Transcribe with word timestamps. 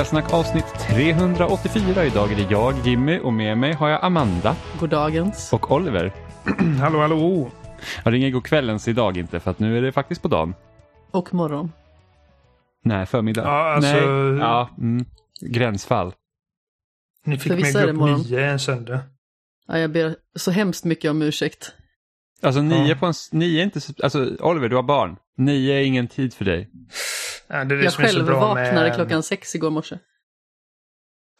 Spelsnack 0.00 0.32
avsnitt 0.32 0.64
384. 0.88 2.04
Idag 2.04 2.32
är 2.32 2.36
det 2.36 2.50
jag, 2.50 2.86
Jimmy, 2.86 3.18
och 3.18 3.32
med 3.32 3.58
mig 3.58 3.72
har 3.72 3.88
jag 3.88 4.04
Amanda 4.04 4.56
Goddagens. 4.78 5.52
och 5.52 5.72
Oliver. 5.72 6.12
hallå, 6.80 7.00
hallå. 7.00 7.50
Jag 8.04 8.12
ringer 8.12 8.30
god 8.30 8.44
kvällens 8.44 8.88
idag 8.88 9.16
inte, 9.16 9.40
för 9.40 9.50
att 9.50 9.58
nu 9.58 9.78
är 9.78 9.82
det 9.82 9.92
faktiskt 9.92 10.22
på 10.22 10.28
dagen. 10.28 10.54
Och 11.10 11.34
morgon. 11.34 11.72
Nej, 12.84 13.06
förmiddag. 13.06 13.42
Ja, 13.42 13.74
alltså- 13.74 13.92
Nej. 13.92 14.38
Ja, 14.38 14.68
mm. 14.78 15.04
Gränsfall. 15.40 16.12
Ni 17.24 17.38
fick 17.38 17.52
mig 17.52 17.72
gå 17.72 17.78
upp 17.80 17.96
morgon. 17.96 18.20
nio 18.20 18.44
en 18.50 18.58
söndag. 18.58 19.00
Ja, 19.66 19.78
jag 19.78 19.92
ber 19.92 20.16
så 20.36 20.50
hemskt 20.50 20.84
mycket 20.84 21.10
om 21.10 21.22
ursäkt. 21.22 21.72
Alltså 22.42 22.62
nio 22.62 22.88
Ja. 22.88 22.94
på 22.94 23.06
en... 23.06 23.14
Nio 23.32 23.60
är 23.60 23.64
inte... 23.64 23.80
så- 23.80 23.92
Alltså 24.02 24.36
Oliver, 24.40 24.68
du 24.68 24.76
har 24.76 24.82
barn. 24.82 25.16
Nio 25.36 25.74
är 25.74 25.80
ingen 25.82 26.08
tid 26.08 26.34
för 26.34 26.44
dig. 26.44 26.70
Ja, 27.50 27.64
det 27.64 27.74
är 27.74 27.78
det 27.78 27.84
Jag 27.84 27.92
som 27.92 28.04
är 28.04 28.08
så 28.08 28.14
själv 28.14 28.26
bra 28.26 28.40
vaknade 28.40 28.80
med... 28.80 28.94
klockan 28.94 29.22
sex 29.22 29.54
igår 29.54 29.70
morse. 29.70 29.98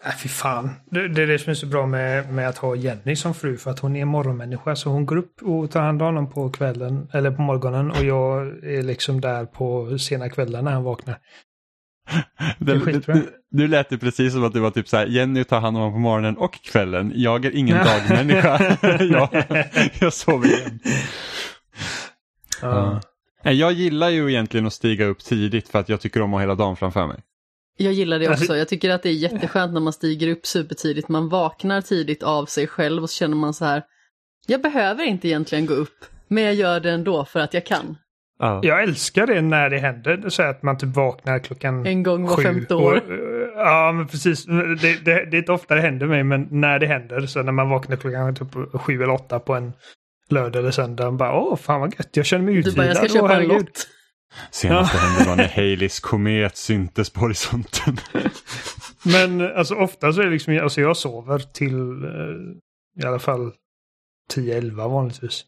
Nej, 0.05 0.15
fy 0.23 0.29
fan. 0.29 0.71
Det, 0.91 1.09
det 1.09 1.23
är 1.23 1.27
det 1.27 1.39
som 1.39 1.51
är 1.51 1.55
så 1.55 1.67
bra 1.67 1.87
med, 1.87 2.33
med 2.33 2.49
att 2.49 2.59
ha 2.59 2.75
Jenny 2.77 3.17
som 3.17 3.35
fru. 3.35 3.57
För 3.57 3.71
att 3.71 3.79
hon 3.79 3.97
är 3.97 4.05
morgonmänniska. 4.05 4.77
Så 4.77 4.91
hon 4.91 5.07
går 5.07 5.17
upp 5.17 5.43
och 5.43 5.71
tar 5.71 5.81
hand 5.81 6.03
om 6.03 6.07
honom 6.07 6.31
på 6.31 6.51
kvällen. 6.51 7.09
Eller 7.13 7.31
på 7.31 7.43
morgonen. 7.43 7.91
Och 7.91 8.05
jag 8.05 8.47
är 8.65 8.83
liksom 8.83 9.21
där 9.21 9.45
på 9.45 9.99
sena 9.99 10.29
kvällen 10.29 10.65
när 10.65 10.73
han 10.73 10.83
vaknar. 10.83 11.19
Det 12.59 12.73
är 12.73 13.13
Du, 13.13 13.29
du 13.51 13.69
lät 13.69 13.89
det 13.89 13.99
precis 13.99 14.33
som 14.33 14.45
att 14.45 14.53
du 14.53 14.61
var 14.61 14.71
typ 14.71 14.89
så 14.89 14.97
här, 14.97 15.07
Jenny 15.07 15.45
tar 15.45 15.61
hand 15.61 15.77
om 15.77 15.83
honom 15.83 15.95
på 15.95 16.01
morgonen 16.01 16.37
och 16.37 16.63
kvällen. 16.63 17.13
Jag 17.15 17.45
är 17.45 17.51
ingen 17.57 17.77
dagmänniska. 17.85 18.77
jag, 19.05 19.45
jag 20.01 20.13
sover 20.13 20.47
igen. 20.47 20.81
Ja. 22.63 23.01
Jag 23.43 23.73
gillar 23.73 24.09
ju 24.09 24.31
egentligen 24.31 24.67
att 24.67 24.73
stiga 24.73 25.07
upp 25.07 25.25
tidigt 25.25 25.69
för 25.69 25.79
att 25.79 25.89
jag 25.89 26.01
tycker 26.01 26.23
om 26.23 26.31
att 26.31 26.37
ha 26.37 26.41
hela 26.41 26.55
dagen 26.55 26.77
framför 26.77 27.07
mig. 27.07 27.17
Jag 27.77 27.93
gillar 27.93 28.19
det 28.19 28.29
också. 28.29 28.57
Jag 28.57 28.69
tycker 28.69 28.91
att 28.91 29.03
det 29.03 29.09
är 29.09 29.13
jätteskönt 29.13 29.73
när 29.73 29.81
man 29.81 29.93
stiger 29.93 30.29
upp 30.29 30.47
supertidigt. 30.47 31.09
Man 31.09 31.29
vaknar 31.29 31.81
tidigt 31.81 32.23
av 32.23 32.47
sig 32.47 32.67
själv 32.67 33.03
och 33.03 33.11
så 33.11 33.17
känner 33.17 33.37
man 33.37 33.55
så 33.55 33.65
här. 33.65 33.83
Jag 34.47 34.63
behöver 34.63 35.05
inte 35.05 35.29
egentligen 35.29 35.67
gå 35.67 35.75
upp, 35.75 36.05
men 36.29 36.45
jag 36.45 36.55
gör 36.55 36.81
det 36.81 36.91
ändå 36.91 37.25
för 37.25 37.41
att 37.41 37.55
jag 37.55 37.67
kan. 37.67 37.97
Ja. 38.39 38.61
Jag 38.63 38.83
älskar 38.83 39.27
det 39.27 39.41
när 39.41 39.71
det 39.71 39.79
händer. 39.79 40.29
Så 40.29 40.43
att 40.43 40.63
man 40.63 40.79
typ 40.79 40.97
vaknar 40.97 41.39
klockan 41.39 41.87
En 41.87 42.03
gång 42.03 42.27
var 42.27 42.43
femte 42.43 42.75
år. 42.75 42.97
Och, 42.97 43.03
ja, 43.57 43.93
men 43.93 44.07
precis. 44.07 44.45
Det, 44.45 45.05
det, 45.05 45.25
det 45.31 45.37
är 45.37 45.39
inte 45.39 45.53
ofta 45.53 45.75
det 45.75 45.81
händer 45.81 46.07
mig, 46.07 46.25
men 46.25 46.49
när 46.51 46.79
det 46.79 46.87
händer. 46.87 47.21
Så 47.21 47.43
när 47.43 47.53
man 47.53 47.69
vaknar 47.69 47.97
klockan 47.97 48.35
typ 48.35 48.81
sju 48.81 49.03
eller 49.03 49.15
åtta 49.15 49.39
på 49.39 49.55
en 49.55 49.73
lördag 50.33 50.61
eller 50.61 50.71
söndag. 50.71 51.11
Bara, 51.13 51.41
Åh, 51.41 51.57
fan 51.57 51.81
vad 51.81 51.95
gött. 51.95 52.17
Jag 52.17 52.27
känner 52.27 52.45
mig 52.45 52.55
Du 52.55 52.61
utvilad. 52.61 52.77
bara, 52.77 52.87
jag 52.87 52.97
ska 52.97 53.07
Åh, 53.07 53.13
köpa 53.13 53.35
en 53.35 53.49
herregud." 53.49 53.67
lott. 53.67 53.89
Senaste 54.51 54.99
hände 54.99 55.29
var 55.29 55.37
när 55.37 55.49
Haleys 55.49 56.01
komet 56.01 56.57
syntes 56.57 57.11
på 57.11 57.21
horisonten. 57.21 57.97
Men 59.03 59.57
alltså 59.57 59.75
ofta 59.75 60.13
så 60.13 60.21
är 60.21 60.25
det 60.25 60.31
liksom, 60.31 60.59
alltså 60.63 60.81
jag 60.81 60.97
sover 60.97 61.39
till 61.39 62.05
eh, 62.05 63.03
i 63.03 63.07
alla 63.07 63.19
fall 63.19 63.53
10-11 64.35 64.71
vanligtvis. 64.91 65.45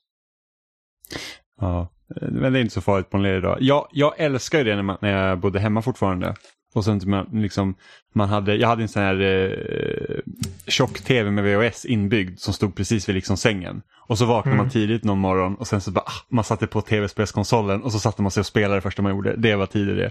Ja, 1.60 1.88
men 2.20 2.52
det 2.52 2.58
är 2.58 2.60
inte 2.62 2.74
så 2.74 2.80
farligt 2.80 3.10
på 3.10 3.16
en 3.16 3.22
ledig 3.22 3.42
dag. 3.42 3.58
Jag, 3.60 3.88
jag 3.92 4.14
älskar 4.20 4.58
ju 4.58 4.64
det 4.64 4.74
när, 4.76 4.82
man, 4.82 4.96
när 5.00 5.28
jag 5.28 5.38
bodde 5.38 5.60
hemma 5.60 5.82
fortfarande. 5.82 6.34
Och 6.74 6.84
sen 6.84 7.00
man, 7.06 7.26
liksom, 7.32 7.74
man 8.14 8.28
hade, 8.28 8.54
jag 8.56 8.68
hade 8.68 8.82
en 8.82 8.88
sån 8.88 9.02
här 9.02 9.20
eh, 9.20 10.18
tjock-tv 10.66 11.30
med 11.30 11.44
VHS 11.44 11.84
inbyggd 11.84 12.38
som 12.38 12.54
stod 12.54 12.74
precis 12.76 13.08
vid 13.08 13.14
liksom 13.14 13.36
sängen. 13.36 13.82
Och 14.08 14.18
så 14.18 14.24
vaknade 14.24 14.54
Mm. 14.54 14.64
man 14.66 14.72
tidigt 14.72 15.04
någon 15.04 15.18
morgon 15.18 15.54
och 15.54 15.66
sen 15.66 15.80
så 15.80 15.90
bara, 15.90 16.04
ah, 16.06 16.24
man 16.28 16.44
satte 16.44 16.66
på 16.66 16.80
tv-spelskonsolen 16.82 17.82
och 17.82 17.92
så 17.92 17.98
satte 17.98 18.22
man 18.22 18.30
sig 18.30 18.40
och 18.40 18.46
spelade 18.46 18.74
det 18.74 18.80
första 18.80 19.02
man 19.02 19.12
gjorde. 19.12 19.36
Det 19.36 19.56
var 19.56 19.66
tider 19.66 19.96
det. 19.96 20.10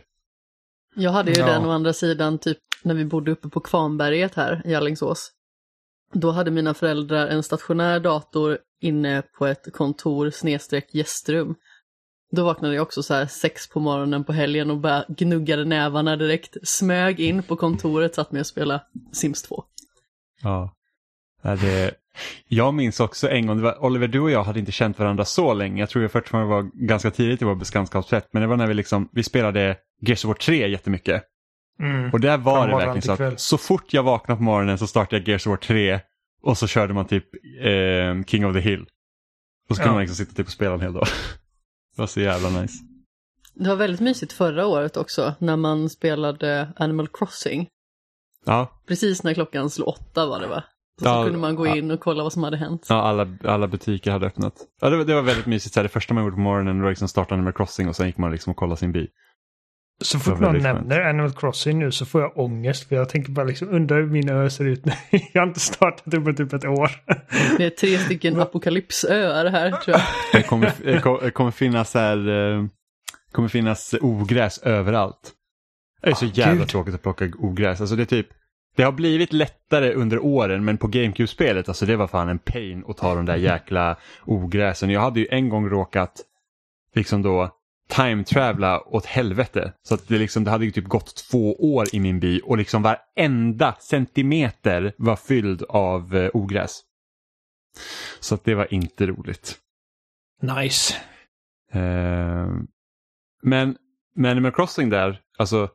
Jag 0.95 1.11
hade 1.11 1.31
ju 1.31 1.39
Ja. 1.39 1.45
den 1.45 1.65
å 1.65 1.71
andra 1.71 1.93
sidan 1.93 2.37
typ 2.39 2.57
när 2.83 2.93
vi 2.95 3.05
bodde 3.05 3.31
uppe 3.31 3.49
på 3.49 3.59
Kvarnberget 3.59 4.35
här 4.35 4.61
i 4.65 4.75
Alingsås. 4.75 5.31
Då 6.13 6.31
hade 6.31 6.51
mina 6.51 6.73
föräldrar 6.73 7.27
en 7.27 7.43
stationär 7.43 7.99
dator 7.99 8.57
inne 8.81 9.21
på 9.37 9.47
ett 9.47 9.73
kontor 9.73 10.29
snedstreck 10.29 10.95
gästrum. 10.95 11.55
Då 12.31 12.43
vaknade 12.43 12.75
jag 12.75 12.81
också 12.81 13.03
så 13.03 13.13
här 13.13 13.25
sex 13.25 13.69
på 13.69 13.79
morgonen 13.79 14.23
på 14.23 14.33
helgen 14.33 14.71
och 14.71 14.77
bara 14.77 15.05
gnuggade 15.07 15.65
nävarna 15.65 16.15
direkt. 16.15 16.57
Smög 16.63 17.19
in 17.19 17.43
på 17.43 17.55
kontoret, 17.55 18.15
satt 18.15 18.31
med 18.31 18.39
och 18.39 18.47
spelade 18.47 18.83
Sims 19.11 19.41
2. 19.41 19.63
Ja. 20.43 20.75
Ja, 21.43 21.55
det, 21.55 21.91
jag 22.47 22.73
minns 22.73 22.99
också 22.99 23.29
en 23.29 23.47
gång, 23.47 23.61
var, 23.61 23.83
Oliver 23.85 24.07
du 24.07 24.19
och 24.19 24.31
jag 24.31 24.43
hade 24.43 24.59
inte 24.59 24.71
känt 24.71 24.99
varandra 24.99 25.25
så 25.25 25.53
länge. 25.53 25.81
Jag 25.81 25.89
tror 25.89 26.01
jag 26.01 26.11
fortfarande 26.11 26.49
var 26.49 26.69
ganska 26.73 27.11
tidigt 27.11 27.41
i 27.41 27.45
vår 27.45 27.55
bekantskapsrätt. 27.55 28.27
Men 28.31 28.41
det 28.41 28.47
var 28.47 28.57
när 28.57 28.67
vi, 28.67 28.73
liksom, 28.73 29.09
vi 29.11 29.23
spelade 29.23 29.77
Gears 30.01 30.25
of 30.25 30.27
War 30.27 30.35
3 30.35 30.67
jättemycket. 30.67 31.23
Mm. 31.79 32.11
Och 32.11 32.19
där 32.19 32.37
var 32.37 32.67
det 32.67 32.75
verkligen 32.75 33.01
så 33.01 33.23
att 33.23 33.39
så 33.39 33.57
fort 33.57 33.93
jag 33.93 34.03
vaknade 34.03 34.37
på 34.37 34.43
morgonen 34.43 34.77
så 34.77 34.87
startade 34.87 35.17
jag 35.21 35.27
Gears 35.27 35.47
of 35.47 35.49
War 35.49 35.57
3 35.57 35.99
och 36.43 36.57
så 36.57 36.67
körde 36.67 36.93
man 36.93 37.05
typ 37.05 37.25
eh, 37.61 38.23
King 38.27 38.45
of 38.45 38.53
the 38.53 38.59
Hill. 38.59 38.85
Och 39.69 39.75
så 39.75 39.81
kunde 39.81 39.89
Ja. 39.89 39.93
man 39.93 40.01
liksom 40.01 40.15
sitta 40.15 40.35
typ 40.35 40.45
och 40.45 40.51
spela 40.51 40.73
en 40.73 40.81
hel 40.81 40.93
dag. 40.93 41.07
Det 42.01 42.03
var 42.03 42.07
så 42.07 42.19
jävla 42.21 42.61
nice. 42.61 42.83
Det 43.53 43.69
var 43.69 43.75
väldigt 43.75 43.99
mysigt 44.01 44.33
förra 44.33 44.65
året 44.67 44.97
också 44.97 45.33
när 45.39 45.55
man 45.55 45.89
spelade 45.89 46.73
Animal 46.75 47.07
Crossing. 47.07 47.67
Ja, 48.45 48.81
Precis 48.87 49.23
när 49.23 49.33
klockan 49.33 49.69
slog 49.69 49.87
åtta 49.87 50.25
var 50.25 50.39
det 50.39 50.47
va? 50.47 50.63
Så 51.01 51.07
Ja, 51.07 51.23
kunde 51.23 51.39
man 51.39 51.55
gå 51.55 51.67
ja. 51.67 51.75
in 51.75 51.91
och 51.91 51.99
kolla 51.99 52.23
vad 52.23 52.33
som 52.33 52.43
hade 52.43 52.57
hänt. 52.57 52.85
ja 52.89 52.95
alla, 53.01 53.27
alla 53.43 53.67
butiker 53.67 54.11
hade 54.11 54.27
öppnat. 54.27 54.53
Ja, 54.81 54.89
det, 54.89 54.97
var- 54.97 55.05
det 55.05 55.13
var 55.15 55.21
väldigt 55.21 55.45
mysigt. 55.45 55.73
Så 55.73 55.79
här, 55.79 55.83
det 55.83 55.89
första 55.89 56.13
man 56.13 56.23
gjorde 56.23 56.35
på 56.35 56.39
morgonen 56.41 56.81
var 56.81 56.89
liksom 56.89 57.07
starta 57.07 57.33
Animal 57.35 57.53
Crossing 57.53 57.87
och 57.89 57.95
sen 57.95 58.07
gick 58.07 58.17
man 58.17 58.31
liksom 58.31 58.51
och 58.51 58.57
kollade 58.57 58.77
sin 58.79 58.91
by. 58.91 59.07
Så 60.01 60.19
fort 60.19 60.39
någon 60.39 60.51
skönt. 60.53 60.63
nämner 60.63 61.01
Animal 61.01 61.31
Crossing 61.31 61.79
nu 61.79 61.91
så 61.91 62.05
får 62.05 62.21
jag 62.21 62.37
ångest. 62.37 62.87
För 62.89 62.95
jag 62.95 63.09
tänker 63.09 63.31
bara 63.31 63.45
liksom 63.45 63.69
undra 63.69 63.95
hur 63.95 64.05
min 64.05 64.29
ö 64.29 64.49
ser 64.49 64.65
ut 64.65 64.83
jag 65.33 65.41
har 65.41 65.47
inte 65.47 65.59
startat 65.59 66.13
upp 66.13 66.25
på 66.25 66.33
typ 66.33 66.53
ett 66.53 66.65
år. 66.65 66.91
Det 67.57 67.65
är 67.65 67.69
tre 67.69 67.97
stycken 67.97 68.39
apokalypsöar 68.41 69.45
här 69.45 69.71
tror 69.71 69.97
jag. 69.97 70.01
Det 70.41 70.43
kommer, 70.47 70.71
det 71.23 71.31
kommer- 71.31 71.51
finnas 71.51 71.91
så 71.91 71.99
här, 71.99 72.29
eh, 72.57 72.65
kommer 73.31 73.47
finnas 73.47 73.95
ogräs 74.01 74.57
överallt. 74.57 75.31
Det 76.01 76.09
är 76.09 76.13
så 76.13 76.25
Ah, 76.25 76.29
jävla 76.33 76.55
gud. 76.59 76.67
tråkigt 76.69 76.95
att 76.95 77.01
plocka 77.03 77.31
ogräs. 77.39 77.81
Alltså 77.81 77.95
det 77.95 78.03
är 78.03 78.05
typ, 78.05 78.27
det 78.75 78.83
har 78.83 78.91
blivit 78.91 79.33
lättare 79.33 79.93
under 79.93 80.19
åren 80.25 80.65
men 80.65 80.77
på 80.77 80.87
GameCube-spelet, 80.87 81.67
alltså 81.67 81.85
det 81.85 81.95
var 81.95 82.07
fan 82.07 82.29
en 82.29 82.39
pain 82.39 82.83
att 82.87 82.97
ta 82.97 83.15
de 83.15 83.25
där 83.25 83.35
jäkla 83.35 83.95
ogräsen. 84.25 84.89
Jag 84.89 85.01
hade 85.01 85.19
ju 85.19 85.27
en 85.31 85.49
gång 85.49 85.69
råkat 85.69 86.21
liksom 86.95 87.21
då 87.21 87.49
time-travla 87.91 88.87
åt 88.87 89.05
helvete. 89.05 89.73
Så 89.83 89.95
att 89.95 90.07
det, 90.07 90.17
liksom, 90.17 90.43
det 90.43 90.51
hade 90.51 90.65
ju 90.65 90.71
typ 90.71 90.87
gått 90.87 91.15
två 91.15 91.55
år 91.75 91.87
i 91.93 91.99
min 91.99 92.19
by 92.19 92.39
och 92.39 92.57
liksom 92.57 92.83
varenda 92.83 93.75
centimeter 93.79 94.93
var 94.97 95.15
fylld 95.15 95.63
av 95.69 96.15
eh, 96.15 96.29
ogräs. 96.33 96.81
Så 98.19 98.35
att 98.35 98.43
det 98.43 98.55
var 98.55 98.73
inte 98.73 99.05
roligt. 99.05 99.57
Nice. 100.41 100.95
Eh, 101.71 102.49
men 103.43 103.77
med 104.15 104.31
Animal 104.31 104.51
Crossing 104.51 104.89
där, 104.89 105.19
alltså, 105.37 105.69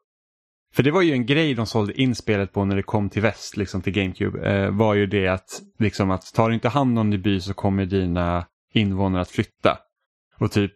för 0.75 0.83
det 0.83 0.91
var 0.91 1.03
ju 1.03 1.13
en 1.13 1.27
grej 1.27 1.55
de 1.55 1.67
sålde 1.67 2.01
in 2.01 2.15
spelet 2.15 2.53
på 2.53 2.65
när 2.65 2.77
det 2.77 2.83
kom 2.83 3.11
till 3.11 3.23
väst, 3.23 3.57
liksom 3.57 3.83
till 3.83 3.93
GameCube, 3.93 4.51
eh, 4.51 4.71
var 4.71 4.95
ju 4.95 5.07
det 5.07 5.29
att, 5.29 5.63
liksom 5.79 6.11
att 6.11 6.35
tar 6.35 6.49
du 6.49 6.55
inte 6.55 6.69
hand 6.69 6.99
om 6.99 7.11
din 7.11 7.23
by 7.23 7.41
så 7.41 7.55
kommer 7.55 7.87
dina 7.87 8.47
invånare 8.73 9.23
att 9.23 9.31
flytta. 9.31 9.79
Och 10.39 10.53
typ, 10.53 10.73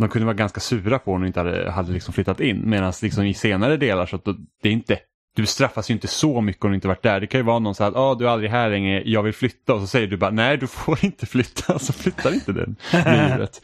de 0.00 0.08
kunde 0.08 0.26
vara 0.26 0.36
ganska 0.36 0.60
sura 0.60 0.98
på 0.98 1.12
om 1.12 1.20
de 1.20 1.26
inte 1.26 1.40
hade, 1.40 1.70
hade 1.70 1.92
liksom 1.92 2.14
flyttat 2.14 2.40
in, 2.40 2.70
medan 2.70 2.92
liksom 3.02 3.24
i 3.24 3.34
senare 3.34 3.76
delar 3.76 4.06
så 4.06 4.16
att 4.16 4.24
det 4.62 4.68
är 4.68 4.72
inte 4.72 4.98
du 5.36 5.46
straffas 5.46 5.90
ju 5.90 5.94
inte 5.94 6.08
så 6.08 6.40
mycket 6.40 6.64
om 6.64 6.70
du 6.70 6.74
inte 6.74 6.88
varit 6.88 7.02
där. 7.02 7.20
Det 7.20 7.26
kan 7.26 7.40
ju 7.40 7.44
vara 7.44 7.58
någon 7.58 7.74
så 7.74 7.84
att 7.84 7.96
ah, 7.96 8.14
du 8.14 8.26
är 8.26 8.28
aldrig 8.28 8.50
här 8.50 8.70
längre, 8.70 9.02
jag 9.06 9.22
vill 9.22 9.32
flytta 9.32 9.74
och 9.74 9.80
så 9.80 9.86
säger 9.86 10.06
du 10.06 10.16
bara 10.16 10.30
nej 10.30 10.56
du 10.56 10.66
får 10.66 10.98
inte 11.04 11.26
flytta, 11.26 11.78
så 11.78 11.92
flyttar 11.92 12.34
inte 12.34 12.52
den 12.52 12.76
livet. 12.92 13.60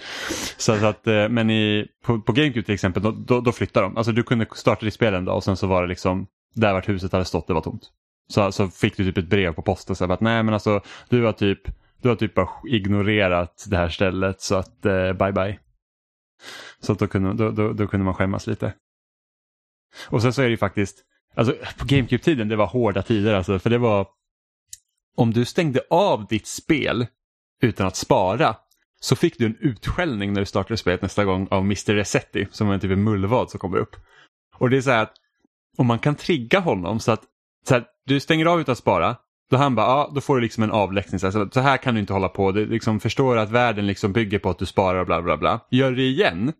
Så 0.56 0.72
att, 0.72 1.06
eh, 1.06 1.28
men 1.28 1.50
i, 1.50 1.86
på, 2.04 2.20
på 2.20 2.32
GameCube 2.32 2.62
till 2.62 2.74
exempel, 2.74 3.02
då, 3.02 3.10
då, 3.10 3.40
då 3.40 3.52
flyttar 3.52 3.82
de. 3.82 3.96
Alltså 3.96 4.12
du 4.12 4.22
kunde 4.22 4.46
starta 4.54 4.84
ditt 4.84 4.94
spel 4.94 5.14
en 5.14 5.24
dag 5.24 5.36
och 5.36 5.44
sen 5.44 5.56
så 5.56 5.66
var 5.66 5.82
det 5.82 5.88
liksom 5.88 6.26
där 6.54 6.72
vart 6.72 6.88
huset 6.88 7.12
hade 7.12 7.24
stått, 7.24 7.46
det 7.46 7.54
var 7.54 7.60
tomt. 7.60 7.82
Så, 8.28 8.52
så 8.52 8.68
fick 8.68 8.96
du 8.96 9.04
typ 9.04 9.18
ett 9.18 9.28
brev 9.28 9.52
på 9.52 9.62
posten 9.62 9.96
så 9.96 10.06
här, 10.06 10.14
att 10.14 10.20
nej 10.20 10.42
men 10.42 10.54
alltså 10.54 10.80
du 11.08 11.22
har 11.22 11.32
typ 11.32 11.60
du 12.02 12.08
har 12.08 12.16
typ 12.16 12.34
bara 12.34 12.48
ignorerat 12.68 13.66
det 13.68 13.76
här 13.76 13.88
stället 13.88 14.40
så 14.40 14.54
att 14.54 14.86
eh, 14.86 15.12
bye 15.12 15.32
bye. 15.32 15.58
Så 16.80 16.92
att 16.92 16.98
då, 16.98 17.06
kunde, 17.06 17.34
då, 17.34 17.50
då, 17.50 17.72
då 17.72 17.86
kunde 17.86 18.04
man 18.04 18.14
skämmas 18.14 18.46
lite. 18.46 18.74
Och 20.08 20.22
sen 20.22 20.32
så 20.32 20.42
är 20.42 20.46
det 20.46 20.50
ju 20.50 20.56
faktiskt, 20.56 21.04
alltså 21.34 21.54
på 21.78 21.84
GameCube-tiden 21.84 22.48
det 22.48 22.56
var 22.56 22.66
hårda 22.66 23.02
tider 23.02 23.34
alltså, 23.34 23.58
för 23.58 23.70
det 23.70 23.78
var 23.78 24.08
om 25.16 25.32
du 25.32 25.44
stängde 25.44 25.80
av 25.90 26.26
ditt 26.26 26.46
spel 26.46 27.06
utan 27.62 27.86
att 27.86 27.96
spara 27.96 28.56
så 29.00 29.16
fick 29.16 29.38
du 29.38 29.46
en 29.46 29.56
utskällning 29.60 30.32
när 30.32 30.40
du 30.40 30.46
startade 30.46 30.76
spelet 30.76 31.02
nästa 31.02 31.24
gång 31.24 31.48
av 31.50 31.62
Mr. 31.62 31.94
Resetti 31.94 32.46
som 32.50 32.66
var 32.66 32.74
en 32.74 32.80
typ 32.80 32.90
av 32.90 32.98
mullvad 32.98 33.50
som 33.50 33.60
kommer 33.60 33.78
upp. 33.78 33.96
Och 34.58 34.70
det 34.70 34.76
är 34.76 34.80
så 34.80 34.90
här 34.90 35.02
att 35.02 35.14
om 35.76 35.86
man 35.86 35.98
kan 35.98 36.14
trigga 36.14 36.60
honom 36.60 37.00
så 37.00 37.12
att 37.12 37.22
så 37.68 37.74
här, 37.74 37.84
du 38.04 38.20
stänger 38.20 38.46
av 38.46 38.60
utan 38.60 38.72
att 38.72 38.78
spara, 38.78 39.16
då 39.50 39.56
han 39.56 39.74
bara, 39.74 39.86
ja 39.86 40.12
då 40.14 40.20
får 40.20 40.36
du 40.36 40.42
liksom 40.42 40.62
en 40.62 40.70
avläxning. 40.70 41.18
Så 41.18 41.26
här, 41.26 41.48
så 41.52 41.60
här 41.60 41.76
kan 41.76 41.94
du 41.94 42.00
inte 42.00 42.12
hålla 42.12 42.28
på, 42.28 42.52
Du 42.52 42.66
liksom 42.66 43.00
förstår 43.00 43.36
att 43.36 43.50
världen 43.50 43.86
liksom 43.86 44.12
bygger 44.12 44.38
på 44.38 44.50
att 44.50 44.58
du 44.58 44.66
sparar 44.66 45.00
och 45.00 45.06
bla 45.06 45.22
bla 45.22 45.36
bla. 45.36 45.60
Gör 45.70 45.92
det 45.92 46.02
igen 46.02 46.52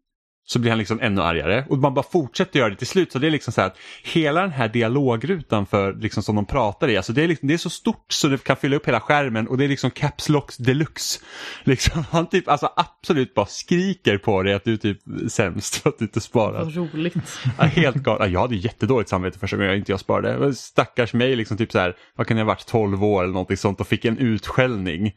så 0.49 0.59
blir 0.59 0.71
han 0.71 0.79
liksom 0.79 1.01
ännu 1.01 1.23
argare 1.23 1.65
och 1.69 1.79
man 1.79 1.95
bara 1.95 2.05
fortsätter 2.11 2.59
göra 2.59 2.71
det 2.71 2.77
till 2.77 2.87
slut. 2.87 3.13
Så 3.13 3.19
det 3.19 3.27
är 3.27 3.31
liksom 3.31 3.53
så 3.53 3.61
här 3.61 3.69
att 3.69 3.79
hela 4.05 4.41
den 4.41 4.51
här 4.51 4.69
dialogrutan 4.69 5.67
för 5.67 5.95
liksom 5.95 6.23
som 6.23 6.37
de 6.37 6.47
pratar 6.47 6.89
i, 6.89 6.97
alltså 6.97 7.13
det 7.13 7.23
är, 7.23 7.29
liksom, 7.29 7.49
det 7.49 7.55
är 7.55 7.59
så 7.59 7.71
stort 7.71 8.13
så 8.13 8.29
det 8.29 8.45
kan 8.45 8.57
fylla 8.57 8.77
upp 8.77 8.89
hela 8.89 9.01
skärmen 9.01 9.49
och 9.49 9.59
det 9.59 9.65
är 9.65 9.69
liksom 9.69 9.91
caps 9.91 10.29
locks 10.29 10.57
deluxe. 10.57 11.21
Liksom, 11.65 12.05
han 12.11 12.27
typ 12.27 12.49
alltså 12.49 12.73
absolut 12.77 13.35
bara 13.35 13.47
skriker 13.47 14.19
på 14.19 14.43
dig 14.43 14.55
att 14.55 14.65
du 14.65 14.73
är 14.73 14.77
typ 14.77 14.99
sämst 15.29 15.77
för 15.77 15.91
att 15.91 15.99
du 15.99 16.05
inte 16.05 16.21
sparar. 16.21 16.65
Vad 16.65 16.77
roligt. 16.77 17.15
Ja, 17.59 17.65
helt 17.65 17.97
galet. 17.97 18.31
Jag 18.31 18.41
hade 18.41 18.57
jättedåligt 18.57 19.11
samvete 19.11 19.39
första 19.39 19.57
gången 19.57 19.71
jag 19.71 19.79
inte 19.79 19.93
jag 19.93 20.01
sparade. 20.01 20.55
Stackars 20.55 21.15
mig, 21.15 21.37
liksom 21.37 21.57
typ 21.57 21.73
så 21.73 21.79
här, 21.79 21.97
vad 22.17 22.27
kan 22.27 22.37
jag 22.37 22.45
ha 22.45 22.53
varit, 22.53 22.67
12 22.67 23.05
år 23.05 23.23
eller 23.23 23.33
någonting 23.33 23.57
sånt 23.57 23.81
och 23.81 23.87
fick 23.87 24.05
en 24.05 24.19
utskällning. 24.19 25.13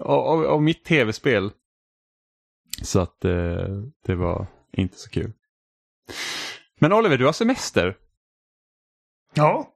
Av 0.00 0.62
mitt 0.62 0.84
tv-spel. 0.84 1.50
Så 2.82 3.00
att 3.00 3.24
eh, 3.24 3.66
det 4.06 4.14
var 4.14 4.46
inte 4.72 4.98
så 4.98 5.10
kul. 5.10 5.32
Men 6.80 6.92
Oliver, 6.92 7.18
du 7.18 7.24
har 7.24 7.32
semester. 7.32 7.96
Ja. 9.34 9.70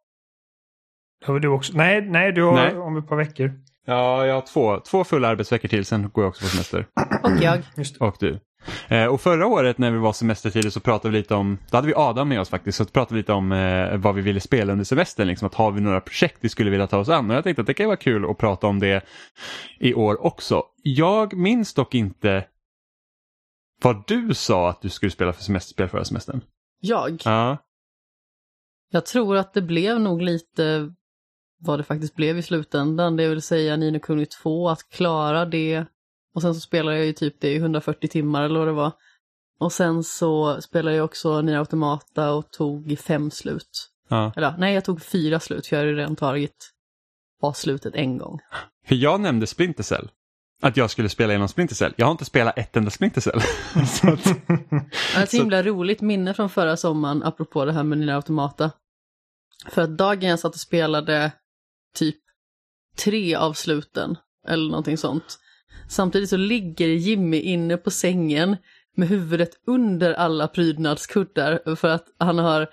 Det 1.20 1.32
har 1.32 1.40
du 1.40 1.48
också. 1.48 1.72
Nej, 1.76 2.00
nej 2.00 2.32
du 2.32 2.42
har 2.42 2.52
Nej. 2.52 2.76
om 2.76 2.96
ett 2.96 3.08
par 3.08 3.16
veckor. 3.16 3.52
Ja, 3.84 4.26
jag 4.26 4.34
har 4.34 4.42
två, 4.42 4.80
två 4.80 5.04
fulla 5.04 5.28
arbetsveckor 5.28 5.68
till, 5.68 5.84
sen 5.84 6.10
går 6.10 6.24
jag 6.24 6.28
också 6.28 6.44
på 6.44 6.48
semester. 6.48 6.86
Och 7.22 7.30
jag. 7.40 7.62
Just 7.76 7.98
det. 7.98 8.04
Och 8.04 8.16
du. 8.20 8.40
Eh, 8.88 9.06
och 9.06 9.20
förra 9.20 9.46
året 9.46 9.78
när 9.78 9.90
vi 9.90 9.98
var 9.98 10.12
semestertider 10.12 10.70
så 10.70 10.80
pratade 10.80 11.12
vi 11.12 11.18
lite 11.18 11.34
om, 11.34 11.58
då 11.70 11.76
hade 11.76 11.86
vi 11.86 11.94
Adam 11.96 12.28
med 12.28 12.40
oss 12.40 12.48
faktiskt, 12.48 12.78
så 12.78 12.84
pratade 12.84 13.14
vi 13.14 13.20
lite 13.20 13.32
om 13.32 13.52
eh, 13.52 13.96
vad 13.96 14.14
vi 14.14 14.22
ville 14.22 14.40
spela 14.40 14.72
under 14.72 14.84
semestern. 14.84 15.26
Liksom, 15.26 15.46
att 15.46 15.54
har 15.54 15.70
vi 15.70 15.80
några 15.80 16.00
projekt 16.00 16.36
vi 16.40 16.48
skulle 16.48 16.70
vilja 16.70 16.86
ta 16.86 16.98
oss 16.98 17.08
an? 17.08 17.30
Och 17.30 17.36
jag 17.36 17.44
tänkte 17.44 17.60
att 17.60 17.66
det 17.66 17.74
kan 17.74 17.86
vara 17.86 17.96
kul 17.96 18.30
att 18.30 18.38
prata 18.38 18.66
om 18.66 18.78
det 18.78 19.04
i 19.78 19.94
år 19.94 20.26
också. 20.26 20.62
Jag 20.82 21.36
minns 21.36 21.74
dock 21.74 21.94
inte 21.94 22.44
vad 23.82 24.04
du 24.06 24.34
sa 24.34 24.70
att 24.70 24.82
du 24.82 24.88
skulle 24.88 25.10
spela 25.12 25.32
för 25.32 25.42
semesterspel 25.42 25.88
förra 25.88 26.04
semestern. 26.04 26.40
Jag. 26.80 27.22
Ja, 27.24 27.56
Jag 28.90 29.06
tror 29.06 29.36
att 29.36 29.54
det 29.54 29.62
blev 29.62 30.00
nog 30.00 30.22
lite 30.22 30.92
vad 31.60 31.78
det 31.78 31.84
faktiskt 31.84 32.14
blev 32.14 32.38
i 32.38 32.42
slutändan. 32.42 33.16
Det 33.16 33.28
vill 33.28 33.42
säga 33.42 33.76
Nino 33.76 34.00
Kuni 34.00 34.26
2, 34.26 34.68
att 34.68 34.88
klara 34.88 35.44
det. 35.44 35.84
Och 36.34 36.42
sen 36.42 36.54
så 36.54 36.60
spelade 36.60 36.96
jag 36.96 37.06
ju 37.06 37.12
typ 37.12 37.40
det 37.40 37.48
i 37.52 37.56
140 37.56 38.08
timmar 38.08 38.42
eller 38.42 38.58
vad 38.58 38.68
det 38.68 38.72
var. 38.72 38.92
Och 39.60 39.72
sen 39.72 40.04
så 40.04 40.60
spelade 40.60 40.96
jag 40.96 41.04
också 41.04 41.40
Nier 41.40 41.58
Automata 41.58 42.32
och 42.32 42.50
tog 42.50 42.98
fem 42.98 43.30
slut. 43.30 43.90
ja. 44.08 44.32
Eller 44.36 44.54
nej, 44.58 44.74
jag 44.74 44.84
tog 44.84 45.02
fyra 45.02 45.40
slut 45.40 45.66
för 45.66 45.76
jag 45.76 45.82
hade 45.84 45.94
redan 45.96 46.16
tagit 46.16 46.70
slutet 47.54 47.94
en 47.94 48.18
gång. 48.18 48.38
För 48.86 48.94
jag 48.94 49.20
nämnde 49.20 49.46
Splinter 49.46 49.82
Cell. 49.82 50.10
Att 50.62 50.76
jag 50.76 50.90
skulle 50.90 51.08
spela 51.08 51.32
genom 51.32 51.48
Splinter 51.48 51.74
Cell. 51.74 51.94
Jag 51.96 52.06
har 52.06 52.10
inte 52.12 52.24
spelat 52.24 52.58
ett 52.58 52.76
enda 52.76 52.90
Splinter 52.90 53.20
Cell. 53.20 53.40
så 53.86 54.08
att, 54.08 54.26
har 55.14 55.22
ett 55.22 55.30
Så- 55.30 55.36
himla 55.36 55.62
roligt 55.62 56.00
minne 56.00 56.34
från 56.34 56.50
förra 56.50 56.76
sommaren 56.76 57.22
apropå 57.22 57.64
det 57.64 57.72
här 57.72 57.82
med 57.82 57.98
Nier 57.98 58.14
Automata. 58.14 58.70
För 59.70 59.82
att 59.82 59.96
dagen 59.98 60.30
jag 60.30 60.38
satt 60.38 60.54
och 60.54 60.60
spelade 60.60 61.32
typ 61.94 62.16
tre 62.98 63.34
av 63.34 63.52
sluten 63.52 64.16
eller 64.48 64.70
någonting 64.70 64.98
sånt. 64.98 65.38
Samtidigt 65.88 66.30
så 66.30 66.36
ligger 66.36 66.88
Jimmy 66.88 67.40
inne 67.40 67.76
på 67.76 67.90
sängen 67.90 68.56
med 68.96 69.08
huvudet 69.08 69.50
under 69.66 70.12
alla 70.14 70.48
prydnadskuddar 70.48 71.76
för 71.76 71.88
att 71.88 72.04
han 72.18 72.38
har 72.38 72.68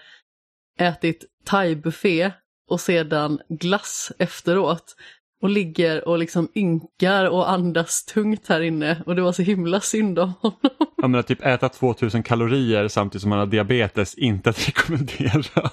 ätit 0.80 1.26
thai-buffé 1.46 2.32
och 2.70 2.82
sedan 2.82 3.40
glass 3.50 4.12
efteråt. 4.20 4.96
Och 5.42 5.50
ligger 5.50 6.08
och 6.08 6.18
liksom 6.18 6.48
ynkar 6.56 7.26
och 7.30 7.50
andas 7.52 8.06
tungt 8.06 8.48
här 8.48 8.62
inne 8.62 9.02
och 9.06 9.16
det 9.16 9.22
var 9.22 9.32
så 9.32 9.42
himla 9.42 9.80
synd 9.80 10.20
om 10.20 10.34
honom. 10.42 10.58
jag 10.98 11.10
menar, 11.10 11.22
typ 11.24 11.46
äta 11.46 11.70
2000 11.70 12.24
kalorier 12.24 12.88
samtidigt 12.88 13.22
som 13.22 13.30
man 13.30 13.40
har 13.40 13.46
diabetes, 13.46 14.16
inte 14.16 14.50
att 14.50 14.68
rekommendera. 14.68 15.70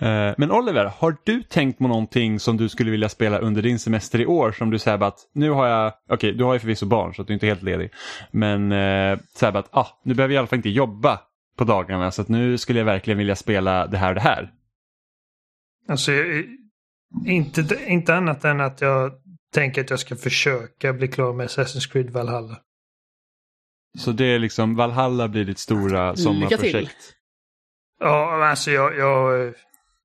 Eh, 0.00 0.34
Men 0.38 0.50
Oliver, 0.52 0.84
har 0.84 1.16
du 1.24 1.42
tänkt 1.42 1.78
på 1.78 1.88
någonting 1.88 2.40
som 2.40 2.56
du 2.56 2.68
skulle 2.68 2.90
vilja 2.90 3.08
spela 3.08 3.38
under 3.38 3.62
din 3.62 3.78
semester 3.78 4.20
i 4.20 4.26
år 4.26 4.52
som 4.52 4.70
du 4.70 4.78
säger 4.78 5.02
att 5.02 5.18
nu 5.32 5.50
har 5.50 5.66
jag, 5.66 5.92
okej 6.10 6.32
du 6.32 6.44
har 6.44 6.52
ju 6.54 6.60
förvisso 6.60 6.86
barn 6.86 7.14
så 7.14 7.22
att 7.22 7.28
du 7.28 7.34
inte 7.34 7.46
är 7.46 7.48
helt 7.48 7.62
ledig, 7.62 7.90
men 8.30 8.72
eh, 8.72 9.18
bara 9.40 9.58
att 9.58 9.68
ah, 9.76 9.86
nu 10.04 10.14
behöver 10.14 10.34
jag 10.34 10.38
i 10.38 10.38
alla 10.38 10.46
fall 10.46 10.56
inte 10.56 10.68
jobba 10.68 11.20
på 11.56 11.64
dagarna 11.64 12.10
så 12.10 12.22
att 12.22 12.28
nu 12.28 12.58
skulle 12.58 12.78
jag 12.80 12.86
verkligen 12.86 13.18
vilja 13.18 13.36
spela 13.36 13.86
det 13.86 13.96
här 13.98 14.08
och 14.08 14.14
det 14.14 14.20
här. 14.20 14.52
Alltså, 15.88 16.12
jag- 16.12 16.44
inte, 17.26 17.78
inte 17.86 18.14
annat 18.14 18.44
än 18.44 18.60
att 18.60 18.80
jag 18.80 19.12
tänker 19.54 19.80
att 19.80 19.90
jag 19.90 20.00
ska 20.00 20.16
försöka 20.16 20.92
bli 20.92 21.08
klar 21.08 21.32
med 21.32 21.46
Assassin's 21.46 21.92
Creed 21.92 22.10
Valhalla. 22.10 22.60
Så 23.98 24.12
det 24.12 24.24
är 24.24 24.38
liksom, 24.38 24.76
Valhalla 24.76 25.28
blir 25.28 25.44
ditt 25.44 25.58
stora 25.58 26.10
Lycka 26.10 26.22
sommarprojekt. 26.22 27.14
Ja, 28.00 28.36
men 28.38 28.48
alltså 28.48 28.70
jag, 28.70 28.96
jag, 28.96 29.54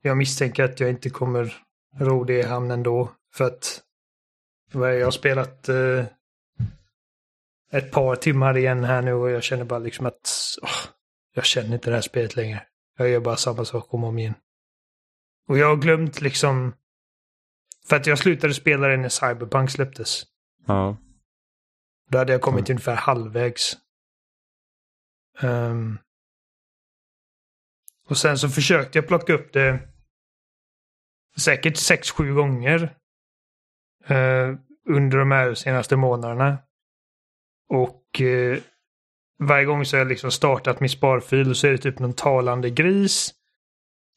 jag 0.01 0.17
misstänker 0.17 0.63
att 0.63 0.79
jag 0.79 0.89
inte 0.89 1.09
kommer 1.09 1.55
ro 1.99 2.23
det 2.23 2.39
i 2.39 2.43
hamn 2.43 2.71
ändå. 2.71 3.11
För 3.33 3.45
att 3.45 3.81
jag 4.71 5.05
har 5.05 5.11
spelat 5.11 5.69
eh, 5.69 6.05
ett 7.71 7.91
par 7.91 8.15
timmar 8.15 8.57
igen 8.57 8.83
här 8.83 9.01
nu 9.01 9.13
och 9.13 9.29
jag 9.29 9.43
känner 9.43 9.63
bara 9.63 9.79
liksom 9.79 10.05
att 10.05 10.29
åh, 10.61 10.91
jag 11.35 11.45
känner 11.45 11.73
inte 11.73 11.89
det 11.89 11.95
här 11.95 12.01
spelet 12.01 12.35
längre. 12.35 12.63
Jag 12.97 13.09
gör 13.09 13.19
bara 13.19 13.35
samma 13.35 13.65
sak 13.65 13.93
om 13.93 14.03
och 14.03 14.09
om 14.09 14.19
igen. 14.19 14.33
Och 15.47 15.57
jag 15.57 15.67
har 15.67 15.75
glömt 15.75 16.21
liksom... 16.21 16.73
För 17.87 17.95
att 17.95 18.07
jag 18.07 18.17
slutade 18.17 18.53
spela 18.53 18.87
det 18.87 18.97
när 18.97 19.09
Cyberpunk 19.09 19.71
släpptes. 19.71 20.23
Ja. 20.67 20.97
Då 22.09 22.17
hade 22.17 22.31
jag 22.31 22.41
kommit 22.41 22.69
ungefär 22.69 22.95
halvvägs. 22.95 23.77
Ehm. 25.41 25.97
och 28.09 28.17
sen 28.17 28.37
så 28.37 28.49
försökte 28.49 28.97
jag 28.97 29.07
plocka 29.07 29.33
upp 29.33 29.53
det 29.53 29.79
säkert 31.39 31.75
6-7 31.75 32.33
gånger 32.33 32.95
eh, 34.05 34.55
under 34.89 35.17
de 35.17 35.31
här 35.31 35.53
senaste 35.53 35.95
månaderna. 35.95 36.57
Och 37.69 38.21
eh, 38.21 38.59
varje 39.43 39.65
gång 39.65 39.85
så 39.85 39.95
har 39.95 39.99
jag 39.99 40.07
liksom 40.07 40.31
startat 40.31 40.79
min 40.79 40.89
sparfil 40.89 41.49
och 41.49 41.57
så 41.57 41.67
är 41.67 41.71
det 41.71 41.77
typ 41.77 41.99
någon 41.99 42.13
talande 42.13 42.69
gris. 42.69 43.33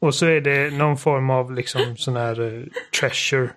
Och 0.03 0.15
så 0.15 0.27
är 0.27 0.41
det 0.41 0.71
någon 0.71 0.97
form 0.97 1.31
av 1.31 1.53
liksom 1.53 1.97
sån 1.97 2.17
här 2.17 2.41
eh, 2.41 2.63
treasure. 3.01 3.51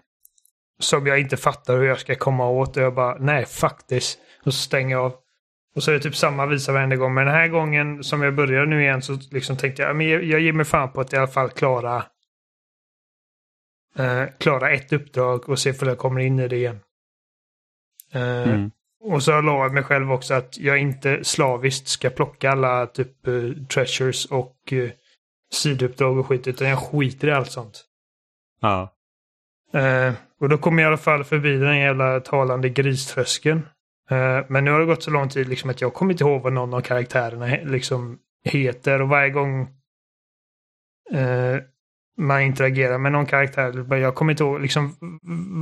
Som 0.80 1.08
jag 1.08 1.20
inte 1.20 1.38
fattar 1.38 1.78
hur 1.78 1.84
jag 1.84 2.00
ska 2.00 2.16
komma 2.16 2.50
åt. 2.50 2.78
Och 2.78 2.84
jag 2.84 2.94
bara, 2.96 3.18
nej 3.20 3.46
fuck 3.46 3.88
this. 3.88 4.18
Och 4.46 4.54
så 4.54 4.60
stänger 4.60 4.96
jag 4.96 5.06
av. 5.06 5.16
Och 5.75 5.84
så 5.84 5.92
är 5.92 5.96
det 5.96 6.02
typ 6.02 6.16
samma 6.16 6.46
visa 6.46 6.72
varenda 6.72 6.96
gång. 6.96 7.14
Men 7.14 7.25
den 7.25 7.36
här 7.36 7.48
gången 7.48 8.04
som 8.04 8.22
jag 8.22 8.36
börjar 8.36 8.66
nu 8.66 8.82
igen 8.82 9.02
så 9.02 9.18
liksom 9.32 9.58
tänkte 9.58 9.82
jag, 9.82 9.96
men 9.96 10.10
jag, 10.10 10.24
jag 10.24 10.40
ger 10.40 10.54
mig 10.54 10.66
fan 10.66 10.92
på 10.92 11.02
att 11.02 11.14
i 11.14 11.18
alla 11.18 11.28
fall 11.28 11.50
klara 11.50 12.04
eh, 13.98 14.24
klara 14.40 14.72
ett 14.72 14.94
uppdrag 14.94 15.50
och 15.50 15.60
se 15.60 15.72
om 15.82 15.88
jag 15.88 15.98
kommer 15.98 16.22
in 16.22 16.40
i 16.40 16.48
det 16.48 16.56
igen. 16.56 16.80
Eh, 18.14 18.50
Mm. 18.50 18.72
och 19.04 19.24
så 19.24 19.32
har 19.32 19.36
jag 19.36 19.46
lovat 19.46 19.74
mig 19.74 19.84
själv 19.84 20.12
också 20.12 20.34
att 20.34 20.58
jag 20.58 20.78
inte 20.78 21.24
slaviskt 21.24 21.88
ska 21.88 22.10
plocka 22.10 22.52
alla 22.52 22.88
typ 22.88 23.12
treasures 23.70 24.25
och 24.25 24.56
uh, 24.72 24.90
sidouppdrag 25.56 26.18
och 26.18 26.28
skit, 26.28 26.48
utan 26.48 26.70
jag 26.70 26.80
skiter 26.80 27.28
i 27.28 27.32
allt 27.32 27.52
sånt. 27.52 27.86
Ja. 28.62 28.94
Eh, 29.74 30.14
och 30.40 30.50
då 30.50 30.58
kommer 30.58 30.84
jag 30.84 30.88
i 30.88 30.92
alla 30.92 30.98
fall 30.98 31.24
förbi 31.24 31.58
den 31.58 31.78
jävla 31.78 32.20
talande 32.20 32.70
griströskeln. 32.70 33.62
Eh, 34.10 34.40
men 34.48 34.66
nu 34.66 34.72
har 34.72 34.80
det 34.80 34.86
gått 34.86 35.04
så 35.04 35.12
lång 35.12 35.30
tid 35.30 35.50
liksom 35.50 35.70
att 35.70 35.82
jag 35.82 35.94
kommer 35.94 36.12
inte 36.12 36.24
ihåg 36.24 36.42
vad 36.42 36.54
någon 36.54 36.74
av 36.74 36.82
karaktärerna 36.82 37.46
liksom 37.64 38.20
heter 38.44 39.02
och 39.02 39.10
varje 39.10 39.30
gång 39.30 39.62
eh, 41.12 41.58
man 42.18 42.42
interagerar 42.42 42.98
med 42.98 43.12
någon 43.12 43.26
karaktär, 43.26 43.96
jag 43.96 44.16
kommer 44.16 44.34
inte 44.34 44.44
ihåg 44.44 44.62
liksom, 44.62 44.96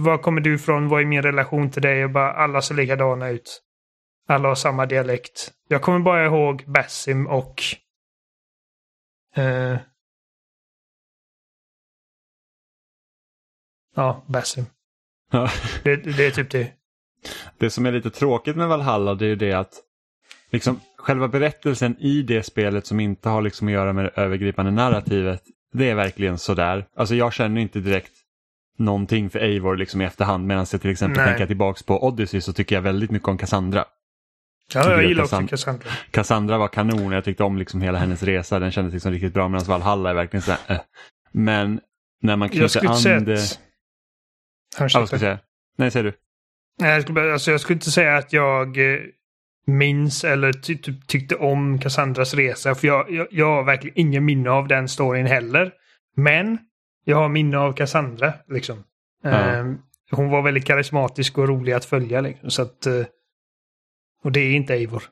var 0.03 0.17
kommer 0.17 0.41
du 0.41 0.55
ifrån, 0.55 0.89
vad 0.89 1.01
är 1.01 1.05
min 1.05 1.21
relation 1.21 1.71
till 1.71 1.81
dig? 1.81 2.03
Och 2.03 2.09
bara, 2.09 2.33
alla 2.33 2.61
ser 2.61 2.75
likadana 2.75 3.29
ut. 3.29 3.61
Alla 4.27 4.47
har 4.47 4.55
samma 4.55 4.85
dialekt. 4.85 5.51
Jag 5.67 5.81
kommer 5.81 5.99
bara 5.99 6.25
ihåg 6.25 6.63
Basim 6.67 7.27
och 7.27 7.61
eh, 9.35 9.77
Ja, 13.95 14.23
Basim. 14.27 14.65
Ja. 15.31 15.49
Det, 15.83 15.95
det 15.95 16.25
är 16.25 16.31
typ 16.31 16.51
det. 16.51 16.71
Det 17.57 17.69
som 17.69 17.85
är 17.85 17.91
lite 17.91 18.09
tråkigt 18.09 18.55
med 18.55 18.67
Valhalla 18.67 19.15
det 19.15 19.25
är 19.25 19.29
ju 19.29 19.35
det 19.35 19.53
att 19.53 19.73
liksom, 20.51 20.79
själva 20.97 21.27
berättelsen 21.27 21.95
i 21.99 22.21
det 22.21 22.43
spelet 22.43 22.85
som 22.85 22.99
inte 22.99 23.29
har 23.29 23.41
liksom 23.41 23.67
att 23.67 23.73
göra 23.73 23.93
med 23.93 24.05
det 24.05 24.21
övergripande 24.21 24.71
narrativet, 24.71 25.43
det 25.73 25.89
är 25.89 25.95
verkligen 25.95 26.37
sådär. 26.37 26.85
Alltså 26.95 27.15
jag 27.15 27.33
känner 27.33 27.61
inte 27.61 27.79
direkt 27.79 28.13
någonting 28.77 29.29
för 29.29 29.39
Eivor 29.39 29.77
liksom 29.77 30.01
i 30.01 30.05
efterhand 30.05 30.47
medan 30.47 30.65
jag 30.71 30.81
till 30.81 30.91
exempel 30.91 31.17
Nej. 31.17 31.27
tänker 31.27 31.47
tillbaks 31.47 31.83
på 31.83 32.07
Odyssey 32.07 32.41
så 32.41 32.53
tycker 32.53 32.75
jag 32.75 32.81
väldigt 32.81 33.11
mycket 33.11 33.27
om 33.27 33.37
Cassandra. 33.37 33.85
Ja, 34.75 34.91
jag 34.91 35.03
gillar 35.03 35.23
Cassandra- 35.23 35.43
också 35.53 35.65
Cassandra. 35.65 35.89
Cassandra 36.11 36.57
var 36.57 36.67
kanon, 36.67 37.11
jag 37.11 37.23
tyckte 37.23 37.43
om 37.43 37.57
liksom 37.57 37.81
hela 37.81 37.97
hennes 37.97 38.23
resa, 38.23 38.59
den 38.59 38.71
kändes 38.71 38.93
liksom 38.93 39.11
riktigt 39.11 39.33
bra 39.33 39.47
medan 39.47 39.65
Valhalla 39.67 40.09
är 40.09 40.13
verkligen 40.13 40.41
sådär 40.41 40.59
äh. 40.67 40.79
Men 41.31 41.79
när 42.21 42.35
man 42.35 42.45
Jag 42.45 42.51
knyter 42.51 42.67
skulle 42.67 42.81
inte 42.85 42.93
an 42.93 42.97
säga 43.01 43.19
det... 43.19 43.33
att... 43.33 43.59
Ja, 44.77 44.81
vad 44.81 44.91
ska 44.91 44.99
jag 44.99 45.19
säga? 45.19 45.39
Nej, 45.77 45.91
säger 45.91 46.03
du? 46.03 46.13
Nej, 46.79 46.91
jag 46.93 47.01
skulle, 47.01 47.13
bara- 47.15 47.33
alltså, 47.33 47.51
jag 47.51 47.61
skulle 47.61 47.75
inte 47.75 47.91
säga 47.91 48.17
att 48.17 48.33
jag... 48.33 48.93
eh, 48.93 48.99
minns 49.67 50.23
eller 50.23 50.53
ty 50.53 50.77
typ 50.77 51.07
tyckte 51.07 51.35
om 51.35 51.79
Cassandras 51.79 52.33
resa. 52.33 52.75
För 52.75 52.87
jag, 52.87 53.11
jag, 53.11 53.27
jag 53.31 53.45
har 53.55 53.63
verkligen 53.63 53.99
ingen 53.99 54.25
minne 54.25 54.49
av 54.49 54.67
den 54.67 54.89
storyn 54.89 55.25
heller. 55.25 55.71
Men 56.15 56.57
jag 57.05 57.17
har 57.17 57.29
minne 57.29 57.57
av 57.57 57.73
Cassandra. 57.73 58.33
Liksom. 58.49 58.83
Ja. 59.23 59.29
Eh, 59.55 59.65
hon 60.11 60.29
var 60.29 60.41
väldigt 60.41 60.65
karismatisk 60.65 61.37
och 61.37 61.47
rolig 61.47 61.73
att 61.73 61.85
följa. 61.85 62.21
Liksom, 62.21 62.51
så 62.51 62.61
att, 62.61 62.85
eh, 62.85 62.93
och 64.23 64.31
det 64.31 64.39
är 64.39 64.51
inte 64.55 64.73
Eivor. 64.73 65.03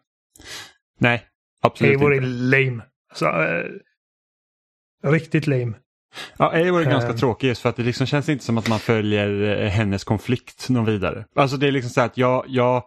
Nej, 0.99 1.25
absolut 1.61 1.91
Eivor 1.91 2.13
är 2.13 2.17
inte. 2.17 2.27
lame. 2.27 2.83
Alltså, 3.09 3.25
eh, 3.25 3.65
riktigt 5.11 5.47
lame. 5.47 5.73
Ja, 6.37 6.53
Eivor 6.53 6.81
är 6.81 6.85
ganska 6.85 7.09
Ehm. 7.11 7.17
tråkig 7.17 7.47
just 7.47 7.61
för 7.61 7.69
att 7.69 7.75
det 7.75 7.83
liksom 7.83 8.07
känns 8.07 8.29
inte 8.29 8.43
som 8.43 8.57
att 8.57 8.67
man 8.69 8.79
följer 8.79 9.61
eh, 9.63 9.69
hennes 9.69 10.03
konflikt 10.03 10.69
någon 10.69 10.85
vidare. 10.85 11.25
Alltså 11.35 11.57
det 11.57 11.67
är 11.67 11.71
liksom 11.71 11.89
så 11.91 12.01
att 12.01 12.17
jag, 12.17 12.45
jag 12.47 12.83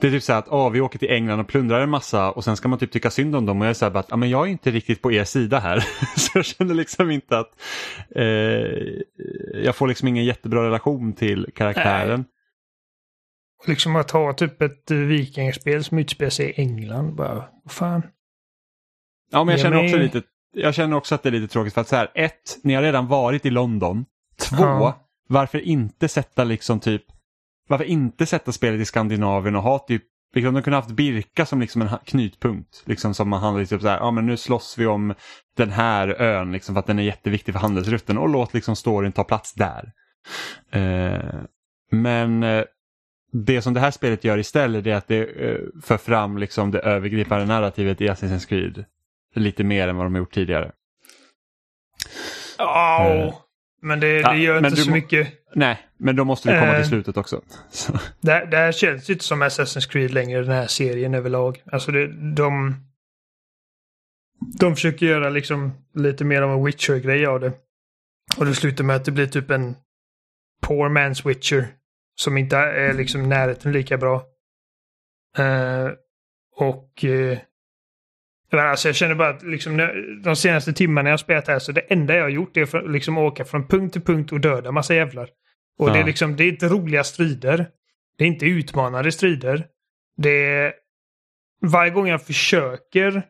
det 0.00 0.06
är 0.06 0.10
typ 0.10 0.22
så 0.22 0.32
att 0.32 0.48
åh, 0.48 0.70
vi 0.70 0.80
åker 0.80 0.98
till 0.98 1.10
England 1.10 1.40
och 1.40 1.48
plundrar 1.48 1.80
en 1.80 1.90
massa 1.90 2.30
och 2.30 2.44
sen 2.44 2.56
ska 2.56 2.68
man 2.68 2.78
typ 2.78 2.92
tycka 2.92 3.10
synd 3.10 3.36
om 3.36 3.46
dem 3.46 3.60
och 3.60 3.64
jag 3.66 3.70
är 3.70 3.74
så 3.74 3.84
här 3.84 3.90
bara 3.92 3.98
att 4.00 4.10
ja, 4.10 4.16
men 4.16 4.30
jag 4.30 4.46
är 4.46 4.50
inte 4.50 4.70
riktigt 4.70 5.02
på 5.02 5.12
er 5.12 5.24
sida 5.24 5.58
här. 5.58 5.80
så 6.16 6.38
jag 6.38 6.44
känner 6.44 6.74
liksom 6.74 7.10
inte 7.10 7.38
att 7.38 7.50
eh, 8.16 8.24
jag 9.54 9.76
får 9.76 9.88
liksom 9.88 10.08
ingen 10.08 10.24
jättebra 10.24 10.66
relation 10.66 11.12
till 11.12 11.46
karaktären. 11.54 12.24
Liksom 13.66 13.96
att 13.96 14.10
ha 14.10 14.32
typ 14.32 14.62
ett 14.62 14.90
eh, 14.90 14.96
vikingaspel 14.96 15.84
som 15.84 15.98
utspelar 15.98 16.30
sig 16.30 16.46
i 16.50 16.60
England. 16.60 17.14
Bara, 17.14 17.34
vad 17.64 17.72
fan. 17.72 18.02
Ja, 19.32 19.44
men 19.44 19.52
jag 19.52 19.58
Ja, 19.58 19.62
känner 19.62 19.84
också 19.84 19.96
lite 19.96 20.22
jag 20.52 20.74
känner 20.74 20.96
också 20.96 21.14
att 21.14 21.22
det 21.22 21.28
är 21.28 21.30
lite 21.30 21.52
tråkigt 21.52 21.74
för 21.74 21.80
att 21.80 21.88
så 21.88 21.96
här, 21.96 22.10
ett, 22.14 22.58
ni 22.62 22.74
har 22.74 22.82
redan 22.82 23.06
varit 23.06 23.46
i 23.46 23.50
London. 23.50 24.04
Två, 24.40 24.62
Ja. 24.64 25.06
varför 25.28 25.58
inte 25.58 26.08
sätta 26.08 26.44
liksom 26.44 26.80
typ, 26.80 27.02
varför 27.68 27.84
inte 27.84 28.26
sätta 28.26 28.52
spelet 28.52 28.80
i 28.80 28.84
Skandinavien 28.84 29.56
och 29.56 29.62
ha 29.62 29.78
typ, 29.78 30.02
liksom 30.34 30.54
de 30.54 30.62
kunde 30.62 30.76
haft 30.76 30.90
Birka 30.90 31.46
som 31.46 31.60
liksom 31.60 31.82
en 31.82 31.88
knutpunkt. 32.04 32.82
Liksom 32.86 33.14
som 33.14 33.28
man 33.28 33.40
handlar 33.40 33.64
typ 33.64 33.80
så 33.80 33.88
här, 33.88 33.98
ja 33.98 34.10
men 34.10 34.26
nu 34.26 34.36
slåss 34.36 34.78
vi 34.78 34.86
om 34.86 35.14
den 35.56 35.70
här 35.70 36.08
ön 36.08 36.52
liksom 36.52 36.74
för 36.74 36.80
att 36.80 36.86
den 36.86 36.98
är 36.98 37.02
jätteviktig 37.02 37.54
för 37.54 37.60
handelsrutten 37.60 38.18
och 38.18 38.28
låt 38.28 38.54
liksom 38.54 38.76
storyn 38.76 39.12
ta 39.12 39.24
plats 39.24 39.54
där. 39.54 39.92
Eh, 40.70 41.40
men 41.90 42.42
eh, 42.42 42.64
det 43.32 43.62
som 43.62 43.74
det 43.74 43.80
här 43.80 43.90
spelet 43.90 44.24
gör 44.24 44.38
istället 44.38 44.86
är 44.86 44.94
att 44.94 45.08
det 45.08 45.24
eh, 45.24 45.58
för 45.82 45.96
fram 45.96 46.38
liksom 46.38 46.70
det 46.70 46.78
övergripande 46.78 47.46
narrativet 47.46 48.00
i 48.00 48.08
Assassin's 48.08 48.48
Creed 48.48 48.84
lite 49.34 49.64
mer 49.64 49.88
än 49.88 49.96
vad 49.96 50.06
de 50.06 50.14
har 50.14 50.18
gjort 50.18 50.34
tidigare. 50.34 50.72
Åh, 52.58 53.06
Eh. 53.06 53.34
men 53.82 54.00
det, 54.00 54.08
Ja, 54.20 54.32
det 54.32 54.38
gör 54.38 54.60
men 54.60 54.70
inte 54.70 54.82
så 54.82 54.90
mycket. 54.90 55.28
Nej, 55.54 55.78
men 55.96 56.16
då 56.16 56.24
måste 56.24 56.48
vi 56.52 56.58
komma 56.60 56.72
Eh. 56.72 56.76
till 56.80 56.88
slutet 56.88 57.16
också. 57.16 57.42
Så, 57.70 57.92
Det, 58.20 58.46
det 58.50 58.56
här 58.56 58.72
känns 58.72 59.10
ju 59.10 59.12
inte 59.12 59.24
som 59.24 59.42
Assassin's 59.42 59.90
Creed 59.90 60.10
längre, 60.10 60.40
den 60.40 60.50
här 60.52 60.66
serien 60.66 61.14
överlag. 61.14 61.62
Alltså 61.72 61.92
det, 61.92 62.06
de... 62.34 62.74
De 64.60 64.74
försöker 64.74 65.06
göra 65.06 65.28
liksom 65.30 65.72
lite 65.94 66.24
mer 66.24 66.42
av 66.42 66.50
en 66.58 66.64
Witcher-grej 66.64 67.26
av 67.26 67.40
det. 67.40 67.52
Och 68.38 68.46
det 68.46 68.54
slutar 68.54 68.84
med 68.84 68.96
att 68.96 69.04
det 69.04 69.10
blir 69.12 69.26
typ 69.26 69.50
en 69.50 69.76
poor 70.62 70.88
man's 70.88 71.28
Witcher. 71.28 71.66
Som 72.20 72.36
inte 72.36 72.56
är 72.56 72.92
liksom 72.92 73.28
närheten 73.28 73.72
lika 73.72 73.98
bra. 73.98 74.22
Eh, 75.38 75.88
och... 76.56 77.04
Uh, 77.04 77.38
alltså 78.52 78.88
jag 78.88 78.96
känner 78.96 79.14
bara 79.14 79.28
att 79.28 79.42
liksom, 79.42 79.76
de 80.24 80.36
senaste 80.36 80.72
timmarna 80.72 81.08
jag 81.08 81.12
har 81.12 81.18
spelat 81.18 81.48
här 81.48 81.58
så 81.58 81.72
det 81.72 81.80
enda 81.80 82.14
jag 82.14 82.22
har 82.22 82.28
gjort 82.28 82.56
är 82.56 82.76
att 82.76 82.90
liksom 82.90 83.18
åka 83.18 83.44
från 83.44 83.68
punkt 83.68 83.92
till 83.92 84.02
punkt 84.02 84.32
och 84.32 84.40
döda 84.40 84.72
massa 84.72 84.94
jävlar. 84.94 85.28
Och 85.78 85.86
det, 85.90 85.96
är 85.96 86.00
Ja. 86.00 86.06
liksom, 86.06 86.36
det 86.36 86.44
är 86.44 86.48
inte 86.48 86.68
roliga 86.68 87.04
strider. 87.04 87.68
Det 88.18 88.24
är 88.24 88.28
inte 88.28 88.46
utmanande 88.46 89.12
strider. 89.12 89.66
Det 90.16 90.44
är... 90.44 90.72
Varje 91.62 91.90
gång 91.90 92.08
jag 92.08 92.22
försöker 92.22 93.22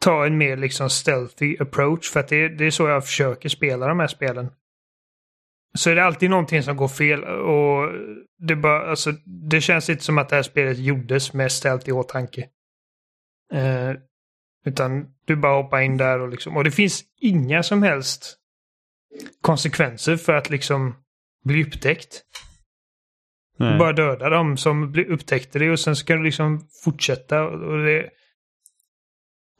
ta 0.00 0.26
en 0.26 0.38
mer 0.38 0.56
liksom 0.56 0.90
stealthy 0.90 1.56
approach, 1.60 2.10
för 2.10 2.20
att 2.20 2.28
det 2.28 2.36
är, 2.36 2.48
det 2.48 2.64
är 2.66 2.70
så 2.70 2.88
jag 2.88 3.06
försöker 3.06 3.48
spela 3.48 3.88
de 3.88 4.00
här 4.00 4.06
spelen. 4.06 4.50
Så 5.74 5.90
är 5.90 5.94
det 5.94 6.04
alltid 6.04 6.30
någonting 6.30 6.62
som 6.62 6.76
går 6.76 6.88
fel 6.88 7.24
och 7.24 7.92
det, 8.38 8.56
bara, 8.56 8.90
alltså, 8.90 9.12
det 9.50 9.60
känns 9.60 9.90
inte 9.90 10.04
som 10.04 10.18
att 10.18 10.28
det 10.28 10.36
här 10.36 10.42
spelet 10.42 10.78
gjordes 10.78 11.32
med 11.32 11.52
stealth 11.52 11.88
i 11.88 11.92
åtanke. 11.92 12.48
Eh, 13.52 13.92
utan 14.66 15.06
du 15.26 15.36
bara 15.36 15.62
hoppar 15.62 15.80
in 15.80 15.96
där 15.96 16.20
och 16.20 16.28
liksom, 16.28 16.56
och 16.56 16.64
det 16.64 16.70
finns 16.70 17.04
inga 17.20 17.62
som 17.62 17.82
helst 17.82 18.38
konsekvenser 19.40 20.16
för 20.16 20.32
att 20.32 20.50
liksom 20.50 20.94
bli 21.44 21.64
upptäckt. 21.64 22.22
nej. 23.58 23.72
Du 23.72 23.78
bara 23.78 23.92
döda 23.92 24.28
dem 24.28 24.56
som 24.56 24.94
upptäckte 25.08 25.58
det 25.58 25.70
och 25.70 25.80
sen 25.80 25.96
ska 25.96 26.14
du 26.14 26.22
liksom 26.22 26.68
fortsätta. 26.84 27.44
Och 27.44 27.84
det... 27.84 28.10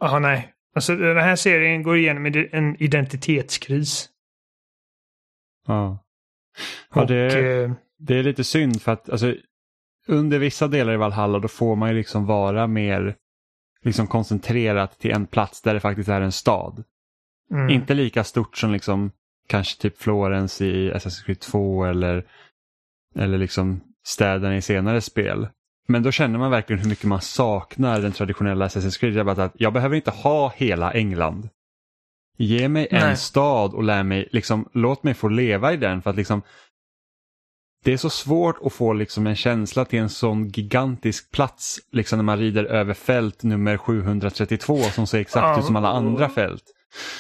Ja, 0.01 0.19
nej. 0.19 0.53
Alltså 0.75 0.97
den 0.97 1.17
här 1.17 1.37
serien 1.37 1.83
går 1.83 1.97
igenom 1.97 2.27
en 2.53 2.83
identitetskris. 2.83 4.09
Ja. 5.69 6.05
Ja, 6.95 7.01
och, 7.03 7.07
det, 7.07 7.63
eh, 7.63 7.73
det 7.99 8.19
är 8.19 8.23
lite 8.23 8.45
synd 8.45 8.83
för 8.83 8.93
att 8.93 9.11
alltså, 9.11 9.35
under 10.07 10.39
vissa 10.39 10.69
delar 10.69 10.93
i 10.93 10.97
Valhalla 10.97 11.39
då 11.39 11.49
får 11.49 11.77
man 11.77 11.89
ju 11.89 11.95
liksom 11.95 12.27
vara 12.27 12.67
mer 12.67 13.17
liksom 13.83 14.07
koncentrerat 14.07 14.99
till 14.99 15.11
en 15.11 15.27
plats 15.27 15.63
där 15.63 15.75
det 15.75 15.81
faktiskt 15.81 16.09
är 16.09 16.21
en 16.21 16.33
stad. 16.33 16.85
mm, 17.51 17.71
Inte 17.71 17.95
lika 17.95 18.25
stort 18.25 18.57
som 18.57 18.73
liksom 18.73 19.11
kanske 19.49 19.83
typ 19.83 19.99
Florens 19.99 20.61
i 20.61 20.93
Assassin's 20.93 21.25
Creed 21.25 21.41
2 21.41 21.85
eller, 21.85 22.27
eller 23.15 23.39
liksom 23.39 23.81
städerna 24.07 24.57
i 24.57 24.63
senare 24.63 25.01
spel. 25.01 25.49
Men 25.89 26.03
då 26.03 26.13
känner 26.13 26.39
man 26.39 26.51
verkligen 26.51 26.83
hur 26.83 26.89
mycket 26.89 27.05
man 27.05 27.21
saknar 27.21 28.01
den 28.01 28.13
traditionella 28.13 28.67
Assassin's 28.69 29.01
Creed. 29.01 29.15
Jag, 29.15 29.27
bara 29.27 29.45
att 29.45 29.61
jag 29.61 29.73
behöver 29.73 29.97
inte 29.97 30.11
ha 30.11 30.53
hela 30.57 30.93
England. 30.93 31.49
Ge 32.39 32.69
mig 32.69 32.89
en 32.91 33.07
Nej. 33.07 33.17
stad 33.17 33.75
och 33.75 33.83
lär 33.83 34.03
mig, 34.03 34.29
liksom, 34.33 34.69
låt 34.73 35.03
mig 35.03 35.15
få 35.15 35.29
leva 35.29 35.73
i 35.73 35.77
den 35.77 36.03
för 36.03 36.11
att 36.11 36.17
liksom 36.17 36.43
det 37.85 37.93
är 37.93 37.97
så 37.97 38.11
svårt 38.11 38.59
att 38.63 38.73
få 38.73 38.93
liksom 38.93 39.27
en 39.27 39.37
känsla 39.37 39.85
till 39.85 39.99
en 39.99 40.09
sån 40.09 40.49
gigantisk 40.49 41.31
plats 41.33 41.79
liksom 41.93 42.19
när 42.19 42.25
man 42.25 42.39
rider 42.39 42.65
över 42.65 42.95
fält 42.95 43.43
nummer 43.43 43.77
732 43.77 44.83
som 44.83 45.07
ser 45.07 45.19
exakt 45.21 45.45
Ja. 45.45 45.59
ut 45.59 45.65
som 45.65 45.77
alla 45.77 45.89
andra 45.89 46.29
fält. 46.29 46.65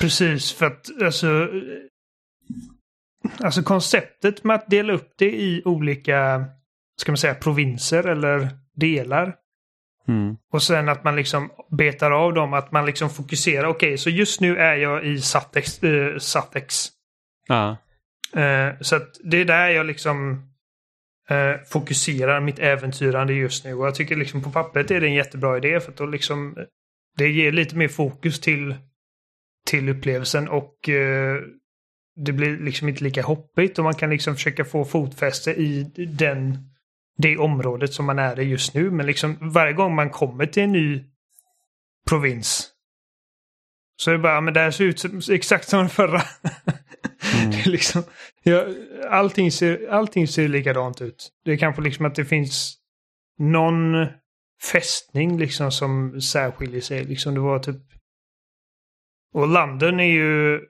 Precis, 0.01 0.53
för 0.53 0.67
att 0.67 1.03
alltså... 1.03 1.49
Alltså 3.41 3.63
konceptet 3.63 4.45
med 4.45 4.57
att 4.57 4.71
dela 4.71 4.93
upp 4.93 5.13
det 5.19 5.31
i 5.41 5.63
olika, 5.65 6.45
ska 7.01 7.13
man 7.13 7.17
säga, 7.19 7.35
provinser 7.35 8.05
eller 8.09 8.49
delar. 8.77 9.35
Mm. 10.09 10.37
Och 10.53 10.63
sen 10.63 10.89
att 10.89 11.05
man 11.05 11.17
liksom 11.17 11.51
betar 11.71 12.11
av 12.11 12.35
dem, 12.35 12.53
att 12.53 12.73
man 12.73 12.87
liksom 12.87 13.11
fokuserar. 13.11 13.69
Okej, 13.69 13.99
så 13.99 14.11
just 14.11 14.41
nu 14.41 14.57
är 14.57 14.75
jag 14.75 15.05
i 15.05 15.21
Satex. 15.21 15.85
Uh, 15.85 16.19
Satex. 16.19 16.89
Ja. 17.49 17.77
Eh, 18.37 18.73
så 18.81 18.97
att 18.97 19.17
det 19.25 19.37
är 19.37 19.45
där 19.45 19.69
jag 19.69 19.87
liksom 19.87 20.43
eh, 21.29 21.61
fokuserar 21.67 22.41
mitt 22.41 22.59
äventyrande 22.59 23.33
just 23.33 23.65
nu. 23.65 23.75
Och 23.75 23.87
jag 23.87 23.95
tycker 23.95 24.17
liksom 24.17 24.43
på 24.43 24.51
pappret 24.51 24.91
är 24.91 25.01
det 25.01 25.07
en 25.07 25.15
jättebra 25.15 25.57
idé 25.57 25.81
för 25.81 25.93
att 25.93 25.99
då 25.99 26.07
liksom 26.07 26.57
det 27.17 27.29
ger 27.29 27.53
lite 27.53 27.77
mer 27.77 27.89
fokus 27.89 28.41
till, 28.41 28.75
till 29.67 29.89
upplevelsen 29.89 30.49
och 30.49 30.89
eh, 30.89 31.37
det 32.17 32.33
blir 32.33 32.59
liksom 32.59 32.89
inte 32.89 33.05
lika 33.05 33.23
hoppigt 33.23 33.79
och 33.79 33.85
man 33.85 33.95
kan 33.95 34.11
liksom 34.11 34.35
försöka 34.35 34.65
få 34.65 34.85
fotfäste 34.85 35.51
i 35.51 35.83
den, 36.19 36.59
det 37.19 37.39
området 37.39 37.93
som 37.93 38.07
man 38.07 38.19
är 38.19 38.41
i 38.41 38.43
just 38.43 38.75
nu. 38.75 38.91
Men 38.91 39.07
liksom 39.07 39.37
varje 39.41 39.73
gång 39.73 39.95
man 39.95 40.11
kommer 40.11 40.47
till 40.47 40.63
en 40.63 40.73
ny 40.73 41.05
provins 42.09 42.75
så 44.01 44.11
är 44.11 44.13
det 44.13 44.19
bara, 44.19 44.41
men 44.41 44.55
det 44.55 44.61
här 44.61 44.71
ser 44.71 44.85
ut 44.85 44.99
som, 44.99 45.21
exakt 45.31 45.69
som 45.69 45.79
den 45.79 45.89
förra. 45.89 46.23
Mm. 47.39 47.51
Det 47.51 47.57
är 47.57 47.71
liksom, 47.71 48.03
ja, 48.43 48.67
allting, 49.09 49.53
ser, 49.53 49.89
allting 49.89 50.29
ser 50.29 50.49
likadant 50.49 51.01
ut. 51.01 51.33
Det 51.45 51.53
är 51.53 51.57
kanske 51.57 51.83
liksom 51.83 52.07
att 52.07 52.15
det 52.15 52.25
finns 52.25 52.79
någon 53.39 54.07
fästning 54.73 55.39
liksom 55.39 55.73
som 55.73 56.21
särskiljer 56.21 56.81
sig. 56.81 57.05
Liksom 57.05 57.35
det 57.35 57.41
var 57.41 57.59
typ... 57.59 57.83
Och 59.35 59.49
London 59.49 60.01
är 60.01 60.13
ju 60.13 60.61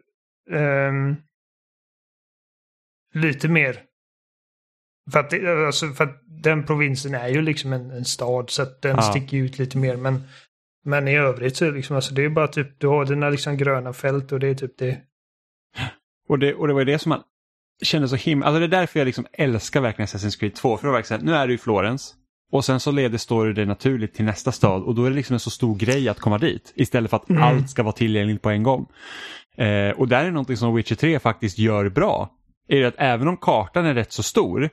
ehm, 0.51 1.17
lite 3.15 3.49
mer... 3.49 3.83
För 5.13 5.21
att, 5.21 5.31
det, 5.31 5.67
alltså 5.67 5.89
för 5.89 6.05
att 6.05 6.23
den 6.43 6.67
provinsen 6.67 7.15
är 7.15 7.29
ju 7.29 7.43
liksom 7.43 7.73
en, 7.73 7.91
en 7.91 8.05
stad 8.05 8.51
så 8.51 8.63
att 8.63 8.83
den 8.83 8.97
Ja. 8.97 9.03
sticker 9.03 9.37
ut 9.37 9.59
lite 9.59 9.79
mer. 9.79 9.97
Men, 9.97 10.23
men 10.85 11.09
i 11.09 11.17
övrigt 11.17 11.57
så 11.57 11.71
liksom, 11.71 11.97
alltså 11.97 12.15
det 12.15 12.25
är 12.25 12.29
bara 12.29 12.49
typ, 12.49 12.81
du 12.81 12.87
har 12.87 13.05
dina 13.05 13.31
liksom 13.31 13.57
gröna 13.57 13.93
fält 13.93 14.33
och 14.33 14.41
det 14.41 14.49
är 14.49 14.55
typ 14.55 14.79
det. 14.79 14.99
Och, 16.29 16.39
det, 16.39 16.55
och 16.55 16.69
det 16.69 16.75
var 16.75 16.85
det 16.85 16.99
som 16.99 17.11
man 17.11 17.23
kände 17.83 18.09
så 18.09 18.17
himla... 18.17 18.47
Alltså 18.47 18.59
det 18.61 18.67
är 18.67 18.81
därför 18.81 19.01
jag 19.01 19.07
liksom 19.07 19.27
älskar 19.33 19.81
verkligen 19.81 20.07
Assassin's 20.07 20.39
Creed 20.41 20.55
2. 20.55 20.77
För 20.77 20.87
det 20.87 20.91
var 20.93 20.99
verkligen 20.99 21.25
nu 21.25 21.35
är 21.35 21.47
du 21.49 21.55
i 21.55 21.59
Florens 21.59 22.15
och 22.53 22.65
sen 22.65 22.81
så 22.81 22.91
leder 22.91 23.19
story 23.19 23.53
dig 23.53 23.67
naturligt 23.67 24.15
till 24.15 24.25
nästa 24.25 24.53
stad 24.53 24.83
och 24.83 24.95
då 24.95 25.05
är 25.05 25.11
det 25.11 25.17
liksom 25.17 25.35
en 25.35 25.41
så 25.41 25.51
stor 25.51 25.77
grej 25.77 26.09
att 26.09 26.19
komma 26.21 26.39
dit. 26.39 26.73
Istället 26.77 27.11
för 27.11 27.17
att 27.17 27.31
Mm. 27.31 27.43
allt 27.43 27.71
ska 27.71 27.83
vara 27.83 27.93
tillgängligt 27.93 28.43
på 28.43 28.51
en 28.51 28.63
gång. 28.63 28.87
Eh, 29.57 29.91
och 29.91 30.09
där 30.09 30.25
är 30.25 30.31
någonting 30.31 30.57
som 30.57 30.75
Witcher 30.75 30.95
3 30.95 31.19
faktiskt 31.19 31.59
gör 31.59 31.89
bra. 31.89 32.31
Är 32.69 32.81
det 32.81 32.89
att 32.89 32.95
även 32.99 33.29
om 33.29 33.37
kartan 33.37 33.87
är 33.87 33.95
rätt 33.95 34.13
så 34.13 34.23
stor 34.23 34.71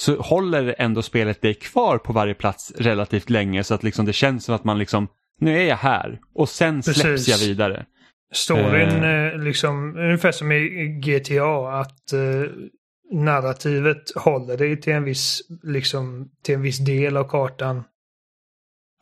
så 0.00 0.16
håller 0.16 0.74
ändå 0.78 1.02
spelet 1.02 1.42
dig 1.42 1.54
kvar 1.54 1.98
på 1.98 2.12
varje 2.12 2.34
plats 2.34 2.72
relativt 2.76 3.30
länge 3.30 3.64
så 3.64 3.74
att 3.74 3.82
liksom 3.82 4.04
det 4.04 4.12
känns 4.12 4.44
som 4.44 4.54
att 4.54 4.64
man 4.64 4.78
liksom, 4.78 5.08
nu 5.40 5.58
är 5.58 5.68
jag 5.68 5.76
här 5.76 6.18
och 6.34 6.48
sen 6.48 6.82
släpps 6.82 7.02
Precis. 7.02 7.28
jag 7.28 7.48
vidare. 7.48 7.86
Storyn, 8.32 9.04
eh, 9.04 9.38
liksom, 9.38 9.96
ungefär 9.96 10.32
som 10.32 10.52
i 10.52 10.86
GTA, 11.04 11.80
att 11.80 12.12
eh, 12.12 12.50
narrativet 13.12 14.02
håller 14.16 14.56
dig 14.56 14.80
till 14.80 14.92
en 14.92 15.04
viss, 15.04 15.40
liksom, 15.62 16.30
till 16.42 16.54
en 16.54 16.62
viss 16.62 16.78
del 16.78 17.16
av 17.16 17.24
kartan. 17.24 17.84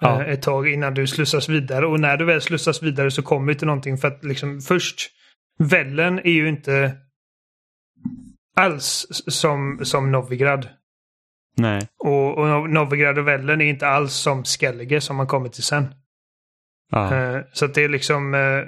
Ja. 0.00 0.22
eh, 0.22 0.32
Ett 0.32 0.42
tag 0.42 0.68
innan 0.68 0.94
du 0.94 1.06
slussas 1.06 1.48
vidare. 1.48 1.86
Och 1.86 2.00
när 2.00 2.16
du 2.16 2.24
väl 2.24 2.40
slussas 2.40 2.82
vidare 2.82 3.10
så 3.10 3.22
kommer 3.22 3.52
du 3.52 3.58
till 3.58 3.66
någonting 3.66 3.98
för 3.98 4.08
att 4.08 4.24
liksom 4.24 4.60
först, 4.60 5.10
Vällen 5.58 6.18
är 6.18 6.32
ju 6.32 6.48
inte 6.48 6.96
alls 8.56 9.06
som, 9.26 9.80
som 9.82 10.12
Novigrad. 10.12 10.68
Nej. 11.58 11.88
Och, 11.98 12.38
och 12.38 12.46
Nov- 12.46 12.68
Novigrad 12.68 13.18
och 13.18 13.28
Vällen 13.28 13.60
är 13.60 13.64
inte 13.64 13.88
alls 13.88 14.12
som 14.14 14.44
Skellige 14.44 15.00
som 15.00 15.16
man 15.16 15.26
kommer 15.26 15.48
till 15.48 15.62
sen. 15.62 15.84
Eh, 16.94 17.40
Så 17.52 17.66
det 17.66 17.84
är 17.84 17.88
liksom, 17.88 18.34
eh, 18.34 18.64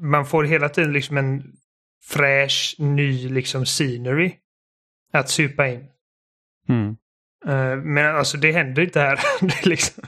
man 0.00 0.26
får 0.26 0.44
hela 0.44 0.68
tiden 0.68 0.92
liksom 0.92 1.16
en 1.16 1.42
fräsch, 2.10 2.76
ny 2.78 3.28
liksom 3.28 3.64
scenery 3.64 4.32
att 5.12 5.28
supa 5.30 5.68
in. 5.68 5.84
Mm. 6.68 6.96
Eh, 7.46 7.76
Men 7.84 8.16
alltså 8.16 8.36
det 8.38 8.52
händer 8.52 8.82
inte 8.82 9.00
här. 9.00 9.18
det, 9.40 9.66
liksom, 9.66 10.04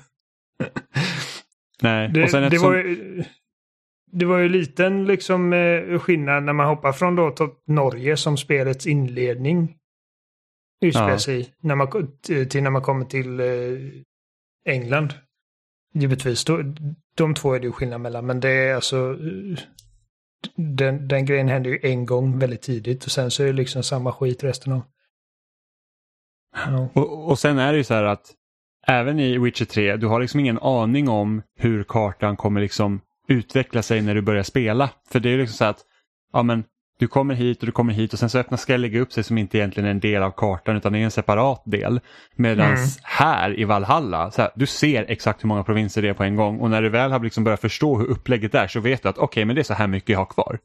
Nej. 1.82 2.08
det, 2.14 2.22
och 2.22 2.30
sen 2.30 2.40
det, 2.40 2.46
eftersom, 2.46 2.68
var 2.70 2.76
ju, 2.76 3.24
det 4.12 4.24
var 4.24 4.38
ju 4.38 4.48
liten 4.48 5.04
liksom 5.04 5.52
skillnad 6.00 6.42
när 6.44 6.52
man 6.52 6.66
hoppar 6.66 6.92
från 6.92 7.16
då 7.16 7.30
till 7.30 7.48
Norge 7.66 8.16
som 8.16 8.36
spelets 8.36 8.86
inledning 8.86 9.76
utspelar 10.80 11.30
Ja. 11.30 11.44
När 11.60 11.74
man, 11.74 12.18
till 12.22 12.62
när 12.62 12.70
man 12.70 12.82
kommer 12.82 13.04
till 13.04 13.40
eh, 13.40 13.46
England. 14.74 15.14
Givetvis, 15.94 16.44
då, 16.44 16.62
de 17.16 17.34
två 17.34 17.54
är 17.54 17.60
det 17.60 17.66
ju 17.66 17.72
skillnad 17.72 18.00
mellan, 18.00 18.26
men 18.26 18.40
det 18.40 18.48
är 18.48 18.74
alltså... 18.74 19.18
Den, 20.56 21.08
den 21.08 21.26
grejen 21.26 21.48
händer 21.48 21.70
ju 21.70 21.80
en 21.82 22.06
gång 22.06 22.38
väldigt 22.38 22.62
tidigt 22.62 23.04
och 23.04 23.10
sen 23.10 23.30
så 23.30 23.42
är 23.42 23.46
det 23.46 23.52
liksom 23.52 23.82
samma 23.82 24.12
skit 24.12 24.44
resten 24.44 24.72
av. 24.72 24.82
Ja. 26.56 26.88
och, 26.94 27.28
och 27.28 27.38
sen 27.38 27.58
är 27.58 27.72
det 27.72 27.78
ju 27.78 27.84
så 27.84 27.94
här 27.94 28.04
att 28.04 28.34
även 28.86 29.20
i 29.20 29.38
Witcher 29.38 29.64
3, 29.64 29.96
du 29.96 30.06
har 30.06 30.20
liksom 30.20 30.40
ingen 30.40 30.58
aning 30.58 31.08
om 31.08 31.42
hur 31.56 31.84
kartan 31.84 32.36
kommer 32.36 32.60
liksom 32.60 33.00
utveckla 33.28 33.82
sig 33.82 34.02
när 34.02 34.14
du 34.14 34.22
börjar 34.22 34.42
spela. 34.42 34.90
För 35.10 35.20
det 35.20 35.28
är 35.28 35.30
ju 35.30 35.38
liksom 35.38 35.56
så 35.56 35.64
att 35.64 35.84
ja, 36.32 36.42
men, 36.42 36.64
du 36.98 37.08
kommer 37.08 37.34
hit 37.34 37.60
och 37.60 37.66
du 37.66 37.72
kommer 37.72 37.92
hit 37.92 38.12
och 38.12 38.18
sen 38.18 38.30
så 38.30 38.38
öppnar 38.38 38.58
Skellige 38.58 39.00
upp 39.00 39.12
sig 39.12 39.24
som 39.24 39.38
inte 39.38 39.58
egentligen 39.58 39.86
är 39.86 39.90
en 39.90 40.00
del 40.00 40.22
av 40.22 40.30
kartan 40.30 40.76
utan 40.76 40.92
det 40.92 40.98
är 40.98 41.04
en 41.04 41.10
separat 41.10 41.62
del. 41.64 42.00
Medan 42.34 42.66
Mm. 42.66 42.88
här 43.02 43.60
i 43.60 43.64
Valhalla, 43.64 44.30
så 44.30 44.42
här, 44.42 44.50
du 44.54 44.66
ser 44.66 45.04
exakt 45.08 45.44
hur 45.44 45.48
många 45.48 45.64
provinser 45.64 46.02
det 46.02 46.08
är 46.08 46.14
på 46.14 46.24
en 46.24 46.36
gång 46.36 46.58
och 46.60 46.70
när 46.70 46.82
du 46.82 46.88
väl 46.88 47.12
har 47.12 47.20
liksom 47.20 47.44
börjat 47.44 47.60
förstå 47.60 47.98
hur 47.98 48.06
upplägget 48.06 48.54
är 48.54 48.66
så 48.68 48.80
vet 48.80 49.02
du 49.02 49.08
att 49.08 49.18
okej, 49.18 49.44
men 49.44 49.56
det 49.56 49.62
är 49.62 49.64
så 49.64 49.74
här 49.74 49.86
mycket 49.86 50.08
jag 50.08 50.18
har 50.18 50.26
kvar. 50.26 50.58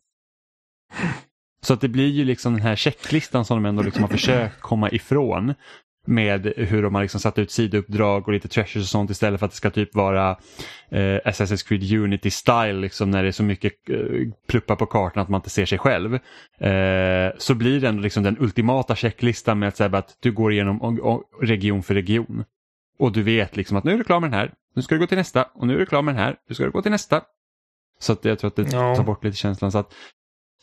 Så 1.63 1.73
att 1.73 1.81
det 1.81 1.87
blir 1.89 2.07
ju 2.07 2.25
liksom 2.25 2.53
den 2.53 2.61
här 2.61 2.75
checklistan 2.75 3.45
som 3.45 3.63
de 3.63 3.69
ändå 3.69 3.83
liksom 3.83 4.03
har 4.03 4.09
försökt 4.09 4.59
komma 4.61 4.89
ifrån 4.89 5.53
med 6.07 6.53
hur 6.57 6.83
de 6.83 6.95
har 6.95 7.01
liksom 7.01 7.19
satt 7.19 7.39
ut 7.39 7.51
sidouppdrag 7.51 8.27
och 8.27 8.33
lite 8.33 8.47
treasures 8.47 8.85
och 8.85 8.89
sånt 8.89 9.09
istället 9.09 9.39
för 9.39 9.45
att 9.45 9.51
det 9.51 9.57
ska 9.57 9.69
typ 9.69 9.95
vara 9.95 10.29
eh, 10.89 11.19
Assassin's 11.25 11.67
Creed 11.67 11.93
Unity 11.93 12.31
style 12.31 12.73
liksom 12.73 13.11
när 13.11 13.23
det 13.23 13.29
är 13.29 13.31
så 13.31 13.43
mycket 13.43 13.73
eh, 13.89 13.97
pluppar 14.47 14.75
på 14.75 14.85
kartan 14.85 15.23
att 15.23 15.29
man 15.29 15.39
inte 15.39 15.49
ser 15.49 15.65
sig 15.65 15.77
själv. 15.77 16.13
Eh, 16.59 17.31
så 17.37 17.55
blir 17.55 17.81
det 17.81 17.87
ändå 17.87 18.01
liksom 18.01 18.23
den 18.23 18.37
ultimata 18.39 18.95
checklistan 18.95 19.59
med 19.59 19.67
att, 19.67 19.77
säga 19.77 19.97
att 19.97 20.17
du 20.19 20.31
går 20.31 20.51
igenom 20.51 21.23
region 21.41 21.83
för 21.83 21.93
region. 21.93 22.43
Och 22.99 23.11
du 23.11 23.23
vet 23.23 23.57
liksom 23.57 23.77
att 23.77 23.83
nu 23.83 23.93
är 23.93 23.97
du 23.97 24.03
klar 24.03 24.19
med 24.19 24.29
den 24.29 24.39
här, 24.39 24.53
nu 24.75 24.81
ska 24.81 24.95
du 24.95 24.99
gå 24.99 25.07
till 25.07 25.17
nästa 25.17 25.43
och 25.43 25.67
nu 25.67 25.75
är 25.75 25.79
du 25.79 25.85
klar 25.85 26.01
med 26.01 26.15
den 26.15 26.23
här, 26.23 26.35
nu 26.49 26.55
ska 26.55 26.63
du 26.63 26.71
gå 26.71 26.81
till 26.81 26.91
nästa. 26.91 27.21
Så 27.99 28.13
att 28.13 28.25
jag 28.25 28.39
tror 28.39 28.47
att 28.47 28.55
det 28.55 28.71
tar 28.71 29.03
bort 29.03 29.23
lite 29.23 29.37
känslan. 29.37 29.71
Så 29.71 29.77
att 29.77 29.93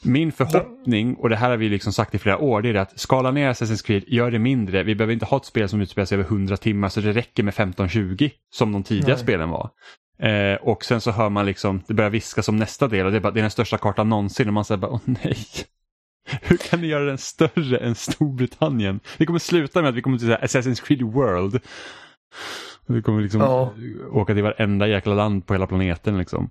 min 0.02 0.32
förhoppning, 0.32 1.14
och 1.14 1.28
det 1.28 1.36
här 1.36 1.50
har 1.50 1.56
vi 1.56 1.68
liksom 1.68 1.92
sagt 1.92 2.14
i 2.14 2.18
flera 2.18 2.38
år, 2.38 2.62
det 2.62 2.68
är 2.68 2.74
att 2.74 2.98
skala 3.00 3.30
ner 3.30 3.52
Assassin's 3.52 3.86
Creed, 3.86 4.04
gör 4.06 4.30
det 4.30 4.38
mindre. 4.38 4.82
Vi 4.82 4.94
behöver 4.94 5.12
inte 5.12 5.26
ha 5.26 5.36
ett 5.36 5.44
spel 5.44 5.68
som 5.68 5.80
utspelar 5.80 6.06
sig 6.06 6.16
över 6.18 6.24
100 6.24 6.56
timmar 6.56 6.88
så 6.88 7.00
det 7.00 7.12
räcker 7.12 7.42
med 7.42 7.54
15-20 7.54 8.30
som 8.50 8.72
de 8.72 8.82
tidiga 8.82 9.06
Nej. 9.08 9.18
spelen 9.18 9.50
var. 9.50 9.70
Eh, 10.22 10.54
och 10.54 10.84
sen 10.84 11.00
så 11.00 11.10
hör 11.10 11.28
man 11.28 11.46
liksom, 11.46 11.82
det 11.88 11.94
börjar 11.94 12.10
viska 12.10 12.42
som 12.42 12.56
nästa 12.56 12.88
del 12.88 13.06
och 13.06 13.12
det 13.12 13.18
är, 13.18 13.20
bara, 13.20 13.32
det 13.32 13.40
är 13.40 13.42
den 13.42 13.50
största 13.50 13.78
kartan 13.78 14.08
någonsin 14.08 14.48
och 14.48 14.54
man 14.54 14.64
säger 14.64 14.78
bara 14.78 14.90
åh 14.90 15.00
nej. 15.04 15.36
Hur 16.42 16.56
kan 16.56 16.80
ni 16.80 16.86
göra 16.86 17.04
den 17.04 17.18
större 17.18 17.78
än 17.78 17.94
Storbritannien? 17.94 19.00
Det 19.18 19.26
kommer 19.26 19.38
sluta 19.38 19.80
med 19.82 19.88
att 19.88 19.94
vi 19.94 20.02
kommer 20.02 20.18
till 20.18 20.28
Assassin's 20.32 20.82
Creed 20.86 21.02
World. 21.02 21.60
Vi 22.86 23.02
kommer 23.02 23.22
liksom 23.22 23.40
Ja. 23.40 23.74
åka 24.12 24.34
till 24.34 24.42
varenda 24.42 24.88
jäkla 24.88 25.14
land 25.14 25.46
på 25.46 25.54
hela 25.54 25.66
planeten 25.66 26.18
liksom. 26.18 26.50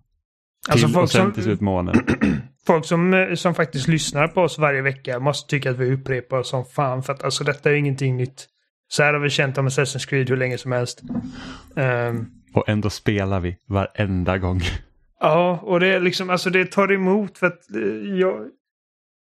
Alltså 0.69 0.85
till, 0.87 0.93
folk 0.93 1.03
och 1.03 1.11
sen 1.11 1.21
som- 1.23 1.33
till 1.33 1.43
slut 1.43 1.61
månen. 1.61 1.95
Folk 2.67 2.85
som, 2.85 3.13
eh, 3.13 3.33
som 3.35 3.55
faktiskt 3.55 3.87
lyssnar 3.87 4.27
på 4.27 4.41
oss 4.41 4.57
varje 4.57 4.81
vecka 4.81 5.19
måste 5.19 5.49
tycka 5.49 5.71
att 5.71 5.77
vi 5.77 5.93
upprepar 5.93 6.37
oss 6.37 6.49
som 6.49 6.65
fan 6.65 7.03
för 7.03 7.13
att 7.13 7.23
alltså 7.23 7.43
detta 7.43 7.71
är 7.71 7.75
ingenting 7.75 8.17
nytt. 8.17 8.47
Så 8.87 9.03
här 9.03 9.13
har 9.13 9.19
vi 9.19 9.29
känt 9.29 9.57
om 9.57 9.67
Assassin's 9.67 10.09
Creed 10.09 10.29
hur 10.29 10.37
länge 10.37 10.57
som 10.57 10.71
helst. 10.71 11.01
Ehm, 11.75 12.25
Och 12.53 12.69
ändå 12.69 12.89
spelar 12.89 13.39
vi 13.39 13.57
varenda 13.67 14.37
gång. 14.37 14.61
Ja, 15.19 15.59
och 15.63 15.79
det 15.79 15.87
är 15.87 15.99
liksom, 15.99 16.29
alltså 16.29 16.49
det 16.49 16.65
tar 16.71 16.91
emot 16.91 17.37
för 17.37 17.47
att 17.47 17.75
eh, 17.75 18.17
jag, 18.19 18.47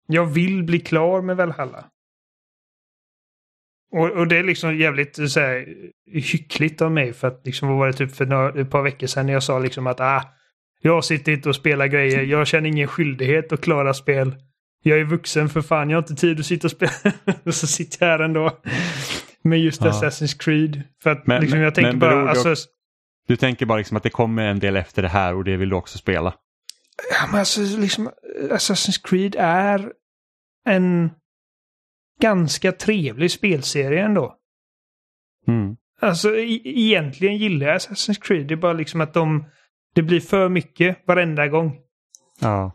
jag 0.07 0.27
vill 0.27 0.65
bli 0.65 0.81
klar 0.81 1.23
med 1.23 1.37
Valhalla. 1.37 1.85
Och, 3.93 4.11
och 4.11 4.29
det 4.29 4.39
är 4.39 4.43
liksom 4.45 4.77
jävligt 4.77 5.19
eh, 5.19 5.27
så 5.27 5.41
här, 5.41 5.67
hyckligt 6.13 6.83
av 6.83 6.93
mig 6.93 7.13
för 7.13 7.29
att 7.29 7.41
liksom 7.45 7.69
vad 7.69 7.79
var 7.79 7.87
det 7.87 7.93
typ 7.93 8.15
för 8.17 8.27
några, 8.27 8.61
ett 8.61 8.71
par 8.71 8.83
veckor 8.83 9.07
sedan 9.07 9.27
när 9.27 9.33
jag 9.33 9.43
sa 9.43 9.59
liksom 9.59 9.87
att 9.87 10.01
ah, 10.01 10.23
jag 10.83 11.05
sitter 11.05 11.33
inte 11.33 11.49
och 11.49 11.57
spelar 11.57 11.87
grejer, 11.87 12.23
jag 12.23 12.47
känner 12.47 12.69
ingen 12.69 12.89
skyldighet 12.89 13.53
att 13.53 13.61
klara 13.61 13.95
spel. 13.95 14.35
Jag 14.83 14.99
är 15.01 15.05
vuxen 15.05 15.49
för 15.49 15.63
fan, 15.63 15.91
jag 15.91 15.97
har 15.97 16.03
inte 16.03 16.15
tid 16.15 16.41
att 16.41 16.47
sitta 16.47 16.67
och 16.67 16.71
spela. 16.71 16.93
och 17.45 17.55
så 17.55 17.67
sitter 17.67 18.07
jag 18.07 18.13
här 18.19 18.25
ändå. 18.25 18.61
Med 19.43 19.59
just 19.61 19.81
Ja. 19.85 19.91
Assassin's 19.91 20.39
Creed. 20.39 20.83
För 21.03 21.11
att 21.11 21.27
Men- 21.27 21.41
liksom, 21.43 21.61
jag 21.61 21.75
tänker 21.75 21.91
men 21.91 21.99
bara, 21.99 22.29
alltså, 22.31 22.55
Du 23.29 23.37
tänker 23.37 23.67
bara 23.67 23.79
liksom 23.79 23.97
att 23.97 24.03
det 24.03 24.11
kommer 24.11 24.47
en 24.47 24.59
del 24.59 24.77
efter 24.77 25.03
det 25.03 25.09
här 25.09 25.35
och 25.35 25.45
det 25.45 25.57
vill 25.57 25.69
du 25.69 25.77
också 25.77 25.99
spela. 25.99 26.35
Ja, 27.11 27.27
men 27.31 27.39
alltså, 27.41 27.61
liksom, 27.79 28.11
Assassin's 28.51 29.01
Creed 29.09 29.37
är 29.39 29.93
en 30.69 31.11
ganska 32.21 32.73
trevlig 32.73 33.31
spelserie 33.31 34.05
ändå. 34.05 34.35
Mm. 35.49 35.77
Alltså 36.01 36.37
e- 36.37 36.61
egentligen 36.65 37.37
gillar 37.37 37.67
jag 37.67 37.77
Assassin's 37.77 38.21
Creed. 38.23 38.47
Det 38.47 38.55
är 38.55 38.57
bara 38.57 38.73
liksom 38.73 39.01
att 39.01 39.15
de... 39.15 39.45
Det 39.97 40.03
blir 40.03 40.21
för 40.21 40.49
mycket 40.49 40.99
varenda 41.07 41.49
gång. 41.49 41.79
Ja. 42.41 42.73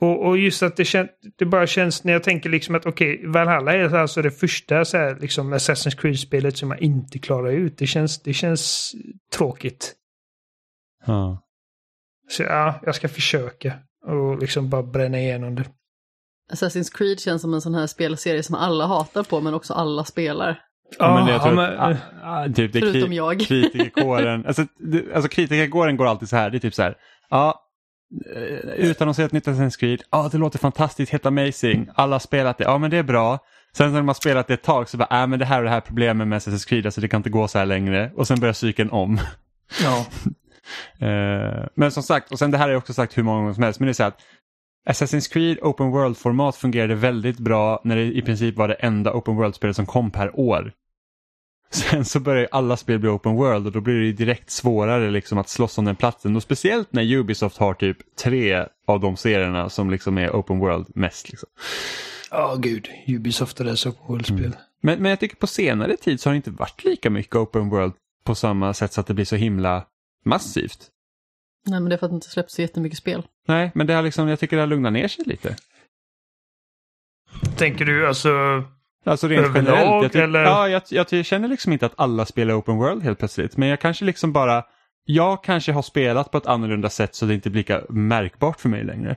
Och, 0.00 0.26
och 0.26 0.38
just 0.38 0.62
att 0.62 0.76
det, 0.76 0.84
kän, 0.84 1.08
det 1.38 1.44
bara 1.44 1.66
känns 1.66 2.04
när 2.04 2.12
jag 2.12 2.22
tänker 2.22 2.50
liksom 2.50 2.74
att 2.74 2.86
okej, 2.86 3.26
Valhalla 3.26 3.72
är 3.72 3.94
alltså 3.94 4.22
det 4.22 4.30
första 4.30 4.84
så 4.84 4.96
här, 4.96 5.18
liksom 5.20 5.54
Assassin's 5.54 6.00
Creed-spelet 6.00 6.56
som 6.56 6.70
jag 6.70 6.82
inte 6.82 7.18
klarar 7.18 7.50
ut. 7.50 7.78
Det 7.78 7.86
känns, 7.86 8.22
det 8.22 8.32
känns 8.32 8.92
tråkigt. 9.32 9.94
ja. 11.06 11.44
Så 12.28 12.42
ja, 12.42 12.80
jag 12.82 12.94
ska 12.94 13.08
försöka. 13.08 13.74
Och 14.06 14.38
liksom 14.38 14.70
bara 14.70 14.82
bränna 14.82 15.18
igenom 15.20 15.54
det. 15.54 15.64
Assassin's 16.52 16.96
Creed 16.96 17.20
känns 17.20 17.42
som 17.42 17.54
en 17.54 17.60
sån 17.60 17.74
här 17.74 17.86
spelserie 17.86 18.42
som 18.42 18.54
alla 18.54 18.86
hatar 18.86 19.22
på 19.22 19.40
men 19.40 19.54
också 19.54 19.74
alla 19.74 20.04
spelar. 20.04 20.60
Ja, 20.98 21.14
men 21.14 21.26
jag 21.26 21.36
Ja, 21.36 21.42
tror 21.42 21.52
men- 21.54 21.96
att, 22.22 22.56
typ 22.56 22.72
det 22.72 22.78
är 22.78 22.80
Förutom 22.80 23.10
kri- 23.10 23.16
jag. 23.16 23.40
kritikerkåren, 23.40 24.46
alltså, 24.46 24.64
det, 24.78 25.14
alltså 25.14 25.28
kritikerkåren 25.28 25.96
går 25.96 26.06
alltid 26.06 26.28
så 26.28 26.36
här, 26.36 26.50
det 26.50 26.56
är 26.56 26.60
typ 26.60 26.74
så 26.74 26.82
här, 26.82 26.94
ja, 27.30 27.64
eh, 28.36 28.42
utan 28.70 29.08
att 29.08 29.16
säga 29.16 29.26
ett 29.26 29.32
nytt 29.32 29.46
Assassin's 29.46 29.78
Creed, 29.78 30.02
ja 30.10 30.28
det 30.32 30.38
låter 30.38 30.58
fantastiskt, 30.58 31.12
helt 31.12 31.26
amazing, 31.26 31.88
alla 31.94 32.14
har 32.14 32.20
spelat 32.20 32.58
det, 32.58 32.64
ja 32.64 32.78
men 32.78 32.90
det 32.90 32.96
är 32.96 33.02
bra. 33.02 33.38
Sen 33.76 33.90
när 33.92 33.98
de 33.98 34.08
har 34.08 34.14
spelat 34.14 34.46
det 34.46 34.54
ett 34.54 34.62
tag 34.62 34.88
så 34.88 34.96
bara, 34.96 35.22
äh, 35.22 35.26
men 35.26 35.38
det 35.38 35.44
här 35.44 35.58
och 35.58 35.64
det 35.64 35.70
här 35.70 35.80
problemet 35.80 36.28
med 36.28 36.38
Assassin's 36.38 36.68
Creed, 36.68 36.86
alltså 36.86 37.00
det 37.00 37.08
kan 37.08 37.18
inte 37.18 37.30
gå 37.30 37.48
så 37.48 37.58
här 37.58 37.66
längre. 37.66 38.10
Och 38.16 38.26
sen 38.26 38.40
börjar 38.40 38.52
cykeln 38.52 38.90
om. 38.90 39.18
Ja. 39.82 40.06
Eh, 41.00 41.66
men 41.74 41.90
som 41.90 42.02
sagt, 42.02 42.32
och 42.32 42.38
sen 42.38 42.50
det 42.50 42.58
här 42.58 42.64
har 42.64 42.70
jag 42.70 42.78
också 42.78 42.92
sagt 42.92 43.18
hur 43.18 43.22
många 43.22 43.40
gånger 43.40 43.52
som 43.54 43.62
helst, 43.62 43.80
men 43.80 43.86
det 43.86 43.90
är 43.90 43.94
så 43.94 44.02
här 44.02 44.08
att 44.08 44.20
Assassin's 44.86 45.32
Creed 45.32 45.58
Open 45.62 45.90
World-format 45.90 46.56
fungerade 46.56 46.94
väldigt 46.94 47.38
bra 47.38 47.80
när 47.84 47.96
det 47.96 48.02
i 48.02 48.22
princip 48.22 48.56
var 48.56 48.68
det 48.68 48.74
enda 48.74 49.12
Open 49.12 49.36
World-spelet 49.36 49.76
som 49.76 49.86
kom 49.86 50.10
per 50.10 50.40
år. 50.40 50.72
Sen 51.70 52.04
så 52.04 52.20
börjar 52.20 52.48
alla 52.50 52.76
spel 52.76 52.98
bli 52.98 53.08
Open 53.08 53.34
World 53.34 53.66
och 53.66 53.72
då 53.72 53.80
blir 53.80 54.00
det 54.00 54.12
direkt 54.12 54.50
svårare 54.50 55.10
liksom 55.10 55.38
att 55.38 55.48
slåss 55.48 55.78
om 55.78 55.84
den 55.84 55.96
platsen. 55.96 56.36
Och 56.36 56.42
speciellt 56.42 56.92
när 56.92 57.12
Ubisoft 57.12 57.56
har 57.56 57.74
typ 57.74 58.16
tre 58.16 58.66
av 58.86 59.00
de 59.00 59.16
serierna 59.16 59.70
som 59.70 59.90
liksom 59.90 60.18
är 60.18 60.30
Open 60.30 60.58
World 60.58 60.86
mest. 60.94 61.30
Liksom. 61.30 61.48
Ja, 62.30 62.56
gud. 62.58 62.88
Ubisoft 63.06 63.60
är 63.60 63.64
deras 63.64 63.86
open 63.86 64.06
world-spel. 64.08 64.56
Men, 64.80 65.02
men 65.02 65.10
jag 65.10 65.20
tycker 65.20 65.36
på 65.36 65.46
senare 65.46 65.96
tid 65.96 66.20
så 66.20 66.28
har 66.28 66.32
det 66.32 66.36
inte 66.36 66.50
varit 66.50 66.84
lika 66.84 67.10
mycket 67.10 67.36
Open 67.36 67.68
World 67.68 67.92
på 68.24 68.34
samma 68.34 68.74
sätt 68.74 68.92
så 68.92 69.00
att 69.00 69.06
det 69.06 69.14
blir 69.14 69.24
så 69.24 69.36
himla 69.36 69.84
massivt. 70.24 70.90
Nej 71.70 71.80
men 71.80 71.88
det 71.88 71.94
är 71.94 71.96
för 71.96 72.06
att 72.06 72.10
det 72.12 72.14
inte 72.14 72.30
släpps 72.30 72.54
så 72.54 72.62
jättemycket 72.62 72.98
spel. 72.98 73.26
Nej, 73.48 73.70
men 73.74 73.86
det 73.86 73.94
har 73.94 74.02
liksom, 74.02 74.28
jag 74.28 74.38
tycker 74.38 74.56
det 74.56 74.62
har 74.62 74.66
lugnat 74.66 74.92
ner 74.92 75.08
sig 75.08 75.24
lite. 75.24 75.56
Tänker 77.56 77.84
du 77.84 78.06
alltså 78.08 78.64
Alltså 79.04 79.28
rent 79.28 79.46
Överlag, 79.46 79.74
generellt. 79.74 80.02
Jag, 80.02 80.12
ty- 80.12 80.18
eller? 80.18 80.42
ja, 80.42 80.68
jag, 80.68 80.82
jag, 80.90 81.06
jag 81.10 81.24
känner 81.26 81.48
liksom 81.48 81.72
inte 81.72 81.86
att 81.86 81.92
alla 81.96 82.26
spelar 82.26 82.54
open 82.58 82.76
world 82.76 83.02
helt 83.02 83.18
plötsligt. 83.18 83.56
Men 83.56 83.68
jag 83.68 83.80
kanske 83.80 84.04
liksom 84.04 84.32
bara, 84.32 84.64
jag 85.04 85.44
kanske 85.44 85.72
har 85.72 85.82
spelat 85.82 86.30
på 86.30 86.38
ett 86.38 86.46
annorlunda 86.46 86.90
sätt 86.90 87.14
så 87.14 87.26
det 87.26 87.34
inte 87.34 87.50
blir 87.50 87.60
lika 87.60 87.82
märkbart 87.88 88.60
för 88.60 88.68
mig 88.68 88.84
längre. 88.84 89.16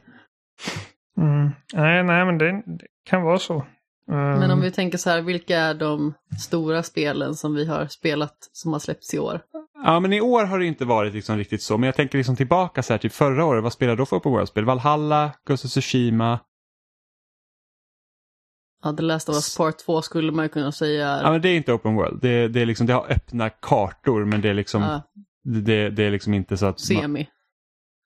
Mm. 1.17 1.49
Nej, 1.73 2.03
nej, 2.03 2.25
men 2.25 2.37
det, 2.37 2.51
det 2.51 2.87
kan 3.05 3.21
vara 3.21 3.39
så. 3.39 3.65
Men 4.07 4.35
om 4.37 4.43
Mm. 4.43 4.61
vi 4.61 4.71
tänker 4.71 4.97
så 4.97 5.09
här, 5.09 5.21
vilka 5.21 5.59
är 5.59 5.73
de 5.73 6.13
stora 6.39 6.83
spelen 6.83 7.35
som 7.35 7.55
vi 7.55 7.65
har 7.65 7.87
spelat 7.87 8.35
som 8.51 8.73
har 8.73 8.79
släppts 8.79 9.13
i 9.13 9.19
år? 9.19 9.41
Ja 9.83 9.99
men 9.99 10.13
i 10.13 10.21
år 10.21 10.43
har 10.45 10.59
det 10.59 10.65
inte 10.65 10.85
varit 10.85 11.13
liksom 11.13 11.37
riktigt 11.37 11.61
så. 11.61 11.77
Men 11.77 11.87
jag 11.87 11.95
tänker 11.95 12.17
liksom 12.17 12.35
tillbaka 12.35 12.83
så 12.83 12.93
här, 12.93 12.97
typ 12.97 13.13
förra 13.13 13.45
året, 13.45 13.63
vad 13.63 13.73
spelade 13.73 13.97
då 13.97 14.05
för 14.05 14.15
open 14.17 14.31
world-spel? 14.31 14.65
Valhalla, 14.65 15.31
Ghost 15.47 15.65
of 15.65 15.71
Tsushima. 15.71 16.39
Ja, 18.83 18.93
The 18.93 19.03
Last 19.03 19.29
of 19.29 19.35
Us 19.35 19.57
Part 19.57 19.77
2 19.77 20.01
skulle 20.01 20.31
man 20.31 20.49
kunna 20.49 20.71
säga. 20.71 21.19
Ja 21.23 21.31
men 21.31 21.41
det 21.41 21.49
är 21.49 21.57
inte 21.57 21.73
open 21.73 21.95
world. 21.95 22.21
Det, 22.21 22.47
det, 22.47 22.61
är 22.61 22.65
liksom, 22.65 22.87
det 22.87 22.93
har 22.93 23.11
öppna 23.11 23.49
kartor 23.49 24.25
men 24.25 24.41
det 24.41 24.49
är 24.49 24.53
liksom, 24.53 24.81
Ja, 24.81 25.01
det, 25.43 25.89
det 25.89 26.03
är 26.03 26.11
liksom 26.11 26.33
inte 26.33 26.57
så 26.57 26.65
att... 26.65 26.79
semi. 26.79 27.27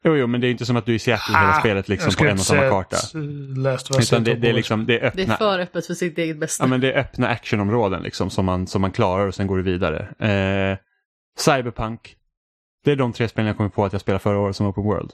Jo, 0.03 0.15
jo 0.15 0.27
men 0.27 0.41
det 0.41 0.47
är 0.47 0.51
inte 0.51 0.65
som 0.65 0.75
att 0.75 0.85
du 0.85 0.91
är 0.91 0.95
i 0.95 0.99
Seattle 0.99 1.37
hela 1.37 1.49
Ah, 1.55 1.59
spelet 1.59 1.89
liksom 1.89 2.13
på 2.17 2.25
en 2.25 2.31
och 2.33 2.39
samma 2.39 2.69
karta. 2.69 2.95
eh, 2.95 4.01
Utan 4.01 4.23
det, 4.23 4.31
är 4.31 4.35
det 4.35 4.49
är 4.49 4.53
liksom, 4.53 4.85
det 4.85 4.99
är 4.99 5.11
Det 5.15 5.21
är 5.21 5.23
öppna, 5.23 5.37
för 5.37 5.59
öppet 5.59 5.85
för 5.87 5.93
sitt 5.93 6.17
eget 6.17 6.39
bästa. 6.39 6.63
ja, 6.63 6.67
men 6.67 6.81
det 6.81 6.93
är 6.93 6.99
öppna 6.99 7.27
actionområden 7.27 8.03
liksom 8.03 8.29
som 8.29 8.45
man, 8.45 8.67
som 8.67 8.81
man 8.81 8.91
klarar 8.91 9.27
och 9.27 9.35
sen 9.35 9.47
går 9.47 9.57
du 9.57 9.63
vidare. 9.63 9.99
Eh, 10.19 10.77
Cyberpunk. 11.37 12.15
Det 12.83 12.91
är 12.91 12.95
de 12.95 13.13
tre 13.13 13.27
spelen 13.27 13.47
jag 13.47 13.57
kommer 13.57 13.69
på 13.69 13.85
att 13.85 13.91
jag 13.93 14.01
spelade 14.01 14.19
förra 14.19 14.39
året 14.39 14.55
som 14.55 14.67
open 14.67 14.83
world. 14.83 15.11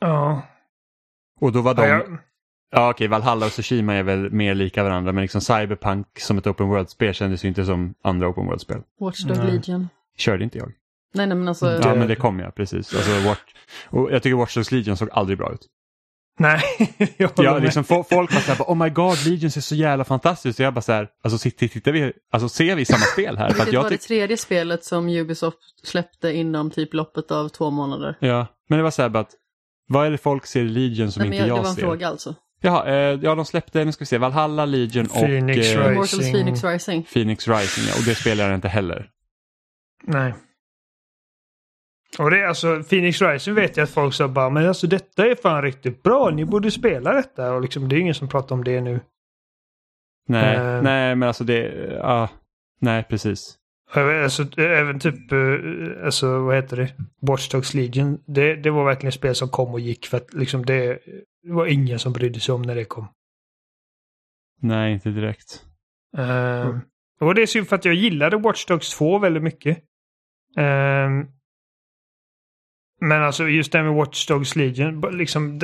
Ja. 0.00 0.42
Och 1.40 1.52
då 1.52 1.60
var 1.60 1.74
de, 1.74 1.82
Ja, 1.82 1.88
ja, 1.98 2.18
jag, 2.70 2.90
okej 2.90 3.08
Valhalla 3.08 3.46
och 3.46 3.52
Tsushima 3.52 3.94
är 3.94 4.02
väl 4.02 4.30
mer 4.30 4.54
lika 4.54 4.82
varandra 4.82 5.12
men 5.12 5.22
liksom 5.22 5.40
Cyberpunk 5.40 6.06
som 6.18 6.38
ett 6.38 6.46
open 6.46 6.68
world-spel 6.68 7.14
kändes 7.14 7.44
ju 7.44 7.48
inte 7.48 7.64
som 7.64 7.94
andra 8.02 8.28
open 8.28 8.46
world-spel. 8.46 8.82
Watchdog 9.00 9.36
Nej. 9.36 9.50
Legion. 9.50 9.88
Körde 10.16 10.44
inte 10.44 10.58
jag. 10.58 10.72
Nej, 11.14 11.26
nej 11.26 11.36
men 11.36 11.48
alltså. 11.48 11.80
Ja 11.82 11.94
men 11.94 12.08
det 12.08 12.16
kom 12.16 12.40
jag 12.40 12.54
precis. 12.54 12.94
Alltså, 12.94 13.28
Watch, 13.28 13.54
och 13.88 14.12
jag 14.12 14.22
tycker 14.22 14.36
Watch 14.36 14.54
Dogs 14.54 14.72
Legion 14.72 14.96
såg 14.96 15.10
aldrig 15.12 15.38
bra 15.38 15.52
ut. 15.52 15.66
Nej, 16.38 16.62
jag 17.16 17.28
håller 17.28 17.48
Ja, 17.48 17.54
med. 17.54 17.62
liksom, 17.62 17.84
fo- 17.84 18.04
folk 18.10 18.34
var 18.34 18.40
såhär, 18.40 18.62
oh 18.64 18.74
my 18.84 18.88
god, 18.90 19.26
Legion 19.26 19.50
ser 19.50 19.60
så 19.60 19.74
jävla 19.74 20.04
fantastiskt. 20.04 20.58
Och 20.60 20.64
jag 20.66 20.74
bara 20.74 20.80
såhär, 20.80 21.08
alltså 21.24 21.38
sitter, 21.38 21.68
tittar 21.68 21.92
vi, 21.92 22.12
alltså 22.32 22.48
ser 22.48 22.74
vi 22.76 22.84
samma 22.84 23.04
spel 23.04 23.38
här? 23.38 23.50
För 23.50 23.72
jag 23.72 23.82
var 23.82 23.90
det 23.90 23.96
tredje 23.98 24.36
spelet 24.36 24.84
som 24.84 25.08
Ubisoft 25.08 25.58
släppte 25.84 26.32
inom 26.32 26.70
typ 26.70 26.94
loppet 26.94 27.30
av 27.30 27.48
två 27.48 27.70
månader? 27.70 28.16
ja, 28.20 28.46
men 28.68 28.76
det 28.78 28.82
var 28.82 28.90
såhär 28.90 29.08
bara 29.08 29.20
att, 29.20 29.30
vad 29.88 30.06
är 30.06 30.10
det 30.10 30.18
folk 30.18 30.46
ser 30.46 30.60
i 30.60 30.68
Legion 30.68 31.12
som 31.12 31.20
Nej, 31.20 31.26
inte 31.26 31.36
jag, 31.38 31.48
jag, 31.48 31.56
det 31.58 31.62
var 31.62 31.68
en 31.68 31.74
ser? 31.74 31.82
fråga 31.82 32.08
alltså. 32.08 32.34
Jaha, 32.60 32.86
eh, 32.88 32.94
ja 33.22 33.34
de 33.34 33.44
släppte, 33.44 33.84
nu 33.84 33.92
ska 33.92 34.02
vi 34.02 34.06
se, 34.06 34.18
Valhalla, 34.18 34.64
Legion 34.64 35.06
och 35.06 35.12
Phoenix 35.12 35.66
eh, 35.72 35.88
Rising. 36.00 36.32
Phoenix 36.32 36.64
Rising. 36.64 37.02
Phoenix 37.12 37.48
Rising. 37.48 37.84
Ja, 37.88 37.94
och 37.98 38.04
det 38.04 38.14
spelar 38.14 38.44
jag 38.44 38.54
inte 38.54 38.68
heller. 38.68 39.06
Nej. 40.04 40.34
Och 42.18 42.30
det 42.30 42.40
är 42.40 42.46
alltså, 42.46 42.82
Phoenix 42.82 43.22
Rising 43.22 43.54
vet 43.54 43.76
jag 43.76 43.84
att 43.84 43.90
folk 43.90 44.14
sa 44.14 44.28
bara, 44.28 44.50
men 44.50 44.68
alltså 44.68 44.86
detta 44.86 45.26
är 45.26 45.34
fan 45.34 45.62
riktigt 45.62 46.02
bra, 46.02 46.30
ni 46.30 46.44
borde 46.44 46.70
spela 46.70 47.12
detta. 47.12 47.52
Och 47.54 47.62
liksom, 47.62 47.88
det 47.88 47.96
är 47.96 48.00
ingen 48.00 48.14
som 48.14 48.28
pratar 48.28 48.54
om 48.54 48.64
det 48.64 48.80
nu. 48.80 49.00
Nej, 50.28 50.56
Eh. 50.56 50.82
nej 50.82 51.16
men 51.16 51.28
alltså 51.28 51.44
det, 51.44 51.58
ja, 52.02 52.28
nej 52.80 53.04
precis. 53.08 53.54
Alltså, 53.94 54.60
även 54.60 55.00
typ, 55.00 55.32
eh, 55.32 56.04
alltså 56.04 56.38
vad 56.38 56.56
heter 56.56 56.76
det? 56.76 56.94
Watch 57.20 57.48
Dogs 57.48 57.74
Legion. 57.74 58.20
Det, 58.26 58.54
det 58.56 58.70
var 58.70 58.84
verkligen 58.84 59.08
ett 59.08 59.14
spel 59.14 59.34
som 59.34 59.48
kom 59.48 59.72
och 59.72 59.80
gick 59.80 60.06
för 60.06 60.16
att 60.16 60.34
liksom 60.34 60.66
det, 60.66 60.98
det 61.42 61.52
var 61.52 61.66
ingen 61.66 61.98
som 61.98 62.12
brydde 62.12 62.40
sig 62.40 62.54
om 62.54 62.62
när 62.62 62.74
det 62.74 62.84
kom. 62.84 63.08
Nej, 64.60 64.92
inte 64.92 65.10
direkt. 65.10 65.64
Uh, 66.18 66.78
och 67.20 67.34
det 67.34 67.42
är 67.42 67.46
synd 67.46 67.68
för 67.68 67.76
att 67.76 67.84
jag 67.84 67.94
gillade 67.94 68.36
Watch 68.36 68.66
Dogs 68.66 68.94
2 68.96 69.18
väldigt 69.18 69.42
mycket. 69.42 69.78
Ehm, 70.56 71.26
men 73.00 73.22
alltså 73.22 73.48
just 73.48 73.72
det 73.72 73.82
med 73.82 73.94
Watch 73.94 74.26
Dogs 74.26 74.56
Legion, 74.56 75.00
liksom 75.12 75.60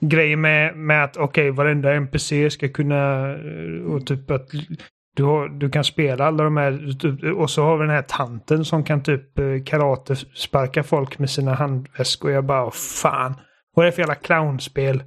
grejen 0.00 0.40
med, 0.40 0.76
med 0.76 1.04
att 1.04 1.16
okej, 1.16 1.50
varenda 1.50 1.94
NPC 1.94 2.50
ska 2.50 2.68
kunna 2.68 3.30
eh, 3.30 3.92
och 3.92 4.06
typ 4.06 4.30
att 4.30 4.50
du, 5.16 5.24
har, 5.24 5.48
du 5.48 5.70
kan 5.70 5.84
spela 5.84 6.26
alla 6.26 6.44
de 6.44 6.56
här 6.56 7.32
och 7.36 7.50
så 7.50 7.64
har 7.64 7.76
vi 7.76 7.86
den 7.86 7.94
här 7.94 8.02
tanten 8.02 8.64
som 8.64 8.84
kan 8.84 9.02
typ 9.02 9.38
eh, 9.38 9.44
karate 9.66 10.16
sparka 10.16 10.82
folk 10.82 11.18
med 11.18 11.30
sina 11.30 11.54
handväskor. 11.54 12.30
Jag 12.30 12.44
bara, 12.44 12.70
fan. 12.70 13.34
Vad 13.74 13.86
är 13.86 13.90
det 13.90 13.92
för 13.92 14.02
jävla 14.02 14.14
clownspel? 14.14 15.02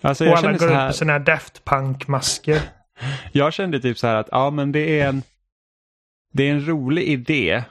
Alltså 0.00 0.28
och 0.28 0.38
alla 0.38 0.52
går 0.52 0.66
upp 0.66 0.72
med 0.72 0.94
sina 0.94 1.18
Daft 1.18 1.64
Punk-masker. 1.64 2.60
jag 3.32 3.52
kände 3.52 3.80
typ 3.80 3.98
så 3.98 4.06
här 4.06 4.14
att, 4.14 4.28
ja 4.30 4.50
men 4.50 4.72
det 4.72 5.00
är 5.00 5.08
en, 5.08 5.22
det 6.32 6.48
är 6.48 6.52
en 6.52 6.66
rolig 6.66 7.04
idé. 7.04 7.64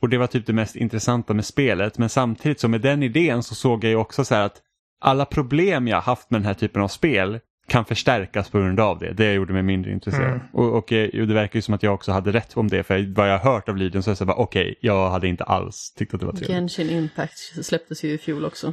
Och 0.00 0.08
det 0.08 0.18
var 0.18 0.26
typ 0.26 0.46
det 0.46 0.52
mest 0.52 0.76
intressanta 0.76 1.34
med 1.34 1.44
spelet. 1.44 1.98
Men 1.98 2.08
samtidigt 2.08 2.60
som 2.60 2.70
med 2.70 2.80
den 2.80 3.02
idén 3.02 3.42
så 3.42 3.54
såg 3.54 3.84
jag 3.84 3.90
ju 3.90 3.96
också 3.96 4.24
så 4.24 4.34
här 4.34 4.42
att 4.42 4.62
alla 5.00 5.24
problem 5.24 5.88
jag 5.88 6.00
haft 6.00 6.30
med 6.30 6.40
den 6.40 6.46
här 6.46 6.54
typen 6.54 6.82
av 6.82 6.88
spel 6.88 7.40
kan 7.68 7.84
förstärkas 7.84 8.50
på 8.50 8.58
grund 8.58 8.80
av 8.80 8.98
det. 8.98 9.12
Det 9.12 9.32
gjorde 9.32 9.52
mig 9.52 9.62
mindre 9.62 9.92
intresserad. 9.92 10.30
Mm. 10.30 10.46
Och, 10.52 10.78
och 10.78 10.92
eh, 10.92 11.26
det 11.26 11.34
verkar 11.34 11.56
ju 11.56 11.62
som 11.62 11.74
att 11.74 11.82
jag 11.82 11.94
också 11.94 12.12
hade 12.12 12.32
rätt 12.32 12.56
om 12.56 12.68
det. 12.68 12.82
För 12.82 13.14
vad 13.14 13.30
jag 13.30 13.38
har 13.38 13.52
hört 13.52 13.68
av 13.68 13.76
Legion 13.76 14.02
så 14.02 14.10
är 14.10 14.12
det 14.12 14.16
så 14.16 14.24
bara, 14.24 14.36
okej, 14.36 14.78
jag 14.80 15.10
hade 15.10 15.28
inte 15.28 15.44
alls 15.44 15.94
tyckt 15.96 16.14
att 16.14 16.20
det 16.20 16.26
var 16.26 16.32
trevligt. 16.32 16.50
Genshin 16.50 16.90
Impact 16.90 17.64
släpptes 17.64 18.04
ju 18.04 18.12
i 18.12 18.18
fjol 18.18 18.44
också. 18.44 18.72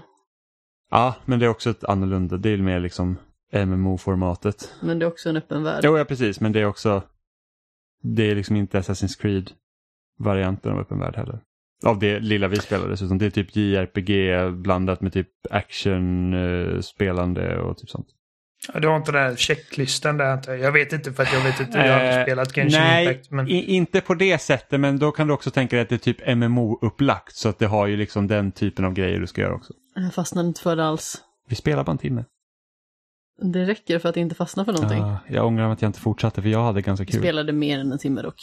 Ja, 0.92 1.16
men 1.26 1.40
det 1.40 1.46
är 1.46 1.50
också 1.50 1.70
ett 1.70 1.84
annorlunda. 1.84 2.38
Det 2.38 2.50
är 2.50 2.58
mer 2.58 2.80
liksom 2.80 3.18
MMO-formatet. 3.54 4.74
Men 4.82 5.00
det 5.00 5.06
är 5.06 5.08
också 5.08 5.30
en 5.30 5.38
öppen 5.38 5.64
värld. 5.64 5.82
Jo, 5.84 5.98
ja 5.98 6.06
precis, 6.06 6.40
men 6.40 6.52
det 6.52 6.60
är 6.60 6.66
också... 6.66 7.02
Det 8.04 8.32
är 8.32 8.36
liksom 8.36 8.56
inte 8.56 8.80
Assassin's 8.80 9.20
Creed-varianten 10.18 10.72
av 10.72 10.80
öppen 10.80 11.00
värld 11.00 11.16
heller. 11.16 11.40
Av 11.86 12.00
det 12.00 12.20
lilla 12.20 12.48
vi 12.48 12.56
spelar 12.56 12.88
dessutom. 12.90 13.18
Det 13.18 13.26
är 13.26 13.30
typ 13.30 13.56
JRPG 13.56 14.52
blandat 14.62 15.02
med 15.02 15.14
typ 15.14 15.28
action-spelande 15.50 17.58
och 17.60 17.78
typ 17.78 17.90
sånt. 17.90 18.08
Ja, 18.74 18.80
Du 18.80 18.88
har 18.88 18.98
inte 18.98 19.12
den 19.12 19.22
här 19.22 19.36
checklistan 19.36 20.18
där 20.18 20.26
antar 20.26 20.52
jag. 20.52 20.62
Jag 20.62 20.72
vet 20.72 20.94
inte 20.94 21.14
för 21.14 21.24
att 21.24 21.34
jag 21.34 21.44
vet 21.44 21.60
inte. 21.60 21.78
Jag 21.78 21.94
har 21.94 22.06
inte 22.06 22.20
Eh, 22.20 22.24
spelat 22.24 22.54
Genshin 22.56 22.80
Nej, 22.82 23.06
Impact. 23.08 23.32
Men... 23.32 23.48
inte 23.48 24.02
på 24.02 24.14
det 24.14 24.38
sättet, 24.42 24.80
men 24.80 25.00
då 25.00 25.12
kan 25.12 25.28
du 25.28 25.34
också 25.34 25.52
tänka 25.52 25.76
dig 25.76 25.84
att 25.84 25.90
det 25.90 25.96
är 25.96 26.14
typ 26.14 26.28
MMO-upplagt. 26.28 27.32
Så 27.36 27.50
att 27.50 27.60
det 27.60 27.66
har 27.68 27.88
ju 27.88 27.98
liksom 27.98 28.28
den 28.28 28.52
typen 28.52 28.86
av 28.86 28.94
grejer 28.94 29.20
du 29.20 29.28
ska 29.28 29.42
göra 29.42 29.54
också. 29.54 29.74
Jag 29.96 30.14
fastnade 30.14 30.48
inte 30.48 30.62
för 30.62 30.76
det 30.76 30.86
alls. 30.86 31.18
Vi 31.50 31.56
spelar 31.56 31.84
bara 31.84 31.92
en 31.92 31.98
timme. 31.98 32.26
Det 33.42 33.66
räcker 33.66 34.00
för 34.00 34.10
att 34.10 34.18
inte 34.18 34.36
fastna 34.36 34.66
för 34.66 34.74
någonting. 34.74 35.02
Ah, 35.04 35.18
jag 35.28 35.46
ångrar 35.46 35.72
att 35.72 35.82
jag 35.82 35.90
inte 35.90 36.00
fortsatte, 36.00 36.42
för 36.42 36.50
jag 36.50 36.64
hade 36.64 36.82
ganska 36.82 37.06
Vi 37.06 37.12
kul. 37.12 37.22
spelade 37.22 37.54
mer 37.54 37.80
än 37.80 37.92
en 37.92 38.00
timme 38.00 38.22
dock. 38.22 38.36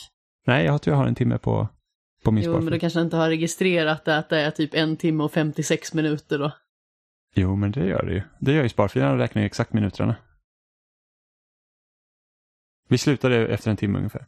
Nej, 0.47 0.65
jag 0.65 0.83
tror 0.83 0.93
jag 0.93 0.99
har 0.99 1.07
en 1.09 1.15
timme 1.15 1.39
på, 1.39 1.69
på 2.25 2.31
min 2.33 2.45
Jo, 2.45 2.51
men 2.53 2.61
sparfil. 2.61 2.73
du 2.73 2.81
kanske 2.81 3.01
inte 3.01 3.17
har 3.17 3.29
registrerat 3.29 4.09
att 4.09 4.29
det 4.29 4.41
är 4.41 4.51
typ 4.51 4.75
en 4.75 4.97
timme 4.97 5.25
och 5.25 5.33
56 5.33 5.95
minuter 5.95 6.39
då. 6.39 6.53
Jo, 7.35 7.57
men 7.57 7.71
det 7.73 7.87
gör 7.87 8.07
det 8.07 8.13
ju. 8.13 8.23
Det 8.41 8.53
gör 8.53 8.63
ju 8.63 8.69
sparfilen 8.69 9.11
och 9.13 9.19
räknar 9.19 9.43
ju 9.43 9.47
exakt 9.47 9.73
minuterna. 9.73 10.17
Vi 12.89 12.99
slutade 12.99 13.49
efter 13.49 13.71
en 13.71 13.77
timme 13.77 13.99
ungefär. 13.99 14.27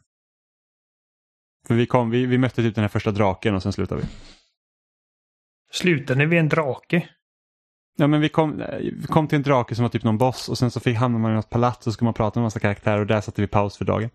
För 1.67 1.75
vi, 1.75 1.85
kom, 1.85 2.09
vi, 2.09 2.25
vi 2.25 2.37
mötte 2.37 2.61
typ 2.61 2.75
den 2.75 2.81
här 2.83 2.89
första 2.89 3.11
draken 3.11 3.55
och 3.55 3.63
sen 3.63 3.73
slutade 3.73 4.01
vi. 4.01 4.07
Slutade 5.71 6.25
vid 6.25 6.39
en 6.39 6.49
drake? 6.49 7.09
Ja, 7.97 8.07
men 8.07 8.21
vi 8.21 8.29
kom, 8.29 8.63
vi 8.79 9.07
kom 9.07 9.27
till 9.27 9.35
en 9.35 9.43
drake 9.43 9.75
som 9.75 9.83
var 9.83 9.89
typ 9.89 10.03
någon 10.03 10.17
boss 10.17 10.49
och 10.49 10.57
sen 10.57 10.71
så 10.71 10.79
fick 10.79 10.97
hamnade 10.97 11.21
man 11.21 11.31
i 11.31 11.35
något 11.35 11.49
palats 11.49 11.77
och 11.77 11.83
så 11.83 11.91
skulle 11.91 12.05
man 12.05 12.13
prata 12.13 12.39
med 12.39 12.41
en 12.41 12.45
massa 12.45 12.59
karaktärer 12.59 12.99
och 12.99 13.07
där 13.07 13.21
satte 13.21 13.41
vi 13.41 13.47
paus 13.47 13.77
för 13.77 13.85
dagen. 13.85 14.09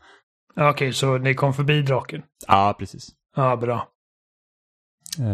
Ja, 0.54 0.70
Okej, 0.70 0.92
så 0.92 1.18
ni 1.18 1.34
kom 1.34 1.54
förbi 1.54 1.82
draken? 1.82 2.22
Ja, 2.46 2.76
precis. 2.78 3.08
Ja, 3.36 3.56
bra. 3.56 3.88
Uh, 5.20 5.26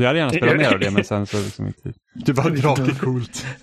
jag 0.00 0.06
hade 0.06 0.18
gärna 0.18 0.30
spelat 0.32 0.56
mer 0.56 0.72
av 0.74 0.78
det 0.80 0.90
men 0.90 1.04
sen 1.04 1.26
så 1.26 1.36
liksom 1.36 1.66
inte. 1.66 1.92
Du 2.14 2.32
bara 2.32 2.48
drake 2.48 2.82
är 2.82 2.98
coolt. 2.98 3.46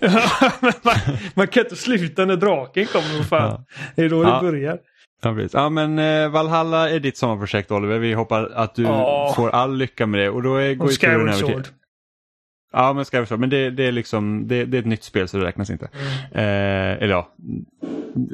Man, 0.84 0.94
man 1.34 1.46
kan 1.48 1.62
inte 1.62 1.76
sluta 1.76 2.24
när 2.24 2.36
draken 2.36 2.86
kommer. 2.86 3.16
Vad 3.18 3.26
fan. 3.26 3.50
Ja. 3.50 3.64
Det 3.96 4.02
är 4.02 4.08
då 4.08 4.22
Ja. 4.22 4.34
det 4.34 4.40
börjar. 4.50 4.78
Ja, 5.22 5.34
precis. 5.34 5.54
ja 5.54 5.68
men 5.68 5.98
eh, 5.98 6.28
Valhalla 6.28 6.90
är 6.90 7.00
ditt 7.00 7.16
sommarprojekt 7.16 7.70
Oliver. 7.70 7.98
Vi 7.98 8.12
hoppas 8.12 8.50
att 8.54 8.74
du 8.74 8.82
Ja. 8.82 9.32
får 9.36 9.50
all 9.50 9.76
lycka 9.76 10.06
med 10.06 10.20
det. 10.20 10.30
Och 10.30 10.42
då 10.42 10.56
är, 10.56 10.74
går 10.74 10.90
ju 10.90 10.96
turen 10.96 11.28
över 11.28 11.46
till... 11.46 11.62
Ja, 12.72 12.92
men 12.92 13.04
Skyward 13.04 13.28
Sword. 13.28 13.40
Men 13.40 13.50
det, 13.50 13.70
det 13.70 13.84
är 13.84 13.92
liksom, 13.92 14.48
det, 14.48 14.64
det 14.64 14.76
är 14.76 14.80
ett 14.80 14.86
nytt 14.86 15.04
spel 15.04 15.28
så 15.28 15.36
det 15.36 15.44
räknas 15.44 15.70
inte. 15.70 15.88
Eh, 16.32 17.02
eller 17.02 17.08
ja, 17.08 17.34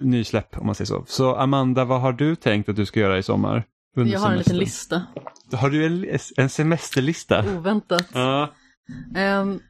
nysläpp 0.02 0.58
om 0.58 0.66
man 0.66 0.74
säger 0.74 0.86
så. 0.86 1.04
Så 1.06 1.34
Amanda, 1.36 1.84
vad 1.84 2.00
har 2.00 2.12
du 2.12 2.36
tänkt 2.36 2.68
att 2.68 2.76
du 2.76 2.86
ska 2.86 3.00
göra 3.00 3.18
i 3.18 3.22
sommar? 3.22 3.64
Under 3.96 4.12
Jag 4.12 4.20
har 4.20 4.30
en 4.32 4.38
liten 4.38 4.54
semestern? 4.56 5.00
lista. 5.46 5.56
Har 5.56 5.70
du 5.70 5.86
en, 5.86 6.18
en 6.36 6.48
semesterlista? 6.48 7.44
Oväntat. 7.56 8.08
Ja. 8.12 8.54
Ehm, 9.16 9.60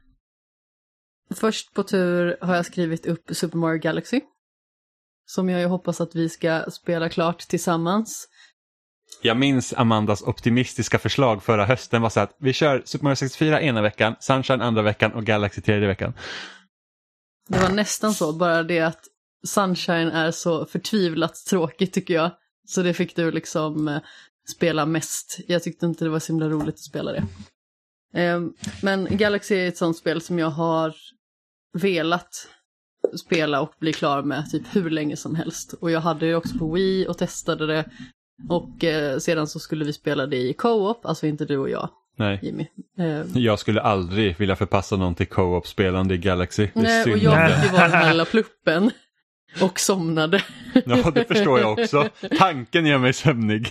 först 1.35 1.73
på 1.73 1.83
tur 1.83 2.37
har 2.41 2.55
jag 2.55 2.65
skrivit 2.65 3.05
upp 3.05 3.29
Super 3.31 3.57
Mario 3.57 3.79
Galaxy. 3.79 4.21
Som 5.25 5.49
jag 5.49 5.61
ju 5.61 5.67
hoppas 5.67 6.01
att 6.01 6.15
vi 6.15 6.29
ska 6.29 6.65
spela 6.71 7.09
klart 7.09 7.39
tillsammans. 7.39 8.27
Jag 9.21 9.37
minns 9.37 9.73
Amandas 9.77 10.21
optimistiska 10.21 10.99
förslag 10.99 11.43
förra 11.43 11.65
hösten 11.65 12.01
var 12.01 12.09
så 12.09 12.19
att 12.19 12.35
vi 12.39 12.53
kör 12.53 12.81
Super 12.85 13.03
Mario 13.03 13.15
64 13.15 13.61
ena 13.61 13.81
veckan, 13.81 14.15
Sunshine 14.19 14.61
andra 14.61 14.81
veckan 14.81 15.11
och 15.11 15.25
Galaxy 15.25 15.61
tredje 15.61 15.87
veckan. 15.87 16.13
Det 17.49 17.59
var 17.59 17.69
nästan 17.69 18.13
så, 18.13 18.33
bara 18.33 18.63
det 18.63 18.79
att 18.79 18.99
Sunshine 19.47 20.11
är 20.11 20.31
så 20.31 20.65
förtvivlat 20.65 21.35
tråkigt 21.49 21.93
tycker 21.93 22.13
jag. 22.13 22.31
Så 22.67 22.81
det 22.81 22.93
fick 22.93 23.15
du 23.15 23.31
liksom 23.31 23.87
eh, 23.87 23.99
spela 24.55 24.85
mest. 24.85 25.39
Jag 25.47 25.63
tyckte 25.63 25.85
inte 25.85 26.05
det 26.05 26.09
var 26.09 26.19
så 26.19 26.33
himla 26.33 26.49
roligt 26.49 26.75
att 26.75 26.79
spela 26.79 27.11
det. 27.11 27.23
Ehm, 28.13 28.53
men 28.81 29.17
Galaxy 29.17 29.55
är 29.55 29.67
ett 29.67 29.77
sånt 29.77 29.97
spel 29.97 30.21
som 30.21 30.39
jag 30.39 30.49
har 30.49 30.95
velat 31.73 32.47
spela 33.17 33.61
och 33.61 33.73
bli 33.79 33.93
klar 33.93 34.23
med 34.23 34.49
typ 34.51 34.75
hur 34.75 34.89
länge 34.89 35.17
som 35.17 35.35
helst. 35.35 35.73
Och 35.73 35.91
jag 35.91 36.01
hade 36.01 36.27
det 36.27 36.35
också 36.35 36.57
på 36.57 36.73
Wii 36.73 37.07
och 37.07 37.17
testade 37.17 37.67
det. 37.67 37.85
Och 38.49 38.83
eh, 38.83 39.17
sedan 39.17 39.47
så 39.47 39.59
skulle 39.59 39.85
vi 39.85 39.93
spela 39.93 40.25
det 40.25 40.37
i 40.37 40.53
co-op, 40.53 41.05
alltså 41.05 41.27
inte 41.27 41.45
du 41.45 41.57
och 41.57 41.69
jag, 41.69 41.89
Nej, 42.17 42.39
Jimmy. 42.43 42.67
Eh, 42.99 43.41
jag 43.41 43.59
skulle 43.59 43.81
aldrig 43.81 44.37
vilja 44.39 44.55
förpassa 44.55 44.95
någon 44.97 45.15
till 45.15 45.27
co-op-spelande 45.27 46.13
i 46.13 46.17
Galaxy. 46.17 46.67
Det 46.73 46.79
är 46.79 46.83
nej, 46.83 47.13
och 47.13 47.17
jag 47.17 47.51
fick 47.61 47.63
ju 47.71 47.77
vara 47.77 47.83
den 47.87 47.91
här 47.91 48.11
lilla 48.11 48.25
pluppen. 48.25 48.91
Och 49.61 49.79
somnade. 49.79 50.43
Ja, 50.85 51.11
det 51.11 51.25
förstår 51.27 51.59
jag 51.59 51.79
också. 51.79 52.09
Tanken 52.37 52.85
gör 52.85 52.97
mig 52.97 53.13
sömnig. 53.13 53.67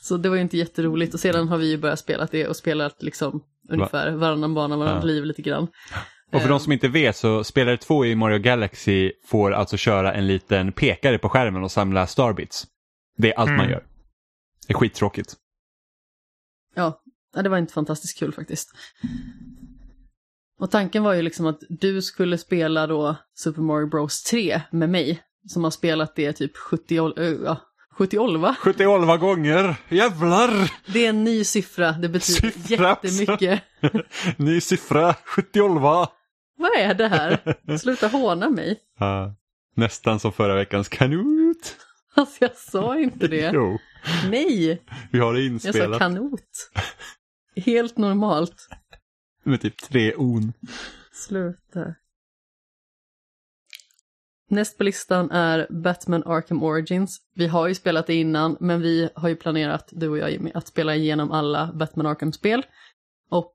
Så 0.00 0.16
det 0.16 0.28
var 0.28 0.36
ju 0.36 0.42
inte 0.42 0.56
jätteroligt 0.58 1.14
och 1.14 1.20
sedan 1.20 1.48
har 1.48 1.58
vi 1.58 1.70
ju 1.70 1.76
börjat 1.78 1.98
spela 1.98 2.28
det 2.30 2.46
och 2.48 2.56
spelat 2.56 3.02
liksom 3.02 3.40
ungefär 3.70 4.10
varannan 4.10 4.54
bana, 4.54 4.76
varannat 4.76 5.02
Ja. 5.02 5.06
liv 5.06 5.24
lite 5.24 5.42
grann. 5.42 5.68
Och 6.32 6.42
för 6.42 6.48
de 6.48 6.60
som 6.60 6.72
inte 6.72 6.88
vet 6.88 7.16
så 7.16 7.44
spelare 7.44 7.76
två 7.76 8.04
i 8.06 8.14
Mario 8.14 8.38
Galaxy 8.38 9.12
får 9.26 9.52
alltså 9.52 9.76
köra 9.76 10.14
en 10.14 10.26
liten 10.26 10.72
pekare 10.72 11.18
på 11.18 11.28
skärmen 11.28 11.64
och 11.64 11.70
samla 11.72 12.06
starbits. 12.06 12.66
Det 13.18 13.32
är 13.32 13.38
allt 13.38 13.50
man 13.50 13.58
Mm. 13.60 13.70
gör. 13.70 13.82
Det 14.70 14.74
är 14.74 14.78
skittråkigt. 14.78 15.34
Ja, 16.74 17.02
det 17.34 17.48
var 17.48 17.58
inte 17.58 17.72
fantastiskt 17.72 18.18
kul 18.18 18.32
faktiskt. 18.32 18.70
Och 20.60 20.70
tanken 20.70 21.02
var 21.02 21.12
ju 21.14 21.22
liksom 21.22 21.46
att 21.46 21.60
du 21.68 22.02
skulle 22.02 22.38
spela 22.38 22.86
då 22.86 23.16
Super 23.34 23.62
Mario 23.62 23.86
Bros 23.86 24.22
3 24.22 24.60
med 24.70 24.88
mig, 24.90 25.22
som 25.46 25.64
har 25.64 25.70
spelat 25.70 26.16
det 26.16 26.32
typ 26.32 26.56
70, 26.56 27.00
ol- 27.00 27.14
ö, 27.16 27.38
ja, 27.44 27.56
70 27.98 28.38
va? 28.38 28.56
78 28.60 29.16
gånger, 29.16 29.76
jävlar! 29.88 30.72
Det 30.92 31.04
är 31.06 31.08
en 31.10 31.24
ny 31.24 31.44
siffra, 31.44 31.92
det 31.92 32.08
betyder 32.08 32.50
Siffra 32.50 32.88
alltså. 32.88 33.06
jättemycket. 33.08 33.62
Ny 34.38 34.60
siffra, 34.60 35.14
78. 35.24 36.08
Vad 36.58 36.70
är 36.78 36.94
det 36.94 37.08
här? 37.08 37.56
Sluta 37.78 38.08
håna 38.08 38.50
mig. 38.50 38.78
Ja, 38.98 39.34
nästan 39.76 40.20
som 40.20 40.32
förra 40.32 40.54
veckans 40.54 40.88
kanot. 40.88 41.39
Alltså 42.14 42.44
jag 42.44 42.56
sa 42.56 42.98
inte 42.98 43.28
det. 43.28 43.50
Jo, 43.54 43.78
Nej, 44.30 44.82
vi 45.12 45.18
har 45.18 45.34
det 45.34 45.40
jag 45.40 45.60
sa 45.60 45.68
inspelat 45.68 45.98
kanot. 45.98 46.70
Helt 47.56 47.98
normalt. 47.98 48.68
med 49.42 49.60
typ 49.60 49.76
tre 49.76 50.14
on. 50.14 50.52
Sluta. 51.12 51.94
Näst 54.48 54.78
på 54.78 54.84
listan 54.84 55.30
är 55.30 55.66
Batman 55.70 56.22
Arkham 56.26 56.62
Origins. 56.62 57.18
Vi 57.34 57.46
har 57.46 57.68
ju 57.68 57.74
spelat 57.74 58.06
det 58.06 58.14
innan, 58.14 58.56
men 58.60 58.80
vi 58.82 59.10
har 59.14 59.28
ju 59.28 59.36
planerat, 59.36 59.88
du 59.92 60.08
och 60.08 60.18
jag 60.18 60.30
Jimmy, 60.30 60.50
att 60.54 60.66
spela 60.66 60.94
igenom 60.96 61.30
alla 61.30 61.72
Batman 61.72 62.06
Arkham-spel. 62.06 62.66
Och 63.30 63.54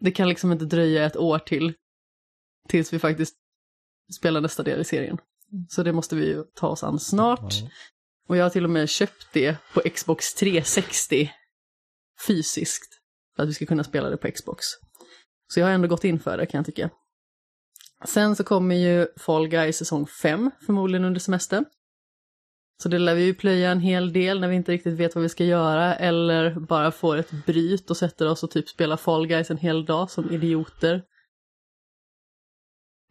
det 0.00 0.10
kan 0.10 0.28
liksom 0.28 0.52
inte 0.52 0.64
dröja 0.64 1.04
ett 1.04 1.16
år 1.16 1.38
till 1.38 1.74
tills 2.68 2.92
vi 2.92 2.98
faktiskt 2.98 3.36
spelar 4.18 4.40
nästa 4.40 4.62
del 4.62 4.80
i 4.80 4.84
serien. 4.84 5.18
Så 5.68 5.82
det 5.82 5.92
måste 5.92 6.16
vi 6.16 6.26
ju 6.26 6.44
ta 6.54 6.68
oss 6.68 6.84
an 6.84 7.00
snart. 7.00 7.54
Och 8.28 8.36
jag 8.36 8.44
har 8.44 8.50
till 8.50 8.64
och 8.64 8.70
med 8.70 8.88
köpt 8.88 9.26
det 9.32 9.56
på 9.74 9.80
Xbox 9.80 10.34
360 10.34 11.30
fysiskt. 12.26 13.00
För 13.36 13.42
att 13.42 13.48
vi 13.48 13.54
ska 13.54 13.66
kunna 13.66 13.84
spela 13.84 14.10
det 14.10 14.16
på 14.16 14.30
Xbox. 14.30 14.66
Så 15.48 15.60
jag 15.60 15.66
har 15.66 15.72
ändå 15.72 15.88
gått 15.88 16.04
in 16.04 16.20
för 16.20 16.36
det 16.36 16.46
kan 16.46 16.58
jag 16.58 16.66
tycka. 16.66 16.90
Sen 18.04 18.36
så 18.36 18.44
kommer 18.44 18.74
ju 18.74 19.06
Fall 19.16 19.48
Guys 19.48 19.76
säsong 19.76 20.06
5 20.06 20.50
förmodligen 20.66 21.04
under 21.04 21.20
semestern. 21.20 21.64
Så 22.82 22.88
det 22.88 22.98
lär 22.98 23.14
vi 23.14 23.24
ju 23.24 23.34
plöja 23.34 23.70
en 23.70 23.80
hel 23.80 24.12
del 24.12 24.40
när 24.40 24.48
vi 24.48 24.56
inte 24.56 24.72
riktigt 24.72 24.98
vet 24.98 25.14
vad 25.14 25.22
vi 25.22 25.28
ska 25.28 25.44
göra 25.44 25.94
eller 25.94 26.60
bara 26.60 26.90
får 26.90 27.16
ett 27.16 27.30
bryt 27.46 27.90
och 27.90 27.96
sätter 27.96 28.28
oss 28.28 28.42
och 28.42 28.50
typ 28.50 28.68
spelar 28.68 28.96
Fall 28.96 29.26
Guys 29.26 29.50
en 29.50 29.56
hel 29.56 29.84
dag 29.84 30.10
som 30.10 30.30
idioter. 30.30 31.02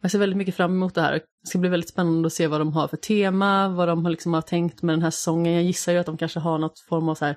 Jag 0.02 0.10
ser 0.10 0.18
väldigt 0.18 0.36
mycket 0.36 0.56
fram 0.56 0.72
emot 0.72 0.94
det 0.94 1.00
här. 1.00 1.12
Det 1.12 1.48
ska 1.48 1.58
bli 1.58 1.70
väldigt 1.70 1.90
spännande 1.90 2.26
att 2.26 2.32
se 2.32 2.46
vad 2.46 2.60
de 2.60 2.72
har 2.72 2.88
för 2.88 2.96
tema, 2.96 3.68
vad 3.68 3.88
de 3.88 4.04
har 4.04 4.10
liksom 4.10 4.34
har 4.34 4.42
tänkt 4.42 4.82
med 4.82 4.92
den 4.92 5.02
här 5.02 5.10
säsongen. 5.10 5.52
Jag 5.52 5.62
gissar 5.62 5.92
ju 5.92 5.98
att 5.98 6.06
de 6.06 6.16
kanske 6.16 6.40
har 6.40 6.58
något 6.58 6.80
form 6.88 7.08
av 7.08 7.14
så 7.14 7.24
här 7.24 7.36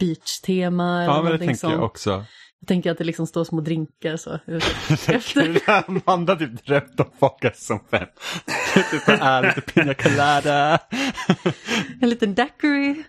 beach-tema 0.00 1.02
eller 1.02 1.12
Ja, 1.12 1.16
men 1.16 1.24
det 1.24 1.30
någonting 1.30 1.48
tänkte 1.48 1.66
jag 1.66 1.72
sånt. 1.72 1.82
också. 1.82 2.24
Jag 2.60 2.68
tänker 2.68 2.90
att 2.90 2.98
det 2.98 3.04
liksom 3.04 3.26
står 3.26 3.44
små 3.44 3.60
drinkar 3.60 4.16
så. 4.16 4.38
Kul, 5.32 5.58
Amanda 5.66 6.36
typ 6.36 6.66
drömt 6.66 7.00
om 7.00 7.10
Focus 7.20 7.66
som 7.66 7.80
fem. 7.90 8.08
typ 8.90 9.08
är 9.08 9.42
lite 9.42 9.60
pina 9.60 9.94
colada. 9.94 10.78
En 12.00 12.08
liten 12.10 12.34
daiquiri. 12.34 13.04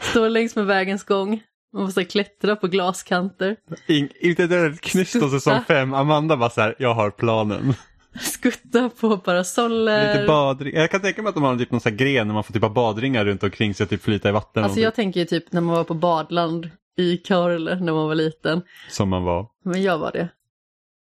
Står 0.00 0.28
längs 0.28 0.56
med 0.56 0.66
vägens 0.66 1.04
gång. 1.04 1.42
Man 1.74 1.82
måste 1.82 2.04
klättra 2.04 2.56
på 2.56 2.66
glaskanter. 2.66 3.56
In, 3.86 4.08
inte 4.20 4.44
ett 4.44 4.80
knyst 4.80 5.22
och 5.22 5.30
säsong 5.30 5.60
fem. 5.68 5.94
Amanda 5.94 6.36
bara 6.36 6.50
så 6.50 6.60
här, 6.60 6.74
jag 6.78 6.94
har 6.94 7.10
planen. 7.10 7.74
Skutta 8.20 8.90
på 9.00 9.18
parasoller. 9.18 10.14
Lite 10.14 10.26
badring. 10.26 10.74
Jag 10.74 10.90
kan 10.90 11.00
tänka 11.00 11.22
mig 11.22 11.28
att 11.28 11.34
de 11.34 11.44
har 11.44 11.56
typ 11.56 11.70
någon 11.70 11.80
sån 11.80 11.92
här 11.92 11.98
gren 11.98 12.26
när 12.26 12.34
man 12.34 12.44
får 12.44 12.52
typ 12.54 12.62
ha 12.62 12.68
badringar 12.68 13.24
runt 13.24 13.42
omkring 13.42 13.74
sig 13.74 13.84
och 13.84 13.90
typ 13.90 14.02
flyta 14.02 14.28
i 14.28 14.32
vatten. 14.32 14.64
Alltså 14.64 14.80
jag 14.80 14.94
tänker 14.94 15.20
ju 15.20 15.26
typ 15.26 15.52
när 15.52 15.60
man 15.60 15.76
var 15.76 15.84
på 15.84 15.94
badland 15.94 16.70
i 16.96 17.16
Karle 17.16 17.74
när 17.74 17.92
man 17.92 18.08
var 18.08 18.14
liten. 18.14 18.62
Som 18.90 19.08
man 19.08 19.24
var. 19.24 19.46
Men 19.64 19.82
jag 19.82 19.98
var 19.98 20.12
det. 20.12 20.28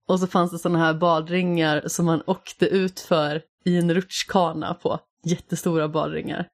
Och 0.08 0.20
så 0.20 0.28
fanns 0.28 0.52
det 0.52 0.60
sådana 0.60 0.80
här 0.80 0.94
badringar 0.94 1.84
som 1.88 2.06
man 2.06 2.24
åkte 2.26 2.66
ut 2.66 3.00
för 3.00 3.42
i 3.66 3.78
en 3.78 3.94
rutschkana 3.94 4.74
på. 4.74 5.00
Jättestora 5.24 5.88
badringar. 5.88 6.48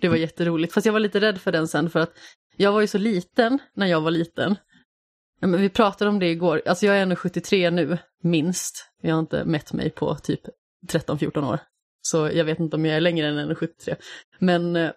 Det 0.00 0.08
var 0.08 0.16
jätteroligt. 0.16 0.72
Fast 0.74 0.86
jag 0.86 0.92
var 0.92 1.00
lite 1.00 1.20
rädd 1.20 1.40
för 1.40 1.52
den 1.52 1.68
sen 1.68 1.90
för 1.90 2.00
att 2.00 2.12
jag 2.56 2.72
var 2.72 2.80
ju 2.80 2.86
så 2.86 2.98
liten 2.98 3.58
när 3.74 3.86
jag 3.86 4.00
var 4.00 4.10
liten. 4.10 4.56
Ja, 5.40 5.46
men 5.46 5.60
vi 5.60 5.68
pratade 5.68 6.10
om 6.10 6.18
det 6.18 6.26
igår. 6.30 6.62
Alltså 6.66 6.86
jag 6.86 6.96
är 6.96 7.02
ändå 7.02 7.16
73 7.16 7.70
nu, 7.70 7.98
minst. 8.22 8.90
Jag 9.02 9.14
har 9.14 9.20
inte 9.20 9.44
mätt 9.44 9.72
mig 9.72 9.90
på 9.90 10.14
typ 10.14 10.40
13-14 10.92 11.50
år. 11.52 11.58
Så 12.02 12.30
jag 12.32 12.44
vet 12.44 12.60
inte 12.60 12.76
om 12.76 12.84
jag 12.86 12.96
är 12.96 13.00
längre 13.00 13.28
än 13.28 13.50
1,73. 13.50 13.96
Men 14.38 14.76
eh, 14.76 14.90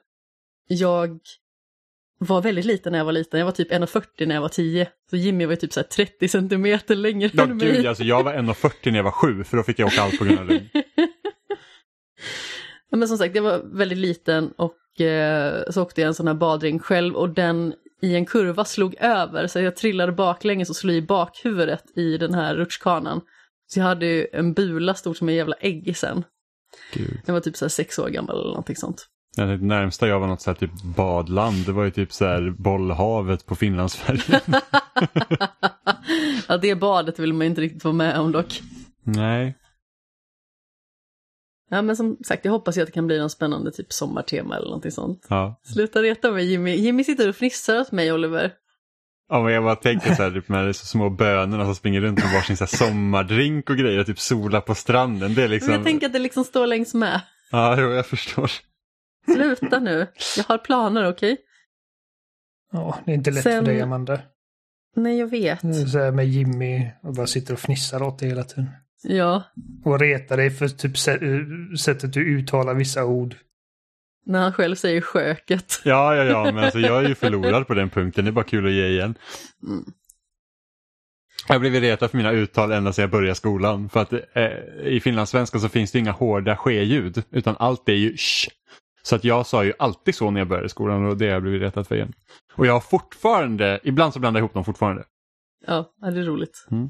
jag 0.67 1.19
var 2.19 2.41
väldigt 2.41 2.65
liten 2.65 2.91
när 2.91 2.99
jag 2.99 3.05
var 3.05 3.11
liten. 3.11 3.39
Jag 3.39 3.45
var 3.45 3.53
typ 3.53 3.71
1,40 3.71 4.25
när 4.25 4.35
jag 4.35 4.41
var 4.41 4.49
10. 4.49 4.89
Så 5.09 5.15
Jimmy 5.17 5.45
var 5.45 5.53
ju 5.53 5.57
typ 5.57 5.73
så 5.73 5.79
här 5.79 5.87
30 5.87 6.27
centimeter 6.27 6.95
längre 6.95 7.29
Ja, 7.33 7.43
än 7.43 7.57
mig. 7.57 7.71
gud, 7.71 7.85
alltså, 7.85 8.03
jag 8.03 8.23
var 8.23 8.33
1,40 8.33 8.73
när 8.91 8.95
jag 8.97 9.03
var 9.03 9.11
sju 9.11 9.43
för 9.43 9.57
då 9.57 9.63
fick 9.63 9.79
jag 9.79 9.87
åka 9.87 10.01
allt 10.01 10.19
på 10.19 10.25
grund 10.25 10.39
av 10.39 10.47
det. 10.47 10.63
Ja, 12.91 12.97
men 12.97 13.07
som 13.07 13.17
sagt, 13.17 13.35
jag 13.35 13.43
var 13.43 13.61
väldigt 13.77 13.97
liten 13.97 14.51
och 14.51 14.73
eh, 15.01 15.63
så 15.69 15.81
åkte 15.81 16.01
jag 16.01 16.07
en 16.07 16.13
sån 16.13 16.27
här 16.27 16.33
badring 16.33 16.79
själv 16.79 17.15
och 17.15 17.29
den 17.29 17.73
i 18.01 18.15
en 18.15 18.25
kurva 18.25 18.65
slog 18.65 18.95
över 18.99 19.47
så 19.47 19.59
jag 19.59 19.75
trillade 19.75 20.11
baklänges 20.11 20.69
och 20.69 20.75
slog 20.75 20.95
i 20.95 21.01
bakhuvudet 21.01 21.97
i 21.97 22.17
den 22.17 22.33
här 22.33 22.55
rutschkanan. 22.55 23.21
Så 23.67 23.79
jag 23.79 23.85
hade 23.85 24.05
ju 24.05 24.27
en 24.33 24.53
bula 24.53 24.93
stort 24.93 25.17
som 25.17 25.29
en 25.29 25.35
jävla 25.35 25.55
ägg 25.55 25.97
sen. 25.97 26.23
Gud. 26.93 27.21
Jag 27.25 27.33
var 27.33 27.41
typ 27.41 27.57
så 27.57 27.65
här 27.65 27.69
sex 27.69 27.99
år 27.99 28.09
gammal 28.09 28.35
eller 28.35 28.49
någonting 28.49 28.75
sånt. 28.75 29.07
Ja, 29.35 29.45
Det 29.45 29.57
närmsta 29.57 30.07
jag 30.07 30.19
var 30.19 30.27
något 30.27 30.41
så 30.41 30.49
här 30.49 30.55
typ 30.55 30.83
badland, 30.83 31.65
det 31.65 31.71
var 31.71 31.83
ju 31.83 31.91
typ 31.91 32.13
så 32.13 32.25
här 32.25 32.55
bollhavet 32.57 33.45
på 33.45 33.55
Finlandsfärjan. 33.55 34.41
ja, 36.47 36.57
det 36.57 36.75
badet 36.75 37.19
vill 37.19 37.33
man 37.33 37.47
inte 37.47 37.61
riktigt 37.61 37.83
vara 37.83 37.93
med 37.93 38.19
om 38.19 38.31
dock. 38.31 38.61
Nej. 39.03 39.55
Ja, 41.69 41.81
men 41.81 41.95
som 41.95 42.17
sagt, 42.25 42.45
jag 42.45 42.51
hoppas 42.51 42.77
ju 42.77 42.81
att 42.81 42.87
det 42.87 42.91
kan 42.91 43.07
bli 43.07 43.19
någon 43.19 43.29
spännande 43.29 43.71
typ 43.71 43.93
sommartema 43.93 44.55
eller 44.55 44.67
någonting 44.67 44.91
sånt. 44.91 45.25
Ja. 45.29 45.59
Sluta 45.63 46.01
reta 46.01 46.31
mig 46.31 46.45
Jimmy. 46.51 46.75
Jimmy 46.75 47.03
sitter 47.03 47.29
och 47.29 47.35
fnissar 47.35 47.79
åt 47.79 47.91
mig 47.91 48.13
Oliver. 48.13 48.53
Ja, 49.29 49.43
men 49.43 49.53
jag 49.53 49.63
bara 49.63 49.75
tänker 49.75 50.15
så 50.15 50.23
här 50.23 50.31
typ 50.31 50.49
med 50.49 50.75
så 50.75 50.85
små 50.85 51.09
bönorna 51.09 51.65
som 51.65 51.75
springer 51.75 52.01
runt 52.01 52.23
med 52.23 52.33
varsin 52.33 52.57
så 52.57 52.63
här 52.63 52.77
sommardrink 52.77 53.69
och 53.69 53.77
grejer 53.77 54.03
typ 54.03 54.19
sola 54.19 54.61
på 54.61 54.75
stranden. 54.75 55.33
Det 55.33 55.43
är 55.43 55.47
liksom... 55.47 55.71
Men 55.71 55.79
jag 55.79 55.85
tänker 55.85 56.05
att 56.05 56.13
det 56.13 56.19
liksom 56.19 56.43
står 56.43 56.67
längs 56.67 56.93
med. 56.93 57.21
Ja, 57.51 57.81
jo, 57.81 57.89
jag 57.89 58.05
förstår. 58.05 58.51
Sluta 59.33 59.79
nu. 59.79 60.07
Jag 60.37 60.43
har 60.43 60.57
planer, 60.57 61.09
okej? 61.09 61.37
Ja, 62.71 62.97
det 63.05 63.11
är 63.11 63.15
inte 63.15 63.31
lätt 63.31 63.43
Sen- 63.43 63.65
för 63.65 63.71
dig 63.71 63.81
Amanda. 63.81 64.21
Nej, 64.95 65.19
jag 65.19 65.27
vet. 65.27 65.61
Så 65.91 65.99
här 65.99 66.11
med 66.11 66.27
Jimmy 66.27 66.91
och 67.03 67.13
bara 67.13 67.27
sitter 67.27 67.53
och 67.53 67.59
fnissar 67.59 68.03
åt 68.03 68.19
dig 68.19 68.29
hela 68.29 68.43
tiden. 68.43 68.69
Ja, 69.03 69.43
Och 69.85 69.99
retar 69.99 70.37
dig 70.37 70.51
för 70.51 70.67
typ 70.67 70.91
sä- 70.95 71.75
sättet 71.75 72.13
du 72.13 72.37
uttalar 72.39 72.73
vissa 72.73 73.05
ord. 73.05 73.35
när 74.25 74.39
han 74.41 74.53
själv 74.53 74.75
säger 74.75 75.01
sköket. 75.01 75.81
Ja, 75.85 76.15
ja, 76.15 76.23
ja, 76.23 76.43
men 76.43 76.63
alltså 76.63 76.79
jag 76.79 77.03
är 77.03 77.09
ju 77.09 77.15
förlorad 77.15 77.67
på 77.67 77.73
den 77.73 77.89
punkten. 77.89 78.25
Det 78.25 78.29
är 78.29 78.33
bara 78.33 78.45
kul 78.45 78.65
att 78.65 78.71
ge 78.71 78.87
igen. 78.87 79.15
Mm. 79.67 79.83
Jag 81.47 81.55
har 81.55 81.59
blivit 81.59 81.81
retad 81.81 82.11
för 82.11 82.17
mina 82.17 82.31
uttal 82.31 82.71
ända 82.71 82.93
sedan 82.93 83.03
jag 83.03 83.11
började 83.11 83.35
skolan. 83.35 83.89
För 83.89 83.99
att 84.01 84.13
eh, 84.13 84.47
i 84.83 84.99
finlandssvenska 85.03 85.59
så 85.59 85.69
finns 85.69 85.91
det 85.91 85.99
inga 85.99 86.11
hårda 86.11 86.57
ske-ljud, 86.57 87.23
utan 87.31 87.55
allt 87.59 87.89
är 87.89 87.93
ju 87.93 88.17
sh. 88.17 88.49
Så 89.03 89.15
att 89.15 89.23
jag 89.23 89.45
sa 89.45 89.63
ju 89.63 89.73
alltid 89.79 90.15
så 90.15 90.31
när 90.31 90.41
jag 90.41 90.47
började 90.47 90.69
skolan 90.69 91.05
och 91.05 91.17
det 91.17 91.25
har 91.25 91.33
jag 91.33 91.41
blivit 91.41 91.61
retad 91.61 91.87
för 91.87 91.95
igen. 91.95 92.13
Och 92.55 92.65
jag 92.65 92.73
har 92.73 92.79
fortfarande, 92.79 93.79
ibland 93.83 94.13
så 94.13 94.19
blandar 94.19 94.39
jag 94.39 94.41
ihop 94.45 94.53
dem 94.53 94.65
fortfarande. 94.65 95.03
Ja, 95.67 95.93
ja, 96.01 96.11
det 96.11 96.19
är 96.19 96.23
roligt. 96.23 96.67
Mm. 96.71 96.89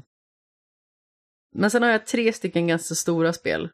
Men 1.54 1.70
sen 1.70 1.82
har 1.82 1.90
jag 1.90 2.06
tre 2.06 2.32
stycken 2.32 2.66
ganska 2.66 2.94
stora 2.94 3.32
spel. 3.32 3.68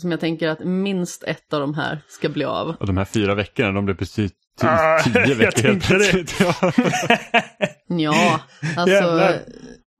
som 0.00 0.10
jag 0.10 0.20
tänker 0.20 0.48
att 0.48 0.64
minst 0.64 1.22
ett 1.24 1.52
av 1.52 1.60
de 1.60 1.74
här 1.74 2.00
ska 2.08 2.28
bli 2.28 2.44
av. 2.44 2.68
Och 2.80 2.86
de 2.86 2.96
här 2.96 3.04
fyra 3.04 3.34
veckorna, 3.34 3.72
de 3.72 3.84
blev 3.84 3.96
precis 3.96 4.32
Ah, 4.60 4.98
tio 5.04 5.26
jag 5.26 5.36
veckor 5.36 5.62
helt 5.62 5.86
plötsligt. 5.86 6.34
Ja. 7.88 8.40
Alltså 8.76 8.94
Jävlar. 8.94 9.38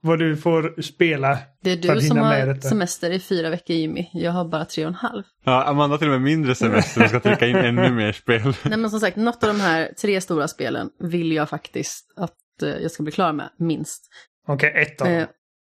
Vad 0.02 0.18
du 0.18 0.36
får 0.36 0.82
spela. 0.82 1.38
det 1.62 1.70
är 1.70 1.76
du 1.76 2.00
som 2.00 2.18
har 2.18 2.60
semester 2.60 3.10
i 3.10 3.20
fyra 3.20 3.50
veckor 3.50 3.76
Jimmy. 3.76 4.06
Jag 4.12 4.32
har 4.32 4.44
bara 4.44 4.64
tre 4.64 4.84
och 4.84 4.88
en 4.88 4.94
halv. 4.94 5.22
ja, 5.44 5.64
Amanda 5.64 5.92
har 5.94 5.98
till 5.98 6.06
och 6.08 6.12
med 6.12 6.22
mindre 6.22 6.54
semester 6.54 7.02
och 7.02 7.08
ska 7.08 7.20
trycka 7.20 7.46
in 7.46 7.56
ännu 7.56 7.92
mer 7.92 8.12
spel. 8.12 8.42
Nej 8.64 8.78
men 8.78 8.90
som 8.90 9.00
sagt, 9.00 9.16
något 9.16 9.44
av 9.44 9.48
de 9.54 9.60
här 9.60 9.92
tre 10.00 10.20
stora 10.20 10.48
spelen 10.48 10.90
vill 11.00 11.32
jag 11.32 11.48
faktiskt 11.50 12.06
att 12.16 12.62
eh, 12.62 12.68
jag 12.68 12.90
ska 12.90 13.02
bli 13.02 13.12
klar 13.12 13.32
med, 13.32 13.48
minst. 13.58 14.02
Okej, 14.48 14.72
ett 14.76 15.00
av 15.00 15.06
dem. 15.08 15.16
Eh, 15.16 15.26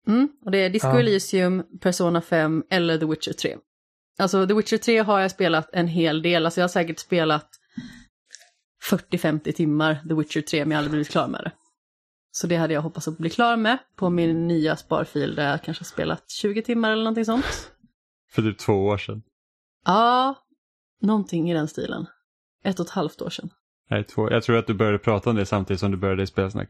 mm, 0.07 0.29
och 0.45 0.51
det 0.51 0.59
är 0.59 0.71
Disco 0.71 0.89
Ja. 0.89 1.01
Elysium, 1.01 1.63
Persona 1.81 2.21
5 2.21 2.65
eller 2.71 2.99
The 2.99 3.07
Witcher 3.07 3.33
3. 3.33 3.57
Alltså 4.19 4.47
The 4.47 4.55
Witcher 4.55 4.77
3 4.79 4.99
har 4.99 5.21
jag 5.21 5.31
spelat 5.31 5.71
en 5.73 5.89
hel 5.89 6.23
del, 6.23 6.45
alltså 6.45 6.61
jag 6.61 6.65
har 6.65 6.69
säkert 6.69 6.99
spelat 6.99 7.49
40-50 8.91 9.53
timmar 9.53 9.95
The 10.09 10.15
Witcher 10.15 10.41
3 10.41 10.65
men 10.65 10.71
jag 10.71 10.77
har 10.77 10.79
aldrig 10.79 10.91
blivit 10.91 11.11
klar 11.11 11.29
med 11.29 11.41
det. 11.45 11.53
Så 12.31 12.47
det 12.47 12.57
hade 12.57 12.75
jag 12.75 12.83
hoppats 12.83 13.09
att 13.09 13.19
bli 13.19 13.31
klar 13.31 13.57
med 13.57 13.79
på 13.97 14.11
min 14.11 14.49
nya 14.49 14.77
sparfil 14.77 15.35
där 15.35 15.51
jag 15.51 15.63
kanske 15.63 15.83
har 15.83 15.87
spelat 15.87 16.31
20 16.31 16.63
timmar 16.63 16.91
eller 16.91 17.03
någonting 17.05 17.25
sånt. 17.25 17.73
För 18.31 18.43
typ 18.43 18.59
två 18.59 18.73
år 18.73 18.99
sedan. 18.99 19.23
Ja, 19.85 20.35
någonting 21.01 21.51
i 21.51 21.55
den 21.55 21.69
stilen. 21.69 22.07
Ett 22.65 22.81
och 22.81 22.87
ett 22.87 22.93
halvt 22.93 23.23
år 23.23 23.31
sedan. 23.31 23.51
Nej, 23.91 24.05
två. 24.05 24.31
Jag 24.31 24.43
tror 24.43 24.57
att 24.57 24.67
du 24.67 24.75
började 24.75 24.99
prata 24.99 25.31
om 25.31 25.37
det 25.37 25.47
samtidigt 25.47 25.81
som 25.81 25.91
du 25.91 25.97
började 25.97 26.23
i 26.23 26.27
spelsnack. 26.27 26.69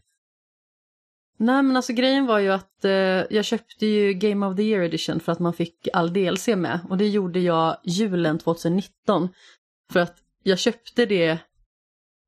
Nej 1.42 1.62
men 1.62 1.76
alltså 1.76 1.92
grejen 1.92 2.26
var 2.26 2.38
ju 2.38 2.48
att 2.52 2.84
eh, 2.84 2.92
jag 3.30 3.44
köpte 3.44 3.86
ju 3.86 4.14
Game 4.14 4.46
of 4.46 4.56
the 4.56 4.62
Year 4.62 4.82
Edition 4.82 5.20
för 5.20 5.32
att 5.32 5.38
man 5.38 5.52
fick 5.52 5.88
all 5.92 6.12
DLC 6.12 6.48
med 6.48 6.80
och 6.90 6.98
det 6.98 7.08
gjorde 7.08 7.40
jag 7.40 7.76
julen 7.84 8.38
2019. 8.38 9.28
För 9.92 10.00
att 10.00 10.16
jag 10.42 10.58
köpte 10.58 11.06
det 11.06 11.38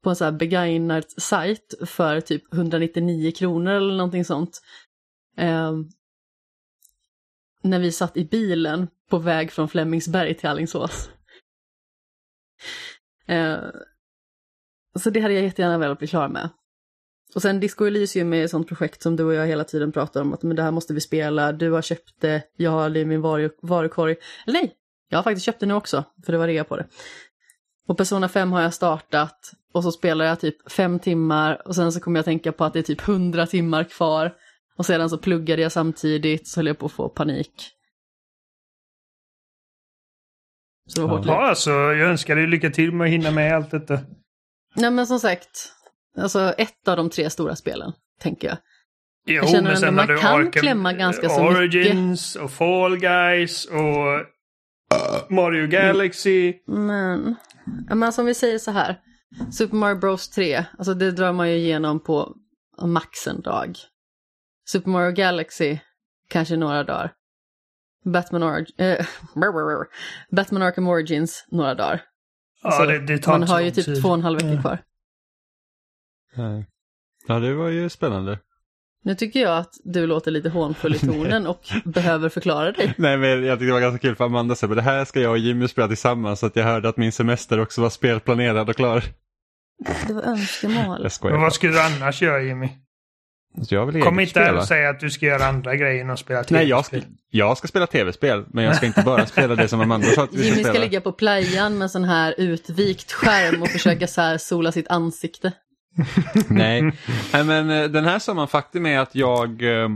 på 0.03 0.11
en 0.11 0.17
sån 0.17 0.25
här 0.25 0.33
begagnad 0.33 1.11
sajt 1.11 1.75
för 1.87 2.21
typ 2.21 2.55
199 2.55 3.33
kronor 3.33 3.73
eller 3.73 3.95
någonting 3.95 4.25
sånt. 4.25 4.63
Eh, 5.37 5.73
när 7.63 7.79
vi 7.79 7.93
satt 7.93 8.17
i 8.17 8.25
bilen 8.25 8.89
på 9.11 9.19
väg 9.19 9.53
från 9.53 9.69
Flemingsberg 9.69 10.35
till 10.35 10.49
Alingsås. 10.49 11.11
Eh, 13.27 13.59
så 14.99 15.11
det 15.11 15.21
hade 15.21 15.35
jag 15.35 15.43
jättegärna 15.43 15.79
velat 15.79 15.99
bli 15.99 16.09
klar 16.09 16.29
med. 16.29 16.49
Och 17.35 17.43
sen 17.43 17.61
Disco 17.61 17.85
Elysium 17.85 18.33
är 18.33 18.45
ett 18.45 18.51
sånt 18.51 18.69
projekt 18.69 19.03
som 19.03 19.17
du 19.17 19.25
och 19.25 19.35
jag 19.35 19.47
hela 19.47 19.65
tiden 19.65 19.93
pratar 19.93 20.21
om 20.21 20.35
att 20.35 20.43
men 20.43 20.57
det 20.57 20.63
här 20.63 20.71
måste 20.71 20.95
vi 20.95 21.01
spela, 21.01 21.53
du 21.53 21.71
har 21.71 21.83
köpt 21.83 22.21
det, 22.21 22.43
jag 22.57 22.71
har 22.71 22.91
det 22.91 23.01
i 23.01 23.05
min 23.05 23.21
varu, 23.21 23.51
varukorg. 23.63 24.17
Eller 24.47 24.61
nej, 24.61 24.73
jag 25.09 25.19
har 25.19 25.23
faktiskt 25.23 25.47
köpt 25.47 25.61
det 25.61 25.67
nu 25.67 25.75
också, 25.75 26.05
för 26.25 26.33
det 26.33 26.39
var 26.39 26.47
rea 26.47 26.65
på 26.65 26.77
det. 26.77 26.87
Och 27.89 27.97
Persona 27.97 28.29
5 28.29 28.53
har 28.53 28.63
jag 28.63 28.75
startat 28.75 29.53
och 29.73 29.83
så 29.83 29.93
spelar 29.93 30.25
jag 30.25 30.41
typ 30.41 30.73
fem 30.73 30.99
timmar 30.99 31.69
och 31.69 31.75
sen 31.75 31.93
så 31.93 32.01
kommer 32.01 32.19
jag 32.19 32.25
tänka 32.25 32.53
på 32.53 32.65
att 32.65 32.73
det 32.73 32.79
är 32.79 32.83
typ 32.83 33.09
100 33.09 33.47
timmar 33.47 33.85
kvar. 33.85 34.35
Och 34.77 34.87
sedan 34.87 35.11
så 35.11 35.19
pluggade 35.19 35.63
jag 35.63 35.73
samtidigt 35.73 36.49
så 36.49 36.59
höll 36.59 36.67
jag 36.67 36.79
på 36.79 36.87
att 36.87 36.93
få 36.93 37.09
panik. 37.09 37.71
Så 40.87 41.01
det 41.01 41.07
var 41.07 41.17
hårt. 41.17 41.27
Ja, 41.27 41.49
alltså, 41.49 41.71
jag 41.71 42.11
önskar 42.11 42.37
dig 42.37 42.47
lycka 42.47 42.71
till 42.71 42.93
med 42.93 43.05
att 43.05 43.11
hinna 43.11 43.31
med 43.31 43.57
allt 43.57 43.71
detta. 43.71 43.99
Nej 44.77 44.91
men 44.91 45.07
som 45.07 45.21
sagt, 45.21 45.74
alltså 46.19 46.55
ett 46.59 46.89
av 46.89 46.97
de 46.97 47.11
tre 47.11 47.31
stora 47.31 47.57
spelen, 47.57 47.93
tänker 48.21 48.49
jag. 48.49 48.57
Jo, 49.27 49.47
känner 49.47 49.63
men 49.63 49.77
sen 49.77 49.95
man 49.95 50.07
kan 50.07 50.17
Arkham 50.17 50.51
klämma 50.51 50.93
ganska 50.93 51.29
så 51.29 51.43
mycket. 51.43 51.57
Origins 51.57 52.37
och 52.37 52.51
Fall 52.51 52.97
Guys 52.99 53.65
och 53.65 54.27
Mario 55.31 55.67
Galaxy. 55.67 56.55
Men, 56.67 57.37
men 57.95 58.13
som 58.13 58.27
vi 58.27 58.35
säger 58.35 58.59
så 58.59 58.71
här, 58.71 59.01
Super 59.53 59.77
Mario 59.77 59.97
Bros 59.99 60.29
3, 60.31 60.65
alltså 60.79 60.95
det 60.95 61.11
drar 61.11 61.33
man 61.33 61.51
ju 61.51 61.57
igenom 61.57 62.01
på 62.01 62.35
max 62.83 63.27
en 63.27 63.41
dag. 63.41 63.77
Super 64.69 64.91
Mario 64.91 65.13
Galaxy, 65.13 65.79
kanske 66.29 66.57
några 66.57 66.85
dagar. 66.85 67.13
Batman, 68.05 68.43
Orig 68.43 68.67
eh, 68.79 69.07
Batman 70.31 70.63
Arkham 70.63 70.89
Origins, 70.89 71.47
några 71.51 71.75
dagar. 71.75 72.03
Ja, 72.63 72.69
Alltså, 72.69 72.87
det, 72.87 72.99
det 72.99 73.19
tar 73.19 73.39
Man 73.39 73.49
har 73.49 73.61
ju 73.61 73.71
typ 73.71 73.85
tid. 73.85 74.03
två 74.03 74.09
och 74.09 74.15
en 74.15 74.23
halv 74.23 74.37
vecka 74.37 74.49
Mm. 74.49 74.61
kvar. 74.63 74.79
Nej. 76.35 76.67
Ja, 77.27 77.39
det 77.39 77.55
var 77.55 77.69
ju 77.69 77.89
spännande. 77.89 78.39
Nu 79.05 79.15
tycker 79.15 79.41
jag 79.41 79.59
att 79.59 79.75
du 79.85 80.07
låter 80.07 80.31
lite 80.31 80.49
hånfull 80.49 80.95
i 80.95 80.99
tonen 81.07 81.47
och 81.47 81.61
behöver 81.85 82.29
förklara 82.29 82.73
dig. 82.73 82.95
Nej, 82.99 83.17
men 83.17 83.45
jag 83.45 83.59
tyckte 83.59 83.67
det 83.67 83.73
var 83.73 83.81
ganska 83.81 83.99
kul 83.99 84.15
för 84.17 84.25
Amanda 84.25 84.55
sa, 84.55 84.67
men 84.67 84.77
det 84.77 84.83
här 84.83 85.05
ska 85.05 85.21
jag 85.21 85.31
och 85.31 85.39
Jimmy 85.39 85.69
spela 85.69 85.89
tillsammans 85.89 86.41
så 86.41 86.47
att 86.47 86.57
jag 86.57 86.65
hörde 86.65 86.89
att 86.89 86.97
min 86.97 87.13
semester 87.13 87.61
också 87.61 87.81
var 87.83 87.91
spelplanerad 87.91 88.69
och 88.69 88.77
klar. 88.77 89.05
Det 90.07 90.13
var 90.13 90.23
önskemål. 90.23 91.01
Jag 91.03 91.13
skojar. 91.13 91.35
Men 91.35 91.43
vad 91.43 91.53
skulle 91.53 91.73
du 91.73 91.81
annars 91.81 92.23
göra 92.23 92.43
Jimmy? 92.43 92.69
Jag 93.57 93.87
vill 93.87 94.03
Kom 94.03 94.21
inte 94.21 94.41
här 94.41 94.57
och 94.57 94.65
säga 94.65 94.91
att 94.91 95.01
du 95.01 95.11
ska 95.11 95.27
göra 95.27 95.45
andra 95.47 95.77
grejer 95.77 96.01
än 96.01 96.11
att 96.11 96.19
spela 96.19 96.45
Nej, 96.51 96.69
jag 96.69 96.85
ska, 96.85 96.97
tv-spel. 96.97 97.17
jag 97.31 97.59
ska 97.59 97.69
spela 97.69 97.87
tv-spel, 97.87 98.45
men 98.49 98.65
jag 98.65 98.77
ska 98.77 98.87
inte 98.87 99.03
bara 99.03 99.27
spela 99.27 99.55
det 99.55 99.69
som 99.69 99.81
Amanda 99.81 100.07
sa 100.07 100.25
att 100.25 100.33
vi 100.33 100.37
ska 100.39 100.45
Jimmy 100.45 100.63
ska 100.63 100.71
spela. 100.71 100.85
ligga 100.85 101.01
på 101.01 101.13
playan 101.13 101.79
med 101.79 101.91
sån 101.91 102.05
här 102.05 102.35
utvikt 102.39 103.13
skärm 103.13 103.63
och 103.63 103.69
försöka 103.69 104.07
så 104.07 104.21
här 104.21 104.39
sola 104.39 104.73
sitt 104.73 104.89
ansikte. 104.89 105.53
Nej. 106.51 106.83
Nej, 107.33 107.45
men 107.45 107.71
eh, 107.71 107.85
den 107.85 108.05
här 108.05 108.19
sommaren 108.19 108.49
faktum 108.49 108.87
är 108.87 108.99
att 108.99 109.15
jag 109.15 109.63
eh, 109.83 109.89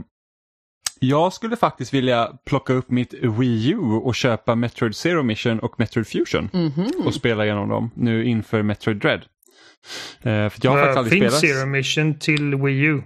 jag 1.00 1.32
skulle 1.32 1.56
faktiskt 1.56 1.94
vilja 1.94 2.32
plocka 2.46 2.72
upp 2.72 2.90
mitt 2.90 3.14
Wii 3.14 3.70
U 3.72 3.78
och 3.78 4.14
köpa 4.14 4.54
Metroid 4.54 4.96
Zero 4.96 5.22
Mission 5.22 5.58
och 5.60 5.78
Metroid 5.78 6.06
Fusion 6.06 6.50
Mhm. 6.52 7.06
och 7.06 7.14
spela 7.14 7.44
igenom 7.44 7.68
dem 7.68 7.90
nu 7.94 8.24
inför 8.24 8.62
Metroid 8.62 8.96
Dread. 8.96 9.20
Eh, 9.20 10.48
för 10.48 10.52
jag 10.62 10.70
har 10.70 10.76
Vad 10.78 10.84
faktiskt 10.86 10.98
aldrig 10.98 11.22
Finns 11.22 11.38
spelat. 11.38 11.56
Zero 11.58 11.66
Mission 11.66 12.18
till 12.18 12.54
Wii 12.54 12.80
U? 12.80 13.02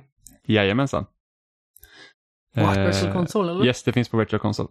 Jajamensan. 0.47 1.07
What, 2.57 2.77
Eh, 2.77 2.87
Virtual 2.87 3.13
Console 3.13 3.53
eller? 3.53 3.67
Yes, 3.67 3.83
det 3.83 3.93
finns 3.93 4.09
på 4.09 4.17
Virtual 4.17 4.41
Console. 4.41 4.69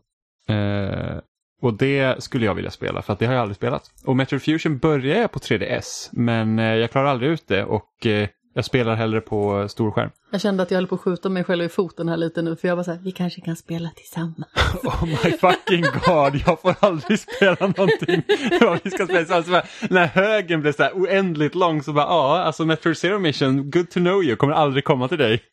Eh, 0.49 1.19
och 1.62 1.74
det 1.74 2.24
skulle 2.24 2.45
jag 2.45 2.56
vilja 2.56 2.71
spela 2.71 3.02
för 3.02 3.13
att 3.13 3.19
det 3.19 3.26
har 3.26 3.34
jag 3.34 3.41
aldrig 3.41 3.56
spelat. 3.56 3.91
Och 4.06 4.15
Metroid 4.15 4.41
Fusion 4.41 4.78
börjar 4.78 5.21
jag 5.21 5.32
på 5.32 5.39
3DS 5.39 6.10
men 6.12 6.60
eh, 6.60 6.65
jag 6.65 6.91
klarar 6.91 7.08
aldrig 7.08 7.32
ut 7.32 7.47
det 7.47 7.63
och 7.63 8.06
eh, 8.06 8.30
jag 8.54 8.65
spelar 8.65 8.95
hellre 8.95 9.21
på 9.21 9.67
storskärm. 9.69 10.10
Jag 10.32 10.41
kände 10.41 10.63
att 10.63 10.71
jag 10.71 10.78
höll 10.78 10.88
på 10.88 10.95
att 10.95 11.02
skjuta 11.02 11.30
mig 11.30 11.43
själv 11.43 11.63
i 11.63 11.69
foten 11.69 12.10
här 12.10 12.17
lite 12.17 12.41
nu 12.41 12.56
för 12.56 12.67
jag 12.67 12.76
var 12.76 12.84
så 12.84 12.91
här, 12.91 13.00
vi 13.04 13.12
kanske 13.12 13.41
kan 13.41 13.56
spela 13.56 13.89
tillsammans. 13.95 14.45
Oh 14.84 15.06
my 15.06 15.32
fucking 15.32 15.82
god, 15.82 16.41
jag 16.45 16.62
får 16.62 16.76
aldrig 16.80 17.19
spela 17.19 17.58
någonting. 17.60 18.21
Ja, 18.62 18.78
vi 18.84 18.91
ska 18.91 19.04
spela 19.04 19.19
tillsammans. 19.19 19.45
Så 19.45 19.52
bara, 19.52 19.65
när 19.89 20.08
högen 20.08 20.62
blev 20.62 20.71
så 20.71 20.84
här 20.84 20.91
oändligt 20.93 21.56
lång 21.56 21.84
så 21.84 21.93
bara 21.93 22.06
ja, 22.06 22.41
alltså 22.41 22.65
Metroid 22.65 22.97
Zero 22.97 23.19
Mission, 23.19 23.71
good 23.71 23.89
to 23.89 24.00
know 24.00 24.24
you, 24.24 24.36
kommer 24.36 24.54
aldrig 24.54 24.84
komma 24.84 25.08
till 25.08 25.17
dig. 25.17 25.43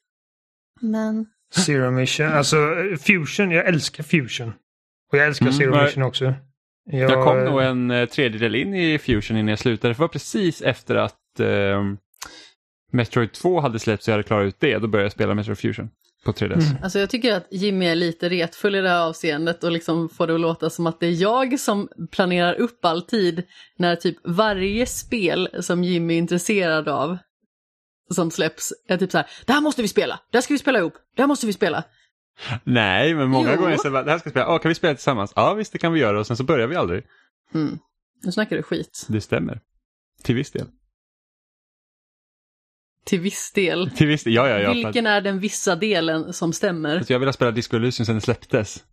Men 0.80 1.26
Zero 1.54 1.90
Mission, 1.90 2.26
alltså 2.26 2.56
eh, 2.56 2.96
Fusion, 2.98 3.50
jag 3.50 3.66
älskar 3.66 4.04
Fusion. 4.04 4.52
Och 5.12 5.18
jag 5.18 5.26
älskar 5.26 5.46
Mm, 5.46 5.58
Zero. 5.58 5.82
Mission 5.82 6.02
också. 6.02 6.34
Jag, 6.90 7.10
Jag 7.10 7.24
kom 7.24 7.44
nog 7.44 7.62
en 7.62 7.90
eh, 7.90 8.08
tredjedel 8.08 8.54
in 8.54 8.74
i 8.74 8.98
Fusion 8.98 9.36
innan 9.36 9.48
jag 9.48 9.58
slutade. 9.58 9.94
Det 9.94 10.00
var 10.00 10.08
precis 10.08 10.62
efter 10.62 10.94
att 10.94 11.40
eh, 11.40 11.84
Metroid 12.92 13.32
2 13.32 13.60
hade 13.60 13.78
släppts 13.78 14.08
och 14.08 14.12
jag 14.12 14.14
hade 14.14 14.22
klarat 14.22 14.46
ut 14.46 14.56
det. 14.60 14.78
Då 14.78 14.86
började 14.86 15.04
jag 15.04 15.12
spela 15.12 15.34
Metroid 15.34 15.58
Fusion 15.58 15.90
på 16.24 16.32
3DS. 16.32 16.52
Mm. 16.52 16.82
alltså 16.82 16.98
jag 16.98 17.10
tycker 17.10 17.36
att 17.36 17.46
Jimmy 17.50 17.86
är 17.86 17.94
lite 17.94 18.28
retfull 18.28 18.74
i 18.74 18.80
det 18.80 18.88
här 18.88 19.00
avseendet 19.08 19.64
och 19.64 19.72
liksom 19.72 20.08
får 20.08 20.26
det 20.26 20.34
att 20.34 20.40
låta 20.40 20.70
som 20.70 20.86
att 20.86 21.00
det 21.00 21.06
är 21.06 21.22
jag 21.22 21.60
som 21.60 21.88
planerar 22.10 22.54
upp 22.54 22.84
all 22.84 23.02
tid 23.02 23.42
när 23.76 23.96
typ 23.96 24.16
varje 24.24 24.86
spel 24.86 25.48
som 25.60 25.84
Jimmy 25.84 26.14
är 26.14 26.18
intresserad 26.18 26.88
av 26.88 27.18
som 28.14 28.30
släpps 28.30 28.72
är 28.88 28.96
typ 28.96 29.10
så 29.10 29.18
här, 29.18 29.26
det 29.46 29.52
här 29.52 29.60
måste 29.60 29.82
vi 29.82 29.88
spela, 29.88 30.20
det 30.30 30.36
här 30.36 30.42
ska 30.42 30.54
vi 30.54 30.58
spela 30.58 30.78
ihop, 30.78 30.94
det 31.16 31.22
här 31.22 31.26
måste 31.26 31.46
vi 31.46 31.52
spela. 31.52 31.84
Nej, 32.64 33.14
men 33.14 33.30
många 33.30 33.54
Jo. 33.54 33.60
gånger 33.60 33.76
så 33.76 33.90
bara, 33.90 34.02
det 34.02 34.10
här 34.10 34.18
ska 34.18 34.28
vi 34.28 34.30
spela. 34.30 34.46
Ah, 34.46 34.58
kan 34.58 34.68
vi 34.68 34.74
spela 34.74 34.94
tillsammans? 34.94 35.32
Ja, 35.36 35.54
visst 35.54 35.72
det 35.72 35.78
kan 35.78 35.92
vi 35.92 36.00
göra 36.00 36.20
och 36.20 36.26
sen 36.26 36.36
så 36.36 36.44
börjar 36.44 36.66
vi 36.66 36.76
aldrig. 36.76 37.04
Mm. 37.54 37.78
Nu 38.24 38.32
snackar 38.32 38.56
du 38.56 38.62
skit. 38.62 39.06
Det 39.08 39.20
stämmer. 39.20 39.60
Till 40.22 40.34
viss 40.34 40.50
del. 40.50 40.66
Till 43.04 43.20
viss 43.20 43.52
del. 43.52 43.90
Till 43.90 44.06
viss 44.06 44.24
del, 44.24 44.34
ja, 44.34 44.48
ja, 44.48 44.58
ja. 44.58 44.72
Vilken 44.72 45.06
är 45.06 45.20
den 45.20 45.38
vissa 45.38 45.76
delen 45.76 46.32
som 46.32 46.52
stämmer? 46.52 46.96
Alltså, 46.96 47.12
jag 47.12 47.20
ville 47.20 47.32
spela 47.32 47.50
Disco 47.50 47.76
Elysium 47.76 48.06
sen 48.06 48.14
det 48.14 48.20
släpptes. 48.20 48.84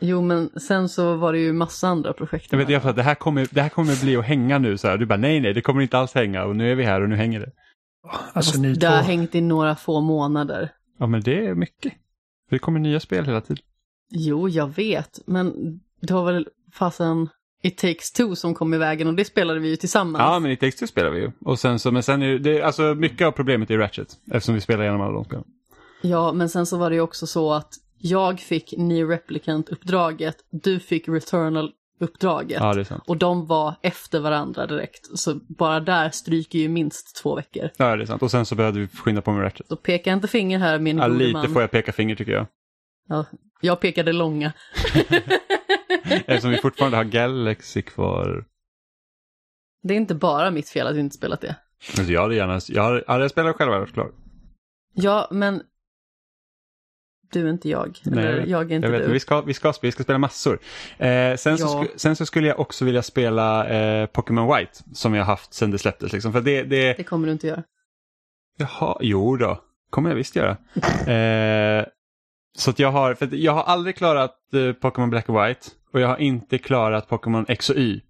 Jo, 0.00 0.22
men 0.22 0.60
sen 0.60 0.88
så 0.88 1.16
var 1.16 1.32
det 1.32 1.38
ju 1.38 1.52
massa 1.52 1.88
andra 1.88 2.12
projekt. 2.12 2.52
Jag 2.52 2.58
vet 2.58 2.68
jag 2.68 2.86
att 2.86 2.96
det 2.96 3.02
här 3.02 3.14
kommer, 3.14 3.48
det 3.50 3.62
här 3.62 3.68
kommer 3.68 4.00
bli 4.00 4.16
att 4.16 4.24
hänga 4.24 4.58
nu 4.58 4.78
så 4.78 4.88
här. 4.88 4.98
Du 4.98 5.06
bara 5.06 5.18
nej, 5.18 5.40
nej, 5.40 5.52
det 5.52 5.60
kommer 5.60 5.80
inte 5.82 5.98
alls 5.98 6.14
hänga 6.14 6.44
och 6.44 6.56
nu 6.56 6.70
är 6.70 6.74
vi 6.74 6.84
här 6.84 7.00
och 7.00 7.08
nu 7.08 7.16
hänger 7.16 7.40
det. 7.40 7.52
Alltså 8.32 8.60
ni 8.60 8.72
det 8.72 8.80
två. 8.80 8.86
har 8.86 9.02
hängt 9.02 9.34
i 9.34 9.40
några 9.40 9.76
få 9.76 10.00
månader. 10.00 10.72
Ja, 10.98 11.06
men 11.06 11.20
det 11.20 11.46
är 11.46 11.54
mycket. 11.54 11.92
Det 12.50 12.58
kommer 12.58 12.80
nya 12.80 13.00
spel 13.00 13.26
hela 13.26 13.40
tiden. 13.40 13.62
Jo, 14.10 14.48
jag 14.48 14.74
vet, 14.74 15.20
men 15.26 15.52
det 16.00 16.14
var 16.14 16.32
väl 16.32 16.48
fasen 16.72 17.28
It 17.62 17.78
takes 17.78 18.12
two 18.12 18.34
som 18.34 18.54
kom 18.54 18.74
i 18.74 18.78
vägen 18.78 19.08
och 19.08 19.14
det 19.14 19.24
spelade 19.24 19.60
vi 19.60 19.68
ju 19.68 19.76
tillsammans. 19.76 20.22
Ja, 20.22 20.38
men 20.38 20.50
i 20.50 20.56
Takes 20.56 20.76
Two 20.76 20.86
spelar 20.86 21.10
vi 21.10 21.20
ju. 21.20 21.32
Och 21.40 21.58
sen 21.58 21.78
så, 21.78 21.90
men 21.90 22.02
sen 22.02 22.22
är 22.22 22.38
det, 22.38 22.62
alltså 22.62 22.82
mycket 22.82 23.26
av 23.26 23.32
problemet 23.32 23.70
är 23.70 23.78
Ratchet. 23.78 24.16
Eftersom 24.30 24.54
vi 24.54 24.60
spelar 24.60 24.82
igenom 24.82 25.00
alla 25.00 25.12
de 25.12 25.24
spelen. 25.24 25.44
Ja, 26.02 26.32
men 26.32 26.48
sen 26.48 26.66
så 26.66 26.76
var 26.76 26.90
det 26.90 26.96
ju 26.96 27.02
också 27.02 27.26
så 27.26 27.52
att 27.52 27.74
jag 27.98 28.40
fick 28.40 28.74
New 28.76 29.08
Replicant-uppdraget, 29.08 30.36
du 30.50 30.80
fick 30.80 31.08
Returnal 31.08 31.72
uppdraget. 32.00 32.58
Ja. 32.60 33.00
Och 33.06 33.16
de 33.16 33.46
var 33.46 33.74
efter 33.82 34.20
varandra 34.20 34.66
direkt. 34.66 35.18
Så 35.18 35.34
bara 35.34 35.80
där 35.80 36.10
stryker 36.10 36.58
ju 36.58 36.68
minst 36.68 37.16
två 37.16 37.34
veckor. 37.36 37.70
Ja, 37.76 37.96
det 37.96 38.02
är 38.02 38.06
sant. 38.06 38.22
Och 38.22 38.30
sen 38.30 38.46
så 38.46 38.54
behövde 38.54 38.80
vi 38.80 38.88
skynda 38.88 39.22
på 39.22 39.32
med 39.32 39.42
Ratchet. 39.42 39.68
Så 39.68 39.76
peka 39.76 40.12
inte 40.12 40.28
finger 40.28 40.58
här 40.58 40.78
min 40.78 40.98
Ja, 40.98 41.06
lite 41.06 41.32
man. 41.32 41.52
får 41.52 41.62
jag 41.62 41.70
peka 41.70 41.92
finger 41.92 42.14
tycker 42.16 42.32
jag. 42.32 42.46
Ja, 43.08 43.24
jag 43.60 43.80
pekade 43.80 44.12
långa. 44.12 44.52
Eftersom 46.10 46.50
vi 46.50 46.56
fortfarande 46.56 46.96
har 46.96 47.04
Galaxy 47.04 47.82
kvar. 47.82 48.44
Det 49.82 49.94
är 49.94 49.98
inte 49.98 50.14
bara 50.14 50.50
mitt 50.50 50.68
fel 50.68 50.86
att 50.86 50.96
vi 50.96 51.00
inte 51.00 51.16
spelat 51.16 51.40
det. 51.40 51.56
Alltså 51.98 52.12
jag 52.12 52.22
hade 52.22 52.34
gärna, 52.34 52.60
jag 52.68 52.82
hade, 52.82 53.04
hade 53.06 53.24
jag 53.24 53.30
spelat 53.30 53.56
själv 53.56 53.72
hade 53.72 53.86
jag. 53.94 54.12
Ja, 54.92 55.28
men 55.30 55.62
du 57.32 57.46
är 57.46 57.50
inte 57.50 57.68
jag. 57.68 57.98
Nej, 58.04 58.26
Eller 58.26 58.46
jag 58.46 58.72
är 58.72 58.76
inte 58.76 58.86
Jag 58.88 58.92
vet, 58.92 59.06
du. 59.06 59.12
vi 59.12 59.20
ska, 59.20 59.40
vi 59.40 59.54
ska, 59.54 59.72
vi 59.82 59.92
ska 59.92 60.02
spela 60.02 60.18
massor. 60.18 60.58
Eh, 60.98 61.36
sen, 61.36 61.58
så 61.58 61.64
Ja. 61.64 61.84
sku, 61.84 61.92
sen 61.98 62.16
så 62.16 62.26
skulle 62.26 62.48
jag 62.48 62.60
också 62.60 62.84
vilja 62.84 63.02
spela 63.02 63.68
eh, 63.68 64.06
Pokémon 64.06 64.56
White 64.56 64.72
som 64.94 65.14
jag 65.14 65.24
haft 65.24 65.54
sen 65.54 65.70
det 65.70 65.78
släpptes. 65.78 66.12
Liksom. 66.12 66.32
För 66.32 66.40
det, 66.40 66.62
det, 66.62 66.94
Det 66.96 67.04
kommer 67.04 67.26
du 67.26 67.32
inte 67.32 67.46
göra. 67.46 67.62
Jaha, 68.58 68.96
jo 69.00 69.36
då. 69.36 69.60
kommer 69.90 70.10
jag 70.10 70.16
visst 70.16 70.36
göra. 70.36 70.56
Eh, 71.12 71.84
så 72.58 72.70
att 72.70 72.78
jag 72.78 72.90
har, 72.92 73.14
för 73.14 73.28
jag 73.34 73.52
har 73.52 73.62
aldrig 73.62 73.96
klarat 73.96 74.34
eh, 74.54 74.72
Pokémon 74.72 75.10
Black 75.10 75.28
och 75.28 75.44
White 75.46 75.60
och 75.92 76.00
jag 76.00 76.08
har 76.08 76.16
inte 76.16 76.58
klarat 76.58 77.08
Pokémon 77.08 77.44
X 77.48 77.70
och 77.70 77.76
Y. 77.76 78.00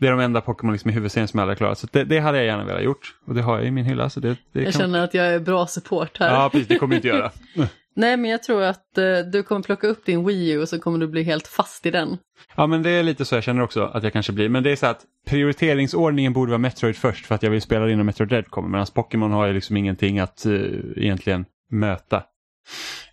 Det 0.00 0.06
är 0.06 0.10
de 0.10 0.20
enda 0.20 0.40
Pokémon 0.40 0.72
liksom 0.72 0.90
i 0.90 0.94
huvudserien 0.94 1.28
som 1.28 1.38
jag 1.38 1.42
aldrig 1.42 1.54
har 1.56 1.58
klarat. 1.58 1.78
Så 1.78 1.86
det, 1.92 2.04
det 2.04 2.18
hade 2.18 2.38
jag 2.38 2.46
gärna 2.46 2.64
velat 2.64 2.82
gjort. 2.82 3.14
Och 3.26 3.34
det 3.34 3.42
har 3.42 3.56
jag 3.58 3.66
i 3.66 3.70
min 3.70 3.84
hylla. 3.84 4.10
Så 4.10 4.20
det, 4.20 4.28
det 4.52 4.62
Jag 4.62 4.72
kan... 4.72 4.80
känner 4.82 5.04
att 5.04 5.14
jag 5.14 5.26
är 5.26 5.38
bra 5.40 5.66
support 5.66 6.18
här. 6.18 6.34
Ja, 6.34 6.48
precis. 6.52 6.68
Det 6.68 6.78
kommer 6.78 6.94
jag 6.94 6.98
inte 6.98 7.08
göra. 7.08 7.30
Nej, 7.94 8.16
men 8.16 8.30
jag 8.30 8.42
tror 8.42 8.62
att 8.62 8.98
eh, 8.98 9.18
du 9.32 9.42
kommer 9.42 9.62
plocka 9.62 9.86
upp 9.86 10.04
din 10.04 10.26
Wii 10.26 10.50
U 10.50 10.60
och 10.60 10.68
så 10.68 10.78
kommer 10.78 10.98
du 10.98 11.06
bli 11.06 11.22
helt 11.22 11.48
fast 11.48 11.86
i 11.86 11.90
den. 11.90 12.18
Ja, 12.56 12.66
men 12.66 12.82
det 12.82 12.90
är 12.90 13.02
lite 13.02 13.24
så 13.24 13.34
jag 13.34 13.44
känner 13.44 13.62
också 13.62 13.82
att 13.84 14.02
jag 14.02 14.12
kanske 14.12 14.32
blir. 14.32 14.48
Men 14.48 14.62
det 14.62 14.70
är 14.70 14.76
så 14.76 14.86
att 14.86 15.00
prioriteringsordningen 15.26 16.32
borde 16.32 16.50
vara 16.50 16.58
Metroid 16.58 16.96
först 16.96 17.26
för 17.26 17.34
att 17.34 17.42
jag 17.42 17.50
vill 17.50 17.62
spela 17.62 17.86
det 17.86 17.92
innan 17.92 18.06
Metroid 18.06 18.28
Dread 18.28 18.50
kommer. 18.50 18.68
Medan 18.68 18.86
Pokémon 18.94 19.32
har 19.32 19.46
ju 19.46 19.52
liksom 19.52 19.76
ingenting 19.76 20.18
att 20.18 20.46
uh, 20.46 20.80
egentligen 20.96 21.44
möta. 21.70 22.22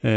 Uh, 0.04 0.12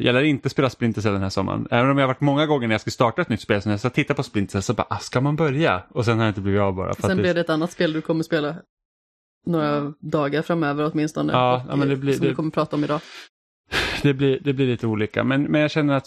jag 0.00 0.12
lär 0.12 0.22
inte 0.22 0.48
spela 0.48 0.70
Splinter 0.70 1.00
Cell 1.00 1.12
den 1.12 1.22
här 1.22 1.30
sommaren. 1.30 1.68
Även 1.70 1.90
om 1.90 1.98
jag 1.98 2.02
har 2.02 2.14
varit 2.14 2.20
många 2.20 2.46
gånger 2.46 2.68
när 2.68 2.74
jag 2.74 2.80
ska 2.80 2.90
starta 2.90 3.22
ett 3.22 3.28
nytt 3.28 3.40
spel, 3.40 3.62
så 3.62 3.68
när 3.68 3.72
jag 3.72 3.80
ska 3.80 3.90
titta 3.90 4.14
på 4.14 4.22
Splinter 4.22 4.52
Cell 4.52 4.62
så 4.62 4.74
bara, 4.74 4.86
ah, 4.90 4.98
ska 4.98 5.20
man 5.20 5.36
börja? 5.36 5.82
Och 5.90 6.04
sen 6.04 6.18
har 6.18 6.24
jag 6.24 6.30
inte 6.30 6.40
blivit 6.40 6.60
av 6.60 6.74
bara. 6.74 6.94
för 6.94 7.02
Sen 7.02 7.16
blir 7.16 7.34
det 7.34 7.40
ett 7.40 7.50
annat 7.50 7.72
spel 7.72 7.92
du 7.92 8.00
kommer 8.00 8.22
spela 8.22 8.56
några 9.46 9.92
dagar 10.00 10.42
framöver 10.42 10.90
åtminstone. 10.92 11.32
Ja, 11.32 11.64
ja, 11.68 11.76
men 11.76 11.88
det 11.88 11.96
blir- 11.96 12.12
som 12.12 12.22
det- 12.22 12.28
vi 12.28 12.34
kommer 12.34 12.50
prata 12.50 12.76
om 12.76 12.84
idag. 12.84 13.00
det, 14.02 14.14
blir, 14.14 14.40
det 14.40 14.52
blir 14.52 14.66
lite 14.66 14.86
olika. 14.86 15.24
Men, 15.24 15.42
men 15.42 15.60
jag 15.60 15.70
känner 15.70 15.94
att 15.94 16.06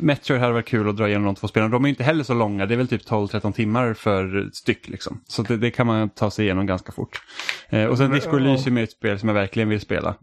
Metroid 0.00 0.40
hade 0.40 0.52
varit 0.52 0.66
kul 0.66 0.88
att 0.88 0.96
dra 0.96 1.08
igenom 1.08 1.24
de 1.26 1.34
två 1.34 1.48
spelen. 1.48 1.70
De 1.70 1.84
är 1.84 1.88
inte 1.88 2.04
heller 2.04 2.24
så 2.24 2.34
långa, 2.34 2.66
det 2.66 2.74
är 2.74 2.76
väl 2.76 2.88
typ 2.88 3.06
12-13 3.08 3.52
timmar 3.52 3.94
för 3.94 4.50
styck. 4.52 4.88
Liksom. 4.88 5.20
Så 5.26 5.42
det, 5.42 5.56
det 5.56 5.70
kan 5.70 5.86
man 5.86 6.08
ta 6.08 6.30
sig 6.30 6.44
igenom 6.44 6.66
ganska 6.66 6.92
fort. 6.92 7.20
Eh, 7.68 7.84
och 7.86 7.98
sen 7.98 8.10
Disco. 8.10 8.36
Elysium 8.36 8.76
är 8.76 8.82
ett 8.82 8.92
spel 8.92 9.18
som 9.18 9.28
jag 9.28 9.34
verkligen 9.34 9.68
vill 9.68 9.80
spela. 9.80 10.14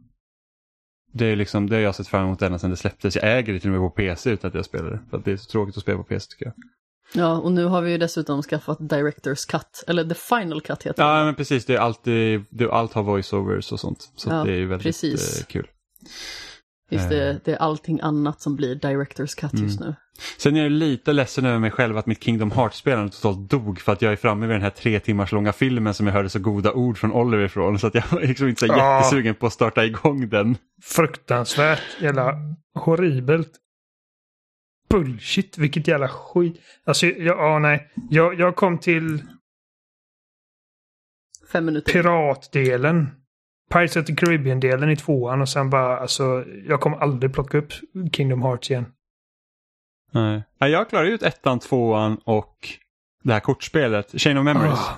Det, 1.13 1.25
är 1.25 1.35
liksom, 1.35 1.69
det 1.69 1.75
har 1.75 1.81
jag 1.81 1.95
sett 1.95 2.07
fram 2.07 2.25
emot 2.25 2.41
ända 2.41 2.59
sedan 2.59 2.69
det 2.69 2.75
släpptes. 2.75 3.15
Jag 3.15 3.37
äger 3.37 3.53
det 3.53 3.59
till 3.59 3.69
och 3.73 3.81
med 3.81 3.89
på 3.89 3.95
PC 3.95 4.29
utan 4.29 4.47
att 4.47 4.55
jag 4.55 4.65
spelar 4.65 4.91
det. 4.91 4.99
För 5.09 5.17
att 5.17 5.25
det 5.25 5.31
är 5.31 5.37
så 5.37 5.49
tråkigt 5.51 5.77
att 5.77 5.83
spela 5.83 5.97
på 5.97 6.03
PC 6.03 6.27
tycker 6.31 6.45
jag. 6.45 6.53
Ja, 7.13 7.37
och 7.37 7.51
nu 7.51 7.65
har 7.65 7.81
vi 7.81 7.91
ju 7.91 7.97
dessutom 7.97 8.41
skaffat 8.41 8.77
Directors 8.89 9.45
Cut, 9.45 9.83
eller 9.87 10.03
The 10.03 10.15
Final 10.15 10.61
Cut 10.61 10.83
heter 10.83 11.03
det. 11.03 11.09
Ja 11.09 11.25
men 11.25 11.35
precis, 11.35 11.65
det 11.65 11.75
är 11.75 11.79
alltid, 11.79 12.43
det, 12.49 12.71
allt 12.71 12.93
har 12.93 13.03
voiceovers 13.03 13.71
och 13.71 13.79
sånt. 13.79 14.11
Så 14.15 14.29
Ja, 14.29 14.43
det 14.43 14.51
är 14.51 14.55
ju 14.57 14.65
väldigt 14.67 14.85
precis. 14.85 15.39
eh, 15.39 15.45
kul. 15.45 15.67
Visst, 16.89 17.09
det, 17.09 17.39
det 17.45 17.51
är 17.51 17.57
allting 17.57 17.99
annat 18.01 18.41
som 18.41 18.55
blir 18.55 18.75
Directors 18.75 19.35
Cut 19.35 19.53
just 19.53 19.79
Mm. 19.81 19.89
nu. 19.89 19.95
Sen 20.37 20.55
är 20.55 20.63
jag 20.63 20.71
lite 20.71 21.13
ledsen 21.13 21.45
över 21.45 21.59
mig 21.59 21.71
själv 21.71 21.97
att 21.97 22.05
mitt 22.05 22.23
Kingdom 22.23 22.51
Hearts-spelande 22.51 23.09
totalt 23.11 23.49
dog 23.49 23.79
för 23.79 23.91
att 23.91 24.01
jag 24.01 24.11
är 24.11 24.15
framme 24.15 24.47
vid 24.47 24.55
den 24.55 24.61
här 24.61 24.69
tre 24.69 24.99
timmars 24.99 25.31
långa 25.31 25.53
filmen 25.53 25.93
som 25.93 26.07
jag 26.07 26.13
hörde 26.13 26.29
så 26.29 26.39
goda 26.39 26.71
ord 26.73 26.97
från 26.97 27.11
Oliver 27.11 27.45
ifrån. 27.45 27.79
Så 27.79 27.87
att 27.87 27.95
jag 27.95 28.03
var 28.11 28.21
liksom 28.21 28.47
inte 28.47 28.59
så 28.59 28.65
Ja. 28.65 28.97
jättesugen 28.97 29.35
på 29.35 29.47
att 29.47 29.53
starta 29.53 29.85
igång 29.85 30.29
den. 30.29 30.57
Fruktansvärt 30.83 31.81
jävla 32.01 32.33
horribelt. 32.79 33.51
Bullshit, 34.89 35.57
vilket 35.57 35.87
jävla 35.87 36.07
skit. 36.07 36.61
Alltså, 36.85 37.05
jag, 37.05 37.37
ja, 37.37 37.59
nej. 37.59 37.91
Jag, 38.09 38.39
jag 38.39 38.55
kom 38.55 38.77
till 38.79 39.23
Fem 41.51 41.65
minuter. 41.65 41.91
piratdelen. 41.93 43.09
Pirates 43.71 43.95
of 43.95 44.05
the 44.05 44.13
Caribbean-delen 44.15 44.89
i 44.89 44.95
tvåan 44.95 45.41
och 45.41 45.49
sen 45.49 45.69
bara, 45.69 45.99
alltså, 45.99 46.45
jag 46.67 46.81
kommer 46.81 46.97
aldrig 46.97 47.33
plocka 47.33 47.57
upp 47.57 47.73
Kingdom 48.13 48.41
Hearts 48.41 48.71
igen. 48.71 48.85
Nej. 50.11 50.43
Ja, 50.57 50.67
Jag 50.67 50.89
klarade 50.89 51.09
ut 51.09 51.23
ettan, 51.23 51.59
tvåan 51.59 52.17
och 52.25 52.57
det 53.23 53.33
här 53.33 53.39
kortspelet, 53.39 54.21
Chain 54.21 54.37
of 54.37 54.43
Memories. 54.45 54.79
Ah, 54.79 54.97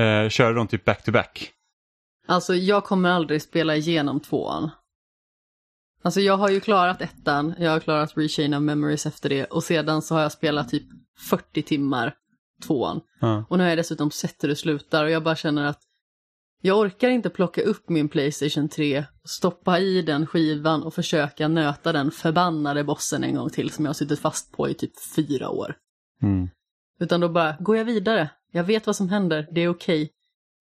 Eh, 0.00 0.28
körde 0.28 0.54
de 0.54 0.66
typ 0.66 0.84
back-to-back. 0.84 1.50
Alltså, 2.26 2.54
jag 2.54 2.84
kommer 2.84 3.10
aldrig 3.10 3.42
spela 3.42 3.76
igenom 3.76 4.20
tvåan. 4.20 4.70
Alltså, 6.02 6.20
jag 6.20 6.36
har 6.36 6.50
ju 6.50 6.60
klarat 6.60 7.02
ettan, 7.02 7.54
jag 7.58 7.70
har 7.70 7.80
klarat 7.80 8.16
Rechain 8.16 8.54
of 8.54 8.62
Memories 8.62 9.06
efter 9.06 9.28
det 9.28 9.44
och 9.44 9.64
sedan 9.64 10.02
så 10.02 10.14
har 10.14 10.22
jag 10.22 10.32
spelat 10.32 10.68
typ 10.68 10.86
40 11.30 11.62
timmar 11.62 12.14
tvåan. 12.66 13.00
Ja. 13.20 13.44
Och 13.48 13.58
nu 13.58 13.64
har 13.64 13.68
jag 13.68 13.78
dessutom 13.78 14.10
sett 14.10 14.44
hur 14.44 14.48
det 14.48 14.56
slutar 14.56 15.04
och 15.04 15.10
jag 15.10 15.22
bara 15.22 15.36
känner 15.36 15.64
att 15.64 15.80
jag 16.60 16.78
orkar 16.78 17.08
inte 17.08 17.30
plocka 17.30 17.62
upp 17.62 17.88
min 17.88 18.08
Playstation 18.08 18.68
3, 18.68 19.04
stoppa 19.24 19.78
i 19.78 20.02
den 20.02 20.26
skivan 20.26 20.82
och 20.82 20.94
försöka 20.94 21.48
nöta 21.48 21.92
den 21.92 22.10
förbannade 22.10 22.84
bossen 22.84 23.24
en 23.24 23.34
gång 23.34 23.50
till 23.50 23.70
som 23.70 23.84
jag 23.84 23.88
har 23.88 23.94
suttit 23.94 24.20
fast 24.20 24.52
på 24.52 24.68
i 24.68 24.74
typ 24.74 24.92
fyra 25.16 25.48
år. 25.50 25.74
Mm. 26.22 26.48
Utan 27.00 27.20
då 27.20 27.28
bara 27.28 27.56
går 27.60 27.76
jag 27.76 27.84
vidare. 27.84 28.30
Jag 28.52 28.64
vet 28.64 28.86
vad 28.86 28.96
som 28.96 29.08
händer, 29.08 29.48
det 29.52 29.60
är 29.60 29.68
okej. 29.68 30.10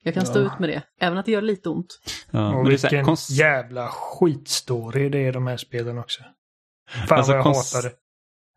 Jag 0.07 0.13
kan 0.13 0.25
stå 0.25 0.39
Ja. 0.39 0.45
ut 0.45 0.59
med 0.59 0.69
det, 0.69 0.81
även 0.99 1.17
att 1.17 1.25
det 1.25 1.31
gör 1.31 1.41
lite 1.41 1.69
ont. 1.69 1.99
Ja. 2.31 2.47
och 2.47 2.55
Men 2.55 2.65
det 2.65 2.73
är 2.73 2.77
så 2.77 2.87
här, 2.87 2.91
vilken 2.91 3.05
konst- 3.05 3.29
jävla 3.31 3.87
skitstory 3.87 5.09
det 5.09 5.17
är 5.27 5.33
de 5.33 5.47
här 5.47 5.57
spelen 5.57 5.97
också. 5.97 6.23
Fan 7.07 7.17
Alltså, 7.17 7.31
vad 7.31 7.37
jag 7.39 7.45
konst- 7.45 7.75
hatar 7.75 7.89
det. 7.89 7.95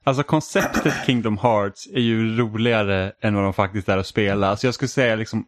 Alltså 0.04 0.22
konceptet 0.22 0.94
Kingdom 1.06 1.38
Hearts 1.38 1.86
är 1.86 2.00
ju 2.00 2.36
roligare 2.36 3.12
än 3.20 3.34
vad 3.34 3.44
de 3.44 3.52
faktiskt 3.52 3.88
är 3.88 3.98
att 3.98 4.06
spela. 4.06 4.48
Alltså 4.48 4.66
jag 4.66 4.74
skulle 4.74 4.88
säga 4.88 5.16
liksom, 5.16 5.44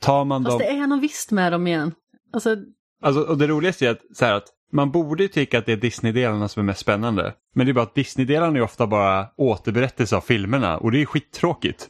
tar 0.00 0.24
man 0.24 0.44
Fast 0.44 0.58
dem... 0.58 0.66
det 0.68 0.78
är 0.82 0.86
något 0.86 1.02
visst 1.02 1.30
med 1.30 1.52
dem 1.52 1.66
igen. 1.66 1.92
Alltså, 2.32 2.56
Alltså, 3.02 3.22
och 3.22 3.38
det 3.38 3.46
roligaste 3.46 3.86
är 3.86 3.90
att, 3.90 4.00
så 4.14 4.24
här, 4.24 4.32
att 4.34 4.46
man 4.72 4.90
borde 4.90 5.22
ju 5.22 5.28
tycka 5.28 5.58
att 5.58 5.66
det 5.66 5.72
är 5.72 5.76
Disney-delarna 5.76 6.48
som 6.48 6.60
är 6.60 6.64
mest 6.64 6.80
spännande. 6.80 7.34
Men 7.54 7.66
det 7.66 7.72
är 7.72 7.74
bara 7.74 7.82
att 7.84 7.94
Disney-delarna 7.94 8.58
är 8.58 8.62
ofta 8.62 8.86
bara 8.86 9.26
återberättelse 9.36 10.16
av 10.16 10.20
filmerna 10.20 10.78
och 10.78 10.92
det 10.92 11.02
är 11.02 11.06
skittråkigt. 11.06 11.88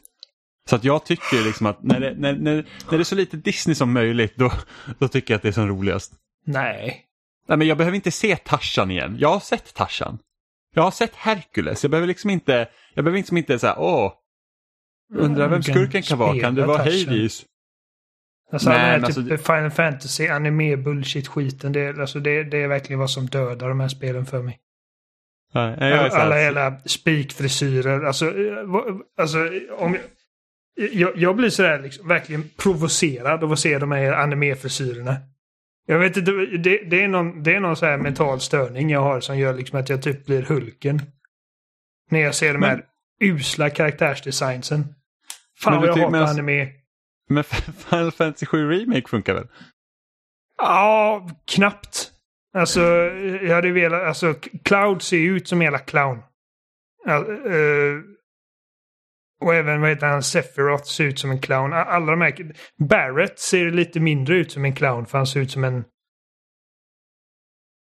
Så 0.69 0.75
att 0.75 0.83
jag 0.83 1.05
tycker 1.05 1.43
liksom 1.45 1.65
att 1.65 1.83
när 1.83 1.99
det, 1.99 2.13
när, 2.17 2.33
när, 2.33 2.55
när 2.55 2.97
det 2.97 3.01
är 3.01 3.03
så 3.03 3.15
lite 3.15 3.37
Disney 3.37 3.75
som 3.75 3.93
möjligt 3.93 4.35
då, 4.35 4.51
då 4.99 5.07
tycker 5.07 5.33
jag 5.33 5.35
att 5.37 5.41
det 5.41 5.47
är 5.47 5.51
som 5.51 5.67
roligast. 5.67 6.13
Nej. 6.45 7.01
Nej 7.47 7.57
men 7.57 7.67
jag 7.67 7.77
behöver 7.77 7.95
inte 7.95 8.11
se 8.11 8.35
Tarzan 8.35 8.91
igen. 8.91 9.15
Jag 9.19 9.29
har 9.29 9.39
sett 9.39 9.73
Tarzan. 9.73 10.17
Jag 10.75 10.83
har 10.83 10.91
sett 10.91 11.15
Hercules. 11.15 11.83
Jag 11.83 11.91
behöver 11.91 12.07
liksom 12.07 12.29
inte, 12.29 12.67
jag 12.93 13.05
behöver 13.05 13.17
liksom 13.17 13.37
inte 13.37 13.59
säga 13.59 13.75
åh, 13.79 14.13
undrar 15.13 15.47
vem 15.49 15.63
skurken 15.63 16.01
kan 16.01 16.17
vara. 16.17 16.39
Kan 16.39 16.55
det 16.55 16.65
vara. 16.65 16.77
Hades? 16.77 17.45
Alltså 18.51 18.69
Nej, 18.69 18.79
den 18.79 19.03
här 19.03 19.11
typ 19.11 19.31
alltså 19.31 19.53
Final 19.53 19.71
Fantasy, 19.71 20.27
anime, 20.27 20.77
bullshit 20.77 21.27
skiten. 21.27 21.71
Det, 21.71 21.79
är- 21.79 22.01
alltså 22.01 22.19
det, 22.19 22.43
det 22.43 22.57
är 22.57 22.67
verkligen 22.67 22.99
vad 22.99 23.09
som 23.11 23.25
dödar 23.25 23.69
de 23.69 23.79
här 23.79 23.87
spelen 23.87 24.25
för 24.25 24.41
mig. 24.41 24.59
Nej, 25.53 25.93
Alla 26.09 26.41
jävla 26.41 26.79
spikfrisyrer. 26.85 28.03
Alltså, 28.05 28.25
eh, 28.25 28.57
alltså 29.17 29.37
om 29.77 29.97
jag, 30.75 31.17
jag, 31.17 31.35
blir 31.35 31.49
sådär 31.49 31.79
liksom, 31.79 32.07
verkligen 32.07 32.49
provocerad 32.57 33.43
av 33.43 33.51
att 33.51 33.59
se 33.59 33.79
de 33.79 33.91
här 33.91 34.11
animefrisyrerna. 34.13 35.15
Jag 35.87 35.99
vet 35.99 36.17
inte, 36.17 36.31
det, 36.31 36.77
det 36.77 37.03
är 37.03 37.07
någon, 37.07 37.43
det 37.43 37.55
är 37.55 37.59
någon 37.59 37.75
så 37.75 37.85
här 37.85 37.97
mental 37.97 38.39
störning 38.41 38.89
jag 38.89 39.01
har 39.01 39.19
som 39.19 39.37
gör 39.37 39.53
liksom 39.53 39.79
att 39.79 39.89
jag 39.89 40.01
typ 40.03 40.25
blir 40.25 40.41
Hulken. 40.41 41.01
När 42.11 42.19
jag 42.19 42.35
ser 42.35 42.53
de 42.53 42.59
Men- 42.59 42.69
här 42.69 42.83
usla 43.19 43.69
karaktärsdesignsen. 43.69 44.85
Fan 45.59 45.79
vad 45.79 45.87
jag 45.87 45.95
tycker- 45.95 46.05
hatar 46.05 46.19
alltså- 46.19 46.33
anime. 46.33 46.67
Men 47.29 47.43
Final 47.89 48.11
Fantasy 48.11 48.45
7 48.45 48.69
Remake 48.71 49.07
funkar 49.09 49.33
väl? 49.33 49.47
Ja, 50.57 51.29
knappt. 51.47 52.11
Alltså, 52.53 52.81
jag 53.41 53.55
hade 53.55 53.71
velat... 53.71 54.03
Alltså, 54.03 54.33
Cloud 54.63 55.01
ser 55.01 55.17
ju 55.17 55.35
ut 55.37 55.47
som 55.47 55.61
hela 55.61 55.79
clown. 55.79 56.19
Ja, 57.05 57.15
eh, 57.27 58.01
och 59.41 59.55
även, 59.55 59.81
vad 59.81 59.89
heter 59.89 60.07
han, 60.07 60.23
Sephiroth 60.23 60.83
ser 60.83 61.03
ut 61.03 61.19
som 61.19 61.31
en 61.31 61.39
clown. 61.39 61.73
Alla 61.73 62.11
de 62.11 62.21
här... 62.21 62.55
Barrett 62.77 63.39
ser 63.39 63.71
lite 63.71 63.99
mindre 63.99 64.35
ut 64.35 64.51
som 64.51 64.65
en 64.65 64.75
clown, 64.75 65.05
för 65.05 65.17
han 65.17 65.27
ser 65.27 65.39
ut 65.39 65.51
som 65.51 65.63
en... 65.63 65.83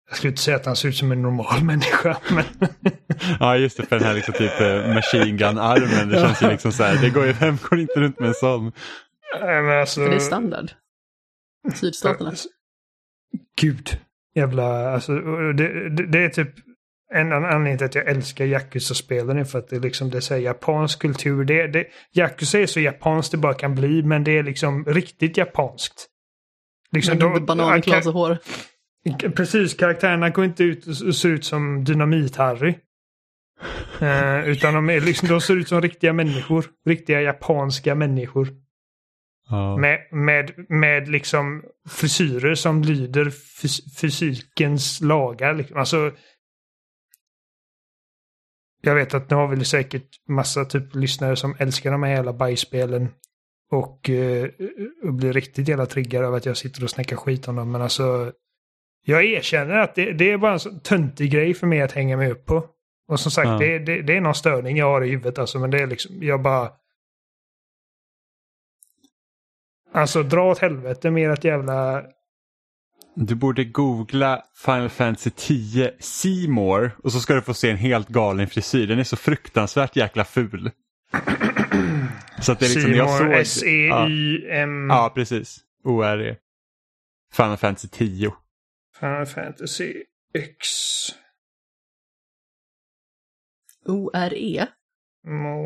Jag 0.09 0.17
skulle 0.17 0.31
inte 0.31 0.43
säga 0.43 0.57
att 0.57 0.67
han 0.67 0.77
ser 0.77 0.89
ut 0.89 0.97
som 0.97 1.13
en 1.13 1.23
normal 1.23 1.65
människa, 1.65 2.19
men... 2.31 2.45
Ja 3.41 3.57
just 3.57 3.77
det, 3.77 3.87
för 3.87 3.99
den 3.99 4.07
här 4.07 4.15
liksom 4.15 4.35
typ 4.35 4.61
eh, 4.61 4.95
machine 4.95 5.37
gun-armen. 5.37 6.09
Det 6.09 6.21
känns 6.21 6.43
ju 6.43 6.49
liksom 6.49 6.73
så 6.73 6.83
här, 6.83 7.03
det 7.03 7.11
går 7.11 7.27
ju, 7.27 7.33
vem 7.33 7.59
går 7.63 7.79
inte 7.79 8.01
runt 8.01 8.21
med 8.21 8.29
en 8.29 8.35
sån? 8.35 8.73
Nej, 9.41 9.63
men 9.63 9.81
alltså, 9.81 10.01
för 10.01 10.09
det 10.09 10.17
är 10.17 10.21
standard. 10.21 10.71
Sydstaterna. 11.75 12.33
Gud. 13.61 13.99
Jävla, 14.35 14.93
alltså, 14.95 15.13
det, 15.53 15.89
det, 15.89 16.07
det 16.07 16.25
är 16.25 16.29
typ 16.29 16.55
en 17.13 17.33
anledning 17.33 17.79
till 17.79 17.85
att 17.85 17.95
jag 17.95 18.09
älskar 18.09 18.45
Yakuza-spelen 18.45 19.39
är 19.39 19.45
för 19.45 19.59
att 19.59 19.69
det, 19.69 19.79
liksom, 19.79 20.11
det 20.11 20.31
är 20.31 20.37
japansk 20.37 20.99
kultur. 20.99 21.45
Det, 21.45 21.67
det, 21.67 21.87
Yakuza 22.13 22.59
är 22.59 22.67
så 22.67 22.81
japanskt 22.81 23.31
det 23.33 23.39
bara 23.39 23.55
kan 23.55 23.75
bli, 23.75 24.03
men 24.03 24.25
det 24.25 24.39
är 24.39 24.43
liksom 24.43 24.85
riktigt 24.85 25.37
japanskt. 25.37 26.09
Liksom, 26.93 27.19
och 28.07 28.13
hår. 28.13 28.39
Precis, 29.37 29.75
karaktärerna 29.75 30.31
går 30.31 30.45
inte 30.45 30.65
ut 30.65 30.87
och 30.87 31.17
ser 31.17 31.29
ut 31.29 31.45
som 31.45 31.85
Dynamit-Harry. 31.85 32.75
Uh, 34.03 34.49
utan 34.49 34.75
de, 34.75 34.91
är 34.91 35.01
liksom, 35.01 35.29
de 35.29 35.41
ser 35.41 35.57
ut 35.57 35.69
som 35.69 35.81
riktiga 35.81 36.13
människor. 36.13 36.65
Riktiga 36.87 37.21
japanska 37.21 37.95
människor. 37.95 38.49
Oh. 39.51 39.79
Med, 39.79 39.99
med, 40.11 40.53
med 40.69 41.09
liksom 41.09 41.63
frisyrer 41.89 42.55
som 42.55 42.83
lyder 42.83 43.31
fys 43.31 44.01
fysikens 44.01 45.01
lagar. 45.01 45.55
Liksom. 45.55 45.77
Alltså, 45.77 46.13
jag 48.85 48.95
vet 48.95 49.15
att 49.15 49.31
nu 49.31 49.37
har 49.37 49.49
vi 49.49 49.65
säkert 49.65 50.09
massa 50.29 50.65
typ 50.65 50.95
lyssnare 50.95 51.37
som 51.37 51.57
älskar 51.59 51.93
de 51.93 52.03
här 52.03 52.11
jävla 52.11 52.33
bajsspelen. 52.33 53.09
Och, 53.71 54.09
uh, 54.09 54.49
och 55.03 55.15
blir 55.15 55.33
riktigt 55.33 55.69
jävla 55.69 55.87
triggade 55.87 56.27
av 56.27 56.35
att 56.35 56.47
jag 56.47 56.57
sitter 56.57 56.85
och 56.85 56.91
snackar 56.91 57.17
skit 57.17 57.49
om 57.49 57.57
dem. 57.57 57.73
Men 57.73 57.83
alltså, 57.83 58.33
jag 59.05 59.25
erkänner 59.25 59.79
att 59.79 59.95
det, 59.95 60.13
det 60.13 60.31
är 60.31 60.39
bara 60.39 60.53
en 60.53 60.61
sån 60.61 60.81
töntig 60.81 61.31
grej 61.31 61.55
för 61.55 61.67
mig 61.67 61.83
att 61.83 61.93
hänga 61.93 62.17
mig 62.17 62.31
upp 62.31 62.47
på. 62.47 62.69
Och 63.09 63.21
som 63.21 63.31
sagt, 63.31 63.49
ja. 63.49 63.59
det, 63.59 63.79
det, 63.79 64.03
det, 64.03 64.17
är 64.17 64.21
någon 64.21 64.35
störning 64.35 64.77
jag 64.77 64.87
har 64.87 65.03
i 65.03 65.11
huvudet 65.11 65.39
alltså, 65.39 65.59
men 65.59 65.71
det 65.71 65.79
är 65.79 65.87
liksom, 65.87 66.23
jag 66.23 66.43
bara... 66.43 66.73
Alltså 69.93 70.23
dra 70.23 70.51
åt 70.51 70.59
helvete 70.59 71.11
med 71.11 71.31
ert 71.31 71.45
jävla... 71.45 72.05
Du 73.15 73.35
borde 73.35 73.65
googla 73.65 74.45
Final 74.55 74.89
Fantasy 74.89 75.31
10 75.31 75.95
Seymour 75.99 76.91
och 77.03 77.13
så 77.13 77.21
ska 77.21 77.35
du 77.35 77.43
få 77.43 77.55
se 77.55 77.71
en 77.71 77.77
helt 77.77 78.09
galen 78.09 78.47
frisyr. 78.47 78.87
Den 78.87 78.99
är 78.99 79.05
så 79.05 79.17
fruktansvärt 79.17 79.97
jäkla 79.97 80.25
ful. 80.25 80.71
så 82.41 82.53
att 82.53 82.59
det 82.59 82.67
är 82.67 82.69
liksom, 82.69 82.83
Seymour, 82.83 82.97
jag 82.97 83.19
såg... 83.19 83.33
S-E-Y-M... 83.33 84.91
Ja. 84.91 84.97
ja, 84.97 85.13
precis. 85.15 85.61
O-R-E. 85.85 86.37
Final 87.33 87.57
Fantasy 87.57 87.89
10. 87.89 88.33
Final 89.01 89.27
Fantasy 89.27 89.95
X. 90.35 90.67
O-R-E? 93.87 94.67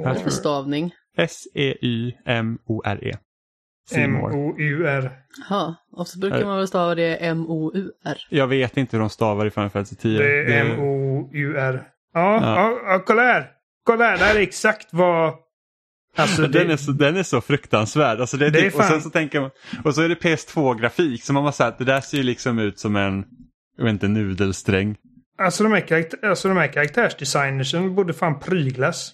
Vad 0.05 0.23
för 0.23 0.31
stavning? 0.31 0.95
S-E-Y-M-O-R-E. 1.17 3.19
M-O-U-R. 3.95 5.11
Ja, 5.51 5.75
och 5.93 6.09
så 6.09 6.19
brukar 6.19 6.45
man 6.45 6.57
väl 6.57 6.69
stava 6.69 6.95
det 6.95 7.17
M-O-U-R. 7.17 8.27
Jag 8.31 8.47
vet 8.47 8.77
inte 8.77 8.97
hur 8.97 9.01
de 9.01 9.11
stavar 9.11 9.47
i 9.47 9.51
Final 9.51 9.71
Fantasy 9.71 9.97
10. 9.97 10.19
Det 10.19 10.55
är 10.55 10.61
M-O-U-R. 10.61 11.83
Ja, 12.15 12.41
ja. 12.43 12.81
ja, 12.87 13.03
kolla 13.07 13.23
här! 13.23 13.51
Kolla 13.85 14.05
här, 14.05 14.19
det 14.19 14.25
här 14.25 14.37
är 14.37 14.41
exakt 14.41 14.89
vad... 14.91 15.35
Alltså, 16.17 16.43
det... 16.43 16.49
den, 16.49 16.71
är 16.71 16.77
så, 16.77 16.93
den 16.93 17.17
är 17.17 17.23
så 17.23 17.41
fruktansvärd. 17.41 18.21
Alltså 18.21 18.37
det 18.37 18.47
är 18.47 18.51
det 18.51 18.61
typ, 18.61 18.67
är 18.67 18.71
fan... 18.71 18.81
och, 18.81 18.87
sen 18.87 19.03
så 19.03 19.11
tänker 19.11 19.41
man, 19.41 19.51
och 19.85 19.95
så 19.95 20.03
är 20.03 20.09
det 20.09 20.15
PS2-grafik 20.15 21.23
så 21.23 21.33
man 21.33 21.43
måste 21.43 21.57
säga 21.57 21.69
att 21.69 21.79
det 21.79 21.85
där 21.85 22.01
ser 22.01 22.23
liksom 22.23 22.59
ut 22.59 22.79
som 22.79 22.97
en, 22.97 23.25
jag 23.77 23.85
vet 23.85 23.93
inte, 23.93 24.09
nudelsträng. 24.09 24.97
Alltså 25.39 25.63
de 25.63 25.73
här, 25.73 25.81
karaktär, 25.81 26.29
alltså 26.29 26.49
de 26.49 26.57
här 26.57 26.73
karaktärsdesignersen 26.73 27.95
borde 27.95 28.13
fan 28.13 28.41
pryglas. 28.41 29.13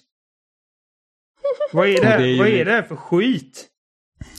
vad, 1.71 1.87
är 1.87 2.01
det 2.01 2.07
här, 2.07 2.19
det 2.19 2.27
är 2.27 2.37
vad 2.37 2.47
är 2.47 2.65
det 2.65 2.71
här 2.71 2.81
för 2.81 2.95
skit? 2.95 3.69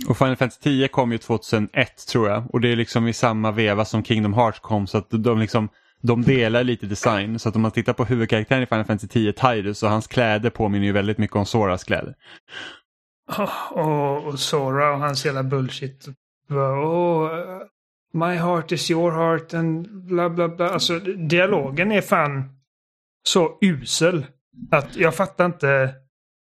Och 0.08 0.18
Final 0.18 0.36
Fantasy 0.36 0.60
10 0.62 0.88
kom 0.88 1.12
ju 1.12 1.18
2001 1.18 2.06
tror 2.06 2.28
jag. 2.28 2.54
Och 2.54 2.60
det 2.60 2.72
är 2.72 2.76
liksom 2.76 3.08
i 3.08 3.12
samma 3.12 3.52
veva 3.52 3.84
som 3.84 4.04
Kingdom 4.04 4.34
Hearts 4.34 4.60
kom. 4.60 4.86
Så 4.86 4.98
att 4.98 5.06
de 5.10 5.38
liksom 5.38 5.68
de 6.00 6.22
delar 6.22 6.64
lite 6.64 6.86
design. 6.86 7.38
Så 7.38 7.48
att 7.48 7.56
om 7.56 7.62
man 7.62 7.70
tittar 7.70 7.92
på 7.92 8.04
huvudkaraktären 8.04 8.62
i 8.62 8.66
Final 8.66 8.84
Fantasy 8.84 9.08
10, 9.08 9.32
Tidus, 9.32 9.82
och 9.82 9.90
hans 9.90 10.06
kläder 10.06 10.50
påminner 10.50 10.86
ju 10.86 10.92
väldigt 10.92 11.18
mycket 11.18 11.36
om 11.36 11.46
Soras 11.46 11.84
kläder. 11.84 12.14
Oh, 13.38 13.72
och, 13.72 14.26
och 14.26 14.40
Sora 14.40 14.92
och 14.92 14.98
hans 14.98 15.26
hela 15.26 15.42
bullshit. 15.42 16.08
Oh, 16.50 17.28
My 18.14 18.36
heart 18.36 18.72
is 18.72 18.90
your 18.90 19.12
heart 19.12 19.54
and 19.54 20.04
bla 20.06 20.30
bla 20.30 20.48
bla. 20.48 20.68
Alltså 20.68 20.98
dialogen 20.98 21.92
är 21.92 22.00
fan 22.00 22.44
så 23.22 23.58
usel. 23.60 24.26
Att 24.70 24.96
jag 24.96 25.14
fattar 25.14 25.44
inte. 25.44 25.94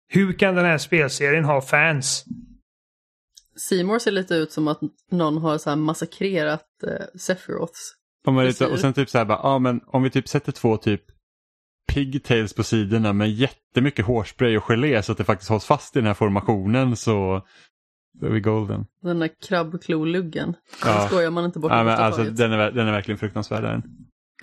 Hur 0.09 0.33
kan 0.33 0.55
den 0.55 0.65
här 0.65 0.77
spelserien 0.77 1.45
ha 1.45 1.61
fans? 1.61 2.25
Seymour 3.59 3.99
ser 3.99 4.11
lite 4.11 4.35
ut 4.35 4.51
som 4.51 4.67
att 4.67 4.79
någon 5.11 5.37
har 5.37 5.57
så 5.57 5.69
här 5.69 5.77
massakrerat 5.77 6.65
uh, 6.87 7.19
Sephiroths. 7.19 7.93
Lite, 8.43 8.67
och 8.67 8.79
sen 8.79 8.93
typ 8.93 9.09
så 9.09 9.17
här 9.17 9.25
bara, 9.25 9.39
ja 9.43 9.59
men 9.59 9.81
om 9.87 10.03
vi 10.03 10.09
typ 10.09 10.27
sätter 10.27 10.51
två 10.51 10.77
typ 10.77 11.01
pigtails 11.93 12.53
på 12.53 12.63
sidorna 12.63 13.13
med 13.13 13.31
jättemycket 13.31 14.05
hårspray 14.05 14.57
och 14.57 14.63
gelé 14.63 15.03
så 15.03 15.11
att 15.11 15.17
det 15.17 15.23
faktiskt 15.23 15.49
hålls 15.49 15.65
fast 15.65 15.95
i 15.95 15.99
den 15.99 16.07
här 16.07 16.13
formationen 16.13 16.95
så 16.95 17.45
är 18.21 18.29
vi 18.29 18.39
golden. 18.39 18.85
Den 19.01 19.19
där 19.19 19.29
krabbkloluggen. 19.47 20.53
Ja. 20.85 20.93
Den 20.93 21.07
skojar 21.07 21.31
man 21.31 21.45
inte 21.45 21.59
bort. 21.59 21.71
Ja, 21.71 21.83
men 21.83 21.95
alltså, 21.95 22.23
den, 22.23 22.51
är, 22.51 22.71
den 22.71 22.87
är 22.87 22.91
verkligen 22.91 23.17
fruktansvärd. 23.17 23.63
Den. 23.63 23.83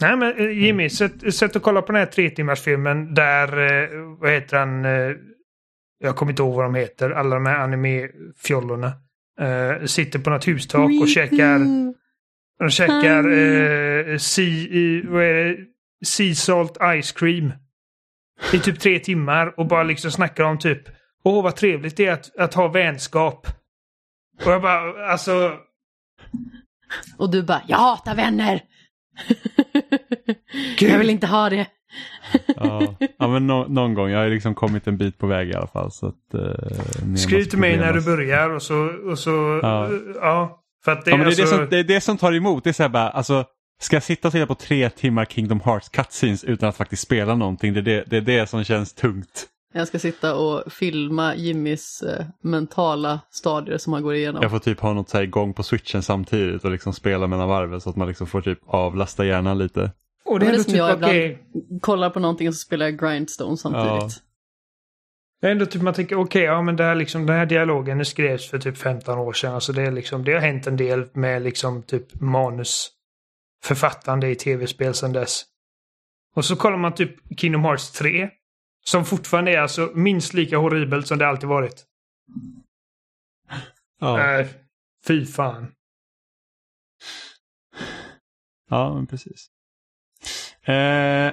Nej 0.00 0.16
men 0.16 0.36
eh, 0.36 0.64
Jimmy, 0.64 0.90
sätt, 0.90 1.34
sätt 1.34 1.56
och 1.56 1.62
kolla 1.62 1.82
på 1.82 1.92
den 1.92 1.98
här 1.98 2.06
tre 2.06 2.30
timmars 2.30 2.60
filmen 2.60 3.14
där, 3.14 3.48
eh, 3.48 3.88
vad 4.20 4.30
heter 4.30 4.58
han, 4.58 4.84
eh, 4.84 5.16
jag 5.98 6.16
kommer 6.16 6.32
inte 6.32 6.42
ihåg 6.42 6.54
vad 6.54 6.64
de 6.64 6.74
heter, 6.74 7.10
alla 7.10 7.34
de 7.34 7.46
här 7.46 7.58
anime-fjollorna. 7.58 8.92
Uh, 9.40 9.86
sitter 9.86 10.18
på 10.18 10.30
något 10.30 10.48
hustak 10.48 10.90
och 11.02 11.08
käkar, 11.08 11.58
de 12.58 12.70
käkar 12.70 13.28
uh, 13.28 14.18
sea, 14.18 14.68
det? 15.02 15.56
sea 16.06 16.34
salt 16.34 16.76
ice 17.02 17.12
cream. 17.12 17.52
I 18.52 18.58
typ 18.58 18.80
tre 18.80 18.98
timmar 18.98 19.60
och 19.60 19.66
bara 19.66 19.82
liksom 19.82 20.10
snackar 20.10 20.44
om 20.44 20.58
typ 20.58 20.88
Åh 21.24 21.42
vad 21.42 21.56
trevligt 21.56 21.96
det 21.96 22.06
är 22.06 22.12
att, 22.12 22.36
att 22.36 22.54
ha 22.54 22.68
vänskap. 22.68 23.46
Och 24.44 24.52
jag 24.52 24.62
bara, 24.62 25.06
alltså... 25.06 25.58
Och 27.18 27.30
du 27.30 27.42
bara, 27.42 27.62
jag 27.68 27.76
hatar 27.76 28.14
vänner! 28.14 28.62
jag 30.78 30.98
vill 30.98 31.10
inte 31.10 31.26
ha 31.26 31.50
det. 31.50 31.66
Ja. 32.56 32.94
ja, 33.18 33.28
men 33.28 33.46
no 33.46 33.66
någon 33.68 33.94
gång. 33.94 34.10
Jag 34.10 34.18
har 34.18 34.28
liksom 34.28 34.54
kommit 34.54 34.86
en 34.86 34.96
bit 34.96 35.18
på 35.18 35.26
väg 35.26 35.48
i 35.48 35.54
alla 35.54 35.66
fall. 35.66 35.90
Så 35.92 36.06
att, 36.06 36.34
eh, 36.34 37.14
Skriv 37.16 37.44
till 37.44 37.58
mig 37.58 37.76
när 37.76 37.92
du 37.92 38.00
börjar 38.00 38.50
och 38.50 38.62
så... 38.62 38.90
Och 39.10 39.18
så 39.18 39.60
ja. 39.62 39.90
ja. 40.14 40.60
För 40.84 40.92
att 40.92 41.04
det, 41.04 41.10
ja, 41.10 41.16
men 41.16 41.26
det, 41.26 41.32
är 41.32 41.36
det, 41.36 41.46
som, 41.46 41.66
det 41.70 41.78
är 41.78 41.84
det 41.84 42.00
som 42.00 42.16
tar 42.16 42.32
emot. 42.32 42.64
Det 42.64 42.70
är 42.70 42.74
så 42.74 42.82
här 42.82 42.90
bara, 42.90 43.10
alltså, 43.10 43.44
ska 43.80 43.96
jag 43.96 44.02
sitta 44.02 44.28
och 44.28 44.32
titta 44.32 44.46
på 44.46 44.54
tre 44.54 44.90
timmar 44.90 45.24
Kingdom 45.24 45.60
Hearts 45.60 45.88
cutscenes 45.88 46.44
utan 46.44 46.68
att 46.68 46.76
faktiskt 46.76 47.02
spela 47.02 47.34
någonting? 47.34 47.74
Det 47.74 47.80
är 47.80 47.82
det, 47.82 48.04
det, 48.06 48.16
är 48.16 48.20
det 48.20 48.46
som 48.46 48.64
känns 48.64 48.94
tungt. 48.94 49.46
Jag 49.76 49.88
ska 49.88 49.98
sitta 49.98 50.34
och 50.34 50.72
filma 50.72 51.34
Jimmys 51.34 52.02
eh, 52.02 52.26
mentala 52.42 53.20
stadier 53.30 53.78
som 53.78 53.92
han 53.92 54.02
går 54.02 54.14
igenom. 54.14 54.42
Jag 54.42 54.50
får 54.50 54.58
typ 54.58 54.80
ha 54.80 54.92
något 54.92 55.08
så 55.08 55.16
här 55.16 55.24
igång 55.24 55.54
på 55.54 55.62
switchen 55.62 56.02
samtidigt 56.02 56.64
och 56.64 56.70
liksom 56.70 56.92
spela 56.92 57.26
mellan 57.26 57.48
varven 57.48 57.80
så 57.80 57.90
att 57.90 57.96
man 57.96 58.08
liksom 58.08 58.26
får 58.26 58.40
typ 58.40 58.58
avlasta 58.66 59.24
hjärnan 59.24 59.58
lite. 59.58 59.90
Och 60.24 60.40
det 60.40 60.46
är, 60.46 60.50
det 60.50 60.56
är 60.56 60.62
som 60.62 60.64
typ 60.64 60.76
jag 60.76 60.94
ibland 60.94 61.12
okay. 61.12 61.38
kollar 61.80 62.10
på 62.10 62.20
någonting 62.20 62.48
och 62.48 62.54
så 62.54 62.58
spelar 62.58 62.86
jag 62.86 63.00
Grindstone 63.00 63.56
samtidigt. 63.56 63.88
Ja. 63.88 64.08
Det 65.40 65.46
är 65.46 65.52
ändå 65.52 65.66
typ 65.66 65.82
man 65.82 65.94
tänker 65.94 66.16
okej, 66.16 66.24
okay, 66.24 66.42
ja 66.42 66.62
men 66.62 66.76
det 66.76 66.84
här 66.84 66.94
liksom, 66.94 67.26
den 67.26 67.36
här 67.36 67.46
dialogen 67.46 68.04
skrevs 68.04 68.50
för 68.50 68.58
typ 68.58 68.78
15 68.78 69.18
år 69.18 69.32
sedan. 69.32 69.54
Alltså 69.54 69.72
det, 69.72 69.82
är 69.82 69.92
liksom, 69.92 70.24
det 70.24 70.32
har 70.32 70.40
hänt 70.40 70.66
en 70.66 70.76
del 70.76 71.08
med 71.12 71.42
liksom 71.42 71.82
typ 71.82 72.20
manusförfattande 72.20 74.30
i 74.30 74.34
tv-spel 74.34 74.94
sedan 74.94 75.12
dess. 75.12 75.44
Och 76.34 76.44
så 76.44 76.56
kollar 76.56 76.76
man 76.76 76.94
typ 76.94 77.38
Kingdom 77.38 77.64
Hearts 77.64 77.90
3. 77.90 78.30
Som 78.84 79.04
fortfarande 79.04 79.52
är 79.52 79.58
alltså 79.58 79.90
minst 79.94 80.34
lika 80.34 80.58
horribelt 80.58 81.06
som 81.06 81.18
det 81.18 81.28
alltid 81.28 81.48
varit. 81.48 81.84
Ja. 84.00 84.40
Äh, 84.40 84.46
fy 85.06 85.26
fan. 85.26 85.72
Ja, 88.70 88.94
men 88.94 89.06
precis. 89.06 89.53
Eh, 90.64 91.32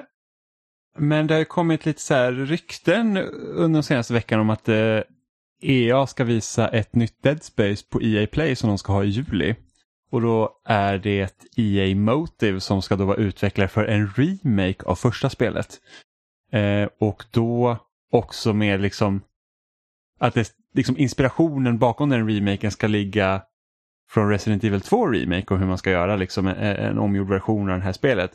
men 0.97 1.27
det 1.27 1.33
har 1.33 1.43
kommit 1.43 1.85
lite 1.85 2.01
så 2.01 2.13
här 2.13 2.31
rykten 2.31 3.17
under 3.17 3.77
den 3.77 3.83
senaste 3.83 4.13
veckan 4.13 4.39
om 4.39 4.49
att 4.49 4.69
eh, 4.69 4.99
EA 5.61 6.07
ska 6.07 6.23
visa 6.23 6.67
ett 6.67 6.95
nytt 6.95 7.23
Dead 7.23 7.43
Space 7.43 7.85
på 7.89 8.01
EA 8.01 8.27
Play 8.27 8.55
som 8.55 8.69
de 8.69 8.77
ska 8.77 8.93
ha 8.93 9.03
i 9.03 9.07
juli. 9.07 9.55
Och 10.11 10.21
då 10.21 10.61
är 10.65 10.97
det 10.97 11.45
EA 11.57 11.95
Motive 11.95 12.59
som 12.59 12.81
ska 12.81 12.95
då 12.95 13.05
vara 13.05 13.17
utvecklare 13.17 13.67
för 13.67 13.85
en 13.85 14.13
remake 14.15 14.85
av 14.85 14.95
första 14.95 15.29
spelet. 15.29 15.79
Eh, 16.51 16.89
och 16.99 17.23
då 17.31 17.77
också 18.11 18.53
med 18.53 18.81
liksom 18.81 19.21
att 20.19 20.33
det, 20.33 20.51
liksom 20.73 20.97
inspirationen 20.97 21.77
bakom 21.77 22.09
den 22.09 22.29
remaken 22.29 22.71
ska 22.71 22.87
ligga 22.87 23.41
från 24.09 24.29
Resident 24.29 24.63
Evil 24.63 24.81
2 24.81 25.07
Remake 25.07 25.53
och 25.53 25.59
hur 25.59 25.67
man 25.67 25.77
ska 25.77 25.91
göra 25.91 26.15
liksom 26.15 26.47
en, 26.47 26.55
en 26.55 26.97
omgjord 26.97 27.29
version 27.29 27.69
av 27.69 27.77
det 27.77 27.83
här 27.83 27.93
spelet. 27.93 28.31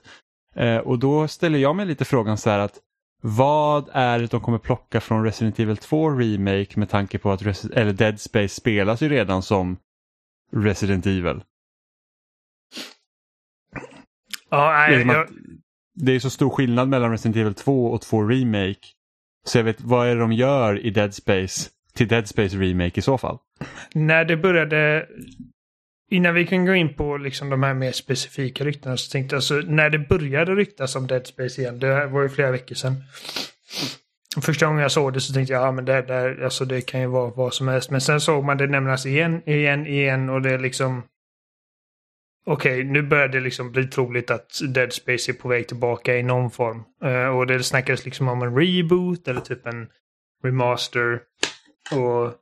Eh, 0.57 0.78
och 0.78 0.98
då 0.98 1.28
ställer 1.28 1.59
jag 1.59 1.76
mig 1.76 1.86
lite 1.86 2.04
frågan 2.04 2.38
så 2.38 2.50
här 2.50 2.59
att 2.59 2.78
vad 3.22 3.88
är 3.92 4.18
det 4.18 4.26
de 4.26 4.40
kommer 4.40 4.59
plocka 4.59 5.00
från 5.00 5.24
Resident 5.24 5.59
Evil 5.59 5.76
2 5.76 6.11
Remake 6.11 6.78
med 6.78 6.88
tanke 6.88 7.18
på 7.18 7.30
att 7.30 7.42
Res 7.42 7.64
eller 7.64 7.92
Dead 7.92 8.20
Space 8.20 8.54
spelas 8.54 9.02
ju 9.02 9.09
redan 9.09 9.42
som 9.42 9.76
Resident 10.52 11.07
Evil. 11.07 11.40
Ja, 14.50 14.86
nej, 14.88 15.07
jag, 15.07 15.28
det 15.94 16.12
är 16.12 16.18
så 16.18 16.30
stor 16.30 16.50
skillnad 16.50 16.88
mellan 16.88 17.11
Resident 17.11 17.36
Evil 17.36 17.54
2 17.54 17.86
och 17.86 18.00
2 18.00 18.22
Remake. 18.22 18.86
Så 19.44 19.59
jag 19.59 19.64
vet, 19.64 19.80
vad 19.80 20.09
är 20.09 20.14
det 20.14 20.20
de 20.20 20.32
gör 20.32 20.86
i 20.86 20.90
Dead 20.90 21.14
Space 21.14 21.70
till 21.94 22.09
Dead 22.09 22.28
Space 22.28 22.57
Remake 22.57 22.98
i 22.98 23.02
så 23.02 23.18
fall? 23.18 23.38
När 23.94 24.24
det 24.24 24.36
började... 24.36 25.07
Innan 26.11 26.34
vi 26.34 26.46
kan 26.46 26.66
gå 26.66 26.74
in 26.74 26.94
på 26.94 27.16
liksom 27.16 27.50
de 27.50 27.62
här 27.62 27.74
mer 27.74 27.92
specifika 27.92 28.64
ryktena 28.64 28.96
så 28.96 29.11
tänkte 29.11 29.34
jag 29.34 29.38
alltså 29.38 29.54
när 29.54 29.90
det 29.90 29.98
började 29.98 30.54
ryktas 30.54 30.96
om 30.96 31.07
Dead 31.07 31.26
Space 31.26 31.61
igen, 31.61 31.78
det 31.78 32.07
var 32.07 32.22
ju 32.22 32.28
flera 32.28 32.50
veckor 32.50 32.74
sedan. 32.74 33.02
Första 34.40 34.66
gången 34.66 34.82
jag 34.82 34.92
såg 34.92 35.12
det 35.12 35.20
så 35.20 35.32
tänkte 35.32 35.52
jag, 35.52 35.62
ja 35.62 35.72
men 35.72 35.84
det, 35.84 36.02
det, 36.02 36.44
alltså 36.44 36.64
det 36.64 36.80
kan 36.80 37.00
ju 37.00 37.07
vara 37.07 37.30
vad 37.30 37.54
som 37.54 37.68
helst. 37.68 37.90
Men 37.90 38.00
sen 38.00 38.20
såg 38.20 38.44
man 38.44 38.57
det 38.57 38.66
nämnas 38.66 39.07
igen, 39.07 39.42
igen, 39.46 39.86
igen 39.86 40.30
och 40.30 40.42
det 40.42 40.50
är 40.50 40.59
liksom... 40.59 41.02
Okej, 42.46 42.80
okay, 42.80 42.92
nu 42.92 43.02
börjar 43.02 43.28
det 43.28 43.40
liksom 43.40 43.72
bli 43.72 43.84
troligt 43.84 44.30
att 44.30 44.61
Dead 44.74 44.92
Space 44.92 45.30
är 45.30 45.34
på 45.34 45.48
väg 45.48 45.68
tillbaka 45.68 46.16
i 46.16 46.22
någon 46.22 46.50
form. 46.50 46.84
Uh, 47.04 47.38
och 47.38 47.46
det 47.46 47.62
snackades 47.62 48.04
liksom 48.04 48.28
om 48.28 48.42
en 48.42 48.57
reboot 48.57 49.28
eller 49.28 49.40
typ 49.40 49.66
en 49.66 49.88
remaster. 50.44 51.20
Och... 51.92 52.34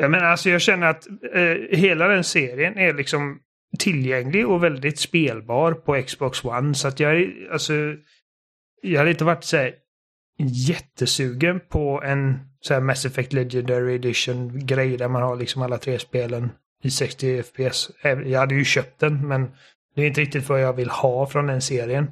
Jag 0.00 0.10
menar, 0.10 0.26
alltså 0.26 0.50
jag 0.50 0.60
känner 0.60 0.86
att 0.86 1.06
uh, 1.36 1.76
hela 1.78 2.08
den 2.08 2.24
serien 2.24 2.78
är 2.78 2.94
liksom 2.94 3.38
tillgänglig 3.78 4.48
och 4.48 4.64
väldigt 4.64 4.98
spelbar 4.98 5.72
på 5.72 6.02
Xbox 6.02 6.44
One. 6.44 6.74
Så 6.74 6.88
att 6.88 7.00
jag, 7.00 7.32
alltså... 7.52 7.72
Jag 8.82 8.98
hade 8.98 9.10
inte 9.10 9.24
varit 9.24 9.44
så 9.44 9.56
här 9.56 9.74
jättesugen 10.68 11.60
på 11.68 12.02
en 12.04 12.38
så 12.60 12.74
här 12.74 12.80
Mass 12.80 13.06
Effect 13.06 13.32
Legendary 13.32 13.94
Edition 13.94 14.66
grej 14.66 14.96
där 14.96 15.08
man 15.08 15.22
har 15.22 15.36
liksom 15.36 15.62
alla 15.62 15.78
tre 15.78 15.98
spelen 15.98 16.52
i 16.82 16.90
60 16.90 17.42
FPS. 17.42 17.90
Jag 18.02 18.40
hade 18.40 18.54
ju 18.54 18.64
köpt 18.64 19.00
den 19.00 19.28
men 19.28 19.50
det 19.94 20.02
är 20.02 20.06
inte 20.06 20.20
riktigt 20.20 20.48
vad 20.48 20.60
jag 20.60 20.72
vill 20.72 20.90
ha 20.90 21.26
från 21.26 21.46
den 21.46 21.60
serien. 21.60 22.10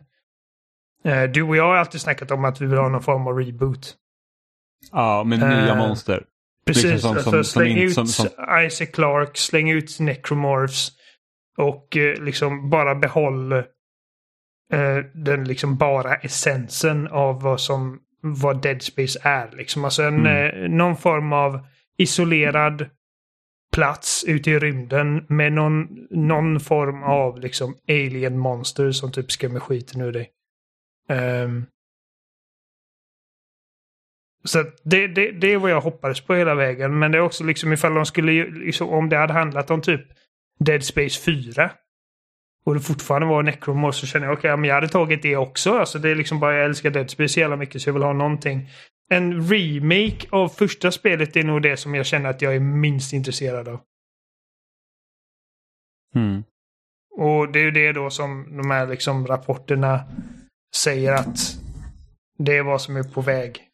Eh, 1.05 1.23
du 1.23 1.43
och 1.43 1.57
jag 1.57 1.65
har 1.65 1.77
alltid 1.77 2.01
snackat 2.01 2.31
om 2.31 2.45
att 2.45 2.61
vi 2.61 2.67
vill 2.67 2.79
ha 2.79 2.89
någon 2.89 3.03
form 3.03 3.27
av 3.27 3.39
reboot. 3.39 3.95
Ja, 4.93 5.25
med 5.25 5.39
nya 5.39 5.73
uh, 5.73 5.79
monster. 5.79 6.25
Precis, 6.69 6.85
liksom 6.85 7.09
som, 7.09 7.17
alltså, 7.17 7.31
som, 7.31 7.45
släng 7.45 7.75
som, 7.75 7.83
ut 7.83 7.95
som, 7.95 8.07
som, 8.07 8.27
Isaac 8.67 8.87
Clark, 8.87 9.37
släng 9.37 9.71
ut 9.71 10.01
Necromorphs 10.01 10.93
och 11.59 11.97
uh, 11.97 12.25
liksom 12.25 12.71
bara 12.71 12.95
behåll 12.95 13.53
uh, 13.53 13.65
den 15.15 15.45
liksom 15.45 15.77
bara 15.77 16.15
essensen 16.15 17.09
av 17.09 17.43
vad 17.43 17.61
som 17.61 18.01
vad 18.21 18.63
Dead 18.63 18.83
Space 18.83 19.19
är. 19.23 19.51
Liksom. 19.57 19.85
Alltså 19.85 20.03
en, 20.03 20.27
mm. 20.27 20.63
eh, 20.63 20.71
någon 20.71 20.97
form 20.97 21.33
av 21.33 21.67
isolerad 21.99 22.87
plats 23.73 24.25
ute 24.25 24.51
i 24.51 24.59
rymden 24.59 25.27
med 25.29 25.53
någon, 25.53 26.07
någon 26.11 26.61
form 26.61 27.03
av 27.03 27.41
liksom 27.41 27.77
alien 27.89 28.39
monster 28.39 28.93
som 28.93 29.13
typ 29.13 29.33
skrämmer 29.33 29.61
skiten 29.61 30.01
ur 30.01 30.13
dig. 30.13 30.31
Um, 31.09 31.67
så 34.45 34.65
det, 34.83 35.07
det, 35.07 35.31
det 35.31 35.53
är 35.53 35.59
vad 35.59 35.71
jag 35.71 35.81
hoppades 35.81 36.21
på 36.21 36.35
hela 36.35 36.55
vägen. 36.55 36.99
Men 36.99 37.13
det 37.13 37.19
är 37.19 37.23
också 37.23 37.45
liksom 37.45 37.73
ifall 37.73 37.95
de 37.95 38.07
skulle, 38.07 38.51
liksom, 38.51 38.89
om 38.89 39.09
det 39.09 39.17
hade 39.17 39.33
handlat 39.33 39.71
om 39.71 39.83
typ 39.83 40.01
Dead 40.59 40.85
Space 40.85 41.21
4 41.21 41.71
och 42.65 42.75
det 42.75 42.81
fortfarande 42.81 43.27
var 43.27 43.43
Necromorph 43.43 43.99
så 43.99 44.07
känner 44.07 44.27
jag 44.27 44.39
okej, 44.39 44.55
okay, 44.55 44.67
jag 44.67 44.75
hade 44.75 44.89
tagit 44.89 45.23
det 45.23 45.37
också. 45.37 45.79
Alltså 45.79 45.99
det 45.99 46.11
är 46.11 46.15
liksom 46.15 46.41
bara 46.41 46.55
jag 46.55 46.65
älskar 46.65 46.91
Dead 46.91 47.11
Space 47.11 47.35
så 47.35 47.41
jävla 47.41 47.57
mycket 47.57 47.83
så 47.83 47.89
jag 47.89 47.95
vill 47.95 48.03
ha 48.03 48.13
någonting. 48.13 48.69
En 49.11 49.49
remake 49.49 50.27
av 50.31 50.49
första 50.49 50.91
spelet 50.91 51.37
är 51.37 51.45
nog 51.45 51.63
det 51.63 51.77
som 51.77 51.95
jag 51.95 52.07
känner 52.07 52.31
att 52.31 52.43
jag 52.43 52.55
är 52.57 52.61
minst 52.61 53.13
intresserad 53.13 53.69
av. 53.69 53.81
Mm. 56.15 56.45
Och 57.17 57.53
det 57.53 57.59
är 57.59 57.65
ju 57.65 57.71
det 57.71 57.93
då 57.93 58.11
som 58.11 58.57
de 58.57 58.71
här 58.71 58.87
liksom 58.87 59.27
rapporterna 59.27 60.05
säger 60.77 61.13
att 61.13 61.39
det 62.39 62.57
är 62.57 62.63
vad 62.63 62.83
som 62.83 62.97
är 62.97 63.03
på 63.03 63.21
väg. 63.21 63.68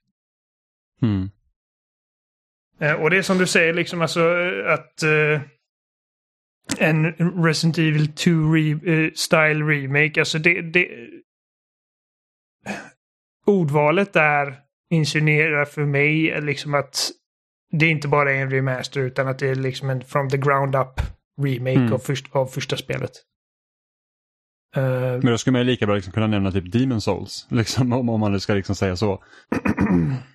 Mm. 1.02 1.30
Och 2.98 3.10
det 3.10 3.16
är 3.16 3.22
som 3.22 3.38
du 3.38 3.46
säger 3.46 3.74
liksom 3.74 4.02
alltså 4.02 4.20
att 4.66 5.02
uh, 5.04 5.40
en 6.78 7.12
Resident 7.44 7.78
Evil 7.78 8.12
2 8.12 8.30
re 8.30 8.74
uh, 8.74 9.12
style 9.14 9.64
remake. 9.64 10.20
Alltså 10.20 10.38
det, 10.38 10.62
det... 10.62 10.88
Ordvalet 13.46 14.12
där 14.12 14.60
insinuerar 14.90 15.64
för 15.64 15.84
mig 15.84 16.40
liksom 16.40 16.74
att 16.74 17.10
det 17.70 17.86
inte 17.86 18.08
bara 18.08 18.32
är 18.32 18.42
en 18.42 18.50
remaster 18.50 19.00
utan 19.00 19.28
att 19.28 19.38
det 19.38 19.48
är 19.48 19.54
liksom 19.54 19.90
en 19.90 20.04
from 20.04 20.30
the 20.30 20.36
ground 20.36 20.76
up 20.76 21.00
remake 21.42 21.76
mm. 21.76 21.92
av, 21.92 21.98
först, 21.98 22.26
av 22.36 22.46
första 22.46 22.76
spelet. 22.76 23.10
Uh, 24.76 24.82
Men 24.82 25.26
då 25.26 25.38
skulle 25.38 25.52
man 25.52 25.60
ju 25.60 25.66
lika 25.66 25.86
bra 25.86 25.94
liksom 25.94 26.12
kunna 26.12 26.26
nämna 26.26 26.52
typ 26.52 26.72
Demon 26.72 27.00
Souls, 27.00 27.46
liksom, 27.50 27.92
om, 27.92 28.08
om 28.08 28.20
man 28.20 28.32
nu 28.32 28.40
ska 28.40 28.54
liksom 28.54 28.74
säga 28.74 28.96
så. 28.96 29.24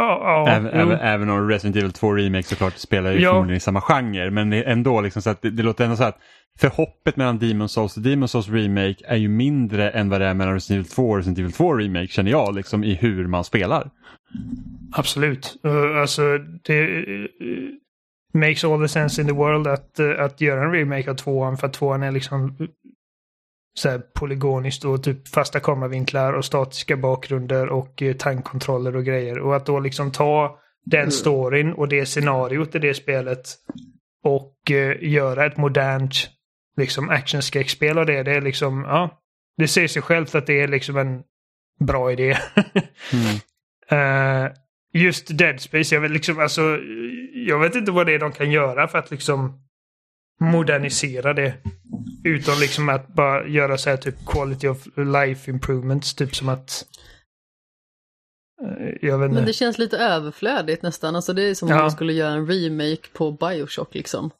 Ja, 0.00 0.20
ja, 0.46 0.52
även, 0.52 0.66
även, 0.66 0.98
även, 0.98 1.30
om 1.30 1.48
Resident 1.48 1.76
Evil 1.76 1.92
2 1.92 2.12
Remake 2.12 2.42
såklart 2.42 2.76
spelar 2.76 3.12
ju 3.12 3.20
ja. 3.20 3.30
förmodligen 3.30 3.56
i 3.56 3.60
samma 3.60 3.80
genre. 3.80 4.30
Men 4.30 4.52
ändå, 4.52 5.00
liksom 5.00 5.22
så 5.22 5.30
att 5.30 5.42
det, 5.42 5.50
det 5.50 5.62
låter 5.62 5.84
ändå 5.84 5.96
så 5.96 6.04
att 6.04 6.18
förhoppet 6.58 7.16
mellan 7.16 7.38
Demon 7.38 7.68
Souls 7.68 7.96
och 7.96 8.02
Demon 8.02 8.28
Souls 8.28 8.48
Remake 8.48 8.96
är 9.04 9.16
ju 9.16 9.28
mindre 9.28 9.90
än 9.90 10.08
vad 10.08 10.20
det 10.20 10.26
är 10.26 10.34
mellan 10.34 10.54
Resident 10.54 10.86
Evil 10.86 10.94
2 10.94 11.10
och 11.10 11.16
Resident 11.16 11.38
Evil 11.38 11.52
2 11.52 11.74
Remake 11.74 12.06
känner 12.06 12.30
jag, 12.30 12.54
liksom 12.54 12.84
i 12.84 12.94
hur 12.94 13.26
man 13.26 13.44
spelar. 13.44 13.90
Absolut. 14.92 15.60
Uh, 15.66 16.00
alltså, 16.00 16.38
det 16.62 16.86
uh, 16.86 17.26
makes 18.34 18.64
all 18.64 18.80
the 18.80 18.88
sense 18.88 19.20
in 19.20 19.26
the 19.26 19.34
world 19.34 19.66
att, 19.66 20.00
uh, 20.00 20.24
att 20.24 20.40
göra 20.40 20.64
en 20.64 20.72
remake 20.72 21.10
av 21.10 21.14
tvåan 21.14 21.56
för 21.56 21.66
att 21.66 21.72
tvåan 21.72 22.02
är 22.02 22.12
liksom 22.12 22.56
så 23.74 23.98
polygoniskt 24.14 24.84
och 24.84 25.02
typ 25.02 25.28
fasta 25.28 25.60
kameravinklar 25.60 26.32
och 26.32 26.44
statiska 26.44 26.96
bakgrunder 26.96 27.68
och 27.68 28.02
eh, 28.02 28.16
tankkontroller 28.16 28.96
och 28.96 29.04
grejer. 29.04 29.38
Och 29.38 29.56
att 29.56 29.66
då 29.66 29.80
liksom 29.80 30.12
ta 30.12 30.58
den 30.84 31.00
mm. 31.00 31.10
storyn 31.10 31.72
och 31.72 31.88
det 31.88 32.06
scenariot 32.06 32.74
i 32.74 32.78
det 32.78 32.94
spelet 32.94 33.48
och 34.24 34.70
eh, 34.70 34.96
göra 35.00 35.46
ett 35.46 35.56
modernt 35.56 36.14
liksom 36.76 37.08
actionskräckspel 37.08 37.98
av 37.98 38.06
det. 38.06 38.22
Det 38.22 38.32
är 38.32 38.40
liksom, 38.40 38.84
ja, 38.88 39.20
det 39.56 39.68
säger 39.68 39.88
sig 39.88 40.02
självt 40.02 40.34
att 40.34 40.46
det 40.46 40.60
är 40.60 40.68
liksom 40.68 40.96
en 40.96 41.22
bra 41.80 42.12
idé. 42.12 42.36
mm. 43.12 44.44
uh, 44.44 44.50
just 44.92 45.38
Dead 45.38 45.60
Space, 45.60 45.94
jag 45.94 46.02
vet 46.02 46.10
liksom, 46.10 46.38
alltså, 46.38 46.78
jag 47.32 47.58
vet 47.58 47.74
inte 47.74 47.92
vad 47.92 48.06
det 48.06 48.14
är 48.14 48.18
de 48.18 48.32
kan 48.32 48.50
göra 48.50 48.88
för 48.88 48.98
att 48.98 49.10
liksom 49.10 49.62
modernisera 50.40 51.34
det. 51.34 51.54
Utan 52.24 52.60
liksom 52.60 52.88
att 52.88 53.14
bara 53.14 53.48
göra 53.48 53.78
så 53.78 53.90
här 53.90 53.96
typ 53.96 54.26
quality 54.26 54.68
of 54.68 54.86
life 54.96 55.50
improvements. 55.50 56.14
Typ 56.14 56.36
som 56.36 56.48
att... 56.48 56.86
Eh, 58.62 59.08
jag 59.08 59.18
vet 59.18 59.24
inte. 59.24 59.34
Men 59.34 59.46
det 59.46 59.52
känns 59.52 59.78
lite 59.78 59.98
överflödigt 59.98 60.82
nästan. 60.82 61.16
Alltså 61.16 61.32
det 61.32 61.42
är 61.42 61.54
som 61.54 61.68
ja. 61.68 61.74
om 61.74 61.80
man 61.80 61.90
skulle 61.90 62.12
göra 62.12 62.32
en 62.32 62.46
remake 62.46 63.08
på 63.12 63.32
Bioshock 63.32 63.94
liksom. 63.94 64.30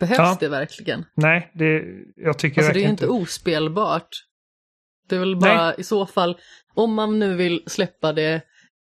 Behövs 0.00 0.18
ja. 0.18 0.36
det 0.40 0.48
verkligen? 0.48 1.04
Nej, 1.14 1.50
det, 1.54 1.84
jag 2.16 2.38
tycker 2.38 2.60
Alltså 2.60 2.72
det 2.72 2.80
är 2.80 2.84
ju 2.84 2.90
inte 2.90 3.06
ospelbart. 3.06 4.08
Det 5.08 5.16
är 5.16 5.20
väl 5.20 5.36
bara 5.36 5.66
Nej. 5.66 5.74
i 5.78 5.82
så 5.82 6.06
fall, 6.06 6.36
om 6.74 6.94
man 6.94 7.18
nu 7.18 7.34
vill 7.34 7.62
släppa 7.66 8.12
det 8.12 8.42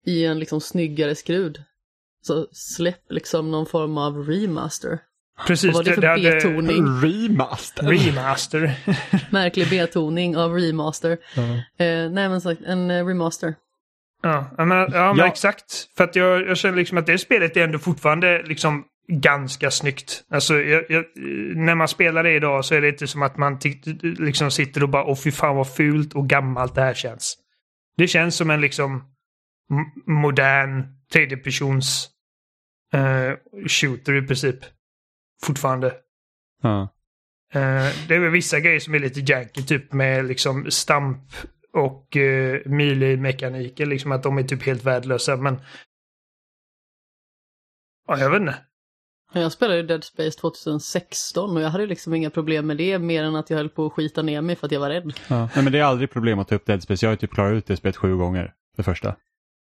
i 0.07 0.25
en 0.25 0.39
liksom 0.39 0.61
snyggare 0.61 1.15
skrud, 1.15 1.63
så 2.27 2.49
släpp 2.53 3.13
liksom 3.13 3.51
någon 3.51 3.67
form 3.67 3.99
av 3.99 4.29
remaster. 4.29 5.01
Precis. 5.47 5.75
Vad 5.75 5.87
var 5.87 5.95
det 5.95 5.95
för 5.95 6.33
betoning? 6.33 6.87
Remaster. 6.87 7.83
Remaster. 7.83 8.75
Märklig 9.31 9.71
betoning 9.71 10.37
av 10.37 10.55
remaster. 10.55 11.19
Mm. 11.37 11.51
Eh, 11.57 12.13
nej 12.13 12.29
men 12.29 12.41
sagt, 12.41 12.61
en 12.67 12.91
eh, 12.91 13.07
remaster. 13.07 13.55
Ja, 14.23 14.51
men, 14.59 14.71
ja, 14.71 14.87
men 14.93 15.17
ja. 15.17 15.27
exakt. 15.27 15.89
För 15.97 16.05
att 16.05 16.17
jag, 16.17 16.49
jag 16.49 16.57
känner 16.57 16.77
liksom 16.77 16.99
att 16.99 17.07
det 17.07 17.19
spelet 17.19 17.57
är 17.57 17.65
ändå 17.65 17.79
fortfarande 17.79 18.43
liksom 18.43 18.85
ganska 19.09 19.71
snyggt. 19.71 20.25
Alltså, 20.31 20.61
jag, 20.61 20.85
jag, 20.89 21.05
när 21.57 21.75
man 21.75 21.89
spelar 21.89 22.23
det 22.23 22.33
idag 22.33 22.65
så 22.65 22.75
är 22.75 22.81
det 22.81 22.89
inte 22.89 23.07
som 23.07 23.23
att 23.23 23.37
man 23.37 23.59
liksom 24.03 24.51
sitter 24.51 24.83
och 24.83 24.89
bara 24.89 25.05
åh 25.05 25.17
fy 25.17 25.31
fan 25.31 25.57
vad 25.57 25.75
fult 25.75 26.15
och 26.15 26.29
gammalt 26.29 26.75
det 26.75 26.81
här 26.81 26.95
känns. 26.95 27.37
Det 27.97 28.09
känns 28.09 28.37
som 28.37 28.51
en 28.51 28.61
liksom 28.61 29.05
modern 30.07 30.85
tredjepersons 31.13 32.11
uh, 32.95 33.67
shooter 33.69 34.15
i 34.15 34.23
princip 34.23 34.57
fortfarande. 35.45 35.95
Ja. 36.63 36.89
Uh, 37.57 38.07
det 38.09 38.15
är 38.15 38.19
väl 38.19 38.31
vissa 38.31 38.61
grejer 38.61 38.81
som 38.81 38.95
är 38.95 38.99
lite 38.99 39.21
janky, 39.21 39.63
typ 39.63 39.93
med 39.93 40.25
liksom 40.25 40.71
stamp 40.71 41.33
och 41.73 42.17
uh, 42.17 42.61
melee-mekaniker, 42.67 43.87
liksom 43.87 44.13
att 44.13 44.23
de 44.23 44.39
är 44.39 44.43
typ 44.43 44.63
helt 44.63 44.85
värdelösa, 44.85 45.37
men... 45.37 45.61
Ja, 48.09 48.19
jag 48.19 48.31
vet 48.31 48.41
inte. 48.41 48.57
Jag 49.33 49.53
spelade 49.53 49.83
Dead 49.83 50.05
Space 50.05 50.39
2016 50.39 51.57
och 51.57 51.63
jag 51.63 51.69
hade 51.69 51.87
liksom 51.87 52.15
inga 52.15 52.31
problem 52.31 52.67
med 52.67 52.77
det 52.77 52.99
mer 52.99 53.23
än 53.23 53.37
att 53.37 53.51
jag 53.51 53.57
höll 53.57 53.69
på 53.69 53.87
att 53.87 53.93
skita 53.93 54.23
ner 54.23 54.41
mig 54.41 54.57
för 54.57 54.67
att 54.67 54.73
jag 54.73 54.81
var 54.81 54.91
rädd. 54.91 55.13
Ja. 55.29 55.49
Nej, 55.55 55.65
men 55.65 55.73
det 55.73 55.79
är 55.79 55.85
aldrig 55.85 56.11
problem 56.11 56.39
att 56.39 56.49
ta 56.49 56.55
upp 56.55 56.67
Dead 56.67 56.83
Space. 56.83 57.07
Jag 57.07 57.11
har 57.11 57.17
typ 57.17 57.31
klarat 57.31 57.53
ut 57.53 57.67
det 57.67 57.77
spelet 57.77 57.97
sju 57.97 58.17
gånger, 58.17 58.53
det 58.77 58.83
första. 58.83 59.17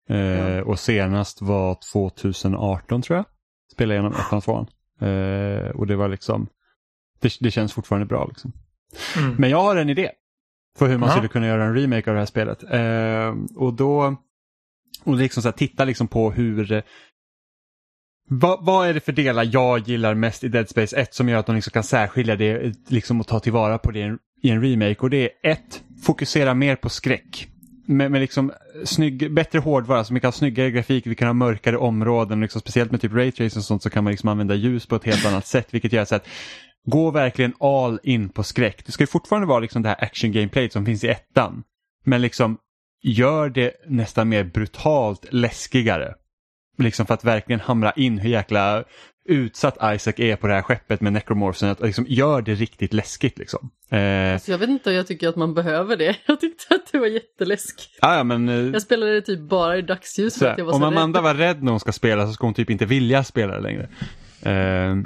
Eh, 0.08 0.18
ja. 0.18 0.64
Och 0.64 0.78
senast 0.78 1.42
var 1.42 1.78
2018 1.92 3.02
tror 3.02 3.16
jag. 3.16 3.24
Spelade 3.72 3.94
igenom 3.94 4.12
ettan 4.12 4.36
och 4.38 4.44
tvåan. 4.44 4.66
Eh, 5.00 5.70
och 5.70 5.86
det 5.86 5.96
var 5.96 6.08
liksom, 6.08 6.46
det, 7.20 7.32
det, 7.40 7.50
känns 7.50 7.72
fortfarande 7.72 8.06
bra. 8.06 8.26
Liksom. 8.26 8.52
Mm. 9.16 9.34
Men 9.38 9.50
jag 9.50 9.62
har 9.62 9.76
en 9.76 9.90
idé. 9.90 10.10
För 10.78 10.88
hur 10.88 10.98
man 10.98 11.08
Ja. 11.08 11.12
skulle 11.14 11.28
kunna 11.28 11.46
göra 11.46 11.64
en 11.64 11.74
remake 11.74 12.10
av 12.10 12.14
det 12.14 12.20
här 12.20 12.26
spelet. 12.26 12.62
Eh, 12.62 13.56
och 13.56 13.74
då 13.74 14.16
och 15.04 15.16
liksom 15.16 15.42
så 15.42 15.48
här, 15.48 15.52
titta 15.52 15.84
liksom 15.84 16.08
på 16.08 16.30
hur 16.30 16.82
vad, 18.28 18.64
vad 18.64 18.88
är 18.88 18.94
det 18.94 19.00
för 19.00 19.12
delar 19.12 19.48
jag 19.52 19.88
gillar 19.88 20.14
mest 20.14 20.44
i 20.44 20.48
Dead 20.48 20.68
Space 20.68 20.96
1 20.96 21.14
som 21.14 21.28
gör 21.28 21.38
att 21.38 21.46
de 21.46 21.54
liksom 21.54 21.70
kan 21.70 21.82
särskilja 21.82 22.36
det 22.36 22.74
liksom, 22.88 23.20
och 23.20 23.26
ta 23.26 23.40
tillvara 23.40 23.78
på 23.78 23.90
det 23.90 23.98
i 23.98 24.02
en, 24.02 24.18
i 24.42 24.50
en 24.50 24.62
remake? 24.62 25.00
Och 25.00 25.10
det 25.10 25.22
är 25.22 25.30
ett, 25.42 25.82
Fokusera 26.02 26.54
mer 26.54 26.76
på 26.76 26.88
skräck. 26.88 27.48
Med, 27.86 28.10
med 28.10 28.20
liksom 28.20 28.52
snygg, 28.84 29.32
bättre 29.32 29.58
hårdvara, 29.58 30.04
så 30.04 30.14
vi 30.14 30.20
kan 30.20 30.28
ha 30.28 30.32
snyggare 30.32 30.70
grafik, 30.70 31.06
vi 31.06 31.14
kan 31.14 31.28
ha 31.28 31.32
mörkare 31.32 31.76
områden, 31.76 32.40
liksom, 32.40 32.60
speciellt 32.60 32.90
med 32.90 33.00
typ 33.00 33.12
raytracing 33.12 33.60
och 33.60 33.64
sånt 33.64 33.82
så 33.82 33.90
kan 33.90 34.04
man 34.04 34.10
liksom 34.10 34.28
använda 34.28 34.54
ljus 34.54 34.86
på 34.86 34.96
ett 34.96 35.04
helt 35.04 35.26
annat 35.26 35.46
sätt 35.46 35.68
vilket 35.70 35.92
gör 35.92 36.04
så 36.04 36.14
att 36.14 36.26
gå 36.86 37.10
verkligen 37.10 37.54
all 37.60 38.00
in 38.02 38.28
på 38.28 38.42
skräck. 38.42 38.86
Det 38.86 38.92
ska 38.92 39.02
ju 39.02 39.06
fortfarande 39.06 39.48
vara 39.48 39.60
liksom 39.60 39.82
det 39.82 39.88
här 39.88 40.04
action 40.04 40.32
gameplayet 40.32 40.72
som 40.72 40.86
finns 40.86 41.04
i 41.04 41.08
ettan. 41.08 41.62
Men 42.04 42.22
liksom 42.22 42.58
gör 43.02 43.48
det 43.48 43.72
nästan 43.86 44.28
mer 44.28 44.44
brutalt 44.44 45.26
läskigare. 45.30 46.14
Liksom 46.78 47.06
för 47.06 47.14
att 47.14 47.24
verkligen 47.24 47.60
hamra 47.60 47.92
in 47.92 48.18
hur 48.18 48.30
jäkla 48.30 48.84
utsatt 49.24 49.94
Isaac 49.94 50.14
är 50.16 50.36
på 50.36 50.46
det 50.46 50.54
här 50.54 50.62
skeppet 50.62 51.00
med 51.00 51.12
necromorphen. 51.12 51.68
Att 51.70 51.80
liksom 51.80 52.04
gör 52.08 52.42
det 52.42 52.54
riktigt 52.54 52.92
läskigt 52.92 53.38
liksom. 53.38 53.70
Eh, 53.90 54.38
Så 54.38 54.50
jag 54.50 54.58
vet 54.58 54.68
inte 54.68 54.90
om 54.90 54.96
jag 54.96 55.06
tycker 55.06 55.28
att 55.28 55.36
man 55.36 55.54
behöver 55.54 55.96
det. 55.96 56.16
Jag 56.26 56.40
tyckte 56.40 56.74
att 56.74 56.92
det 56.92 56.98
var 56.98 57.06
jätteläskigt. 57.06 57.98
ja, 58.00 58.16
ja, 58.16 58.24
men, 58.24 58.48
eh, 58.48 58.54
Jag 58.54 58.82
spelade 58.82 59.14
det 59.14 59.20
typ 59.22 59.40
bara 59.40 59.76
i 59.78 59.82
dagsljus 59.82 60.34
för 60.34 60.38
så 60.40 60.46
att 60.46 60.58
jag 60.58 60.64
här, 60.64 60.72
var 60.72 60.74
om 60.74 60.82
Amanda 60.82 61.18
rädd. 61.18 61.24
var 61.24 61.34
rädd 61.34 61.62
när 61.62 61.70
hon 61.70 61.80
ska 61.80 61.92
spela 61.92 62.26
så 62.26 62.32
ska 62.32 62.46
hon 62.46 62.54
typ 62.54 62.70
inte 62.70 62.86
vilja 62.86 63.24
spela 63.24 63.54
det 63.54 63.60
längre. 63.60 63.88
Eh, 64.44 64.96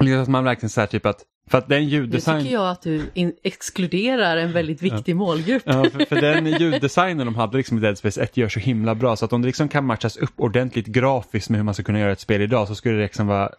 liksom 0.00 0.22
att 0.22 0.28
man 0.28 0.44
verkligen 0.44 0.70
så 0.70 0.80
här 0.80 0.86
typ 0.88 1.06
att, 1.06 1.24
för 1.50 1.58
att 1.58 1.68
den 1.68 1.82
Nu 1.82 1.88
ljuddesign... 1.88 2.42
tycker 2.42 2.54
jag 2.54 2.70
att 2.70 2.82
du 2.82 3.10
exkluderar 3.42 4.36
en 4.36 4.52
väldigt 4.52 4.82
viktig 4.82 5.16
målgrupp. 5.16 5.62
Ja, 5.66 5.84
för, 5.84 6.04
för 6.04 6.20
den 6.20 6.46
ljuddesignen 6.46 7.26
de 7.26 7.34
hade 7.34 7.56
liksom 7.56 7.78
i 7.78 7.80
Dead 7.80 7.98
Space 7.98 8.22
1 8.22 8.36
gör 8.36 8.48
så 8.48 8.60
himla 8.60 8.94
bra 8.94 9.16
så 9.16 9.24
att 9.24 9.32
om 9.32 9.42
det 9.42 9.46
liksom 9.46 9.68
kan 9.68 9.86
matchas 9.86 10.16
upp 10.16 10.32
ordentligt 10.36 10.86
grafiskt 10.86 11.50
med 11.50 11.58
hur 11.58 11.64
man 11.64 11.74
ska 11.74 11.82
kunna 11.82 12.00
göra 12.00 12.12
ett 12.12 12.20
spel 12.20 12.42
idag 12.42 12.68
så 12.68 12.74
skulle 12.74 12.96
det 12.96 13.02
liksom 13.02 13.26
vara, 13.26 13.50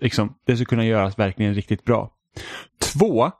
liksom, 0.00 0.34
det 0.46 0.56
skulle 0.56 0.66
kunna 0.66 0.84
göras 0.84 1.18
verkligen 1.18 1.54
riktigt 1.54 1.84
bra. 1.84 2.10
Två, 2.78 3.30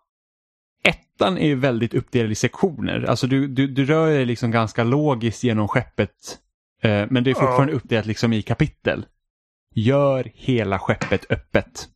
ettan 0.84 1.38
är 1.38 1.46
ju 1.46 1.54
väldigt 1.54 1.94
uppdelad 1.94 2.30
i 2.30 2.34
sektioner. 2.34 3.04
Alltså 3.08 3.26
du, 3.26 3.48
du, 3.48 3.66
du 3.66 3.84
rör 3.84 4.10
dig 4.10 4.26
liksom 4.26 4.50
ganska 4.50 4.84
logiskt 4.84 5.44
genom 5.44 5.68
skeppet 5.68 6.38
eh, 6.82 7.04
men 7.10 7.24
det 7.24 7.30
är 7.30 7.34
fortfarande 7.34 7.72
uppdelat 7.72 8.06
liksom 8.06 8.32
i 8.32 8.42
kapitel. 8.42 9.06
Gör 9.78 10.30
hela 10.34 10.78
skeppet 10.78 11.30
öppet. 11.30 11.88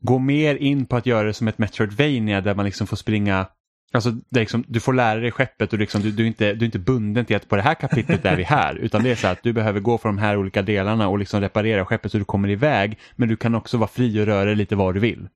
Gå 0.00 0.18
mer 0.18 0.54
in 0.56 0.86
på 0.86 0.96
att 0.96 1.06
göra 1.06 1.26
det 1.26 1.34
som 1.34 1.48
ett 1.48 1.58
Metroidvania 1.58 2.40
där 2.40 2.54
man 2.54 2.64
liksom 2.64 2.86
får 2.86 2.96
springa 2.96 3.46
Alltså, 3.92 4.12
liksom, 4.30 4.64
du 4.68 4.80
får 4.80 4.92
lära 4.92 5.20
dig 5.20 5.30
skeppet 5.30 5.72
och 5.72 5.78
liksom, 5.78 6.02
du, 6.02 6.10
du, 6.10 6.22
är 6.22 6.26
inte, 6.26 6.52
du 6.52 6.64
är 6.64 6.66
inte 6.66 6.78
bunden 6.78 7.24
till 7.24 7.36
att 7.36 7.48
på 7.48 7.56
det 7.56 7.62
här 7.62 7.74
kapitlet 7.74 8.24
är 8.24 8.36
vi 8.36 8.42
här. 8.42 8.74
Utan 8.80 9.02
det 9.02 9.10
är 9.10 9.14
så 9.14 9.26
att 9.26 9.42
du 9.42 9.52
behöver 9.52 9.80
gå 9.80 9.98
från 9.98 10.16
de 10.16 10.22
här 10.22 10.36
olika 10.36 10.62
delarna 10.62 11.08
och 11.08 11.18
liksom 11.18 11.40
reparera 11.40 11.84
skeppet 11.84 12.12
så 12.12 12.18
du 12.18 12.24
kommer 12.24 12.50
iväg. 12.50 12.98
Men 13.16 13.28
du 13.28 13.36
kan 13.36 13.54
också 13.54 13.76
vara 13.76 13.88
fri 13.88 14.20
och 14.20 14.26
röra 14.26 14.44
dig 14.44 14.56
lite 14.56 14.76
var 14.76 14.92
du 14.92 15.00
vill. 15.00 15.28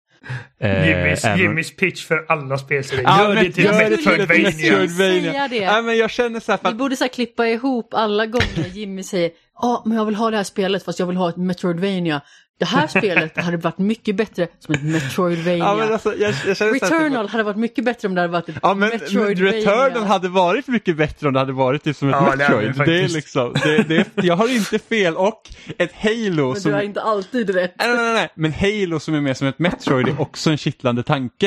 Eh, 0.60 0.88
Jimmys, 0.88 1.24
även- 1.24 1.38
Jimmys 1.38 1.76
pitch 1.76 2.06
för 2.06 2.24
alla 2.28 2.58
spelserier. 2.58 3.02
Ja, 3.04 3.22
Gör 3.34 3.34
det 3.44 3.52
till 3.52 3.64
Metroidvania. 3.64 4.44
Metroidvania. 4.44 5.32
Säga 5.32 5.48
det. 5.48 5.56
Ja, 5.56 5.82
men 5.82 5.96
jag 5.98 6.10
känner 6.10 6.40
så 6.40 6.52
här 6.52 6.56
för 6.58 6.68
Vi 6.68 6.74
borde 6.74 6.96
så 6.96 7.04
här 7.04 7.08
klippa 7.08 7.46
ihop 7.46 7.94
alla 7.94 8.26
gånger 8.26 8.68
Jimmy 8.72 9.02
säger 9.02 9.30
ja 9.62 9.82
men 9.86 9.96
jag 9.96 10.04
vill 10.04 10.14
ha 10.14 10.30
det 10.30 10.36
här 10.36 10.44
spelet 10.44 10.84
fast 10.84 10.98
jag 10.98 11.06
vill 11.06 11.16
ha 11.16 11.28
ett 11.28 11.36
Metroidvania. 11.36 12.20
Det 12.60 12.66
här 12.66 12.86
spelet 12.98 13.36
hade 13.36 13.56
varit 13.56 13.78
mycket 13.78 14.16
bättre 14.16 14.48
som 14.58 14.74
ett 14.74 14.82
Metroidvania. 14.82 15.58
ja, 15.58 15.76
men 15.76 15.92
alltså, 15.92 16.14
jag, 16.16 16.34
jag 16.46 16.54
här, 16.56 16.72
typ 16.72 16.82
Returnal 16.82 17.28
hade 17.28 17.42
varit 17.44 17.56
mycket 17.56 17.84
bättre 17.84 18.08
om 18.08 18.14
det 18.14 18.20
hade 18.20 18.32
varit 18.32 18.48
ett 18.48 18.56
Ja 18.62 18.74
men 18.74 18.88
Metroidvania. 18.88 19.52
Returnal 19.52 20.02
hade 20.04 20.28
varit 20.28 20.66
mycket 20.68 20.96
bättre 20.96 21.26
om 21.28 21.32
det 21.34 21.40
hade 21.40 21.52
varit 21.52 21.84
typ 21.84 21.96
som 21.96 22.08
ett 22.08 22.16
Ja, 22.20 22.34
Metroid. 22.36 22.74
det 22.78 22.84
Det, 22.84 23.00
är 23.00 23.08
liksom, 23.08 23.52
det, 23.62 23.82
det, 23.88 24.06
jag 24.24 24.36
har 24.36 24.48
inte 24.56 24.78
fel 24.78 25.16
och 25.16 25.42
ett 25.78 25.92
Halo 25.92 26.52
Men 26.52 26.60
som... 26.60 26.70
du 26.70 26.76
har 26.76 26.82
inte 26.82 27.02
alltid 27.02 27.50
rätt. 27.50 27.74
Nej, 27.78 27.88
nej, 27.88 27.96
nej, 27.96 28.12
nej, 28.14 28.28
men 28.34 28.52
Halo 28.52 29.00
som 29.00 29.14
är 29.14 29.20
mer 29.20 29.34
som 29.34 29.46
ett 29.48 29.58
Metroid 29.58 30.08
är 30.08 30.20
också 30.20 30.50
en 30.50 30.58
kittlande 30.58 31.02
tanke. 31.02 31.46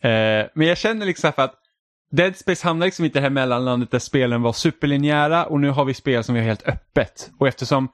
Eh, 0.00 0.46
men 0.54 0.66
jag 0.66 0.78
känner 0.78 1.06
liksom 1.06 1.32
för 1.32 1.42
att 1.42 1.54
Dead 2.10 2.36
Space 2.36 2.66
hamnar 2.66 2.86
liksom 2.86 3.04
inte 3.04 3.18
i 3.18 3.20
det 3.20 3.22
här 3.22 3.30
mellanlandet 3.30 3.90
där 3.90 3.98
spelen 3.98 4.42
var 4.42 4.52
superlinjära 4.52 5.44
och 5.46 5.60
nu 5.60 5.70
har 5.70 5.84
vi 5.84 5.94
spel 5.94 6.24
som 6.24 6.34
har 6.34 6.42
helt 6.42 6.68
öppet. 6.68 7.30
Och 7.38 7.48
eftersom 7.48 7.88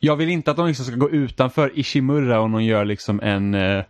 jag 0.00 0.16
vill 0.16 0.28
inte 0.28 0.50
att 0.50 0.56
de 0.56 0.66
liksom 0.66 0.86
ska 0.86 0.96
gå 0.96 1.10
utanför 1.10 1.78
Ishimura 1.78 2.40
och 2.40 2.50
någon 2.50 2.64
gör 2.64 2.84
liksom 2.84 3.20
en, 3.20 3.54
eh, 3.54 3.84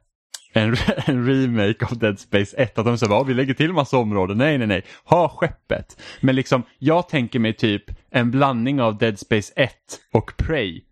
en, 0.52 0.76
en 1.06 1.26
remake 1.26 1.86
av 1.86 1.98
Dead 1.98 2.18
Space 2.18 2.56
1. 2.56 2.78
Att 2.78 2.84
de 2.84 2.98
säger 2.98 3.20
att 3.20 3.28
vi 3.28 3.34
lägger 3.34 3.54
till 3.54 3.72
massa 3.72 3.98
områden. 3.98 4.38
Nej, 4.38 4.58
nej, 4.58 4.66
nej. 4.66 4.84
Ha 5.04 5.28
skeppet. 5.28 6.00
Men 6.20 6.36
liksom, 6.36 6.62
jag 6.78 7.08
tänker 7.08 7.38
mig 7.38 7.52
typ 7.52 7.84
en 8.10 8.30
blandning 8.30 8.80
av 8.80 8.98
Dead 8.98 9.18
Space 9.18 9.52
1 9.56 9.72
och 10.12 10.36
Prey 10.36 10.82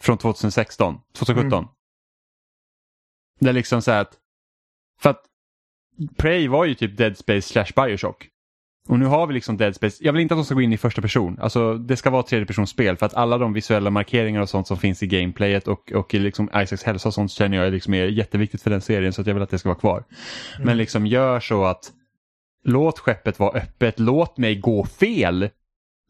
från 0.00 0.18
2016, 0.18 1.00
2017. 1.12 1.58
Mm. 1.58 1.68
Det 3.40 3.48
är 3.48 3.52
liksom 3.52 3.82
så 3.82 3.90
här 3.90 4.00
att, 4.00 4.14
för 5.00 5.10
att 5.10 5.22
Prey 6.16 6.48
var 6.48 6.64
ju 6.64 6.74
typ 6.74 6.96
Dead 6.96 7.18
Space 7.18 7.42
slash 7.48 7.66
Bioshock. 7.76 8.28
Och 8.88 8.98
nu 8.98 9.06
har 9.06 9.26
vi 9.26 9.34
liksom 9.34 9.56
Dead 9.56 9.74
Space. 9.74 10.04
Jag 10.04 10.12
vill 10.12 10.22
inte 10.22 10.34
att 10.34 10.38
de 10.38 10.44
ska 10.44 10.54
gå 10.54 10.62
in 10.62 10.72
i 10.72 10.78
första 10.78 11.02
person. 11.02 11.38
Alltså 11.40 11.74
det 11.74 11.96
ska 11.96 12.10
vara 12.10 12.22
tredjepersonsspel 12.22 12.96
för 12.96 13.06
att 13.06 13.14
alla 13.14 13.38
de 13.38 13.52
visuella 13.52 13.90
markeringar 13.90 14.40
och 14.40 14.48
sånt 14.48 14.66
som 14.66 14.76
finns 14.76 15.02
i 15.02 15.06
gameplayet 15.06 15.68
och, 15.68 15.92
och 15.92 16.14
i 16.14 16.18
liksom 16.18 16.50
Isaacs 16.54 16.82
hälsa 16.82 17.08
och 17.08 17.14
sånt 17.14 17.30
känner 17.30 17.56
jag 17.56 17.72
liksom 17.72 17.94
är 17.94 18.06
jätteviktigt 18.06 18.62
för 18.62 18.70
den 18.70 18.80
serien 18.80 19.12
så 19.12 19.20
att 19.20 19.26
jag 19.26 19.34
vill 19.34 19.42
att 19.42 19.50
det 19.50 19.58
ska 19.58 19.68
vara 19.68 19.78
kvar. 19.78 20.04
Men 20.64 20.76
liksom 20.76 21.06
gör 21.06 21.40
så 21.40 21.64
att 21.64 21.92
låt 22.64 22.98
skeppet 22.98 23.38
vara 23.38 23.58
öppet, 23.58 23.98
låt 23.98 24.38
mig 24.38 24.56
gå 24.56 24.84
fel. 24.84 25.48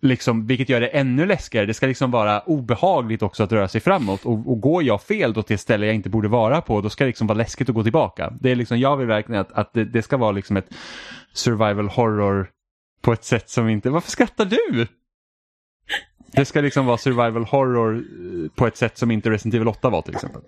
Liksom, 0.03 0.47
vilket 0.47 0.69
gör 0.69 0.81
det 0.81 0.87
ännu 0.87 1.27
läskigare. 1.27 1.67
Det 1.67 1.75
ska 1.75 1.87
liksom 1.87 2.11
vara 2.11 2.41
obehagligt 2.41 3.23
också 3.23 3.43
att 3.43 3.53
röra 3.53 3.69
sig 3.69 3.81
framåt 3.81 4.25
och, 4.25 4.51
och 4.51 4.61
går 4.61 4.83
jag 4.83 5.03
fel 5.03 5.33
då 5.33 5.43
till 5.43 5.55
ett 5.55 5.61
ställe 5.61 5.87
jag 5.87 5.95
inte 5.95 6.11
borde 6.11 6.29
vara 6.29 6.61
på 6.61 6.81
då 6.81 6.91
ska 6.91 7.05
det 7.05 7.09
liksom 7.09 7.27
vara 7.27 7.39
läskigt 7.39 7.69
att 7.69 7.75
gå 7.75 7.83
tillbaka. 7.83 8.33
Det 8.41 8.51
är 8.51 8.57
liksom, 8.57 8.79
jag 8.79 8.97
vill 8.97 9.07
verkligen 9.07 9.41
att, 9.41 9.53
att 9.53 9.73
det, 9.73 9.85
det 9.85 10.03
ska 10.03 10.17
vara 10.17 10.33
liksom 10.33 10.57
ett 10.57 10.69
survival 11.33 11.89
horror 11.89 12.51
på 13.01 13.13
ett 13.13 13.25
sätt 13.25 13.51
som 13.51 13.69
inte... 13.69 13.91
Varför 13.91 14.11
skrattar 14.11 14.45
du? 14.45 14.87
Det 16.33 16.45
ska 16.45 16.61
liksom 16.61 16.87
vara 16.87 16.99
survival 16.99 17.45
horror 17.45 17.97
eh, 17.97 18.51
på 18.55 18.67
ett 18.67 18.77
sätt 18.77 18.99
som 18.99 19.11
inte 19.11 19.31
Resident 19.31 19.55
Evil 19.55 19.69
8 19.69 19.91
var 19.91 20.03
till 20.03 20.15
exempel. 20.15 20.43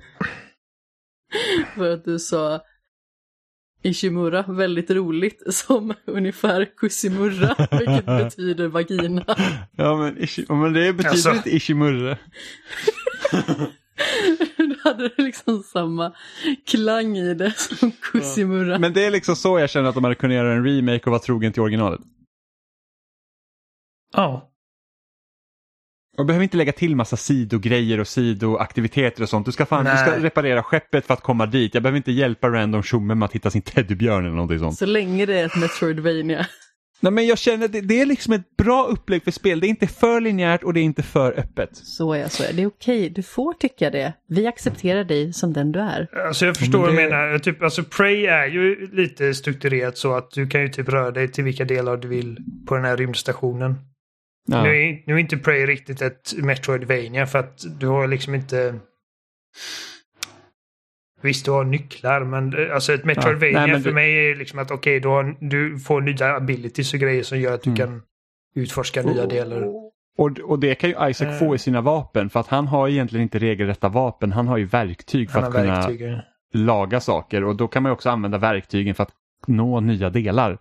För 1.74 1.90
att 1.90 2.04
du 2.04 2.18
sa 2.18 2.60
Ishimura 3.82 4.44
väldigt 4.48 4.90
roligt 4.90 5.54
som 5.54 5.94
ungefär 6.06 6.68
Kusimurra, 6.76 7.68
vilket 7.70 8.06
betyder 8.24 8.68
vagina. 8.68 9.24
Ja 9.76 9.96
men, 9.96 10.18
Ishi, 10.18 10.44
ja, 10.48 10.54
men 10.54 10.72
det 10.72 10.92
betyder 10.92 11.10
Alltså. 11.10 11.30
inte 11.32 11.56
Ishimurre. 11.56 12.18
Du 14.56 14.76
hade 14.84 15.10
liksom 15.18 15.62
samma 15.62 16.12
klang 16.66 17.16
i 17.16 17.34
det 17.34 17.52
som 17.58 17.92
Kusimurra. 17.92 18.78
Men 18.78 18.92
det 18.92 19.04
är 19.04 19.10
liksom 19.10 19.36
så 19.36 19.58
jag 19.58 19.70
känner 19.70 19.88
att 19.88 19.94
de 19.94 20.04
hade 20.04 20.16
kunnat 20.16 20.34
göra 20.34 20.52
en 20.52 20.64
remake 20.64 21.00
och 21.04 21.10
vara 21.10 21.20
trogen 21.20 21.52
till 21.52 21.62
originalet. 21.62 22.00
Ja. 24.12 24.48
Och 26.18 26.26
behöver 26.26 26.42
inte 26.42 26.56
lägga 26.56 26.72
till 26.72 26.96
massa 26.96 27.16
sidogrejer 27.16 28.00
och 28.00 28.08
sidoaktiviteter 28.08 29.22
och 29.22 29.28
sånt. 29.28 29.46
Du 29.46 29.52
ska, 29.52 29.66
fan, 29.66 29.84
du 29.84 29.90
ska 29.96 30.18
reparera 30.24 30.62
skeppet 30.62 31.06
för 31.06 31.14
att 31.14 31.22
komma 31.22 31.46
dit. 31.46 31.74
Jag 31.74 31.82
behöver 31.82 31.96
inte 31.96 32.12
hjälpa 32.12 32.48
random 32.48 32.82
tjomme 32.82 33.14
med 33.14 33.26
att 33.26 33.32
hitta 33.32 33.50
sin 33.50 33.62
teddybjörn 33.62 34.24
eller 34.24 34.34
någonting 34.34 34.58
sånt. 34.58 34.78
Så 34.78 34.86
länge 34.86 35.26
det 35.26 35.38
är 35.40 35.46
ett 35.46 35.56
Metroidvania. 35.56 36.46
Nej 37.00 37.12
men 37.12 37.26
jag 37.26 37.38
känner 37.38 37.64
att 37.64 37.72
det, 37.72 37.80
det 37.80 38.00
är 38.00 38.06
liksom 38.06 38.32
ett 38.32 38.56
bra 38.56 38.84
upplägg 38.86 39.24
för 39.24 39.30
spel. 39.30 39.60
Det 39.60 39.66
är 39.66 39.68
inte 39.68 39.86
för 39.86 40.20
linjärt 40.20 40.62
och 40.62 40.74
det 40.74 40.80
är 40.80 40.84
inte 40.84 41.02
för 41.02 41.32
öppet. 41.38 41.70
Så 41.76 42.12
är 42.14 42.28
så 42.28 42.42
är 42.42 42.52
det. 42.52 42.62
är 42.62 42.66
okej, 42.66 43.10
du 43.10 43.22
får 43.22 43.52
tycka 43.52 43.90
det. 43.90 44.12
Vi 44.28 44.46
accepterar 44.46 45.04
dig 45.04 45.32
som 45.32 45.52
den 45.52 45.72
du 45.72 45.80
är. 45.80 46.26
Alltså 46.26 46.46
jag 46.46 46.56
förstår 46.56 46.78
men 46.78 46.86
vad 46.86 46.96
du 46.96 47.02
det- 47.02 47.08
menar. 47.10 47.38
Typ, 47.38 47.62
alltså 47.62 47.84
Prey 47.84 48.26
är 48.26 48.46
ju 48.46 48.88
lite 48.92 49.34
strukturerat 49.34 49.98
så 49.98 50.14
att 50.14 50.30
du 50.30 50.48
kan 50.48 50.60
ju 50.62 50.68
typ 50.68 50.88
röra 50.88 51.10
dig 51.10 51.28
till 51.32 51.44
vilka 51.44 51.64
delar 51.64 51.96
du 51.96 52.08
vill 52.08 52.38
på 52.66 52.74
den 52.74 52.84
här 52.84 52.96
rymdstationen. 52.96 53.74
Ja. 54.48 54.62
Nu, 54.62 54.68
är, 54.82 55.02
nu 55.06 55.14
är 55.14 55.18
inte 55.18 55.36
Prey 55.36 55.66
riktigt 55.66 56.02
ett 56.02 56.32
Metroidvania 56.36 57.26
för 57.26 57.38
att 57.38 57.64
du 57.80 57.86
har 57.86 58.06
liksom 58.06 58.34
inte... 58.34 58.78
Visst, 61.22 61.44
du 61.44 61.50
har 61.50 61.64
nycklar, 61.64 62.24
men 62.24 62.58
eh, 62.66 62.74
alltså 62.74 62.92
ett 62.92 63.04
Metroidvania 63.04 63.60
Nej, 63.60 63.70
men 63.72 63.82
för 63.82 63.90
du- 63.90 63.94
mig 63.94 64.30
är 64.30 64.34
liksom 64.36 64.58
att 64.58 64.70
okej, 64.70 65.00
du, 65.00 65.08
har- 65.08 65.36
du 65.40 65.78
får 65.78 66.00
nya 66.00 66.36
abilities 66.36 66.94
och 66.94 67.00
grejer 67.00 67.22
som 67.22 67.38
gör 67.40 67.54
att 67.54 67.62
du 67.62 67.70
Mm. 67.70 67.76
kan 67.76 68.02
utforska 68.54 69.02
nya 69.02 69.26
delar. 69.26 69.62
Och, 70.18 70.38
och 70.44 70.58
det 70.58 70.74
kan 70.74 70.90
ju 70.90 71.08
Isaac 71.10 71.28
Eh. 71.28 71.38
få 71.38 71.54
i 71.54 71.58
sina 71.58 71.80
vapen 71.80 72.30
för 72.30 72.40
att 72.40 72.46
han 72.46 72.66
har 72.66 72.88
egentligen 72.88 73.22
inte 73.22 73.38
regelrätta 73.38 73.88
vapen. 73.88 74.32
Han 74.32 74.48
har 74.48 74.56
ju 74.58 74.64
verktyg 74.64 75.30
för 75.30 75.38
att 75.42 75.52
kunna 75.52 75.80
verktyg. 75.80 76.18
laga 76.54 77.00
saker 77.00 77.44
och 77.44 77.56
då 77.56 77.68
kan 77.68 77.82
man 77.82 77.90
ju 77.90 77.94
också 77.94 78.10
använda 78.10 78.38
verktygen 78.38 78.94
för 78.94 79.02
att 79.02 79.12
nå 79.46 79.80
nya 79.80 80.10
delar. 80.10 80.58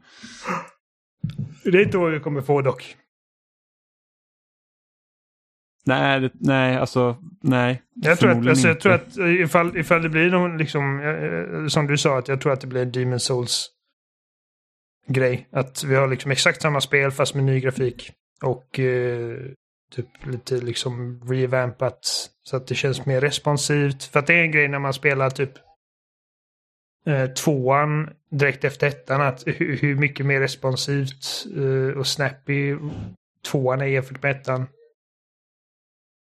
Det 1.64 1.78
är 1.78 1.84
inte 1.84 1.98
vad 1.98 2.12
vi 2.12 2.20
kommer 2.20 2.42
få 2.42 2.62
dock. 2.62 2.96
Nej, 5.86 6.20
det, 6.20 6.32
nej, 6.34 6.76
alltså 6.78 7.18
nej. 7.42 7.82
Jag 7.96 8.20
tror, 8.20 8.30
att, 8.30 8.48
alltså, 8.48 8.68
jag 8.68 8.80
tror 8.80 8.94
att 8.94 9.18
eh, 9.18 9.42
ifall, 9.42 9.78
ifall 9.78 10.02
det 10.02 10.10
blir 10.10 10.30
någon, 10.30 10.58
liksom, 10.58 11.00
eh, 11.00 11.68
som 11.68 11.88
du 11.88 11.98
sa, 11.98 12.18
att 12.18 12.28
jag 12.28 12.42
tror 12.42 12.54
att 12.54 12.62
det 12.62 12.68
blir 12.68 12.82
en 12.82 12.92
Demon 12.92 13.20
Souls 13.20 13.70
grej. 15.08 15.48
Att 15.52 15.84
vi 15.84 15.96
har 15.96 16.08
liksom 16.08 16.32
exakt 16.32 16.62
samma 16.62 16.82
spel 16.82 17.12
fast 17.12 17.36
med 17.36 17.44
ny 17.44 17.60
grafik. 17.60 18.12
Och 18.44 18.80
eh, 18.80 19.38
typ 19.96 20.08
lite 20.24 20.56
liksom 20.56 21.22
revampat 21.30 22.30
så 22.44 22.58
att 22.58 22.68
det 22.68 22.76
känns 22.76 23.06
mer 23.06 23.22
responsivt. 23.22 24.04
För 24.04 24.20
att 24.20 24.28
det 24.28 24.34
är 24.34 24.44
en 24.44 24.52
grej 24.52 24.68
när 24.68 24.80
man 24.80 24.94
spelar 24.94 25.30
typ 25.30 25.52
eh, 27.06 27.26
tvåan 27.26 28.10
direkt 28.32 28.64
efter 28.64 28.88
ettan. 28.88 29.22
Att 29.22 29.48
hur, 29.48 29.78
hur 29.78 29.96
mycket 29.96 30.26
mer 30.26 30.40
responsivt 30.40 31.46
eh, 31.58 31.98
och 31.98 32.08
snappy 32.08 32.76
tvåan 33.46 33.82
är 33.82 33.86
jämfört 33.86 34.24
med 34.24 34.32
ettan. 34.32 34.68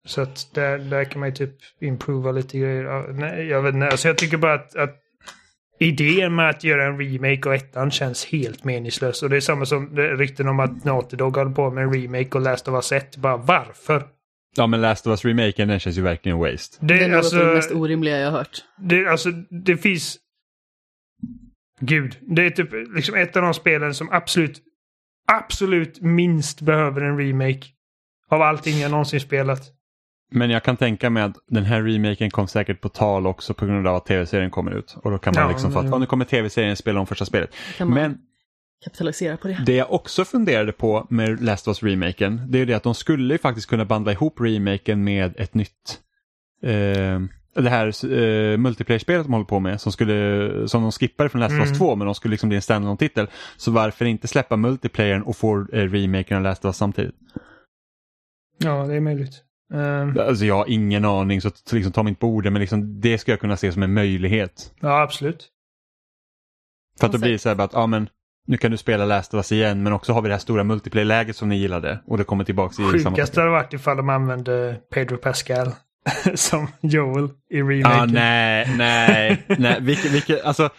Så 0.05 0.21
att 0.21 0.49
där, 0.53 0.77
där 0.77 1.03
kan 1.03 1.19
man 1.19 1.29
ju 1.29 1.35
typ 1.35 1.55
improva 1.81 2.31
lite 2.31 2.59
grejer. 2.59 2.83
Ja, 2.83 3.05
nej, 3.09 3.47
jag 3.47 3.61
vet 3.61 3.73
inte, 3.73 3.87
alltså 3.87 4.07
jag 4.07 4.17
tycker 4.17 4.37
bara 4.37 4.53
att, 4.53 4.75
att 4.75 4.95
idén 5.79 6.35
med 6.35 6.49
att 6.49 6.63
göra 6.63 6.85
en 6.85 6.99
remake 6.99 7.49
av 7.49 7.53
ettan 7.53 7.91
känns 7.91 8.25
helt 8.25 8.63
meningslös. 8.63 9.23
Och 9.23 9.29
det 9.29 9.35
är 9.35 9.41
samma 9.41 9.65
som 9.65 9.97
rykten 9.97 10.47
om 10.47 10.59
att 10.59 10.83
Naughty 10.83 11.17
Dog 11.17 11.37
håller 11.37 11.51
på 11.51 11.71
med 11.71 11.83
en 11.83 11.93
remake 11.93 12.29
och 12.37 12.41
Last 12.41 12.67
of 12.67 12.73
Us 12.73 12.91
1. 12.91 13.17
Bara 13.17 13.37
varför? 13.37 14.07
Ja 14.55 14.67
men 14.67 14.81
Last 14.81 15.07
of 15.07 15.11
Us-remaken 15.11 15.67
den 15.67 15.79
känns 15.79 15.97
ju 15.97 16.01
verkligen 16.01 16.37
waste. 16.37 16.77
Det, 16.79 16.93
Det, 16.93 17.03
är 17.03 17.07
något 17.09 17.17
alltså, 17.17 17.39
av 17.39 17.45
det 17.45 17.53
mest 17.53 17.71
orimliga 17.71 18.17
jag 18.17 18.31
har 18.31 18.37
hört. 18.37 18.57
det, 18.77 19.07
alltså, 19.07 19.29
det 19.65 19.77
finns... 19.77 20.17
Gud, 21.81 22.17
det 22.21 22.45
är 22.45 22.49
typ 22.49 22.69
liksom 22.95 23.15
ett 23.15 23.35
av 23.35 23.41
de 23.41 23.53
spelen 23.53 23.93
som 23.93 24.09
absolut, 24.11 24.61
absolut 25.31 26.01
minst 26.01 26.61
behöver 26.61 27.01
en 27.01 27.17
remake. 27.17 27.67
Av 28.29 28.41
allting 28.41 28.79
jag 28.79 28.91
någonsin 28.91 29.19
spelat. 29.19 29.61
Men 30.31 30.49
jag 30.49 30.63
kan 30.63 30.77
tänka 30.77 31.09
mig 31.09 31.23
att 31.23 31.35
den 31.47 31.63
här 31.63 31.81
remaken 31.83 32.29
kom 32.31 32.47
säkert 32.47 32.81
på 32.81 32.89
tal 32.89 33.27
också 33.27 33.53
på 33.53 33.65
grund 33.65 33.87
av 33.87 33.95
att 33.95 34.05
tv-serien 34.05 34.51
kommer 34.51 34.71
ut. 34.71 34.95
Och 35.03 35.11
då 35.11 35.17
kan 35.17 35.33
man 35.35 35.43
Ja, 35.43 35.49
liksom 35.49 35.89
"Ja, 35.91 35.97
nu 35.97 36.05
kommer 36.05 36.25
tv-serien 36.25 36.75
spela 36.75 36.99
om 36.99 37.07
första 37.07 37.25
spelet. 37.25 37.49
Kan 37.77 37.87
man 37.89 37.95
Men 38.01 38.17
kapitalisera 38.83 39.37
på 39.37 39.47
det? 39.47 39.63
det 39.65 39.75
jag 39.75 39.91
också 39.93 40.25
funderade 40.25 40.71
på 40.71 41.07
med 41.09 41.43
Last 41.43 41.67
of 41.67 41.83
Us-remaken, 41.83 42.41
det 42.47 42.59
är 42.59 42.65
det 42.65 42.73
att 42.73 42.83
de 42.83 42.95
skulle 42.95 43.33
ju 43.33 43.37
faktiskt 43.37 43.67
kunna 43.69 43.85
bandla 43.85 44.11
ihop 44.11 44.41
remaken 44.41 45.03
med 45.03 45.33
ett 45.37 45.53
nytt 45.53 45.99
eh, 46.63 47.19
det 47.55 47.69
här 47.69 48.05
eh, 48.13 48.57
multiplayer-spelet 48.57 49.25
de 49.25 49.33
håller 49.33 49.45
på 49.45 49.59
med 49.59 49.81
som, 49.81 49.91
skulle, 49.91 50.67
som 50.67 50.81
de 50.81 50.91
skippade 50.91 51.29
från 51.29 51.41
Last 51.41 51.53
of 51.53 51.59
Us 51.59 51.67
Mm. 51.67 51.77
2 51.79 51.95
men 51.95 52.05
de 52.05 52.15
skulle 52.15 52.31
liksom 52.31 52.49
bli 52.49 52.55
en 52.55 52.61
stand 52.61 52.99
titel 52.99 53.27
Så 53.57 53.71
varför 53.71 54.05
inte 54.05 54.27
släppa 54.27 54.55
multiplayern 54.57 55.21
och 55.21 55.35
få 55.37 55.59
eh, 55.59 55.65
remaken 55.89 56.37
av 56.37 56.43
Last 56.43 56.65
of 56.65 56.69
Us 56.69 56.77
samtidigt? 56.77 57.15
Ja, 58.57 58.87
det 58.87 58.95
är 58.95 58.99
möjligt. 59.01 59.43
Ehm, 59.73 60.19
Alltså 60.19 60.45
jag 60.45 60.55
har 60.55 60.65
ingen 60.69 61.05
aning 61.05 61.41
så 61.41 61.51
liksom, 61.71 61.91
ta 61.91 62.03
mig 62.03 62.09
inte 62.09 62.19
på 62.19 62.27
orden 62.27 62.53
men 62.53 62.59
liksom, 62.59 63.01
det 63.01 63.17
ska 63.17 63.31
jag 63.31 63.39
kunna 63.39 63.57
se 63.57 63.71
som 63.71 63.83
en 63.83 63.93
möjlighet. 63.93 64.73
ja, 64.79 65.01
absolut. 65.01 65.47
För 66.99 67.05
att 67.05 67.11
då 67.11 67.17
blir 67.19 67.31
det 67.31 67.39
så 67.39 67.49
här 67.49 67.61
att 67.61 67.73
ja, 67.73 67.87
men, 67.87 68.09
nu 68.47 68.57
kan 68.57 68.71
du 68.71 68.77
spela 68.77 69.05
Last 69.05 69.33
of 69.33 69.37
Us 69.37 69.51
igen 69.51 69.83
men 69.83 69.93
också 69.93 70.13
har 70.13 70.21
vi 70.21 70.27
det 70.27 70.33
här 70.33 70.39
stora 70.39 70.63
multiplayer-läget 70.63 71.35
som 71.35 71.49
ni 71.49 71.57
gillade 71.57 71.99
och 72.05 72.17
det 72.17 72.23
kommer 72.23 72.43
tillbaka 72.43 72.73
i 72.73 72.99
samma 72.99 73.15
Sjukast 73.15 73.35
hade 73.35 73.49
varit 73.49 73.73
ifall 73.73 73.97
de 73.97 74.09
använde 74.09 74.79
Pedro 74.93 75.17
Pascal 75.17 75.71
som 76.35 76.67
Joel 76.81 77.29
i 77.49 77.61
remaken. 77.61 77.99
Ja, 77.99 78.05
nej, 78.05 78.73
nej, 78.77 79.45
nej. 79.57 79.77
Vilket, 79.81 80.11
vilket, 80.11 80.43
alltså, 80.45 80.69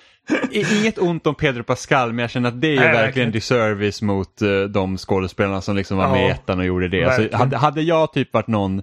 inget 0.53 0.99
ont 0.99 1.27
om 1.27 1.35
Pedro 1.35 1.63
Pascal 1.63 2.13
men 2.13 2.19
jag 2.23 2.31
känner 2.31 2.49
att 2.49 2.61
det 2.61 2.67
är 2.69 2.73
ju 2.73 2.81
Nej, 2.81 2.93
verkligen 2.93 3.31
disservice 3.31 4.03
mot 4.03 4.43
uh, 4.43 4.65
de 4.65 4.97
skådespelarna 4.99 5.61
som 5.61 5.77
liksom 5.77 5.99
var 5.99 6.09
med 6.11 6.21
i 6.25 6.29
Ja, 6.29 6.35
ettan 6.35 6.59
och 6.59 6.65
gjorde 6.65 6.89
det. 6.89 7.05
Alltså, 7.05 7.37
hade, 7.37 7.57
hade 7.57 7.83
jag 7.83 8.13
typ 8.13 8.33
varit 8.33 8.47
någon 8.47 8.83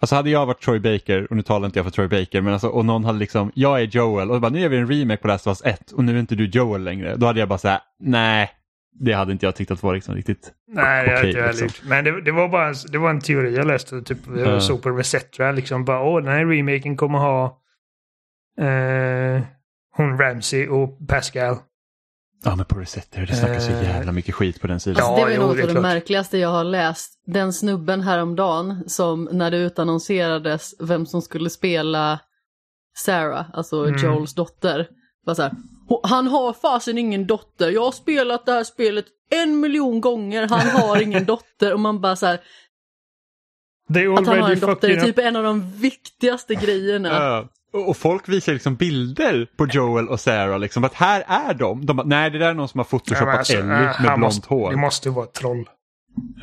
Alltså 0.00 0.14
hade 0.16 0.30
jag 0.30 0.46
varit 0.46 0.60
Troy 0.60 0.78
Baker, 0.80 1.26
och 1.30 1.36
nu 1.36 1.42
talar 1.42 1.66
inte 1.66 1.78
jag 1.78 1.86
för 1.86 1.90
Troy 1.90 2.08
Baker, 2.08 2.40
men 2.40 2.52
alltså, 2.52 2.68
och 2.68 2.84
någon 2.84 3.04
hade 3.04 3.18
liksom, 3.18 3.52
jag 3.54 3.80
är 3.80 3.84
Joel 3.84 4.30
och 4.30 4.40
bara 4.40 4.50
nu 4.50 4.60
gör 4.60 4.68
vi 4.68 4.76
en 4.76 4.88
remake 4.92 5.22
på 5.22 5.28
Last 5.28 5.46
of 5.46 5.50
Us 5.64 5.74
1 5.74 5.92
och 5.92 6.04
nu 6.04 6.16
är 6.16 6.20
inte 6.20 6.34
du 6.34 6.46
Joel 6.46 6.84
längre. 6.84 7.16
Då 7.16 7.26
hade 7.26 7.40
jag 7.40 7.48
bara 7.48 7.58
såhär, 7.58 7.80
nej, 8.00 8.50
det 9.00 9.12
hade 9.12 9.32
inte 9.32 9.46
jag 9.46 9.56
tyckt 9.56 9.70
att 9.70 9.82
var 9.82 9.94
liksom 9.94 10.14
riktigt. 10.14 10.52
Nej, 10.68 11.06
det 11.08 11.26
inte 11.26 11.38
jag 11.38 11.56
liksom. 11.56 11.88
Men 11.88 12.04
det, 12.04 12.20
det 12.20 12.32
var 12.32 12.48
bara 12.48 12.68
en, 12.68 12.74
det 12.92 12.98
var 12.98 13.10
en 13.10 13.20
teori 13.20 13.56
jag 13.56 13.66
läste. 13.66 14.02
Typ, 14.02 14.18
jag 14.36 14.38
Ja. 14.48 14.60
såg 14.60 14.82
på 14.82 14.90
Resetra 14.90 15.52
liksom. 15.52 15.84
Bara, 15.84 16.00
åh, 16.02 16.22
den 16.22 16.32
här 16.32 16.46
remaken 16.46 16.96
kommer 16.96 17.18
ha 17.18 17.44
eh, 18.60 19.42
hon 19.96 20.18
Ramsey 20.18 20.68
och 20.68 20.98
Pascal. 21.08 21.56
Ja 22.44 22.56
men 22.56 22.66
på 22.66 22.78
Resetter, 22.78 23.26
det 23.26 23.36
snackas 23.36 23.64
så 23.66 23.70
Eh, 23.72 23.82
jävla 23.82 24.12
mycket 24.12 24.34
skit 24.34 24.60
på 24.60 24.66
den 24.66 24.80
sidan. 24.80 24.96
Alltså, 25.02 25.12
Ja, 25.12 25.16
det 25.16 25.22
var 25.38 25.42
jo, 25.42 25.46
något 25.48 25.56
det 25.56 25.62
är 25.62 25.68
av 25.68 25.74
det 25.74 25.80
märkligaste 25.80 26.38
jag 26.38 26.48
har 26.48 26.64
läst. 26.64 27.12
Den 27.26 27.52
snubben 27.52 28.00
häromdagen 28.00 28.84
som 28.88 29.28
när 29.32 29.50
det 29.50 29.56
utannonserades 29.56 30.74
vem 30.80 31.06
som 31.06 31.22
skulle 31.22 31.50
spela 31.50 32.18
Sarah, 32.96 33.46
alltså 33.52 33.86
Mm. 33.88 34.04
Joels 34.04 34.34
dotter, 34.34 34.88
var 35.26 35.34
så 35.34 35.42
här, 35.42 35.50
"Hå- 35.88 36.00
han 36.02 36.26
har 36.26 36.52
fasen 36.52 36.98
ingen 36.98 37.26
dotter, 37.26 37.70
jag 37.70 37.84
har 37.84 37.92
spelat 37.92 38.46
det 38.46 38.52
här 38.52 38.64
spelet 38.64 39.04
en 39.30 39.60
miljon 39.60 40.00
gånger, 40.00 40.46
han 40.48 40.68
har 40.68 40.96
ingen 41.02 41.24
dotter 41.24 41.72
och 41.72 41.80
man 41.80 42.00
bara 42.00 42.16
så 42.16 42.26
här, 42.26 42.40
They 43.94 44.06
att 44.06 44.26
han 44.26 44.38
har 44.40 44.50
en 44.50 44.60
dotter 44.60 44.88
är 44.90 45.00
typ 45.00 45.18
en 45.18 45.36
av 45.36 45.42
de 45.44 45.70
viktigaste 45.72 46.54
grejerna. 46.54 47.08
Och 47.72 47.96
folk 47.96 48.28
visar 48.28 48.52
liksom 48.52 48.74
bilder 48.76 49.46
på 49.56 49.66
Joel 49.66 50.08
och 50.08 50.20
Sarah, 50.20 50.58
liksom 50.58 50.84
att 50.84 50.94
här 50.94 51.24
är 51.26 51.54
de. 51.54 51.86
de 51.86 51.96
bara, 51.96 52.06
nej, 52.06 52.30
det 52.30 52.38
där 52.38 52.48
är 52.50 52.54
någon 52.54 52.68
som 52.68 52.78
har 52.78 52.84
Ja, 52.84 52.88
photoshopat 52.90 53.38
alltså, 53.38 53.52
Ellie 53.52 53.72
eh, 53.72 53.78
med 53.78 53.94
blont 54.02 54.18
måste, 54.20 54.48
hår. 54.48 54.70
Det 54.70 54.76
måste 54.76 55.10
vara 55.10 55.24
ett 55.24 55.34
troll. 55.34 55.68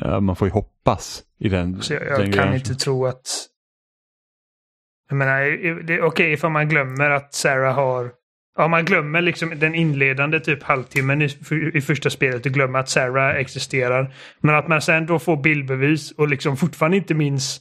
Ja, 0.00 0.20
man 0.20 0.36
får 0.36 0.48
ju 0.48 0.52
hoppas 0.52 1.22
i 1.38 1.48
den, 1.48 1.82
Så 1.82 1.92
jag, 1.94 2.02
den 2.02 2.10
jag 2.10 2.18
kan 2.18 2.30
grejen. 2.30 2.54
inte 2.54 2.74
tro 2.74 3.06
att... 3.06 3.46
Jag 5.08 5.16
menar, 5.16 5.42
i- 5.42 5.82
det 5.82 5.94
är 5.94 6.02
okej 6.02 6.32
ifall 6.32 6.50
man 6.50 6.68
glömmer 6.68 7.10
att 7.10 7.34
Sarah 7.34 7.74
har... 7.74 8.10
Ja, 8.56 8.68
man 8.68 8.84
glömmer 8.84 9.20
liksom 9.20 9.58
den 9.58 9.74
inledande 9.74 10.40
typ 10.40 10.62
halvtimmen 10.62 11.22
i, 11.22 11.28
i 11.74 11.80
första 11.80 12.10
spelet 12.10 12.46
och 12.46 12.52
glömmer 12.52 12.78
att 12.78 12.88
Sarah 12.88 13.36
existerar. 13.36 14.14
Men 14.40 14.54
att 14.54 14.68
man 14.68 14.82
sen 14.82 15.06
då 15.06 15.18
får 15.18 15.36
bildbevis 15.36 16.10
och 16.12 16.28
liksom 16.28 16.56
fortfarande 16.56 16.96
inte 16.96 17.14
minns... 17.14 17.60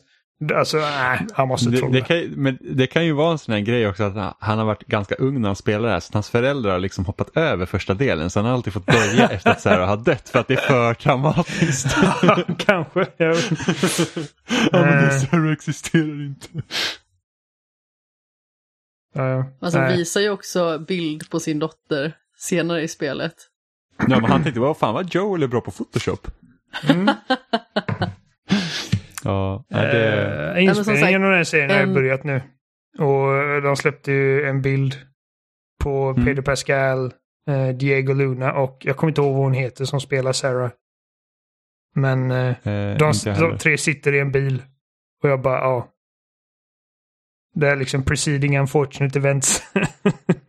Alltså, 0.55 0.77
nej, 0.77 1.27
han 1.33 1.47
måste 1.47 1.69
Det, 1.69 1.77
trolla. 1.77 1.93
det, 1.93 2.01
kan, 2.01 2.17
ju- 2.17 2.33
men 2.35 2.57
det 2.61 2.87
kan 2.87 3.05
ju 3.05 3.11
vara 3.13 3.31
en 3.31 3.37
sån 3.37 3.53
här 3.53 3.61
grej 3.61 3.87
också 3.87 4.03
att 4.03 4.15
han- 4.15 4.33
han 4.39 4.57
har 4.57 4.65
varit 4.65 4.85
ganska 4.87 5.15
ung 5.15 5.41
när 5.41 5.49
han 5.49 5.55
spelar 5.55 5.87
det 5.87 5.93
här 5.93 5.99
så 5.99 6.13
hans 6.13 6.29
föräldrar 6.29 6.71
har 6.71 6.79
liksom 6.79 7.05
hoppat 7.05 7.37
över 7.37 7.65
första 7.65 7.93
delen 7.93 8.29
så 8.29 8.39
han 8.39 8.45
har 8.45 8.53
alltid 8.53 8.73
fått 8.73 8.85
börja 8.85 9.27
efter 9.31 9.49
att 9.51 9.61
Sarah 9.61 9.87
har 9.89 9.97
dött 9.97 10.29
för 10.29 10.39
att 10.39 10.47
det 10.47 10.53
är 10.53 10.57
för 10.67 10.93
traumatiskt. 10.93 11.95
Kanske. 12.57 13.07
Jag, 13.17 13.35
ja 14.71 14.81
men 14.81 15.03
det, 15.03 15.13
Eh. 15.13 15.19
Sarah 15.19 15.51
existerar 15.53 16.25
inte. 16.25 16.47
ja. 19.15 19.45
Alltså 19.61 19.79
Nej. 19.79 19.97
visar 19.97 20.21
ju 20.21 20.29
också 20.29 20.79
bild 20.87 21.29
på 21.29 21.39
sin 21.39 21.59
dotter 21.59 22.13
senare 22.37 22.81
i 22.81 22.87
spelet. 22.87 23.33
Ja, 23.97 24.05
men 24.07 24.25
han 24.31 24.43
tänkte, 24.43 24.59
vad 24.59 24.77
fan 24.77 24.93
vad 24.93 25.13
Joel 25.13 25.43
är 25.43 25.47
bra 25.47 25.61
på 25.61 25.71
Photoshop. 25.71 26.27
Mm. 26.89 27.09
Ja, 29.29 29.65
nej, 29.69 29.87
det... 29.87 30.47
Eh, 30.47 30.73
som 30.73 30.79
inspelningen 30.79 31.23
av 31.23 31.31
den 31.31 31.45
serien 31.45 31.71
har 31.71 31.79
ju 31.79 31.93
börjat 31.93 32.23
nu. 32.23 32.41
Och 32.99 33.61
de 33.61 33.75
släppte 33.75 34.11
ju 34.11 34.45
en 34.45 34.61
bild 34.61 34.95
på 35.83 36.09
Mm. 36.09 36.25
Pedro 36.25 36.41
Pascal, 36.43 37.13
eh, 37.49 37.67
Diego 37.69 38.13
Luna 38.13 38.53
och 38.53 38.77
jag 38.81 38.97
kommer 38.97 39.11
inte 39.11 39.21
ihåg 39.21 39.33
vad 39.33 39.43
hon 39.43 39.53
heter 39.53 39.85
som 39.85 39.99
spelar 40.01 40.33
Sarah. 40.33 40.71
Men 41.95 42.31
eh, 42.31 42.47
eh, 42.47 42.97
de, 42.97 43.13
jag 43.25 43.39
de 43.39 43.57
tre 43.57 43.77
sitter 43.77 44.13
i 44.15 44.19
en 44.19 44.31
bil. 44.31 44.63
Och 45.23 45.29
jag 45.29 45.41
bara, 45.41 45.59
ja. 45.59 45.87
Det 47.55 47.67
är 47.69 47.75
liksom 47.75 48.03
preceding 48.03 48.59
unfortunate 48.59 49.19
events. 49.19 49.63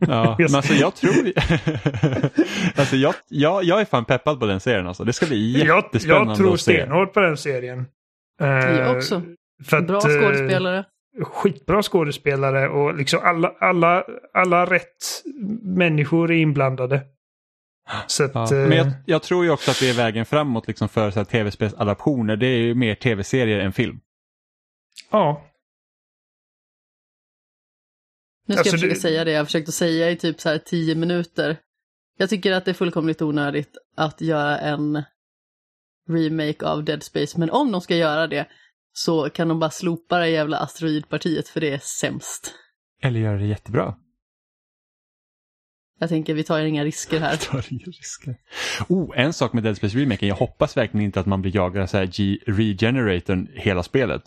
Ja, 0.07 0.35
men 0.39 0.55
alltså 0.55 0.73
jag 0.73 0.95
tror... 0.95 1.13
alltså 2.75 2.95
jag, 2.95 3.13
jag, 3.27 3.63
jag 3.63 3.81
är 3.81 3.85
fan 3.85 4.05
peppad 4.05 4.39
på 4.39 4.45
den 4.45 4.59
serien 4.59 4.87
alltså. 4.87 5.03
Det 5.03 5.13
ska 5.13 5.25
bli 5.25 5.63
jag, 5.65 5.77
jättespännande 5.77 6.31
jag 6.31 6.37
tror 6.37 6.53
att 6.53 6.61
se. 6.61 6.73
stenhårt 6.73 7.13
på 7.13 7.19
den 7.19 7.37
serien. 7.37 7.85
Eh, 8.41 8.47
Jag 8.47 8.97
också. 8.97 9.21
För 9.65 9.77
att, 9.77 9.87
Bra 9.87 9.95
eh, 9.97 10.01
skådespelare. 10.21 10.85
skitbra 11.23 11.83
skådespelare 11.83 12.69
och 12.69 12.95
liksom 12.95 13.19
alla, 13.23 13.47
alla, 13.59 14.03
alla 14.33 14.65
rätt 14.65 15.23
människor 15.61 16.31
är 16.31 16.35
inblandade. 16.35 17.01
Så 18.07 18.23
att, 18.23 18.31
Ja. 18.33 18.43
eh, 18.55 18.67
Men 18.67 18.77
jag, 18.77 18.87
jag 19.05 19.23
tror 19.23 19.45
ju 19.45 19.51
också 19.51 19.71
att 19.71 19.79
det 19.79 19.89
är 19.89 19.93
vägen 19.93 20.25
framåt 20.25 20.67
liksom 20.67 20.89
för 20.89 21.23
tv-spelsadaptioner. 21.23 22.35
Det 22.37 22.47
är 22.47 22.57
ju 22.57 22.75
mer 22.75 22.95
tv-serier 22.95 23.59
än 23.59 23.73
film. 23.73 23.99
ja. 25.11 25.47
Nu 28.47 28.53
ska 28.53 28.59
Alltså, 28.59 28.69
jag 28.69 28.79
försöka 28.79 28.93
det- 28.93 28.99
säga 28.99 29.23
det 29.23 29.31
jag 29.31 29.45
försökte 29.45 29.71
säga 29.71 30.09
i 30.11 30.15
typ 30.15 30.41
så 30.41 30.49
här 30.49 30.57
tio 30.57 30.95
minuter. 30.95 31.57
Jag 32.17 32.29
tycker 32.29 32.51
att 32.51 32.65
det 32.65 32.71
är 32.71 32.75
fullkomligt 32.75 33.21
onödigt 33.21 33.77
att 33.97 34.21
göra 34.21 34.57
en 34.59 35.03
remake 36.09 36.65
av 36.65 36.83
Dead 36.83 37.03
Space, 37.03 37.39
men 37.39 37.49
om 37.49 37.71
de 37.71 37.81
ska 37.81 37.95
göra 37.95 38.27
det 38.27 38.47
så 38.93 39.29
kan 39.29 39.47
de 39.47 39.59
bara 39.59 39.69
slopa 39.69 40.19
det 40.19 40.29
jävla 40.29 40.57
asteroidpartiet 40.57 41.47
för 41.47 41.61
det 41.61 41.73
är 41.73 41.79
sämst. 41.79 42.53
Eller 43.03 43.19
göra 43.19 43.37
det 43.37 43.45
jättebra. 43.45 43.95
Jag 45.99 46.09
tänker 46.09 46.33
vi 46.33 46.43
tar 46.43 46.59
inga 46.59 46.83
risker 46.83 47.19
här. 47.19 47.35
Tar 47.51 47.65
inga 47.69 47.85
risker. 47.85 48.35
Oh, 48.87 49.19
en 49.19 49.33
sak 49.33 49.53
med 49.53 49.63
Dead 49.63 49.77
Space 49.77 49.97
Remaken. 49.97 50.27
Jag 50.27 50.35
hoppas 50.35 50.77
verkligen 50.77 51.05
inte 51.05 51.19
att 51.19 51.25
man 51.25 51.41
blir 51.41 51.55
jagad 51.55 51.83
av 51.83 51.87
så 51.87 51.97
här 51.97 52.05
G-regeneratorn 52.05 53.47
hela 53.53 53.83
spelet. 53.83 54.21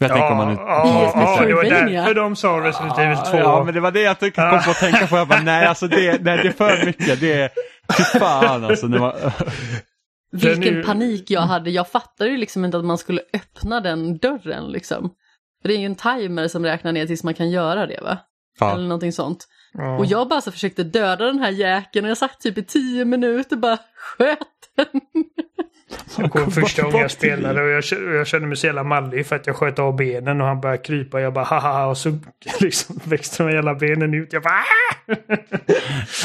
Jag 0.00 0.10
tänker 0.10 0.30
om 0.30 0.36
man 0.36 0.48
nu... 0.48 0.54
ja, 0.54 1.12
ja, 1.14 1.46
det 1.46 1.54
var 1.54 1.64
därför 1.64 2.14
de 2.14 2.36
sa 2.36 2.60
Resident 2.60 2.98
Evil 2.98 3.16
2. 3.16 3.36
Ja, 3.36 3.64
men 3.64 3.74
det 3.74 3.80
var 3.80 3.90
det 3.90 4.00
jag 4.00 4.18
kom 4.18 4.62
på 4.64 4.70
att 4.70 4.80
tänka 4.80 5.06
på. 5.06 5.16
Jag 5.16 5.28
bara, 5.28 5.42
nej, 5.42 5.66
alltså 5.66 5.88
det, 5.88 6.22
nej, 6.22 6.38
det 6.42 6.48
är 6.48 6.52
för 6.52 6.86
mycket. 6.86 7.20
Det 7.20 7.32
är, 7.32 7.50
Fy 7.96 8.18
fan 8.18 8.64
alltså. 8.64 8.86
När 8.86 8.98
man... 8.98 9.12
Vilken 10.34 10.74
ju- 10.74 10.82
panik 10.82 11.30
jag 11.30 11.40
hade. 11.40 11.70
Jag 11.70 11.88
fattade 11.88 12.30
ju 12.30 12.36
liksom 12.36 12.64
inte 12.64 12.78
att 12.78 12.84
man 12.84 12.98
skulle 12.98 13.20
öppna 13.32 13.80
den 13.80 14.18
dörren 14.18 14.66
liksom. 14.72 15.10
För 15.62 15.68
det 15.68 15.74
är 15.74 15.78
ju 15.78 15.86
en 15.86 15.94
timer 15.94 16.48
som 16.48 16.64
räknar 16.64 16.92
ner 16.92 17.06
tills 17.06 17.24
man 17.24 17.34
kan 17.34 17.50
göra 17.50 17.86
det 17.86 18.00
va? 18.02 18.18
Eller 18.60 18.70
ja. 18.70 18.76
någonting 18.76 19.12
sånt. 19.12 19.48
Ja. 19.72 19.98
Och 19.98 20.06
jag 20.06 20.28
bara 20.28 20.40
så 20.40 20.52
försökte 20.52 20.84
döda 20.84 21.24
den 21.24 21.38
här 21.38 21.50
jäkeln 21.50 22.04
och 22.04 22.10
jag 22.10 22.18
satt 22.18 22.40
typ 22.40 22.58
i 22.58 22.64
tio 22.64 23.04
minuter 23.04 23.56
bara 23.56 23.78
sköt 23.96 24.38
den. 24.76 24.86
Jag 26.18 26.30
kom 26.32 26.50
första 26.50 26.82
gången 26.82 26.98
jag 27.00 27.10
spelade 27.10 27.62
och 27.62 27.68
jag, 27.68 27.84
jag 28.14 28.26
kände 28.26 28.48
mig 28.48 28.56
så 28.56 28.66
jävla 28.66 28.84
mallig 28.84 29.26
för 29.26 29.36
att 29.36 29.46
jag 29.46 29.56
sköt 29.56 29.78
av 29.78 29.96
benen 29.96 30.40
och 30.40 30.46
han 30.46 30.60
började 30.60 30.82
krypa. 30.82 31.20
Jag 31.20 31.32
bara 31.32 31.44
haha 31.44 31.86
och 31.86 31.98
så 31.98 32.18
liksom 32.60 33.00
växte 33.04 33.42
de 33.42 33.52
hela 33.52 33.74
benen 33.74 34.14
ut. 34.14 34.32
Jag 34.32 34.42
bara 34.42 34.54
"Ah!" 34.54 35.14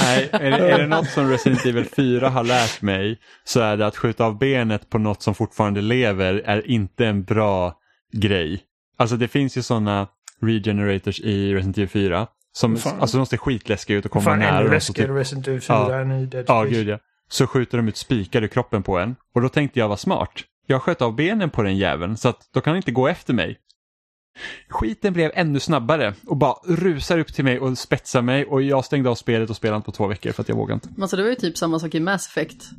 Nej, 0.01 0.30
är, 0.32 0.51
det- 0.51 0.72
är 0.72 0.78
det 0.78 0.88
något 0.88 1.09
som 1.09 1.30
Resident 1.30 1.65
Evil 1.65 1.86
4 1.95 2.30
har 2.30 2.43
lärt 2.43 2.82
mig 2.82 3.17
så 3.43 3.59
är 3.59 3.78
det 3.78 3.88
att 3.88 3.97
skjuta 3.97 4.26
av 4.26 4.38
benet 4.38 4.89
på 4.89 4.97
något 4.97 5.22
som 5.22 5.36
fortfarande 5.36 5.82
lever 5.82 6.41
är 6.45 6.72
inte 6.72 7.05
en 7.05 7.24
bra 7.24 7.74
grej. 8.13 8.61
Alltså 8.97 9.15
det 9.15 9.28
finns 9.28 9.57
ju 9.57 9.61
sådana 9.61 10.07
regenerators 10.41 11.20
i 11.20 11.53
Resident 11.53 11.78
Evil 11.78 11.89
4 11.89 12.28
som 12.51 12.78
Fan. 12.78 12.99
alltså, 12.99 13.17
de 13.17 13.26
ser 13.26 13.38
skitläskiga 13.38 13.97
ut 13.97 14.05
och 14.05 14.11
kommer 14.11 14.24
Fan 14.26 14.39
nära. 14.39 14.49
ännu 14.49 14.57
dem, 14.59 14.67
så 14.67 14.74
läskigare 14.74 15.07
typ, 15.07 15.17
Resident 15.17 15.47
Evil 15.47 15.61
4 15.61 15.78
Ja. 15.89 15.99
än 15.99 16.11
i 16.11 16.26
Dead 16.26 16.45
ja, 16.47 16.63
Space. 16.63 16.76
gud 16.76 16.88
ja. 16.88 16.97
Så 17.30 17.47
skjuter 17.47 17.77
de 17.77 17.88
ut 17.88 17.97
spikar 17.97 18.43
i 18.43 18.47
kroppen 18.47 18.84
på 18.84 18.97
en. 18.97 19.15
Och 19.36 19.41
då 19.41 19.49
tänkte 19.49 19.80
jag 19.80 19.88
vara 19.88 19.97
smart. 19.97 20.32
Jag 20.67 20.82
sköt 20.82 21.01
av 21.01 21.15
benen 21.15 21.49
på 21.49 21.63
den 21.63 21.77
jäveln 21.77 22.17
så 22.17 22.30
att 22.30 22.49
då 22.53 22.61
kan 22.61 22.71
han 22.71 22.77
inte 22.77 22.91
gå 22.91 23.07
efter 23.07 23.34
mig. 23.34 23.59
Skiten 24.69 25.13
blev 25.13 25.32
ännu 25.34 25.59
snabbare 25.59 26.13
och 26.27 26.38
bara 26.38 26.53
rusar 26.65 27.19
upp 27.19 27.34
till 27.34 27.43
mig 27.43 27.59
och 27.59 27.77
spetsar 27.77 28.21
mig 28.21 28.45
och 28.45 28.61
jag 28.61 28.86
stängde 28.86 29.09
av 29.09 29.15
spelet 29.15 29.49
och 29.49 29.55
spelade 29.55 29.75
inte 29.75 29.86
på 29.86 29.91
två 29.91 30.07
veckor 30.07 30.32
för 30.32 30.41
att 30.41 30.49
jag 30.49 30.55
vågade 30.55 30.73
inte. 30.73 31.01
Alltså 31.01 31.17
det 31.17 31.23
var 31.23 31.30
ju 31.30 31.36
typ 31.36 31.57
samma 31.57 31.80
sak 31.80 31.95
i 31.95 31.99
Mass 31.99 32.27
Effect. 32.27 32.69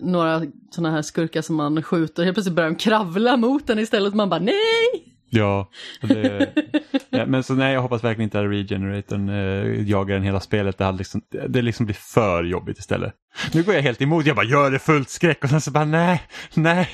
Några 0.00 0.42
sådana 0.70 0.90
här 0.94 1.02
skurkar 1.02 1.42
som 1.42 1.56
man 1.56 1.82
skjuter, 1.82 2.24
helt 2.24 2.34
plötsligt 2.34 2.56
börjar 2.56 2.70
de 2.70 2.76
kravla 2.76 3.36
mot 3.36 3.66
den 3.66 3.78
istället. 3.78 4.14
Man 4.14 4.28
bara 4.28 4.40
nej! 4.40 5.09
Ja, 5.30 5.70
det, 6.00 6.52
ja, 7.10 7.26
men 7.26 7.42
så 7.42 7.54
nej, 7.54 7.74
jag 7.74 7.82
hoppas 7.82 8.04
verkligen 8.04 8.26
inte 8.26 8.40
att 8.40 8.50
regeneratorn 8.50 9.28
eh, 9.28 9.88
jagar 9.88 10.14
den 10.14 10.24
hela 10.24 10.40
spelet. 10.40 10.78
Det, 10.78 10.84
hade 10.84 10.98
liksom, 10.98 11.22
det 11.48 11.62
liksom 11.62 11.86
blir 11.86 11.96
för 11.96 12.44
jobbigt 12.44 12.78
istället. 12.78 13.14
Nu 13.54 13.62
går 13.62 13.74
jag 13.74 13.82
helt 13.82 14.02
emot, 14.02 14.26
jag 14.26 14.36
bara 14.36 14.46
gör 14.46 14.70
det 14.70 14.78
fullt 14.78 15.10
skräck 15.10 15.44
och 15.44 15.50
sen 15.50 15.60
så 15.60 15.70
bara 15.70 15.84
nej, 15.84 16.22
nej, 16.54 16.88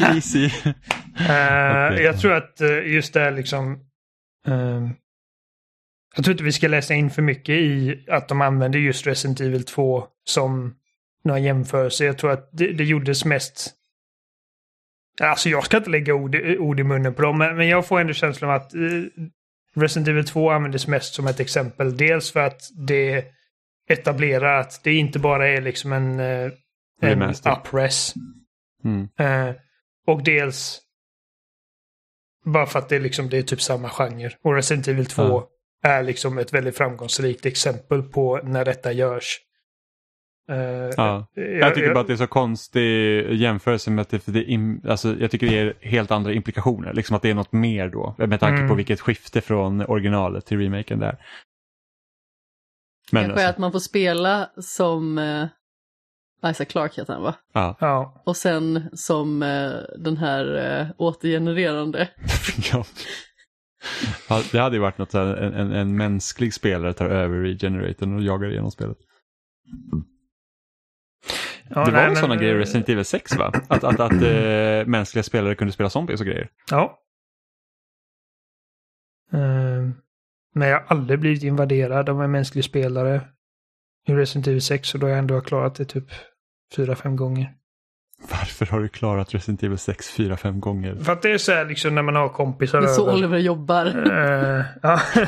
easy. 0.00 0.50
Eh, 1.18 1.86
Okej. 1.86 2.04
Jag 2.04 2.20
tror 2.20 2.32
att 2.32 2.60
eh, 2.60 2.92
just 2.92 3.14
det 3.14 3.30
liksom... 3.30 3.72
eh, 4.46 4.88
jag 6.16 6.24
tror 6.24 6.32
inte 6.32 6.44
vi 6.44 6.52
ska 6.52 6.68
läsa 6.68 6.94
in 6.94 7.10
för 7.10 7.22
mycket 7.22 7.54
i 7.54 8.04
att 8.08 8.28
de 8.28 8.40
använder 8.40 8.78
just 8.78 9.06
Resident 9.06 9.40
Evil 9.40 9.64
2 9.64 10.04
som 10.24 10.74
några 11.24 11.38
jämförelser. 11.38 12.04
Jag 12.04 12.18
tror 12.18 12.30
att 12.30 12.48
det, 12.52 12.72
det 12.72 12.84
gjordes 12.84 13.24
mest... 13.24 13.74
Alltså 15.22 15.48
jag 15.48 15.64
ska 15.64 15.76
inte 15.76 15.90
lägga 15.90 16.14
ord, 16.14 16.36
ord 16.58 16.80
i 16.80 16.84
munnen 16.84 17.14
på 17.14 17.22
dem, 17.22 17.38
men, 17.38 17.56
men 17.56 17.68
jag 17.68 17.86
får 17.86 18.00
ändå 18.00 18.12
känslan 18.12 18.50
av 18.50 18.56
att 18.56 18.74
eh, 18.74 18.80
Resident 19.74 20.08
Evil 20.08 20.24
2 20.24 20.50
användes 20.50 20.86
mest 20.86 21.14
som 21.14 21.26
ett 21.26 21.40
exempel. 21.40 21.96
Dels 21.96 22.32
för 22.32 22.40
att 22.40 22.60
det 22.86 23.24
etablerar 23.88 24.60
att 24.60 24.80
det 24.84 24.92
inte 24.94 25.18
bara 25.18 25.48
är 25.48 25.60
liksom 25.60 25.92
en, 25.92 26.20
eh, 26.20 26.50
en 27.02 27.22
upres. 27.22 28.14
Mm. 28.84 29.08
Eh, 29.18 29.54
och 30.06 30.24
dels 30.24 30.80
bara 32.44 32.66
för 32.66 32.78
att 32.78 32.88
det 32.88 32.96
är, 32.96 33.00
liksom, 33.00 33.28
det 33.28 33.38
är 33.38 33.42
typ 33.42 33.62
samma 33.62 33.88
genre. 33.88 34.30
Och 34.42 34.54
Resident 34.54 34.88
Evil 34.88 35.06
2 35.06 35.22
Ja. 35.22 35.48
är 35.82 36.02
liksom 36.02 36.38
ett 36.38 36.52
väldigt 36.52 36.76
framgångsrikt 36.76 37.46
exempel 37.46 38.02
på 38.02 38.40
när 38.42 38.64
detta 38.64 38.92
görs. 38.92 39.40
Eh, 40.48 40.56
Ja. 40.96 41.26
Jag 41.34 41.74
tycker 41.74 41.94
bara 41.94 42.00
att 42.00 42.06
det 42.06 42.12
är 42.12 42.16
så 42.16 42.26
konstig 42.26 43.32
jämförelse 43.32 43.90
med 43.90 44.02
att 44.02 44.08
det, 44.08 44.18
för 44.18 44.32
det 44.32 44.44
im, 44.50 44.80
alltså, 44.88 45.16
jag 45.20 45.30
tycker 45.30 45.46
det 45.46 45.58
är 45.58 45.74
helt 45.80 46.10
andra 46.10 46.32
implikationer. 46.32 46.92
Liksom 46.92 47.16
att 47.16 47.22
det 47.22 47.30
är 47.30 47.34
något 47.34 47.52
mer 47.52 47.88
då. 47.88 48.14
Med 48.18 48.40
tanke 48.40 48.58
på 48.58 48.64
Mm. 48.64 48.76
vilket 48.76 49.00
skifte 49.00 49.40
från 49.40 49.80
originalet 49.86 50.46
till 50.46 50.58
remaken 50.58 50.98
där. 50.98 51.18
Men 53.12 53.22
Kanske 53.22 53.32
alltså, 53.40 53.48
att 53.50 53.58
man 53.58 53.72
får 53.72 53.78
spela 53.78 54.50
som 54.60 55.18
eh, 55.18 55.46
Isaac 56.50 56.64
Clark 56.66 56.98
heter 56.98 57.12
han 57.12 57.22
va? 57.22 57.34
ja. 57.52 57.76
Ja, 57.80 58.22
Och 58.26 58.36
sen 58.36 58.90
som 58.92 59.42
eh, 59.42 59.70
den 59.98 60.16
här 60.16 60.56
eh, 60.80 60.86
återgenererande. 60.98 62.08
ja. 62.72 62.84
Ja, 64.28 64.42
det 64.52 64.58
hade 64.58 64.76
ju 64.76 64.82
varit 64.82 64.98
något 64.98 65.10
så 65.10 65.18
här, 65.18 65.36
en, 65.36 65.54
en, 65.54 65.72
en 65.72 65.96
mänsklig 65.96 66.54
spelare 66.54 66.92
tar 66.92 67.06
över 67.08 67.36
regeneratorn 67.38 68.14
och 68.16 68.22
jagar 68.22 68.50
igenom 68.50 68.70
spelet. 68.70 68.96
Ja 71.68 71.84
det 71.84 71.90
var 71.90 71.92
nej, 71.92 71.92
väl 71.92 72.12
men, 72.12 72.16
sådana 72.16 72.36
grejer 72.36 72.52
i 72.52 72.56
eh, 72.56 72.58
Resident 72.58 72.88
Evil 72.88 73.04
6 73.04 73.36
va? 73.36 73.52
Att, 73.68 73.84
att, 73.84 74.00
att 74.00 74.12
eh, 74.12 74.86
mänskliga 74.86 75.22
spelare 75.22 75.54
kunde 75.54 75.72
spela 75.72 75.90
zombies 75.90 76.20
och 76.20 76.26
grejer. 76.26 76.48
Ja. 76.70 76.98
Eh, 79.32 79.88
men 80.54 80.68
jag 80.68 80.80
har 80.80 80.84
aldrig 80.88 81.20
blivit 81.20 81.42
invaderad 81.42 82.08
av 82.08 82.22
en 82.22 82.30
mänsklig 82.30 82.64
spelare 82.64 83.20
i 84.08 84.14
Resident 84.14 84.46
Evil 84.46 84.62
6 84.62 84.94
och 84.94 85.00
då 85.00 85.06
har 85.06 85.10
jag 85.10 85.18
ändå 85.18 85.40
klarat 85.40 85.74
det 85.74 85.84
typ 85.84 86.06
4-5 86.76 87.16
gånger. 87.16 87.54
Varför 88.30 88.66
har 88.66 88.80
du 88.80 88.88
klarat 88.88 89.34
Resident 89.34 89.62
Evil 89.62 89.78
6 89.78 90.10
fyra 90.10 90.36
fem 90.36 90.60
gånger? 90.60 90.96
För 90.96 91.12
att 91.12 91.22
det 91.22 91.30
är 91.30 91.38
så 91.38 91.52
här 91.52 91.64
liksom 91.64 91.94
när 91.94 92.02
man 92.02 92.16
har 92.16 92.28
kompisar 92.28 92.80
Det 92.80 92.86
är 92.86 92.92
så 92.92 93.02
över. 93.02 93.14
Oliver 93.14 93.38
jobbar. 93.38 93.84
Ja. 94.82 95.00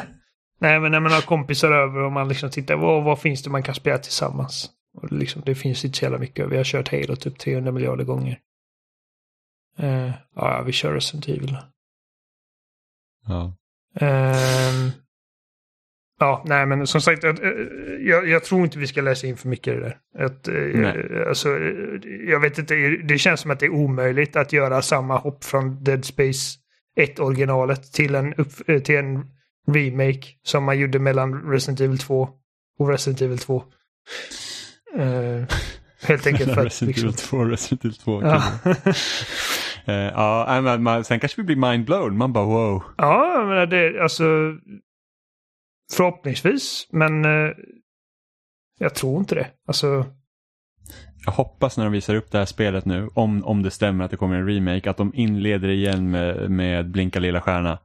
Nej, 0.59 0.81
men 0.81 0.91
när 0.91 1.01
man 1.01 1.13
har 1.13 1.21
kompisar 1.21 1.73
över 1.73 2.01
och 2.01 2.13
man 2.13 2.29
liksom 2.29 2.51
tittar, 2.51 2.77
vad, 2.77 3.05
vad 3.05 3.21
finns 3.21 3.43
det 3.43 3.51
man 3.51 3.63
kan 3.63 3.75
spela 3.75 3.99
tillsammans? 3.99 4.71
Och 4.97 5.13
liksom, 5.13 5.43
det 5.47 5.55
finns 5.55 5.85
inte 5.85 5.99
så 5.99 6.05
jävla 6.05 6.19
mycket. 6.19 6.49
Vi 6.49 6.57
har 6.57 6.65
kört 6.65 6.89
Halo 6.89 7.17
typ 7.17 7.39
300 7.39 7.73
miljarder 7.73 8.05
gånger. 8.05 8.41
Eh, 9.79 10.11
ja, 10.35 10.63
vi 10.63 10.73
kör 10.73 10.95
Resident 10.95 11.29
Evil. 11.29 11.57
Ja. 13.27 13.57
Ehm, 14.01 14.91
ja, 16.19 16.45
nej 16.47 16.67
men 16.67 16.87
som 16.87 17.01
sagt, 17.01 17.23
jag, 18.01 18.29
jag 18.29 18.45
tror 18.45 18.65
inte 18.65 18.79
vi 18.79 18.87
ska 18.87 19.01
läsa 19.01 19.27
in 19.27 19.37
för 19.37 19.49
mycket 19.49 19.73
i 19.73 19.77
det 19.77 19.81
där. 19.81 20.25
Att, 20.25 20.47
Nej. 20.75 21.27
alltså, 21.29 21.59
jag 22.29 22.41
vet 22.41 22.59
inte, 22.59 22.75
det 22.89 23.19
känns 23.19 23.41
som 23.41 23.51
att 23.51 23.61
det 23.61 23.67
är 23.67 23.71
omöjligt 23.71 24.37
att 24.37 24.53
göra 24.53 24.83
samma 24.83 25.17
hopp 25.17 25.45
från 25.45 25.85
Dead 25.85 26.05
Space 26.05 26.59
1-originalet 27.01 27.93
till 27.93 28.15
en, 28.15 28.35
upp, 28.35 28.69
eh, 28.69 28.83
till 28.83 28.97
en 28.97 29.31
remake 29.73 30.27
som 30.43 30.65
man 30.65 30.79
gjorde 30.79 30.99
mellan 30.99 31.51
Resident 31.51 31.81
Evil 31.81 31.99
2 31.99 32.29
och 32.79 32.89
Resident 32.89 33.23
Evil 33.23 33.39
2. 33.39 33.65
Eh, 34.97 35.45
helt 36.03 36.27
enkelt 36.27 36.55
för 36.55 36.61
att... 36.61 36.67
Resident 36.67 36.97
Liksom, 36.97 37.09
Evil 37.09 37.17
2 37.19 37.45
Resident 37.45 37.85
Evil 37.85 37.97
2. 37.97 38.23
ja. 38.23 38.43
Eh, 39.89 39.95
ja, 39.95 40.61
men 40.63 40.83
man, 40.83 41.05
sen 41.05 41.21
kanske 41.21 41.43
vi 41.43 41.55
blir 41.55 41.71
mindblown. 41.71 42.17
Man 42.17 42.33
bara 42.33 42.45
wow. 42.45 42.83
ja, 42.99 43.45
menar 43.49 43.67
det, 43.67 44.03
alltså... 44.03 44.25
Förhoppningsvis, 45.93 46.89
men 46.91 47.25
eh, 47.25 47.53
jag 48.79 48.95
tror 48.95 49.19
inte 49.19 49.35
det. 49.35 49.47
Alltså, 49.69 50.07
Jag 51.25 51.33
hoppas 51.33 51.77
när 51.77 51.85
de 51.85 51.93
visar 51.93 52.15
upp 52.15 52.31
det 52.31 52.39
här 52.39 52.45
spelet 52.45 52.85
nu, 52.85 53.09
om, 53.15 53.45
om 53.45 53.63
det 53.63 53.71
stämmer 53.71 54.05
att 54.05 54.11
det 54.11 54.17
kommer 54.17 54.37
en 54.37 54.47
remake, 54.49 54.91
att 54.91 54.97
de 54.97 55.15
inleder 55.15 55.69
igen 55.69 56.11
med, 56.11 56.51
med 56.51 56.91
Blinka 56.91 57.21
lilla 57.21 57.41
stjärna. 57.41 57.79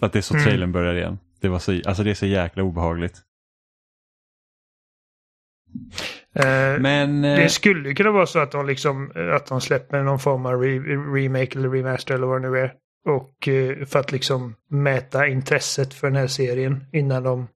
Att 0.00 0.12
det 0.12 0.18
är 0.18 0.22
så 0.22 0.34
Mm. 0.34 0.44
trailern 0.46 0.72
börjar 0.72 0.94
igen. 0.94 1.18
Det, 1.40 1.48
var 1.48 1.58
så, 1.58 1.80
alltså 1.86 2.02
det 2.02 2.10
är 2.10 2.14
så 2.14 2.26
jäkla 2.26 2.62
obehagligt. 2.62 3.22
Eh, 6.36 6.80
Men... 6.80 7.24
eh, 7.24 7.36
Det 7.36 7.48
skulle 7.48 7.94
kunna 7.94 8.10
vara 8.10 8.26
så 8.26 8.38
att 8.38 8.50
de 8.52 8.66
liksom 8.66 9.12
att 9.32 9.46
de 9.46 9.60
släpper 9.60 10.02
någon 10.02 10.18
form 10.18 10.46
av 10.46 10.60
re 10.62 10.78
remake 11.14 11.58
eller 11.58 11.68
remaster 11.68 12.14
eller 12.14 12.26
vad 12.26 12.42
det 12.42 12.50
nu 12.50 12.58
är. 12.58 12.72
Och 13.08 13.48
eh, 13.48 13.86
för 13.86 13.98
att 13.98 14.12
liksom 14.12 14.54
mäta 14.70 15.26
intresset 15.26 15.94
för 15.94 16.06
den 16.06 16.16
här 16.16 16.26
serien 16.26 16.84
innan 16.92 17.22
de... 17.22 17.48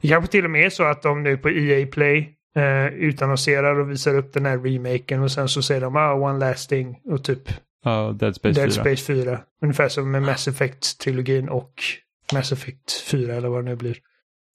Det 0.00 0.08
kanske 0.08 0.30
till 0.30 0.44
och 0.44 0.50
med 0.50 0.66
är 0.66 0.70
så 0.70 0.84
att 0.84 1.02
de 1.02 1.22
nu 1.22 1.36
på 1.38 1.50
EA 1.50 1.86
Play 1.86 2.32
eh, 2.56 2.86
utannonserar 2.86 3.78
och 3.78 3.90
visar 3.90 4.14
upp 4.14 4.32
den 4.32 4.46
här 4.46 4.58
remaken 4.58 5.22
och 5.22 5.32
sen 5.32 5.48
så 5.48 5.62
säger 5.62 5.80
de 5.80 5.96
ah, 5.96 6.12
one 6.14 6.38
last 6.38 6.68
thing 6.70 7.00
och 7.04 7.24
typ 7.24 7.42
ja, 7.84 8.14
Dead 8.18 8.34
Space 8.36 8.60
Dead 8.60 8.72
4. 8.74 8.82
Space 8.82 9.04
4. 9.14 9.40
Ungefär 9.62 9.88
som 9.88 10.10
med 10.10 10.22
Mass 10.22 10.48
Effect-trilogin 10.48 11.48
och 11.48 11.72
Mass 12.32 12.52
Effect 12.52 12.92
4 13.10 13.34
eller 13.34 13.48
vad 13.48 13.64
det 13.64 13.70
nu 13.70 13.76
blir. 13.76 13.96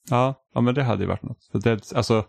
Ja, 0.10 0.36
ja, 0.54 0.62
men 0.62 0.76
det 0.76 0.84
hade 0.84 1.04
ju 1.04 1.08
varit 1.08 1.24
något. 1.24 1.50
För 1.52 1.60
Dead, 1.60 1.82
alltså, 1.96 2.26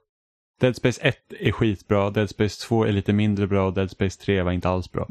Dead 0.63 0.77
Space 0.77 1.01
1 1.03 1.17
är 1.41 1.53
skitbra, 1.53 2.11
Dead 2.11 2.31
Space 2.31 2.67
2 2.69 2.85
är 2.85 2.93
lite 2.93 3.13
mindre 3.13 3.47
bra 3.47 3.67
och 3.67 3.75
Dead 3.75 3.91
Space 3.91 4.21
3 4.25 4.43
var 4.43 4.53
inte 4.53 4.69
alls 4.69 4.93
bra. 4.93 5.09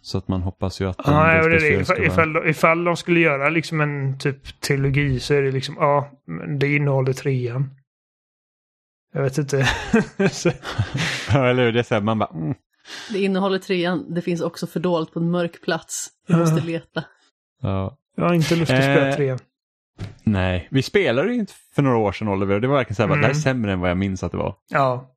Så 0.00 0.18
att 0.18 0.28
man 0.28 0.42
hoppas 0.42 0.80
ju 0.80 0.88
att 0.88 1.00
Ja, 1.04 1.32
Dead 1.34 1.44
Space 1.60 1.66
det. 1.68 1.76
4 1.76 1.84
ska 1.84 2.04
Ifall, 2.04 2.32
vara... 2.34 2.42
ifall, 2.44 2.50
ifall 2.50 2.84
de 2.84 2.96
skulle 2.96 3.20
göra 3.20 3.48
liksom 3.50 3.80
en 3.80 4.18
typ 4.18 4.60
trilogi 4.60 5.20
så 5.20 5.34
är 5.34 5.42
det 5.42 5.50
liksom, 5.50 5.76
ja, 5.78 6.10
men 6.26 6.58
det 6.58 6.74
innehåller 6.76 7.12
trean. 7.12 7.70
Jag 9.14 9.22
vet 9.22 9.38
inte. 9.38 9.64
Så- 10.32 10.50
Ja, 11.32 11.46
eller 11.48 11.64
hur? 11.64 11.72
Det 11.72 11.78
är 11.78 11.82
så 11.82 11.94
här, 11.94 12.02
man 12.02 12.18
bara... 12.18 12.30
Mm. 12.34 12.54
Det 13.12 13.18
innehåller 13.18 13.58
trean, 13.58 14.14
det 14.14 14.22
finns 14.22 14.40
också 14.40 14.66
fördolt 14.66 15.12
på 15.12 15.20
en 15.20 15.30
mörk 15.30 15.62
plats. 15.62 16.08
Vi 16.28 16.36
måste 16.36 16.66
leta. 16.66 17.04
Ja. 17.62 17.98
jag 18.16 18.24
har 18.24 18.34
inte 18.34 18.56
lust 18.56 18.72
att 18.72 18.78
spela 18.82 19.08
Eh, 19.08 19.16
trean. 19.16 19.38
Nej, 20.24 20.68
vi 20.70 20.82
spelade 20.82 21.28
ju 21.32 21.34
inte 21.38 21.52
för 21.74 21.82
några 21.82 21.96
år 21.96 22.12
sedan 22.12 22.28
Oliver 22.28 22.60
det 22.60 22.68
var 22.68 22.76
verkligen 22.76 22.94
så 22.96 23.02
här, 23.02 23.08
bara, 23.08 23.14
det 23.14 23.20
här 23.20 23.28
är 23.30 23.34
Mm. 23.34 23.42
sämre 23.42 23.72
än 23.72 23.80
vad 23.80 23.90
jag 23.90 23.96
minns 23.98 24.22
att 24.22 24.32
det 24.32 24.38
var. 24.38 24.54
Ja. 24.68 25.10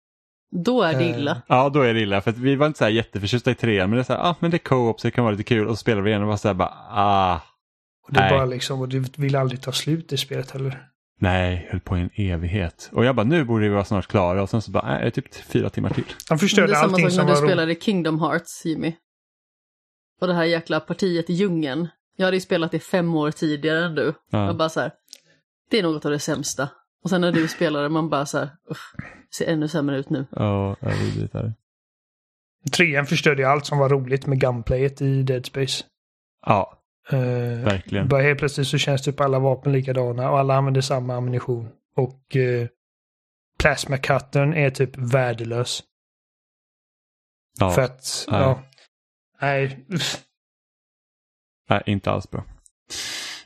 Då 0.52 0.82
är 0.84 0.94
det 0.94 1.04
Eh, 1.06 1.20
illa. 1.20 1.42
Ja, 1.48 1.70
då 1.70 1.82
är 1.82 1.94
det 1.94 2.00
illa. 2.02 2.22
För 2.22 2.32
att 2.32 2.38
vi 2.38 2.56
var 2.56 2.68
inte 2.68 2.78
så 2.80 2.84
här 2.84 2.92
jätteförtjusta 2.92 3.52
i 3.52 3.56
trean, 3.56 3.90
men 3.90 3.98
det 3.98 4.02
är 4.02 4.04
så 4.04 4.14
här, 4.14 4.30
ah, 4.30 4.36
men 4.40 4.52
det 4.52 4.58
är 4.58 4.60
co-op 4.60 5.00
så 5.00 5.08
det 5.08 5.12
kan 5.12 5.24
vara 5.24 5.32
lite 5.32 5.44
kul. 5.44 5.68
Och 5.68 5.78
så 5.78 5.82
spelar 5.82 6.02
vi 6.02 6.10
igen 6.10 6.22
och 6.22 6.28
bara 6.28 6.38
så 6.38 6.48
här, 6.48 6.56
bara, 6.56 6.74
ah, 6.90 7.42
Och 8.08 8.14
det 8.14 8.20
är 8.20 8.24
Nej. 8.30 8.32
bara 8.40 8.46
liksom, 8.46 8.82
och 8.82 8.90
det 8.90 9.18
vill 9.18 9.36
aldrig 9.36 9.62
ta 9.62 9.72
slut 9.72 10.14
i 10.14 10.18
spelet 10.18 10.52
heller. 10.52 10.84
nej, 11.20 11.68
höll 11.72 11.80
på 11.80 11.98
i 11.98 12.02
en 12.02 12.10
evighet. 12.16 12.90
Och 12.94 13.06
jag 13.06 13.16
bara, 13.16 13.24
nu 13.24 13.44
borde 13.44 13.64
vi 13.64 13.70
vara 13.70 13.86
snart 13.86 14.08
klara. 14.08 14.42
Och 14.44 14.50
sen 14.50 14.62
så 14.62 14.72
bara, 14.72 14.86
nej, 14.88 15.00
det 15.02 15.08
är 15.08 15.12
typ 15.12 15.36
fyra 15.36 15.70
timmar 15.70 15.90
till. 15.90 16.04
Han 16.04 16.14
Men 16.30 16.38
det 16.38 16.40
förstörde 16.40 16.72
är 16.72 16.76
samma 16.76 16.84
allting 16.94 17.06
sak 17.06 17.12
som 17.14 17.26
när 17.26 17.34
var 17.34 17.42
du 17.42 17.48
spelade 17.48 17.76
Kingdom 17.76 18.20
Hearts, 18.20 18.66
Jimmy. 18.66 18.96
Och 20.22 20.28
det 20.28 20.34
här 20.34 20.44
jäkla 20.44 20.80
partiet 20.80 21.30
i 21.30 21.34
djungeln. 21.34 21.88
Jag 22.20 22.26
hade 22.26 22.38
ju 22.38 22.42
spelat 22.42 22.72
det 22.72 22.80
fem 22.80 23.16
år 23.16 23.32
tidigare 23.32 23.86
än 23.86 23.96
du. 23.96 24.14
Ja. 24.30 24.46
Jag 24.46 24.58
bara 24.58 24.70
så 24.70 24.80
här, 24.80 24.92
det 25.70 25.80
är 25.80 25.84
något 25.84 26.06
av 26.06 26.12
det 26.12 26.20
sämsta. 26.20 26.70
Och 27.04 27.10
sen 27.10 27.22
när 27.22 27.32
du 27.32 27.48
spelade, 27.48 27.90
man 27.90 28.10
bara 28.10 28.26
så 28.26 28.38
här, 28.38 28.50
ser 29.38 29.46
ännu 29.46 29.68
sämre 29.68 29.98
ut 29.98 30.10
nu. 30.10 30.26
Ja, 30.32 30.76
jag 30.80 30.92
är 30.92 30.98
vidrigt 30.98 31.34
där. 31.34 31.54
Trean 32.78 33.06
förstörde 33.06 33.42
ju 33.42 33.48
allt 33.48 33.66
som 33.66 33.78
var 33.78 33.90
roligt 33.90 34.26
med 34.26 34.40
gunplayet 34.40 35.02
i 35.02 35.24
Dead 35.24 35.46
Space. 35.46 35.84
Ja, 36.46 36.74
Uh, 37.14 37.64
verkligen. 37.64 38.08
bara 38.08 38.22
helt 38.22 38.40
plötsligt 38.40 38.68
så 38.68 38.78
känns 38.78 39.02
typ 39.02 39.20
alla 39.20 39.40
vapen 39.40 39.72
likadana 39.72 40.32
och 40.32 40.40
alla 40.40 40.56
använder 40.56 40.82
samma 40.82 41.16
ammunition. 41.16 41.70
Och 41.96 42.36
uh, 42.36 42.68
Plasma 43.60 43.98
Cuttern 43.98 44.54
är 44.54 44.70
typ 44.70 44.98
värdelös. 44.98 45.84
Ja, 47.60 47.70
För 47.72 47.82
att, 47.82 48.26
Nej. 48.28 48.42
ja. 48.42 48.64
Nej. 49.42 49.86
Nej, 51.68 51.84
inte 51.86 52.12
alls 52.12 52.30
bra. 52.32 52.44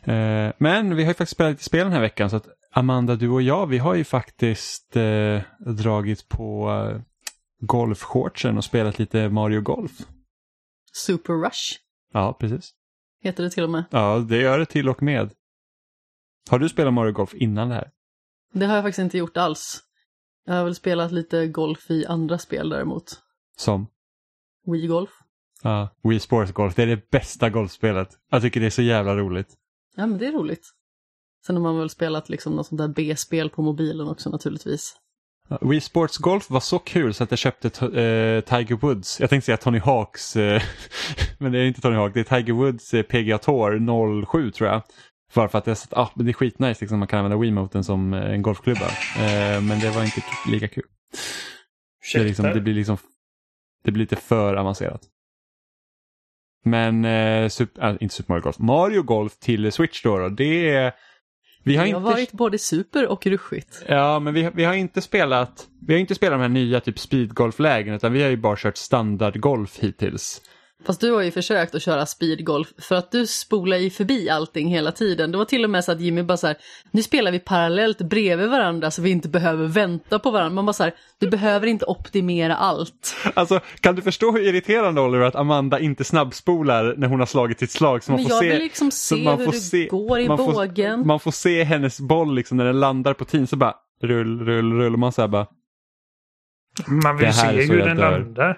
Eh, 0.04 0.54
men 0.58 0.96
vi 0.96 1.04
har 1.04 1.10
ju 1.10 1.14
faktiskt 1.14 1.32
spelat 1.32 1.52
lite 1.52 1.64
spel 1.64 1.84
den 1.84 1.94
här 1.94 2.02
veckan 2.02 2.30
så 2.30 2.36
att 2.36 2.48
Amanda, 2.74 3.16
du 3.16 3.30
och 3.30 3.42
jag, 3.42 3.68
vi 3.68 3.78
har 3.78 3.96
ju 3.96 4.04
faktiskt 4.04 4.96
eh, 4.96 5.42
dragit 5.60 6.30
på 6.30 6.70
eh, 6.72 7.02
golfshortsen 7.60 8.58
och 8.58 8.64
spelat 8.64 9.00
lite 9.00 9.30
Mario 9.30 9.62
Golf. 9.62 9.92
Super 10.94 11.34
Rush 11.34 11.80
Ja, 12.14 12.34
precis. 12.40 12.72
heter 13.22 13.44
det 13.44 13.50
till 13.50 13.64
och 13.64 13.70
med. 13.70 13.84
Ja, 13.90 14.18
det 14.30 14.38
gör 14.38 14.60
det 14.60 14.66
till 14.66 14.90
och 14.90 15.04
med. 15.04 15.32
Har 16.50 16.60
du 16.60 16.70
spelat 16.70 16.94
Mario 16.94 17.12
Golf 17.12 17.34
innan 17.34 17.70
det 17.70 17.76
här? 17.76 17.92
Det 18.54 18.66
har 18.66 18.76
jag 18.76 18.84
faktiskt 18.84 19.00
inte 19.04 19.18
gjort 19.18 19.38
alls. 19.38 19.84
Jag 20.46 20.54
har 20.54 20.64
väl 20.64 20.76
spelat 20.76 21.12
lite 21.12 21.48
golf 21.48 21.92
i 21.92 22.06
andra 22.06 22.38
spel 22.38 22.70
däremot. 22.70 23.22
Som? 23.58 23.88
Wii 24.72 24.88
Golf. 24.88 25.10
Ja, 25.64 25.90
Wii 26.04 26.20
Sports 26.20 26.52
Golf. 26.52 26.76
Det 26.76 26.84
är 26.84 26.88
det 26.88 27.10
bästa 27.10 27.50
golfspelet. 27.50 28.10
Jag 28.32 28.42
tycker 28.42 28.60
det 28.60 28.66
är 28.66 28.70
så 28.70 28.82
jävla 28.82 29.16
roligt. 29.16 29.48
Ja, 29.96 30.08
men 30.08 30.18
det 30.18 30.28
är 30.28 30.32
roligt. 30.32 30.72
Sen 31.46 31.56
har 31.56 31.64
man 31.64 31.78
väl 31.78 31.90
spelat 31.90 32.30
liksom 32.30 32.56
något 32.56 32.68
sånt 32.68 32.80
där 32.80 32.88
B-spel 32.88 33.50
på 33.50 33.62
mobilen 33.62 34.08
också 34.08 34.30
naturligtvis. 34.30 34.96
Ja, 35.50 35.58
Wii 35.62 35.82
Sports 35.82 36.18
Golf 36.18 36.50
var 36.50 36.60
så 36.60 36.80
kul 36.80 37.14
så 37.14 37.24
att 37.24 37.32
jag 37.32 37.40
köpte 37.40 37.68
eh, 37.68 38.42
Tiger 38.42 38.76
Woods. 38.76 39.20
Jag 39.20 39.30
tänkte 39.30 39.46
säga 39.46 39.58
Tony 39.58 39.80
Hawks, 39.80 40.36
eh, 40.36 40.62
men 41.38 41.52
det 41.52 41.60
är 41.60 41.66
inte 41.66 41.82
Tony 41.82 41.96
Hawk. 41.96 42.14
Det 42.14 42.20
är 42.20 42.42
Tiger 42.42 42.54
Woods 42.54 42.94
eh, 42.94 43.04
PGA 43.04 43.38
Tour 43.38 44.26
07 44.26 44.52
tror 44.52 44.70
jag. 44.70 44.82
Bara 45.34 45.50
för 45.50 45.58
att 45.58 45.68
jag 45.68 45.78
sett, 45.78 45.94
ah, 45.94 46.12
men 46.16 46.26
det 46.26 46.32
är 46.32 46.34
skitnice 46.34 46.82
liksom, 46.82 47.00
man 47.00 47.08
kan 47.08 47.20
använda 47.20 47.38
Wiimoten 47.38 47.84
som 47.84 48.14
eh, 48.14 48.32
en 48.32 48.42
golfklubba. 48.42 48.86
Eh, 49.18 49.62
men 49.62 49.80
det 49.80 49.90
var 49.90 50.04
inte 50.04 50.24
lika 50.48 50.68
kul. 50.68 50.84
Det, 52.14 52.20
är 52.20 52.24
liksom, 52.24 52.46
det 52.46 52.62
blir 52.62 52.74
liksom 52.74 52.98
det 53.84 53.92
blir 53.92 54.04
lite 54.04 54.16
för 54.16 54.56
avancerat. 54.56 55.02
Men 56.64 57.06
eh, 57.06 57.50
super, 57.50 57.90
äh, 57.90 57.96
inte 58.00 58.16
Super 58.16 58.34
Mario 58.34 58.44
Golf, 58.44 58.60
Mario 58.60 59.02
Golf 59.02 59.38
till 59.38 59.72
Switch 59.72 60.04
då, 60.04 60.18
då 60.18 60.30
det 60.30 60.70
är... 60.70 60.94
Vi 61.64 61.76
har 61.76 61.84
det 61.84 61.90
inte... 61.90 62.00
har 62.00 62.12
varit 62.12 62.32
både 62.32 62.58
super 62.58 63.08
och 63.08 63.28
ruschigt. 63.28 63.84
Ja, 63.88 64.20
men 64.20 64.34
vi, 64.34 64.50
vi 64.54 64.64
har 64.64 64.74
inte 64.74 65.02
spelat 65.02 65.68
Vi 65.88 65.94
har 65.94 66.00
inte 66.00 66.16
spelat 66.16 66.34
de 66.34 66.42
här 66.42 66.50
nya 66.50 66.80
typ 66.80 67.00
speedgolflägen 67.00 67.94
utan 67.94 68.14
vi 68.14 68.24
har 68.24 68.30
ju 68.30 68.38
bara 68.38 68.56
kört 68.56 68.78
standardgolf 68.78 69.80
hittills. 69.80 70.42
Fast 70.86 71.02
du 71.02 71.12
har 71.12 71.22
ju 71.22 71.32
försökt 71.32 71.76
att 71.76 71.82
köra 71.82 72.06
speedgolf 72.06 72.68
för 72.78 72.96
att 72.96 73.12
du 73.12 73.28
spolar 73.28 73.78
ju 73.78 73.90
förbi 73.90 74.30
allting 74.30 74.68
hela 74.68 74.92
tiden. 74.92 75.32
Det 75.32 75.38
var 75.38 75.46
till 75.46 75.64
och 75.64 75.70
med 75.70 75.84
så 75.84 75.92
att 75.92 76.02
Jimmy 76.02 76.24
bara 76.24 76.38
så 76.38 76.48
här, 76.48 76.56
nu 76.92 77.02
spelar 77.02 77.32
vi 77.32 77.40
parallellt 77.40 77.98
bredvid 78.02 78.50
varandra 78.50 78.92
så 78.92 79.02
vi 79.02 79.10
inte 79.10 79.30
behöver 79.30 79.68
vänta 79.68 80.20
på 80.20 80.32
varandra. 80.32 80.56
Man 80.56 80.66
bara 80.66 80.74
så 80.74 80.84
här, 80.84 80.94
du 81.20 81.30
behöver 81.30 81.68
inte 81.68 81.86
optimera 81.86 82.56
allt. 82.56 83.16
Alltså, 83.34 83.60
kan 83.80 83.96
du 83.96 84.02
förstå 84.02 84.32
hur 84.32 84.42
irriterande 84.48 85.02
Oliver 85.02 85.26
att 85.26 85.36
Amanda 85.36 85.80
inte 85.80 86.04
snabbspolar 86.04 86.96
när 86.98 87.08
hon 87.08 87.20
har 87.20 87.28
slagit 87.28 87.60
sitt 87.60 87.72
slag? 87.72 88.04
Så 88.04 88.12
man 88.12 88.22
Men 88.22 88.30
får 88.30 88.36
jag 88.36 88.44
se, 88.44 88.50
vill 88.52 88.60
liksom 88.64 88.92
så 88.92 89.16
se 89.16 89.24
man 89.24 89.38
hur 89.38 89.46
får 89.46 89.52
det 89.52 89.58
se- 89.60 89.88
går 89.88 90.20
i 90.20 90.28
man 90.28 90.38
får- 90.38 90.54
bågen. 90.54 91.08
Man 91.08 91.20
får 91.20 91.32
se 91.32 91.64
hennes 91.64 92.00
boll 92.00 92.36
liksom 92.36 92.58
när 92.58 92.66
den 92.66 92.80
landar 92.80 93.14
på 93.14 93.26
tin 93.26 93.48
så 93.48 93.56
bara 93.56 93.76
rull, 94.04 94.46
rull, 94.46 94.74
rull 94.74 94.94
och 94.94 95.00
man 95.00 95.12
säger 95.12 95.28
bara 95.30 95.48
Man 96.88 97.18
vill 97.18 97.26
här 97.28 97.34
se 97.58 97.68
så 97.68 97.74
hur 97.74 97.80
den 97.86 97.98
dör. 97.98 98.20
landar. 98.20 98.58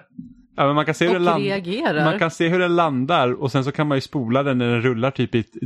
Ja, 0.56 0.66
men 0.66 0.74
man 0.74 0.84
kan 0.84 0.94
se 0.94 1.08
hur 1.08 1.16
Och 1.16 1.22
den 1.22 1.40
reagerar. 1.40 2.04
Man 2.04 2.18
kan 2.18 2.30
se 2.30 2.48
hur 2.48 2.58
den 2.58 2.76
landar 2.76 3.32
och 3.32 3.52
sen 3.52 3.64
så 3.64 3.72
kan 3.72 3.88
man 3.88 3.96
ju 3.96 4.00
spola 4.00 4.42
den 4.42 4.58
när 4.58 4.70
den 4.70 4.82
rullar 4.82 5.10
typ 5.10 5.34
i 5.34 5.42
t- 5.42 5.58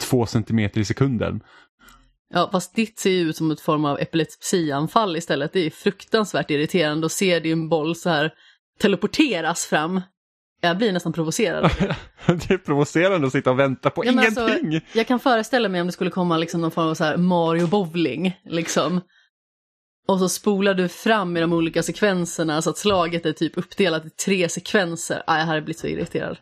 två 0.00 0.26
centimeter 0.26 0.80
i 0.80 0.84
sekunden. 0.84 1.40
Ja, 2.34 2.48
fast 2.52 2.74
ditt 2.74 2.98
ser 2.98 3.10
ju 3.10 3.20
ut 3.20 3.36
som 3.36 3.50
ett 3.50 3.60
form 3.60 3.84
av 3.84 3.98
epilepsianfall 4.00 5.16
istället. 5.16 5.52
Det 5.52 5.66
är 5.66 5.70
fruktansvärt 5.70 6.50
irriterande 6.50 7.06
att 7.06 7.12
se 7.12 7.40
din 7.40 7.68
boll 7.68 7.96
så 7.96 8.10
här 8.10 8.30
teleporteras 8.80 9.66
fram. 9.66 10.00
Jag 10.60 10.76
blir 10.78 10.92
nästan 10.92 11.12
provocerad. 11.12 11.70
det 12.26 12.50
är 12.50 12.58
provocerande 12.58 13.26
att 13.26 13.32
sitta 13.32 13.50
och 13.50 13.58
vänta 13.58 13.90
på 13.90 14.04
Ja, 14.04 14.12
alltså, 14.26 14.48
ingenting. 14.48 14.80
jag 14.92 15.06
kan 15.06 15.20
föreställa 15.20 15.68
mig 15.68 15.80
om 15.80 15.86
det 15.86 15.92
skulle 15.92 16.10
komma 16.10 16.36
liksom 16.36 16.60
någon 16.60 16.70
form 16.70 16.88
av 16.88 16.94
så 16.94 17.04
här 17.04 17.16
Mario 17.16 17.66
bowling, 17.66 18.40
liksom. 18.44 19.00
Och 20.10 20.18
så 20.18 20.28
spolar 20.28 20.74
du 20.74 20.88
fram 20.88 21.36
i 21.36 21.40
de 21.40 21.52
olika 21.52 21.82
sekvenserna 21.82 22.62
så 22.62 22.70
att 22.70 22.78
slaget 22.78 23.26
är 23.26 23.32
typ 23.32 23.58
uppdelat 23.58 24.06
i 24.06 24.10
tre 24.10 24.48
sekvenser. 24.48 25.22
Ah, 25.26 25.38
jag 25.38 25.46
hade 25.46 25.60
blivit 25.62 25.78
så 25.78 25.86
irriterad. 25.86 26.36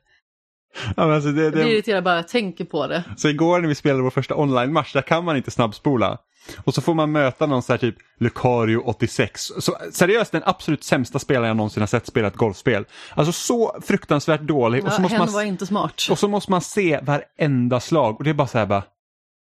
Ja, 0.97 1.15
alltså 1.15 1.31
det, 1.31 1.43
Jag 1.43 1.53
blir 1.53 1.65
det... 1.65 1.70
irriterad 1.73 2.05
bara 2.05 2.16
jag 2.16 2.28
tänker 2.28 2.65
på 2.65 2.86
det. 2.86 3.05
Så 3.16 3.28
igår 3.28 3.61
när 3.61 3.69
vi 3.69 3.74
spelade 3.74 4.03
vår 4.03 4.11
första 4.11 4.35
online-match, 4.36 4.93
där 4.93 5.03
kan 5.03 5.24
man 5.24 5.36
inte 5.36 5.51
snabbspola. 5.51 6.19
Och 6.65 6.74
så 6.74 6.81
får 6.81 6.95
man 6.95 7.12
möta 7.12 7.47
någon 7.47 7.62
så 7.62 7.73
här 7.73 7.78
typ 7.78 7.97
Lucario 8.20 8.78
86. 8.85 9.40
Så, 9.59 9.77
seriöst 9.93 10.32
den 10.32 10.43
absolut 10.47 10.85
sämsta 10.85 11.19
spelaren 11.19 11.49
jag 11.49 11.57
någonsin 11.57 11.81
har 11.82 11.86
sett 11.86 12.07
spela 12.07 12.28
ett 12.28 12.36
golfspel. 12.36 12.85
Alltså 13.15 13.32
så 13.32 13.81
fruktansvärt 13.82 14.40
dålig. 14.40 14.85
och, 14.85 14.93
så 14.93 14.97
Ja, 14.99 15.03
måste 15.03 15.19
man, 15.19 15.32
var 15.32 15.43
inte 15.43 15.66
smart. 15.66 16.07
och 16.11 16.19
så 16.19 16.28
måste 16.28 16.51
man 16.51 16.61
se 16.61 17.01
varenda 17.03 17.81
slag. 17.81 18.16
Och 18.19 18.24
det 18.24 18.31
är 18.31 18.35
bara 18.35 18.49
så 18.49 18.59
här 18.59 18.66
bara, 18.66 18.82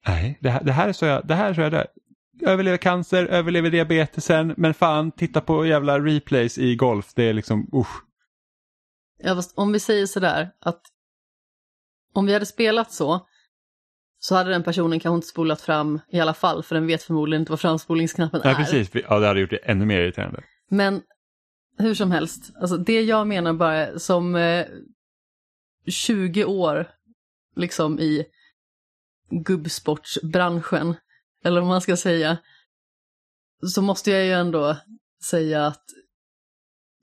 nej, 0.06 0.38
det 0.40 0.50
här, 0.50 0.64
det 0.64 0.72
här 0.72 0.88
är 0.88 0.92
så 0.92 1.04
jag, 1.06 1.26
det 1.26 1.34
här 1.34 1.50
är 1.50 1.54
så 1.54 1.60
jag 1.60 1.72
dör. 1.72 1.86
Överlever 2.42 2.76
cancer, 2.76 3.26
överlever 3.26 3.70
diabetesen, 3.70 4.54
men 4.56 4.74
fan, 4.74 5.12
titta 5.12 5.40
på 5.40 5.66
jävla 5.66 6.00
replays 6.00 6.58
i 6.58 6.76
golf. 6.76 7.12
Det 7.14 7.22
är 7.22 7.32
liksom, 7.32 7.70
usch. 7.74 8.02
Ja, 9.18 9.34
fast 9.34 9.58
om 9.58 9.72
vi 9.72 9.80
säger 9.80 10.06
sådär 10.06 10.50
att 10.60 10.80
om 12.12 12.26
vi 12.26 12.32
hade 12.32 12.46
spelat 12.46 12.92
så 12.92 13.26
så 14.18 14.34
hade 14.34 14.50
den 14.50 14.62
personen 14.62 15.00
kanske 15.00 15.16
inte 15.16 15.26
spolat 15.26 15.60
fram 15.60 16.00
i 16.08 16.20
alla 16.20 16.34
fall 16.34 16.62
för 16.62 16.74
den 16.74 16.86
vet 16.86 17.02
förmodligen 17.02 17.42
inte 17.42 17.52
vad 17.52 17.60
framspolningsknappen 17.60 18.40
Nej, 18.44 18.52
är. 18.52 18.56
precis. 18.56 18.90
Ja, 18.94 19.18
det 19.18 19.26
hade 19.26 19.40
gjort 19.40 19.50
det 19.50 19.56
ännu 19.56 19.86
mer 19.86 20.00
irriterande. 20.00 20.42
Men 20.68 21.02
hur 21.78 21.94
som 21.94 22.10
helst, 22.10 22.52
alltså 22.60 22.76
det 22.76 23.00
jag 23.00 23.26
menar 23.26 23.52
bara 23.52 23.98
som 23.98 24.34
eh, 24.36 24.66
20 25.86 26.44
år 26.44 26.88
liksom 27.56 28.00
i 28.00 28.24
gubbsportsbranschen, 29.30 30.94
eller 31.46 31.60
vad 31.60 31.68
man 31.68 31.80
ska 31.80 31.96
säga, 31.96 32.38
så 33.74 33.82
måste 33.82 34.10
jag 34.10 34.24
ju 34.24 34.32
ändå 34.32 34.76
säga 35.22 35.66
att 35.66 35.84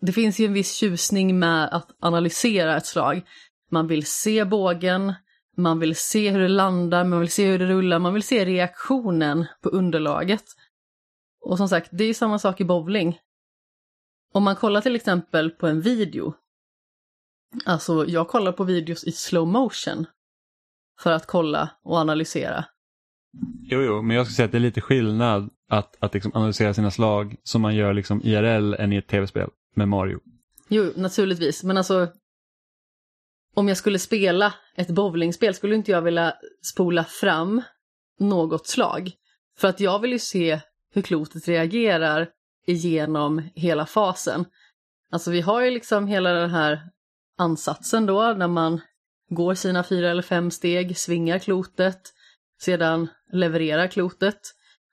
det 0.02 0.12
finns 0.12 0.40
ju 0.40 0.46
en 0.46 0.54
viss 0.54 0.74
tjusning 0.74 1.40
med 1.40 1.70
att 1.74 1.96
analysera 2.00 2.78
ett 2.78 2.86
slag. 2.86 3.28
Man 3.72 3.88
vill 3.88 4.06
se 4.06 4.46
bågen, 4.46 5.14
man 5.58 5.80
vill 5.80 5.96
se 5.96 6.32
hur 6.32 6.40
det 6.40 6.48
landar, 6.48 7.04
man 7.04 7.20
vill 7.20 7.32
se 7.32 7.52
hur 7.52 7.60
det 7.60 7.66
rullar, 7.66 8.00
man 8.00 8.14
vill 8.14 8.24
se 8.24 8.46
reaktionen 8.46 9.46
på 9.62 9.70
underlaget. 9.70 10.44
Och 11.42 11.58
som 11.58 11.70
sagt, 11.70 11.90
det 11.92 12.04
är 12.04 12.08
ju 12.08 12.14
samma 12.14 12.40
sak 12.40 12.62
i 12.62 12.66
bowling. 12.66 13.20
Om 14.34 14.44
man 14.44 14.56
kollar 14.56 14.82
till 14.82 14.96
exempel 14.96 15.52
på 15.52 15.68
en 15.68 15.82
video, 15.82 16.34
alltså 17.66 18.06
jag 18.06 18.28
kollar 18.28 18.52
på 18.52 18.64
videos 18.64 19.04
i 19.04 19.12
slow 19.12 19.48
motion 19.48 20.06
för 21.00 21.12
att 21.12 21.28
kolla 21.28 21.70
och 21.84 21.98
analysera. 21.98 22.66
Jo, 23.62 23.82
jo, 23.82 24.02
men 24.02 24.18
jag 24.18 24.26
skulle 24.26 24.36
säga 24.36 24.46
att 24.46 24.52
det 24.52 24.58
är 24.58 24.60
lite 24.60 24.82
skillnad 24.82 25.50
att, 25.70 25.96
att 26.00 26.14
liksom 26.14 26.32
analysera 26.36 26.74
sina 26.74 26.92
slag 26.92 27.36
som 27.44 27.62
man 27.62 27.76
gör 27.76 27.94
liksom 27.94 28.22
IRL 28.24 28.74
än 28.74 28.94
i 28.94 28.98
ett 28.98 29.08
tv-spel 29.08 29.50
med 29.76 29.88
Mario. 29.88 30.20
Jo, 30.70 30.92
naturligtvis, 30.96 31.64
men 31.64 31.78
alltså 31.78 32.08
om 33.56 33.68
jag 33.68 33.78
skulle 33.78 34.00
spela 34.00 34.54
ett 34.76 34.90
bowlingspel 34.90 35.54
skulle 35.54 35.76
inte 35.76 35.92
jag 35.92 36.02
vilja 36.02 36.34
spola 36.62 37.04
fram 37.04 37.62
något 38.20 38.68
slag. 38.68 39.12
För 39.58 39.68
att 39.68 39.80
jag 39.80 40.00
vill 40.00 40.12
ju 40.12 40.20
se 40.20 40.60
hur 40.94 41.02
klotet 41.02 41.48
reagerar 41.48 42.30
igenom 42.66 43.50
hela 43.56 43.86
fasen. 43.86 44.46
Alltså 45.12 45.32
vi 45.32 45.42
har 45.42 45.62
ju 45.62 45.72
liksom 45.72 46.08
hela 46.08 46.34
den 46.34 46.50
här 46.50 46.82
ansatsen 47.38 48.06
då 48.06 48.34
när 48.38 48.48
man 48.48 48.82
går 49.30 49.54
sina 49.54 49.84
fyra 49.84 50.12
eller 50.12 50.22
fem 50.22 50.52
steg, 50.52 50.98
svingar 50.98 51.40
klotet, 51.40 52.14
sedan 52.64 53.08
levererar 53.32 53.88
klotet. 53.88 54.40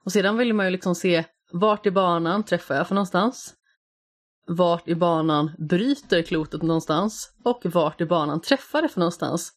Och 0.04 0.12
sedan 0.12 0.36
vill 0.36 0.54
man 0.54 0.66
ju 0.66 0.72
liksom 0.72 0.94
se 0.94 1.24
vart 1.52 1.86
i 1.86 1.90
banan 1.90 2.44
träffar 2.44 2.74
jag 2.74 2.88
för 2.88 2.94
någonstans? 2.94 3.54
vart 4.56 4.88
i 4.88 4.94
banan 4.94 5.50
bryter 5.58 6.22
klotet 6.22 6.62
någonstans 6.62 7.32
och 7.44 7.60
vart 7.64 8.00
i 8.00 8.06
banan 8.06 8.40
träffar 8.40 8.82
det 8.82 8.88
för 8.88 9.00
någonstans. 9.00 9.52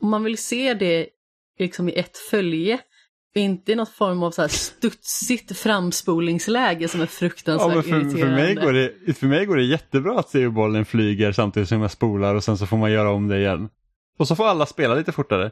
Och 0.00 0.08
man 0.08 0.24
vill 0.24 0.38
se 0.38 0.74
det 0.74 1.08
liksom 1.58 1.88
i 1.88 1.92
ett 1.92 2.16
följe, 2.16 2.80
inte 3.34 3.72
i 3.72 3.74
något 3.74 3.88
form 3.88 4.22
av 4.22 4.30
så 4.30 4.42
här 4.42 4.48
studsigt 4.48 5.56
framspolningsläge 5.56 6.88
som 6.88 7.00
är 7.00 7.06
fruktansvärt 7.06 7.76
Ja, 7.76 7.82
för, 7.82 7.88
irriterande. 7.88 8.20
för, 8.20 8.26
mig 8.26 8.54
går 8.54 8.72
det, 8.72 9.14
för 9.14 9.26
mig 9.26 9.46
går 9.46 9.56
det 9.56 9.64
jättebra 9.64 10.18
att 10.18 10.28
se 10.28 10.40
hur 10.40 10.50
bollen 10.50 10.84
flyger 10.84 11.32
samtidigt 11.32 11.68
som 11.68 11.80
jag 11.80 11.90
spolar 11.90 12.34
och 12.34 12.44
sen 12.44 12.58
så 12.58 12.66
får 12.66 12.76
man 12.76 12.92
göra 12.92 13.10
om 13.10 13.28
det 13.28 13.38
igen. 13.38 13.68
Och 14.18 14.28
så 14.28 14.36
får 14.36 14.46
alla 14.46 14.66
spela 14.66 14.94
lite 14.94 15.12
fortare. 15.12 15.50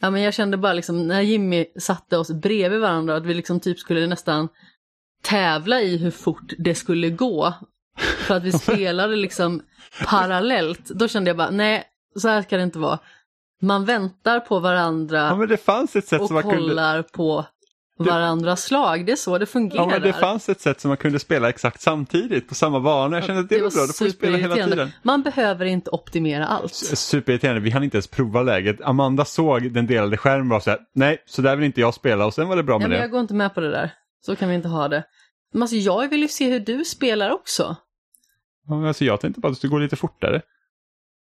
Ja, 0.00 0.10
men 0.10 0.22
jag 0.22 0.34
kände 0.34 0.56
bara 0.56 0.72
liksom 0.72 1.08
när 1.08 1.20
Jimmy 1.20 1.66
satte 1.78 2.16
oss 2.16 2.30
bredvid 2.30 2.80
varandra 2.80 3.16
att 3.16 3.26
vi 3.26 3.34
liksom 3.34 3.60
typ 3.60 3.78
skulle 3.78 4.06
nästan 4.06 4.48
tävla 5.22 5.80
i 5.80 5.96
hur 5.96 6.10
fort 6.10 6.52
det 6.58 6.74
skulle 6.74 7.10
gå. 7.10 7.54
För 7.98 8.36
att 8.36 8.42
vi 8.42 8.52
spelade 8.58 9.16
liksom 9.16 9.62
parallellt. 10.06 10.88
Då 10.88 11.08
kände 11.08 11.30
jag 11.30 11.36
bara, 11.36 11.50
nej, 11.50 11.84
så 12.16 12.28
här 12.28 12.42
ska 12.42 12.56
det 12.56 12.62
inte 12.62 12.78
vara. 12.78 12.98
Man 13.62 13.84
väntar 13.84 14.40
på 14.40 14.58
varandra 14.58 15.18
Ja 15.18 15.34
och 16.20 16.30
man 16.30 16.42
kunde... 16.42 16.58
kollar 16.58 17.02
på 17.02 17.46
varandras 18.04 18.62
slag. 18.62 19.06
Det 19.06 19.12
är 19.12 19.16
så 19.16 19.38
det 19.38 19.46
fungerar. 19.46 19.82
Ja 19.82 19.88
men 19.90 20.02
det 20.02 20.12
fanns 20.12 20.48
ett 20.48 20.60
sätt 20.60 20.80
som 20.80 20.88
man 20.88 20.96
kunde 20.96 21.18
spela 21.18 21.48
exakt 21.48 21.80
samtidigt 21.80 22.48
på 22.48 22.54
samma 22.54 22.80
bana. 22.80 23.16
Jag 23.16 23.24
kände 23.24 23.40
att 23.40 23.48
det, 23.48 23.62
var 23.62 23.70
bra, 23.70 23.86
då 23.86 23.92
får 23.92 24.04
vi 24.04 24.10
spela 24.10 24.38
hela 24.38 24.54
tiden. 24.54 24.90
Man 25.02 25.22
behöver 25.22 25.66
inte 25.66 25.90
optimera 25.90 26.46
allt. 26.46 26.74
Superirriterande, 26.74 27.60
vi 27.60 27.70
hann 27.70 27.84
inte 27.84 27.96
ens 27.96 28.06
prova 28.06 28.42
läget. 28.42 28.80
Amanda 28.80 29.24
såg 29.24 29.72
den 29.72 29.86
delade 29.86 30.16
skärmen 30.16 30.46
och 30.46 30.54
var 30.54 30.60
så 30.60 30.70
här, 30.70 30.80
nej 30.94 31.22
så 31.26 31.42
där 31.42 31.56
vill 31.56 31.66
inte 31.66 31.80
jag 31.80 31.94
spela 31.94 32.26
och 32.26 32.34
sen 32.34 32.48
var 32.48 32.56
det 32.56 32.62
bra 32.62 32.78
med 32.78 32.88
men 32.88 32.90
det. 32.90 33.02
jag 33.02 33.10
går 33.10 33.20
inte 33.20 33.34
med 33.34 33.54
på 33.54 33.60
det 33.60 33.70
där. 33.70 33.92
Så 34.26 34.36
kan 34.36 34.48
vi 34.48 34.54
inte 34.54 34.68
ha 34.68 34.88
det. 34.88 35.04
Men 35.52 35.62
alltså, 35.62 35.76
jag 35.76 36.08
vill 36.08 36.22
ju 36.22 36.28
se 36.28 36.50
hur 36.50 36.60
du 36.60 36.84
spelar 36.84 37.30
också. 37.30 37.76
Ja, 38.66 38.88
Alltså, 38.88 39.04
jag 39.04 39.20
tänkte 39.20 39.40
bara 39.40 39.48
att 39.48 39.54
det 39.54 39.56
skulle 39.58 39.70
gå 39.70 39.78
lite 39.78 39.96
fortare. 39.96 40.42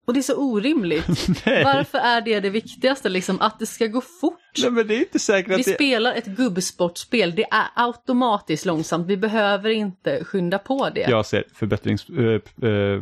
Och 0.05 0.13
det 0.13 0.19
är 0.19 0.21
så 0.21 0.35
orimligt. 0.35 1.07
Varför 1.45 1.97
är 1.97 2.21
det 2.21 2.39
det 2.39 2.49
viktigaste, 2.49 3.09
liksom, 3.09 3.41
att 3.41 3.59
det 3.59 3.65
ska 3.65 3.87
gå 3.87 4.01
fort? 4.01 4.39
nej 4.61 4.71
men 4.71 4.87
det 4.87 4.95
är 4.95 4.99
inte 4.99 5.19
säkert 5.19 5.49
Vi 5.49 5.55
att 5.55 5.65
det... 5.65 5.73
spelar 5.73 6.13
ett 6.13 6.25
gubbsportspel, 6.25 7.35
det 7.35 7.43
är 7.43 7.65
automatiskt 7.75 8.65
långsamt, 8.65 9.07
vi 9.07 9.17
behöver 9.17 9.69
inte 9.69 10.23
skynda 10.23 10.59
på 10.59 10.89
det. 10.89 11.09
Jag 11.09 11.25
ser 11.25 11.43
förbättrings... 11.53 12.09
eh, 12.09 12.69
eh, 12.69 13.01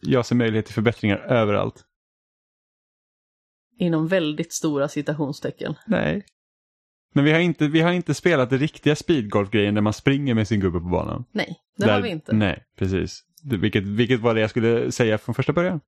jag 0.00 0.26
ser 0.26 0.34
möjlighet 0.34 0.66
till 0.66 0.74
förbättringar 0.74 1.18
överallt. 1.18 1.84
Inom 3.78 4.08
väldigt 4.08 4.52
stora 4.52 4.88
citationstecken. 4.88 5.74
Nej. 5.86 6.24
Men 7.14 7.24
vi 7.24 7.32
har 7.32 7.40
inte, 7.40 7.68
vi 7.68 7.80
har 7.80 7.92
inte 7.92 8.14
spelat 8.14 8.50
det 8.50 8.56
riktiga 8.56 8.96
speedgolf-grejen 8.96 9.74
där 9.74 9.82
man 9.82 9.92
springer 9.92 10.34
med 10.34 10.48
sin 10.48 10.60
gubbe 10.60 10.80
på 10.80 10.88
banan. 10.88 11.24
Nej, 11.32 11.56
det 11.76 11.84
där, 11.86 11.92
har 11.92 12.00
vi 12.00 12.08
inte. 12.08 12.32
Nej, 12.32 12.64
precis. 12.78 13.22
Vilket, 13.60 13.82
vilket 13.82 14.20
var 14.20 14.34
det 14.34 14.40
jag 14.40 14.50
skulle 14.50 14.92
säga 14.92 15.18
från 15.18 15.34
första 15.34 15.52
början. 15.52 15.80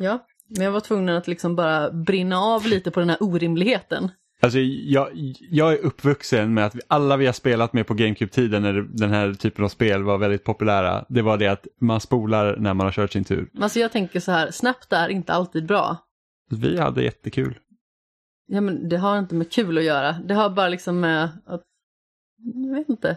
Ja, 0.00 0.26
men 0.48 0.64
jag 0.64 0.72
var 0.72 0.80
tvungen 0.80 1.16
att 1.16 1.28
liksom 1.28 1.56
bara 1.56 1.90
brinna 1.90 2.38
av 2.38 2.66
lite 2.66 2.90
på 2.90 3.00
den 3.00 3.08
här 3.08 3.22
orimligheten. 3.22 4.10
Alltså 4.42 4.58
jag, 4.58 5.08
jag 5.50 5.72
är 5.72 5.78
uppvuxen 5.78 6.54
med 6.54 6.66
att 6.66 6.74
alla 6.88 7.16
vi 7.16 7.26
har 7.26 7.32
spelat 7.32 7.72
med 7.72 7.86
på 7.86 7.94
GameCube-tiden 7.94 8.62
när 8.62 8.72
den 8.72 9.10
här 9.10 9.34
typen 9.34 9.64
av 9.64 9.68
spel 9.68 10.02
var 10.02 10.18
väldigt 10.18 10.44
populära. 10.44 11.04
Det 11.08 11.22
var 11.22 11.38
det 11.38 11.46
att 11.46 11.66
man 11.80 12.00
spolar 12.00 12.56
när 12.56 12.74
man 12.74 12.86
har 12.86 12.92
kört 12.92 13.12
sin 13.12 13.24
tur. 13.24 13.50
Alltså 13.60 13.78
jag 13.80 13.92
tänker 13.92 14.20
så 14.20 14.32
här, 14.32 14.50
snabbt 14.50 14.92
är 14.92 15.08
inte 15.08 15.32
alltid 15.32 15.66
bra. 15.66 15.96
Vi 16.50 16.78
hade 16.78 17.02
jättekul. 17.02 17.58
Ja 18.46 18.60
men 18.60 18.88
det 18.88 18.96
har 18.96 19.18
inte 19.18 19.34
med 19.34 19.52
kul 19.52 19.78
att 19.78 19.84
göra. 19.84 20.12
Det 20.12 20.34
har 20.34 20.50
bara 20.50 20.68
liksom 20.68 21.00
med 21.00 21.24
att, 21.46 21.62
jag 22.54 22.74
vet 22.74 22.88
inte. 22.88 23.16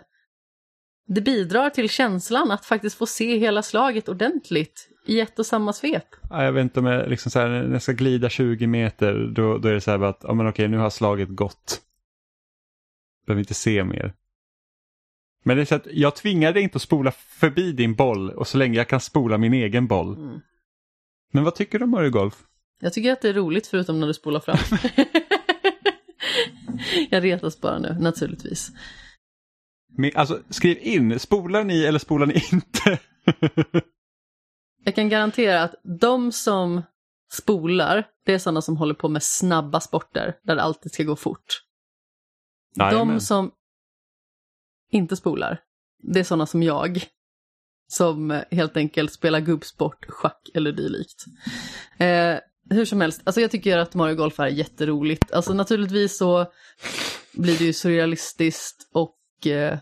Det 1.07 1.21
bidrar 1.21 1.69
till 1.69 1.89
känslan 1.89 2.51
att 2.51 2.65
faktiskt 2.65 2.97
få 2.97 3.05
se 3.05 3.37
hela 3.37 3.61
slaget 3.61 4.09
ordentligt 4.09 4.89
i 5.05 5.19
ett 5.19 5.39
och 5.39 5.45
samma 5.45 5.73
svep. 5.73 6.05
Ja, 6.29 6.43
Jag 6.43 6.51
vet 6.51 6.61
inte 6.61 6.79
om 6.79 6.85
jag, 6.85 7.09
liksom 7.09 7.31
så 7.31 7.39
här, 7.39 7.49
när 7.49 7.71
jag 7.71 7.81
ska 7.81 7.91
glida 7.91 8.29
20 8.29 8.67
meter 8.67 9.31
då, 9.35 9.57
då 9.57 9.67
är 9.67 9.73
det 9.73 9.81
så 9.81 9.91
här 9.91 10.03
att 10.03 10.19
ja, 10.23 10.33
men 10.33 10.47
okej, 10.47 10.67
nu 10.67 10.77
har 10.77 10.89
slaget 10.89 11.29
gått. 11.29 11.81
Behöver 13.25 13.39
inte 13.39 13.53
se 13.53 13.83
mer. 13.83 14.13
Men 15.43 15.57
det 15.57 15.63
är 15.63 15.65
så 15.65 15.75
att 15.75 15.87
jag 15.91 16.15
tvingar 16.15 16.53
dig 16.53 16.63
inte 16.63 16.75
att 16.75 16.81
spola 16.81 17.11
förbi 17.11 17.71
din 17.71 17.95
boll 17.95 18.29
och 18.29 18.47
så 18.47 18.57
länge 18.57 18.77
jag 18.77 18.89
kan 18.89 18.99
spola 18.99 19.37
min 19.37 19.53
egen 19.53 19.87
boll. 19.87 20.15
Mm. 20.15 20.39
Men 21.33 21.43
vad 21.43 21.55
tycker 21.55 21.79
du 21.79 21.85
om 21.85 21.91
Mario 21.91 22.09
Golf? 22.09 22.35
Jag 22.79 22.93
tycker 22.93 23.11
att 23.11 23.21
det 23.21 23.29
är 23.29 23.33
roligt 23.33 23.67
förutom 23.67 23.99
när 23.99 24.07
du 24.07 24.13
spolar 24.13 24.39
fram. 24.39 24.57
jag 27.09 27.23
retas 27.23 27.61
bara 27.61 27.79
nu, 27.79 27.97
naturligtvis. 27.99 28.71
Men, 29.97 30.11
Alltså 30.15 30.39
skriv 30.49 30.77
in, 30.81 31.19
spolar 31.19 31.63
ni 31.63 31.83
eller 31.83 31.99
spolar 31.99 32.25
ni 32.25 32.43
inte? 32.51 32.99
Jag 34.83 34.95
kan 34.95 35.09
garantera 35.09 35.63
att 35.63 35.75
de 35.83 36.31
som 36.31 36.81
spolar, 37.31 38.07
det 38.25 38.33
är 38.33 38.39
sådana 38.39 38.61
som 38.61 38.77
håller 38.77 38.93
på 38.93 39.09
med 39.09 39.23
snabba 39.23 39.79
sporter 39.79 40.35
där 40.43 40.55
det 40.55 40.61
alltid 40.61 40.93
ska 40.93 41.03
gå 41.03 41.15
fort. 41.15 41.63
Jajamän. 42.75 43.07
De 43.07 43.19
som 43.21 43.51
inte 44.91 45.15
spolar, 45.15 45.61
det 46.03 46.19
är 46.19 46.23
sådana 46.23 46.45
som 46.45 46.63
jag. 46.63 47.03
Som 47.87 48.41
helt 48.51 48.77
enkelt 48.77 49.13
spelar 49.13 49.39
gubbsport, 49.39 50.05
schack 50.09 50.49
eller 50.53 50.71
dylikt. 50.71 51.25
Eh, 51.97 52.37
hur 52.69 52.85
som 52.85 53.01
helst, 53.01 53.21
alltså 53.23 53.41
jag 53.41 53.51
tycker 53.51 53.77
att 53.77 53.95
Mario 53.95 54.15
Golf 54.15 54.39
är 54.39 54.47
jätteroligt. 54.47 55.31
Alltså 55.31 55.53
naturligtvis 55.53 56.17
så 56.17 56.51
blir 57.33 57.57
det 57.57 57.65
ju 57.65 57.73
surrealistiskt 57.73 58.89
och 58.93 59.47
eh, 59.47 59.77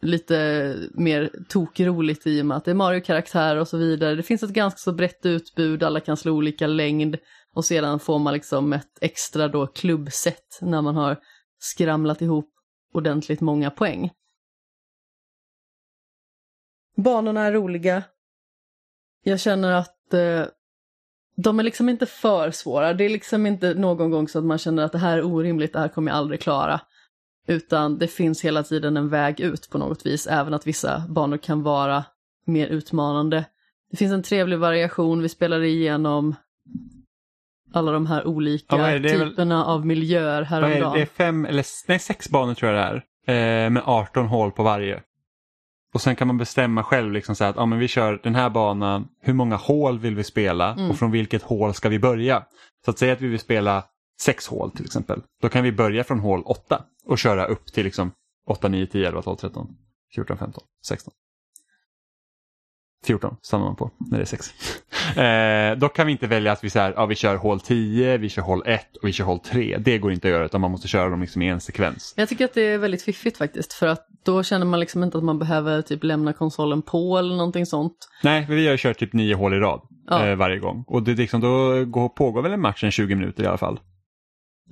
lite 0.00 0.76
mer 0.92 1.30
tokroligt 1.48 2.26
i 2.26 2.42
och 2.42 2.46
med 2.46 2.56
att 2.56 2.64
det 2.64 2.70
är 2.70 2.74
Mario-karaktär 2.74 3.56
och 3.56 3.68
så 3.68 3.76
vidare. 3.76 4.14
Det 4.14 4.22
finns 4.22 4.42
ett 4.42 4.50
ganska 4.50 4.78
så 4.78 4.92
brett 4.92 5.26
utbud, 5.26 5.82
alla 5.82 6.00
kan 6.00 6.16
slå 6.16 6.32
olika 6.32 6.66
längd 6.66 7.16
och 7.54 7.64
sedan 7.64 8.00
får 8.00 8.18
man 8.18 8.34
liksom 8.34 8.72
ett 8.72 8.98
extra 9.00 9.48
då 9.48 9.66
klubbset 9.66 10.58
när 10.60 10.82
man 10.82 10.96
har 10.96 11.16
skramlat 11.58 12.22
ihop 12.22 12.50
ordentligt 12.92 13.40
många 13.40 13.70
poäng. 13.70 14.10
Banorna 16.96 17.44
är 17.44 17.52
roliga. 17.52 18.02
Jag 19.22 19.40
känner 19.40 19.72
att 19.72 20.14
eh, 20.14 20.44
de 21.36 21.58
är 21.58 21.62
liksom 21.62 21.88
inte 21.88 22.06
för 22.06 22.50
svåra. 22.50 22.94
Det 22.94 23.04
är 23.04 23.08
liksom 23.08 23.46
inte 23.46 23.74
någon 23.74 24.10
gång 24.10 24.28
så 24.28 24.38
att 24.38 24.44
man 24.44 24.58
känner 24.58 24.82
att 24.82 24.92
det 24.92 24.98
här 24.98 25.18
är 25.18 25.24
orimligt, 25.24 25.72
det 25.72 25.78
här 25.78 25.88
kommer 25.88 26.10
jag 26.10 26.18
aldrig 26.18 26.40
klara. 26.40 26.80
Utan 27.50 27.98
det 27.98 28.06
finns 28.08 28.44
hela 28.44 28.62
tiden 28.62 28.96
en 28.96 29.08
väg 29.08 29.40
ut 29.40 29.70
på 29.70 29.78
något 29.78 30.06
vis, 30.06 30.26
även 30.26 30.54
att 30.54 30.66
vissa 30.66 31.02
banor 31.08 31.36
kan 31.36 31.62
vara 31.62 32.04
mer 32.46 32.66
utmanande. 32.66 33.44
Det 33.90 33.96
finns 33.96 34.12
en 34.12 34.22
trevlig 34.22 34.58
variation, 34.58 35.22
vi 35.22 35.28
spelade 35.28 35.68
igenom 35.68 36.34
alla 37.72 37.92
de 37.92 38.06
här 38.06 38.26
olika 38.26 38.76
Ja, 38.76 38.82
det? 38.82 38.90
Är 39.10 39.18
väl- 39.18 39.28
typerna 39.30 39.64
av 39.64 39.86
miljöer 39.86 40.24
Vad 40.24 40.34
är 40.34 40.40
det? 40.40 40.46
häromdagen. 40.46 40.92
det 40.92 41.02
är 41.02 41.06
fem, 41.06 41.44
eller 41.44 41.64
nej, 41.88 41.98
sex 41.98 42.28
banor 42.30 42.54
tror 42.54 42.72
jag 42.72 42.94
det 43.26 43.32
är. 43.32 43.64
Eh, 43.66 43.70
med 43.70 43.82
18 43.86 44.26
hål 44.26 44.52
på 44.52 44.62
varje. 44.62 45.02
Och 45.94 46.00
sen 46.00 46.16
kan 46.16 46.26
man 46.26 46.38
bestämma 46.38 46.82
själv 46.84 47.12
liksom 47.12 47.34
så 47.36 47.44
att 47.44 47.56
ja, 47.56 47.66
men 47.66 47.78
vi 47.78 47.88
kör 47.88 48.20
den 48.22 48.34
här 48.34 48.50
banan, 48.50 49.08
hur 49.20 49.32
många 49.32 49.56
hål 49.56 49.98
vill 49.98 50.14
vi 50.16 50.24
spela 50.24 50.72
Mm. 50.72 50.90
och 50.90 50.96
från 50.96 51.10
vilket 51.10 51.42
hål 51.42 51.74
ska 51.74 51.88
vi 51.88 51.98
börja? 51.98 52.42
Så 52.84 52.90
att 52.90 52.98
säga 52.98 53.12
att 53.12 53.20
vi 53.20 53.28
vill 53.28 53.38
spela 53.40 53.84
sex 54.20 54.46
hål 54.46 54.70
till 54.70 54.84
exempel. 54.84 55.22
Då 55.42 55.48
kan 55.48 55.64
vi 55.64 55.72
börja 55.72 56.04
från 56.04 56.18
hål 56.18 56.42
8 56.44 56.84
och 57.04 57.18
köra 57.18 57.44
upp 57.46 57.66
till 57.72 57.84
liksom 57.84 58.12
8, 58.46 58.68
9, 58.68 58.86
10, 58.86 59.08
11, 59.08 59.22
12, 59.22 59.36
13, 59.36 59.66
14, 60.14 60.38
15, 60.38 60.62
16. 60.86 61.12
14 63.04 63.36
stannar 63.42 63.64
man 63.64 63.76
på 63.76 63.90
när 64.10 64.18
det 64.18 64.24
är 64.24 64.26
6. 64.26 64.50
Eh, 65.16 65.76
då 65.78 65.88
kan 65.88 66.06
vi 66.06 66.12
inte 66.12 66.26
välja 66.26 66.52
att 66.52 66.64
vi, 66.64 66.70
så 66.70 66.78
här, 66.78 66.92
ja, 66.96 67.06
vi 67.06 67.14
kör 67.14 67.36
hål 67.36 67.60
10, 67.60 68.16
vi 68.18 68.28
kör 68.28 68.42
hål 68.42 68.62
1 68.66 68.96
och 68.96 69.08
vi 69.08 69.12
kör 69.12 69.24
hål 69.24 69.38
3. 69.40 69.78
Det 69.78 69.98
går 69.98 70.12
inte 70.12 70.28
att 70.28 70.32
göra 70.32 70.44
utan 70.44 70.60
man 70.60 70.70
måste 70.70 70.88
köra 70.88 71.08
dem 71.10 71.20
liksom 71.20 71.42
i 71.42 71.48
en 71.48 71.60
sekvens. 71.60 72.14
Jag 72.16 72.28
tycker 72.28 72.44
att 72.44 72.54
det 72.54 72.62
är 72.62 72.78
väldigt 72.78 73.02
fiffigt 73.02 73.36
faktiskt, 73.38 73.72
för 73.72 73.86
att 73.86 74.06
då 74.24 74.42
känner 74.42 74.66
man 74.66 74.80
liksom 74.80 75.04
inte 75.04 75.18
att 75.18 75.24
man 75.24 75.38
behöver 75.38 75.82
typ 75.82 76.04
lämna 76.04 76.32
konsolen 76.32 76.82
på 76.82 77.18
eller 77.18 77.36
någonting 77.36 77.66
sånt. 77.66 78.08
Nej, 78.22 78.46
vi 78.48 78.68
har 78.68 78.76
kört 78.76 78.98
typ 78.98 79.12
nio 79.12 79.34
hål 79.34 79.54
i 79.54 79.58
rad 79.58 79.80
Ja. 80.06 80.26
eh, 80.26 80.36
varje 80.36 80.58
gång. 80.58 80.84
Och 80.86 81.02
det 81.02 81.12
är 81.12 81.16
liksom, 81.16 81.40
då 81.40 81.84
går, 81.84 82.08
pågår 82.08 82.42
väl 82.42 82.52
en 82.52 82.60
match 82.60 82.84
en 82.84 82.90
20 82.90 83.14
minuter 83.14 83.42
i 83.44 83.46
alla 83.46 83.58
fall. 83.58 83.80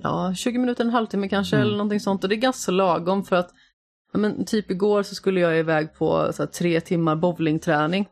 Ja, 0.01 0.33
20 0.35 0.57
minuter, 0.57 0.83
en 0.83 0.89
halvtimme 0.89 1.29
kanske 1.29 1.55
Mm. 1.55 1.67
eller 1.67 1.77
någonting 1.77 1.99
sånt. 1.99 2.23
Och 2.23 2.29
det 2.29 2.35
är 2.35 2.37
ganska 2.37 2.71
lagom 2.71 3.23
för 3.23 3.35
att, 3.35 3.53
ja, 4.13 4.19
men 4.19 4.45
typ 4.45 4.71
igår 4.71 5.03
så 5.03 5.15
skulle 5.15 5.39
jag 5.39 5.59
iväg 5.59 5.93
på 5.93 6.33
så 6.33 6.43
här, 6.43 6.47
tre 6.47 6.81
timmar 6.81 7.15
bowlingträning. 7.15 8.07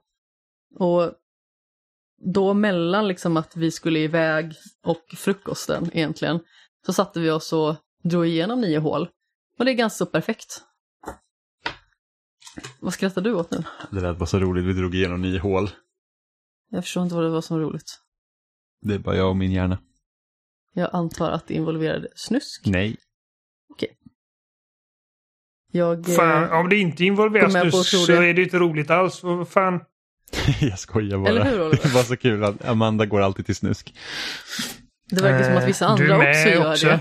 Och 0.75 1.11
då 2.33 2.53
mellan 2.53 3.07
liksom 3.07 3.37
att 3.37 3.55
vi 3.55 3.71
skulle 3.71 3.99
iväg 3.99 4.53
och 4.83 5.03
frukosten 5.17 5.89
egentligen, 5.93 6.39
så 6.85 6.93
satte 6.93 7.19
vi 7.19 7.29
oss 7.29 7.53
och 7.53 7.75
drog 8.03 8.27
igenom 8.27 8.61
nio 8.61 8.79
hål. 8.79 9.09
Och 9.59 9.65
det 9.65 9.71
är 9.71 9.75
ganska 9.75 9.97
så 9.97 10.05
perfekt. 10.05 10.61
Vad 12.79 12.93
skrattar 12.93 13.21
du 13.21 13.33
åt 13.33 13.51
nu? 13.51 13.63
Det 13.91 14.01
lät 14.01 14.17
bara 14.17 14.25
så 14.25 14.39
roligt, 14.39 14.65
vi 14.65 14.73
drog 14.73 14.95
igenom 14.95 15.21
nio 15.21 15.39
hål. 15.39 15.69
Jag 16.69 16.83
förstår 16.83 17.03
inte 17.03 17.15
vad 17.15 17.23
det 17.23 17.29
var 17.29 17.41
som 17.41 17.57
var 17.59 17.63
roligt. 17.65 17.99
Det 18.81 18.93
är 18.93 18.99
bara 18.99 19.15
jag 19.15 19.29
och 19.29 19.35
min 19.37 19.51
hjärna. 19.51 19.77
Jag 20.77 20.89
antar 20.93 21.31
att 21.31 21.47
det 21.47 21.53
involverade 21.53 22.07
snusk. 22.15 22.61
Nej. 22.65 22.97
Jag, 25.71 26.09
eh, 26.09 26.15
Fan, 26.15 26.51
om 26.51 26.69
det 26.69 26.75
inte 26.75 27.05
involverar 27.05 27.47
Gå 27.47 27.53
med 27.53 27.61
på 27.61 27.67
att 27.67 27.73
snus 27.85 28.05
tro 28.05 28.15
så 28.15 28.21
är 28.21 28.33
det 28.33 28.43
inte 28.43 28.59
roligt 28.59 28.89
alls. 28.89 29.23
Vad 29.23 29.49
fan. 29.49 29.79
jag 30.61 30.79
skojar 30.79 31.17
bara. 31.17 31.29
Eller 31.29 31.43
hur, 31.43 31.61
Oliver? 31.61 31.83
det 31.83 31.93
var 31.93 32.03
så 32.03 32.17
kul 32.17 32.43
att 32.43 32.65
Amanda 32.65 33.05
går 33.05 33.21
alltid 33.21 33.45
till 33.45 33.55
snusk. 33.55 33.95
det 35.09 35.21
verkar 35.21 35.43
som 35.43 35.57
att 35.57 35.67
vissa 35.67 35.85
Eh, 35.85 35.95
du 35.95 36.13
andra 36.13 36.27
är 36.27 36.71
också 36.71 36.87
gör 36.87 36.93
det. 36.93 36.99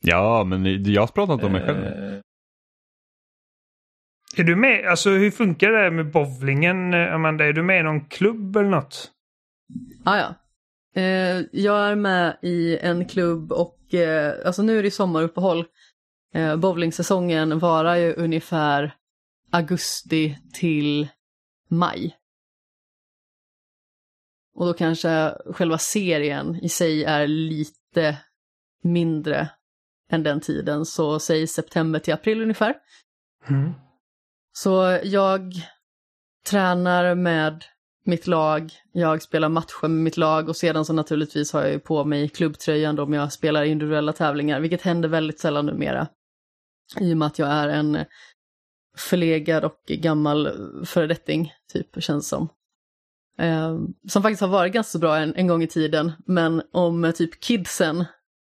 Ja, 0.00 0.44
men 0.44 0.84
jag 0.92 1.02
har 1.02 1.06
pratat 1.06 1.44
om 1.44 1.52
mig 1.52 1.66
själv. 1.66 1.84
Eh, 1.84 2.20
Är 4.36 4.44
du 4.44 4.56
med? 4.56 4.88
Alltså 4.88 5.10
hur 5.10 5.30
funkar 5.30 5.70
det 5.70 5.90
med 5.90 6.10
bowlingen, 6.10 6.94
eh, 6.94 7.14
Amanda? 7.14 7.44
Är 7.44 7.52
du 7.52 7.62
med 7.62 7.80
i 7.80 7.82
någon 7.82 8.04
klubb 8.08 8.56
eller 8.56 8.70
något? 8.70 9.10
Ah, 10.04 10.18
ja. 10.18 10.34
Eh, 10.94 11.40
jag 11.52 11.88
är 11.88 11.94
med 11.94 12.38
i 12.42 12.78
en 12.78 13.08
klubb 13.08 13.52
och 13.52 13.94
eh, 13.94 14.46
alltså 14.46 14.62
nu 14.62 14.78
är 14.78 14.82
det 14.82 14.90
sommaruppehåll. 14.90 15.64
Eh, 16.34 16.56
bowlingsäsongen 16.56 17.58
varar 17.58 17.96
ju 17.96 18.14
ungefär 18.14 18.94
augusti 19.50 20.38
till 20.52 21.08
maj. 21.68 22.16
Och 24.54 24.66
då 24.66 24.72
kanske 24.72 25.34
själva 25.52 25.78
serien 25.78 26.56
i 26.62 26.68
sig 26.68 27.04
är 27.04 27.26
lite 27.26 28.18
mindre 28.82 29.48
än 30.10 30.22
den 30.22 30.40
tiden, 30.40 30.86
så 30.86 31.20
säg 31.20 31.46
september 31.46 31.98
till 31.98 32.14
april 32.14 32.42
ungefär. 32.42 32.74
Mm. 33.48 33.72
Så 34.52 35.00
jag 35.02 35.52
tränar 36.46 37.14
med 37.14 37.64
mitt 38.08 38.26
lag, 38.26 38.72
jag 38.92 39.22
spelar 39.22 39.48
matcher 39.48 39.88
med 39.88 40.02
mitt 40.02 40.16
lag 40.16 40.48
och 40.48 40.56
sedan 40.56 40.84
så 40.84 40.92
naturligtvis 40.92 41.52
har 41.52 41.62
jag 41.62 41.72
ju 41.72 41.78
på 41.78 42.04
mig 42.04 42.28
klubbtröjan 42.28 42.96
då 42.96 43.02
om 43.02 43.12
jag 43.12 43.32
spelar 43.32 43.64
individuella 43.64 44.12
tävlingar, 44.12 44.60
vilket 44.60 44.82
händer 44.82 45.08
väldigt 45.08 45.40
sällan 45.40 45.66
numera. 45.66 46.08
I 47.00 47.12
och 47.12 47.16
med 47.16 47.26
att 47.26 47.38
jag 47.38 47.48
är 47.48 47.68
en 47.68 47.98
förlegad 48.96 49.64
och 49.64 49.82
gammal 49.86 50.50
föredetting, 50.84 51.52
typ, 51.72 52.02
känns 52.02 52.28
som. 52.28 52.48
Eh, 53.38 53.78
som 54.08 54.22
faktiskt 54.22 54.40
har 54.40 54.48
varit 54.48 54.72
ganska 54.72 54.98
bra 54.98 55.16
en, 55.16 55.34
en 55.34 55.46
gång 55.46 55.62
i 55.62 55.66
tiden, 55.66 56.12
men 56.26 56.62
om 56.72 57.04
eh, 57.04 57.12
typ 57.12 57.40
kidsen 57.40 58.04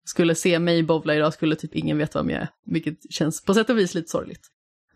skulle 0.04 0.34
se 0.34 0.58
mig 0.58 0.82
bowla 0.82 1.14
idag 1.14 1.34
skulle 1.34 1.56
typ 1.56 1.74
ingen 1.74 1.98
veta 1.98 2.18
vem 2.18 2.30
jag 2.30 2.40
är, 2.40 2.48
vilket 2.66 3.12
känns 3.12 3.44
på 3.44 3.54
sätt 3.54 3.70
och 3.70 3.78
vis 3.78 3.94
lite 3.94 4.08
sorgligt. 4.08 4.50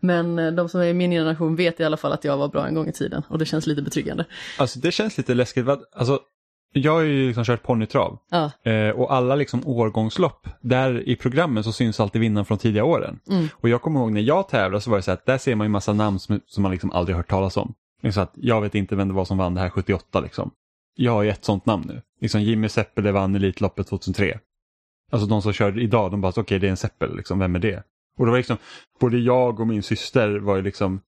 Men 0.05 0.39
eh, 0.39 0.51
de 0.51 0.69
som 0.69 0.81
är 0.81 0.85
i 0.85 0.93
min 0.93 1.11
generation 1.11 1.55
vet 1.55 1.79
i 1.79 1.83
alla 1.83 1.97
fall 1.97 2.11
att 2.11 2.23
jag 2.23 2.37
var 2.37 2.47
bra 2.47 2.67
en 2.67 2.75
gång 2.75 2.87
i 2.87 2.91
tiden 2.91 3.23
och 3.27 3.37
det 3.39 3.45
känns 3.45 3.67
lite 3.67 3.81
betryggande. 3.81 4.25
Alltså 4.57 4.79
det 4.79 4.91
känns 4.91 5.17
lite 5.17 5.33
läskigt. 5.33 5.67
Alltså, 5.95 6.19
jag 6.73 6.91
har 6.91 7.01
ju 7.01 7.27
liksom 7.27 7.43
kört 7.43 7.63
ponnytrav 7.63 8.19
Ja, 8.29 8.71
eh, 8.71 8.89
och 8.89 9.13
alla 9.13 9.35
liksom 9.35 9.67
årgångslopp, 9.67 10.47
där 10.61 11.09
i 11.09 11.15
programmen 11.15 11.63
så 11.63 11.71
syns 11.71 11.99
alltid 11.99 12.21
vinnaren 12.21 12.45
från 12.45 12.57
tidiga 12.57 12.83
åren. 12.83 13.19
Mm. 13.29 13.47
Och 13.53 13.69
jag 13.69 13.81
kommer 13.81 13.99
ihåg 13.99 14.11
när 14.11 14.21
jag 14.21 14.49
tävlade 14.49 14.81
så 14.81 14.89
var 14.89 14.97
det 14.97 15.03
så 15.03 15.11
att 15.11 15.25
där 15.25 15.37
ser 15.37 15.55
man 15.55 15.65
ju 15.65 15.69
massa 15.69 15.93
namn 15.93 16.19
som, 16.19 16.39
som 16.45 16.63
man 16.63 16.71
liksom 16.71 16.91
aldrig 16.91 17.17
hört 17.17 17.29
talas 17.29 17.57
om. 17.57 17.73
Så 18.11 18.21
att 18.21 18.33
jag 18.35 18.61
vet 18.61 18.75
inte 18.75 18.95
vem 18.95 19.07
det 19.07 19.13
var 19.13 19.25
som 19.25 19.37
vann 19.37 19.53
det 19.53 19.61
här 19.61 19.69
78 19.69 20.19
liksom. 20.19 20.51
Jag 20.95 21.11
har 21.11 21.23
ju 21.23 21.29
ett 21.29 21.45
sånt 21.45 21.65
namn 21.65 21.83
nu. 21.87 22.01
Liksom 22.21 22.41
Jimmy 22.41 22.69
Seppele 22.69 23.11
vann 23.11 23.35
Elitloppet 23.35 23.87
2003. 23.87 24.39
Alltså 25.11 25.27
de 25.27 25.41
som 25.41 25.53
kör 25.53 25.79
idag, 25.79 26.11
de 26.11 26.21
bara 26.21 26.33
okej 26.35 26.59
det 26.59 26.67
är 26.67 26.71
en 26.71 26.77
Seppel, 26.77 27.15
liksom, 27.15 27.39
vem 27.39 27.55
är 27.55 27.59
det? 27.59 27.83
Och 28.17 28.25
det 28.25 28.31
var 28.31 28.37
liksom, 28.37 28.57
både 28.99 29.17
jag 29.17 29.59
och 29.59 29.67
min 29.67 29.83
syster 29.83 30.39
var 30.39 30.55
ju 30.55 30.61
liksom 30.61 30.99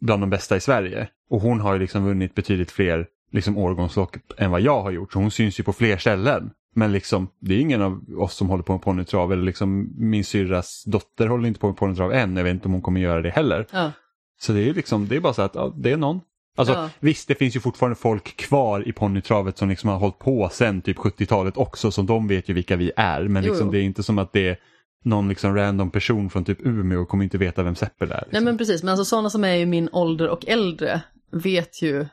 bland 0.00 0.22
de 0.22 0.30
bästa 0.30 0.56
i 0.56 0.60
Sverige. 0.60 1.08
Och 1.30 1.40
hon 1.40 1.60
har 1.60 1.72
ju 1.74 1.78
liksom 1.80 2.04
vunnit 2.04 2.34
betydligt 2.34 2.70
fler 2.70 3.06
liksom 3.32 3.58
årgångslopp 3.58 4.16
än 4.38 4.50
vad 4.50 4.60
jag 4.60 4.82
har 4.82 4.90
gjort. 4.90 5.12
Så 5.12 5.18
hon 5.18 5.30
syns 5.30 5.60
ju 5.60 5.64
på 5.64 5.72
fler 5.72 5.96
ställen. 5.96 6.50
Men 6.74 6.92
liksom, 6.92 7.28
det 7.40 7.54
är 7.54 7.58
ingen 7.58 7.82
av 7.82 8.04
oss 8.18 8.34
som 8.34 8.48
håller 8.48 8.62
på 8.62 8.72
med 8.72 8.82
ponnytrav. 8.82 9.32
Eller 9.32 9.42
liksom 9.42 9.88
min 9.98 10.24
syrras 10.24 10.84
dotter 10.86 11.26
håller 11.26 11.48
inte 11.48 11.60
på 11.60 11.66
med 11.66 11.76
ponnytrav 11.76 12.12
än. 12.12 12.36
Jag 12.36 12.44
vet 12.44 12.54
inte 12.54 12.66
om 12.68 12.72
hon 12.72 12.82
kommer 12.82 13.00
göra 13.00 13.22
det 13.22 13.30
heller. 13.30 13.66
ja, 13.72 13.92
Så 14.40 14.52
det 14.52 14.68
är 14.68 14.74
liksom, 14.74 15.08
det 15.08 15.16
är 15.16 15.20
bara 15.20 15.32
så 15.34 15.42
att 15.42 15.54
ja, 15.54 15.72
det 15.76 15.90
är 15.92 15.96
någon. 15.96 16.20
Alltså 16.56 16.74
Ja. 16.74 16.90
visst, 17.00 17.28
det 17.28 17.34
finns 17.34 17.56
ju 17.56 17.60
fortfarande 17.60 17.96
folk 17.96 18.36
kvar 18.36 18.88
i 18.88 18.92
ponnytravet 18.92 19.58
som 19.58 19.68
liksom 19.68 19.90
har 19.90 19.98
hållit 19.98 20.18
på 20.18 20.48
sen 20.52 20.82
typ 20.82 20.96
70-talet 20.96 21.56
också. 21.56 21.90
Så 21.90 22.02
de 22.02 22.28
vet 22.28 22.48
ju 22.48 22.54
vilka 22.54 22.76
vi 22.76 22.92
är. 22.96 23.22
Men 23.28 23.44
Jo, 23.44 23.50
liksom, 23.50 23.66
jo. 23.66 23.72
det 23.72 23.78
är 23.78 23.82
inte 23.82 24.02
som 24.02 24.18
att 24.18 24.32
det 24.32 24.48
är 24.48 24.56
någon 25.04 25.28
liksom 25.28 25.54
random 25.54 25.90
person 25.90 26.30
från 26.30 26.44
typ 26.44 26.66
Umeå 26.66 27.00
och 27.00 27.08
kommer 27.08 27.24
inte 27.24 27.38
veta 27.38 27.62
vem 27.62 27.74
Seppel 27.74 28.10
är. 28.10 28.14
Liksom. 28.14 28.28
nej 28.32 28.42
men 28.42 28.58
precis, 28.58 28.82
men 28.82 28.88
alltså 28.88 29.04
sådana 29.04 29.30
som 29.30 29.44
är 29.44 29.56
i 29.56 29.66
min 29.66 29.88
ålder 29.92 30.28
och 30.28 30.48
äldre 30.48 31.02
vet 31.30 31.82
ju 31.82 32.06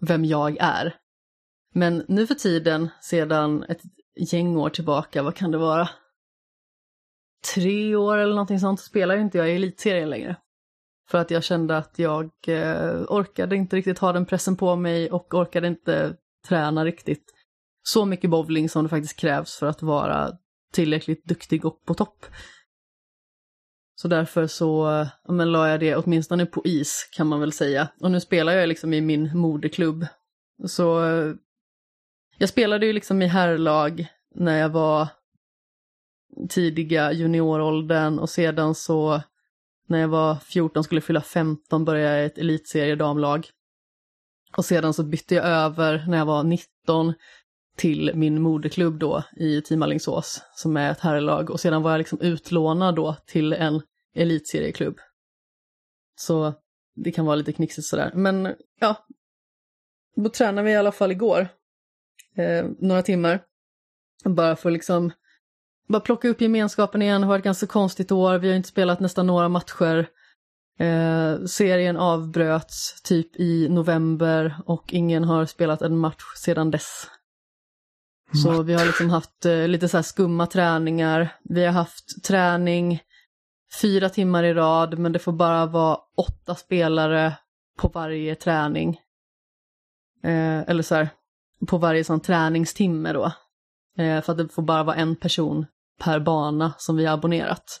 vem 0.00 0.24
jag 0.24 0.56
är. 0.60 0.94
Men 1.74 2.04
nu 2.08 2.26
för 2.26 2.34
tiden, 2.34 2.88
sedan 3.00 3.64
ett 3.68 3.82
gäng 4.32 4.56
år 4.56 4.70
tillbaka, 4.70 5.22
vad 5.22 5.34
kan 5.34 5.50
det 5.50 5.58
vara? 5.58 5.88
Tre 7.54 7.96
år 7.96 8.16
eller 8.16 8.34
någonting 8.34 8.60
sånt, 8.60 8.80
spelar 8.80 9.16
inte 9.16 9.38
jag 9.38 9.50
i 9.50 9.56
elitserien 9.56 10.10
längre. 10.10 10.36
För 11.10 11.18
att 11.18 11.30
jag 11.30 11.44
kände 11.44 11.76
att 11.76 11.98
jag 11.98 12.30
eh, 12.46 13.02
orkade 13.08 13.56
inte 13.56 13.76
riktigt 13.76 13.98
ha 13.98 14.12
den 14.12 14.26
pressen 14.26 14.56
på 14.56 14.76
mig 14.76 15.10
och 15.10 15.34
orkade 15.34 15.66
inte 15.66 16.16
träna 16.48 16.84
riktigt 16.84 17.24
så 17.82 18.04
mycket 18.04 18.30
bowling 18.30 18.68
som 18.68 18.82
det 18.82 18.88
faktiskt 18.88 19.16
krävs 19.16 19.56
för 19.56 19.66
att 19.66 19.82
vara 19.82 20.32
tillräckligt 20.72 21.24
duktig 21.24 21.64
och 21.64 21.84
på 21.84 21.94
topp. 21.94 22.26
Så 23.94 24.08
därför 24.08 24.46
så 24.46 25.06
men, 25.28 25.52
la 25.52 25.68
jag 25.68 25.80
det 25.80 25.96
åtminstone 25.96 26.46
på 26.46 26.62
is 26.64 27.08
kan 27.12 27.26
man 27.26 27.40
väl 27.40 27.52
säga. 27.52 27.88
Och 28.00 28.10
nu 28.10 28.20
spelar 28.20 28.52
jag 28.52 28.68
liksom 28.68 28.94
i 28.94 29.00
min 29.00 29.38
moderklubb. 29.38 30.06
Så 30.66 30.84
jag 32.38 32.48
spelade 32.48 32.86
ju 32.86 32.92
liksom 32.92 33.22
i 33.22 33.26
herrlag 33.26 34.06
när 34.34 34.58
jag 34.58 34.68
var 34.68 35.08
tidiga 36.48 37.12
junioråldern 37.12 38.18
och 38.18 38.30
sedan 38.30 38.74
så 38.74 39.22
när 39.88 39.98
jag 39.98 40.08
var 40.08 40.34
14 40.34 40.84
skulle 40.84 41.00
fylla 41.00 41.20
15 41.20 41.84
började 41.84 42.14
jag 42.14 42.22
i 42.22 42.26
ett 42.26 42.38
elitseriedamlag. 42.38 43.50
Och 44.56 44.64
sedan 44.64 44.94
så 44.94 45.04
bytte 45.04 45.34
jag 45.34 45.44
över 45.44 46.04
när 46.08 46.18
jag 46.18 46.26
var 46.26 46.44
19 46.44 47.14
till 47.76 48.10
min 48.14 48.42
moderklubb 48.42 48.98
då 48.98 49.22
i 49.36 49.60
Team 49.62 49.82
Alingsås 49.82 50.42
som 50.54 50.76
är 50.76 50.90
ett 50.90 51.00
herrlag 51.00 51.50
och 51.50 51.60
sedan 51.60 51.82
var 51.82 51.90
jag 51.90 51.98
liksom 51.98 52.20
utlånad 52.20 52.94
då 52.94 53.16
till 53.26 53.52
en 53.52 53.82
elitserieklubb. 54.14 54.98
Så 56.16 56.54
det 56.94 57.12
kan 57.12 57.26
vara 57.26 57.36
lite 57.36 57.52
knixigt 57.52 57.86
sådär. 57.86 58.10
Men 58.14 58.54
ja, 58.80 59.06
då 60.16 60.28
tränade 60.28 60.66
vi 60.66 60.72
i 60.72 60.76
alla 60.76 60.92
fall 60.92 61.12
igår. 61.12 61.48
Eh, 62.36 62.66
några 62.78 63.02
timmar. 63.02 63.42
Bara 64.24 64.56
för 64.56 64.68
att 64.68 64.72
liksom 64.72 65.12
bara 65.88 66.00
plocka 66.00 66.28
upp 66.28 66.40
gemenskapen 66.40 67.02
igen. 67.02 67.20
Det 67.20 67.26
har 67.26 67.34
varit 67.34 67.44
ganska 67.44 67.66
konstigt 67.66 68.12
år. 68.12 68.38
Vi 68.38 68.48
har 68.48 68.56
inte 68.56 68.68
spelat 68.68 69.00
nästan 69.00 69.26
några 69.26 69.48
matcher. 69.48 70.08
Eh, 70.78 71.44
serien 71.44 71.96
avbröts 71.96 73.02
typ 73.02 73.40
i 73.40 73.68
november 73.68 74.56
och 74.66 74.92
ingen 74.92 75.24
har 75.24 75.46
spelat 75.46 75.82
en 75.82 75.98
match 75.98 76.22
sedan 76.36 76.70
dess. 76.70 77.06
Så 78.34 78.62
vi 78.62 78.74
har 78.74 78.86
liksom 78.86 79.10
haft 79.10 79.46
eh, 79.46 79.68
lite 79.68 79.88
så 79.88 80.02
skumma 80.02 80.46
träningar. 80.46 81.28
Vi 81.44 81.64
har 81.64 81.72
haft 81.72 82.24
träning 82.24 83.00
fyra 83.80 84.08
timmar 84.08 84.44
i 84.44 84.54
rad, 84.54 84.98
men 84.98 85.12
det 85.12 85.18
får 85.18 85.32
bara 85.32 85.66
vara 85.66 85.98
åtta 86.16 86.54
spelare 86.54 87.32
på 87.78 87.88
varje 87.88 88.34
träning. 88.34 89.00
Eh, 90.24 90.60
eller 90.60 90.82
så 90.82 90.94
här, 90.94 91.08
på 91.66 91.78
varje 91.78 92.04
sån 92.04 92.20
träningstimme 92.20 93.12
då. 93.12 93.24
Eh, 93.98 94.22
för 94.22 94.32
att 94.32 94.38
det 94.38 94.48
får 94.48 94.62
bara 94.62 94.82
vara 94.82 94.96
en 94.96 95.16
person 95.16 95.66
per 96.00 96.20
bana 96.20 96.72
som 96.78 96.96
vi 96.96 97.06
har 97.06 97.14
abonnerat. 97.14 97.80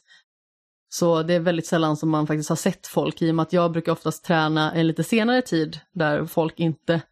Så 0.88 1.22
det 1.22 1.34
är 1.34 1.40
väldigt 1.40 1.66
sällan 1.66 1.96
som 1.96 2.10
man 2.10 2.26
faktiskt 2.26 2.48
har 2.48 2.56
sett 2.56 2.86
folk 2.86 3.22
i 3.22 3.30
och 3.30 3.34
med 3.34 3.42
att 3.42 3.52
jag 3.52 3.72
brukar 3.72 3.92
oftast 3.92 4.24
träna 4.24 4.72
en 4.72 4.86
lite 4.86 5.04
senare 5.04 5.42
tid 5.42 5.80
där 5.92 6.26
folk 6.26 6.60
inte 6.60 7.02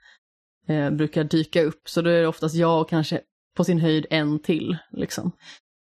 eh, 0.68 0.90
brukar 0.90 1.24
dyka 1.24 1.62
upp. 1.62 1.88
Så 1.88 2.02
då 2.02 2.10
är 2.10 2.20
det 2.20 2.26
oftast 2.26 2.54
jag 2.54 2.80
och 2.80 2.88
kanske 2.88 3.20
på 3.56 3.64
sin 3.64 3.78
höjd 3.78 4.06
en 4.10 4.38
till. 4.38 4.78
Liksom. 4.92 5.32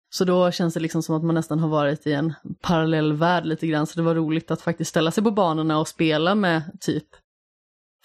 Så 0.10 0.26
då 0.26 0.52
känns 0.52 0.74
det 0.74 0.80
liksom 0.80 1.04
som 1.04 1.16
att 1.16 1.24
man 1.24 1.36
nästan 1.36 1.60
har 1.60 1.70
varit 1.70 2.08
i 2.08 2.14
en 2.14 2.34
parallell 2.62 3.14
värld 3.14 3.46
lite 3.46 3.68
grann. 3.68 3.88
Så 3.88 4.00
det 4.00 4.06
var 4.06 4.16
roligt 4.16 4.52
att 4.52 4.62
faktiskt 4.62 4.90
ställa 4.90 5.12
sig 5.12 5.24
på 5.24 5.32
banorna 5.32 5.80
och 5.80 5.88
spela 5.88 6.36
med 6.36 6.78
typ 6.82 7.08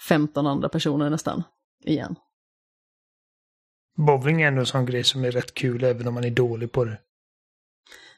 15 0.07 0.47
andra 0.47 0.69
personer 0.69 1.09
nästan 1.09 1.43
igen. 1.83 2.15
Bowling 3.97 4.41
är 4.41 4.47
ändå 4.47 4.59
en 4.59 4.65
sån 4.65 4.85
grej 4.85 5.03
som 5.03 5.23
är 5.23 5.31
rätt 5.31 5.53
kul 5.53 5.83
även 5.83 6.07
om 6.07 6.13
man 6.13 6.23
är 6.23 6.31
dålig 6.31 6.71
på 6.71 6.85
det. 6.85 6.97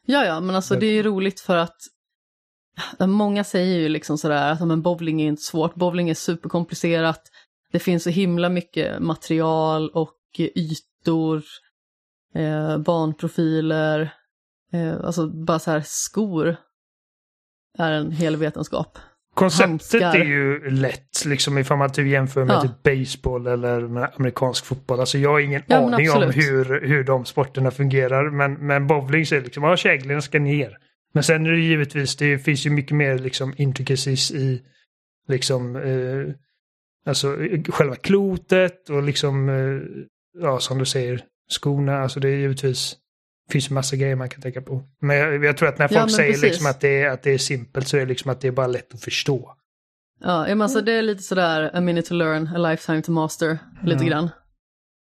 Ja, 0.05 0.25
ja, 0.25 0.39
men 0.39 0.55
alltså 0.55 0.75
det 0.75 0.85
är 0.85 0.91
ju 0.91 1.03
roligt 1.03 1.39
för 1.39 1.57
att 1.57 1.77
många 2.99 3.43
säger 3.43 3.79
ju 3.79 3.89
liksom 3.89 4.17
sådär 4.17 4.51
att 4.51 4.67
men 4.67 4.81
bowling 4.81 5.21
är 5.21 5.27
inte 5.27 5.41
svårt, 5.41 5.75
bowling 5.75 6.09
är 6.09 6.13
superkomplicerat. 6.13 7.21
Det 7.71 7.79
finns 7.79 8.03
så 8.03 8.09
himla 8.09 8.49
mycket 8.49 9.01
material 9.01 9.89
och 9.89 10.16
ytor, 10.39 11.43
eh, 12.35 12.77
banprofiler, 12.77 14.13
eh, 14.73 14.95
alltså 15.03 15.27
bara 15.27 15.59
så 15.59 15.71
här 15.71 15.83
skor 15.85 16.55
är 17.77 17.91
en 17.91 18.11
hel 18.11 18.35
vetenskap. 18.35 18.97
Konceptet 19.33 19.69
Handskar. 20.01 20.15
är 20.15 20.25
ju 20.25 20.69
lätt, 20.69 21.25
liksom 21.25 21.57
ifall 21.57 21.77
man 21.77 21.91
typ 21.91 22.07
jämför 22.07 22.45
med 22.45 22.55
Ja. 22.55 22.61
typ 22.61 22.83
baseball 22.83 23.47
eller 23.47 23.81
med 23.81 24.11
amerikansk 24.15 24.65
fotboll. 24.65 24.99
Alltså 24.99 25.17
jag 25.17 25.29
har 25.29 25.39
ingen 25.39 25.63
Ja, 25.67 25.77
aning 25.77 26.11
om 26.11 26.31
hur, 26.31 26.81
hur 26.87 27.03
de 27.03 27.25
sporterna 27.25 27.71
fungerar. 27.71 28.29
Men, 28.29 28.53
men 28.53 28.87
bowling 28.87 29.25
så 29.25 29.35
är 29.35 29.39
det 29.39 29.45
liksom, 29.45 29.63
ja 29.63 29.77
käglorna 29.77 30.21
ska 30.21 30.39
ner. 30.39 30.77
Men 31.13 31.23
sen 31.23 31.45
är 31.45 31.51
det 31.51 31.59
givetvis, 31.59 32.15
det 32.15 32.39
finns 32.39 32.65
ju 32.65 32.69
mycket 32.69 32.95
mer 32.97 33.17
liksom 33.17 33.53
intricacies 33.57 34.31
i 34.31 34.61
liksom 35.27 35.75
eh, 35.75 36.33
alltså 37.05 37.37
själva 37.69 37.95
klotet 37.95 38.89
och 38.89 39.03
liksom, 39.03 39.49
eh, 39.49 39.81
ja 40.41 40.59
som 40.59 40.77
du 40.77 40.85
säger, 40.85 41.23
skorna. 41.49 41.97
Alltså 41.97 42.19
det 42.19 42.29
är 42.29 42.35
givetvis, 42.37 42.95
det 43.47 43.51
finns 43.51 43.69
massa 43.69 43.95
grejer 43.95 44.15
man 44.15 44.29
kan 44.29 44.41
tänka 44.41 44.61
på. 44.61 44.83
Men 45.01 45.17
jag, 45.17 45.45
jag 45.45 45.57
tror 45.57 45.69
att 45.69 45.77
när 45.77 45.87
folk 45.87 45.99
Ja, 46.01 46.09
säger 46.09 46.31
precis. 46.31 46.43
liksom 46.43 46.65
att, 46.67 46.81
det 46.81 47.01
är, 47.01 47.09
att 47.09 47.23
det 47.23 47.31
är 47.31 47.37
simpelt 47.37 47.87
så 47.87 47.97
är 47.97 48.01
det 48.01 48.05
liksom 48.07 48.31
att 48.31 48.41
det 48.41 48.47
är 48.47 48.51
bara 48.51 48.67
lätt 48.67 48.93
att 48.93 49.01
förstå. 49.03 49.53
Ja, 50.19 50.45
men 50.47 50.61
alltså 50.61 50.81
det 50.81 50.91
är 50.91 51.01
lite 51.01 51.23
sådär 51.23 51.71
a 51.73 51.81
minute 51.81 52.07
to 52.07 52.13
learn, 52.13 52.47
a 52.47 52.57
lifetime 52.69 53.01
to 53.01 53.11
master, 53.11 53.59
lite 53.83 54.03
Ja. 54.03 54.09
grann. 54.09 54.29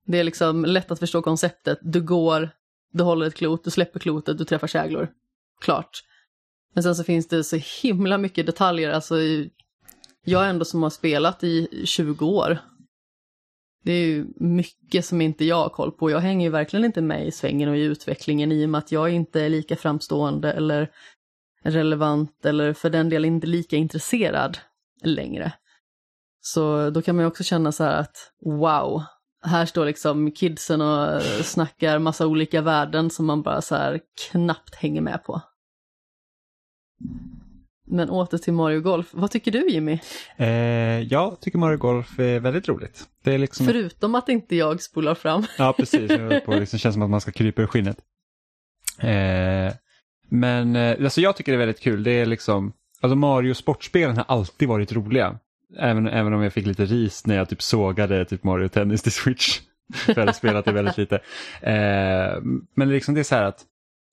Det 0.07 0.19
är 0.19 0.23
liksom 0.23 0.65
lätt 0.65 0.91
att 0.91 0.99
förstå 0.99 1.21
konceptet. 1.21 1.77
Du 1.81 2.01
går, 2.01 2.49
du 2.93 3.03
håller 3.03 3.25
ett 3.27 3.35
klot, 3.35 3.63
du 3.63 3.71
släpper 3.71 3.99
klotet, 3.99 4.37
du 4.37 4.45
träffar 4.45 4.67
käglor. 4.67 5.07
Klart. 5.61 5.89
Men 6.73 6.83
sen 6.83 6.95
så 6.95 7.03
finns 7.03 7.27
det 7.27 7.43
så 7.43 7.59
himla 7.81 8.17
mycket 8.17 8.45
detaljer, 8.45 8.89
alltså 8.91 9.17
i- 9.19 9.49
jag 10.25 10.49
ändå 10.49 10.65
som 10.65 10.83
har 10.83 10.89
spelat 10.89 11.43
i 11.43 11.81
20 11.85 12.25
år. 12.25 12.57
Det 13.87 13.93
är 13.93 14.07
ju 14.07 14.27
mycket 14.35 15.05
som 15.05 15.21
inte 15.21 15.45
jag 15.45 15.55
har 15.55 15.69
koll 15.69 15.91
på. 15.91 16.11
Jag 16.11 16.19
hänger 16.19 16.45
ju 16.45 16.51
verkligen 16.51 16.85
inte 16.85 17.01
med 17.01 17.27
i 17.27 17.31
svängen 17.31 17.69
och 17.69 17.77
i 17.77 17.81
utvecklingen 17.81 18.51
i 18.51 18.65
och 18.65 18.69
med 18.69 18.79
att 18.79 18.91
jag 18.91 19.09
inte 19.09 19.41
är 19.41 19.49
lika 19.49 19.75
framstående 19.75 20.51
eller 20.51 20.91
relevant 21.63 22.45
eller 22.45 22.73
för 22.73 22.89
den 22.89 23.09
delen 23.09 23.33
inte 23.33 23.47
lika 23.47 23.75
intresserad 23.75 24.57
längre. 25.03 25.53
Så 26.41 26.89
då 26.89 27.01
kan 27.01 27.15
man 27.15 27.23
ju 27.23 27.27
också 27.27 27.43
känna 27.43 27.71
så 27.71 27.83
här 27.83 27.99
att 27.99 28.31
wow, 28.45 29.03
här 29.43 29.65
står 29.65 29.85
liksom 29.85 30.31
kidsen 30.31 30.81
och 30.81 31.21
snackar 31.23 31.99
massa 31.99 32.27
olika 32.27 32.61
värden 32.61 33.09
som 33.09 33.25
man 33.25 33.41
bara 33.41 33.61
så 33.61 33.75
här 33.75 33.99
knappt 34.31 34.75
hänger 34.75 35.01
med 35.01 35.23
på. 35.23 35.41
Men 37.87 38.09
åter 38.09 38.37
till 38.37 38.53
Mario 38.53 38.81
Golf. 38.81 39.07
Vad 39.11 39.31
tycker 39.31 39.51
du 39.51 39.69
Jimmy? 39.69 39.99
Eh, 40.37 40.47
jag 41.01 41.39
tycker 41.39 41.57
Mario 41.57 41.77
Golf 41.77 42.19
är 42.19 42.39
väldigt 42.39 42.67
roligt. 42.67 43.03
Det 43.23 43.33
är 43.33 43.37
liksom... 43.37 43.65
Förutom 43.65 44.15
att 44.15 44.29
inte 44.29 44.55
jag 44.55 44.81
spolar 44.81 45.15
fram. 45.15 45.45
Ja, 45.57 45.73
precis. 45.77 46.07
Det 46.07 46.59
liksom 46.59 46.79
känns 46.79 46.93
som 46.93 47.01
att 47.01 47.09
man 47.09 47.21
ska 47.21 47.31
krypa 47.31 47.61
ur 47.61 47.67
skinnet. 47.67 47.97
Eh, 48.99 49.73
men 50.29 50.75
eh, 50.75 51.03
alltså 51.03 51.21
jag 51.21 51.35
tycker 51.35 51.51
det 51.51 51.55
är 51.55 51.65
väldigt 51.65 51.81
kul. 51.81 52.03
Det 52.03 52.11
är 52.11 52.25
liksom, 52.25 52.73
alltså 53.01 53.15
Mario 53.15 53.53
sportspelen 53.53 54.17
har 54.17 54.25
alltid 54.27 54.67
varit 54.67 54.93
roliga. 54.93 55.39
Även, 55.79 56.07
även 56.07 56.33
om 56.33 56.41
jag 56.41 56.53
fick 56.53 56.65
lite 56.65 56.85
ris 56.85 57.25
när 57.25 57.35
jag 57.35 57.49
typ 57.49 57.61
sågade 57.61 58.25
typ 58.25 58.43
Mario 58.43 58.67
Tennis 58.67 59.01
till 59.01 59.11
Switch. 59.11 59.59
För 59.93 60.13
jag 60.13 60.19
hade 60.19 60.33
spelat 60.33 60.65
det 60.65 60.71
väldigt 60.71 60.97
lite. 60.97 61.15
Eh, 61.61 62.41
men 62.75 62.89
liksom 62.89 63.13
det 63.13 63.21
är 63.21 63.23
så 63.23 63.35
här 63.35 63.43
att, 63.43 63.65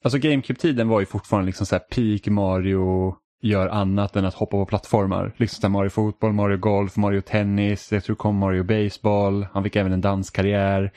alltså 0.04 0.18
GameCube-tiden 0.18 0.88
var 0.88 1.00
ju 1.00 1.06
fortfarande 1.06 1.46
liksom 1.46 1.66
så 1.66 1.74
här 1.74 1.80
peak 1.80 2.26
Mario 2.26 3.16
gör 3.44 3.68
annat 3.68 4.16
än 4.16 4.24
att 4.24 4.34
hoppa 4.34 4.50
på 4.50 4.66
plattformar. 4.66 5.32
Liksom 5.36 5.72
Mario 5.72 5.90
fotboll, 5.90 6.32
Mario 6.32 6.56
golf, 6.56 6.96
Mario 6.96 7.20
tennis, 7.20 7.92
jag 7.92 8.04
tror 8.04 8.16
kom 8.16 8.36
Mario 8.36 8.62
baseball, 8.62 9.46
han 9.52 9.62
fick 9.62 9.76
även 9.76 9.92
en 9.92 10.00
danskarriär. 10.00 10.92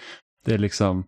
Det 0.45 0.53
är 0.53 0.57
liksom 0.57 1.03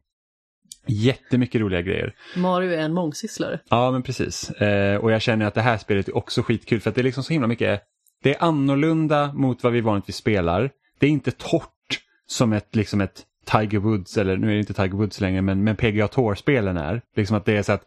jättemycket 0.88 1.62
roliga 1.62 1.82
grejer. 1.82 2.16
Mario 2.36 2.72
är 2.72 2.78
en 2.78 2.94
mångsysslare. 2.94 3.60
Ja, 3.70 3.92
men 3.92 4.04
precis. 4.04 4.50
Eh, 4.52 4.98
och 4.98 5.12
jag 5.12 5.22
känner 5.22 5.46
att 5.46 5.54
det 5.54 5.62
här 5.62 5.78
spelet 5.78 6.08
är 6.08 6.18
också 6.18 6.42
skitkul 6.42 6.82
för 6.82 6.90
att 6.90 6.96
det 6.96 7.02
är 7.02 7.04
liksom 7.04 7.24
så 7.24 7.34
himla 7.34 7.48
mycket, 7.48 7.82
det 8.24 8.36
är 8.36 8.44
annorlunda 8.44 9.34
mot 9.34 9.64
vad 9.64 9.74
vi 9.74 9.82
vanligtvis 9.82 10.16
spelar. 10.16 10.72
Det 11.00 11.06
är 11.06 11.12
inte 11.12 11.32
torrt 11.32 12.00
som 12.28 12.54
ett, 12.54 12.76
liksom 12.76 13.02
ett 13.02 13.26
Tiger 13.46 13.80
Woods, 13.80 14.18
eller 14.18 14.38
nu 14.38 14.48
är 14.48 14.54
det 14.54 14.60
inte 14.60 14.74
Tiger 14.74 14.98
Woods 14.98 15.22
längre, 15.22 15.42
men, 15.42 15.64
men 15.64 15.76
PGA 15.76 16.08
Tour-spelen 16.08 16.78
är. 16.78 17.02
Liksom 17.16 17.38
att 17.38 17.46
det 17.46 17.58
är 17.58 17.64
så 17.64 17.72
att 17.72 17.84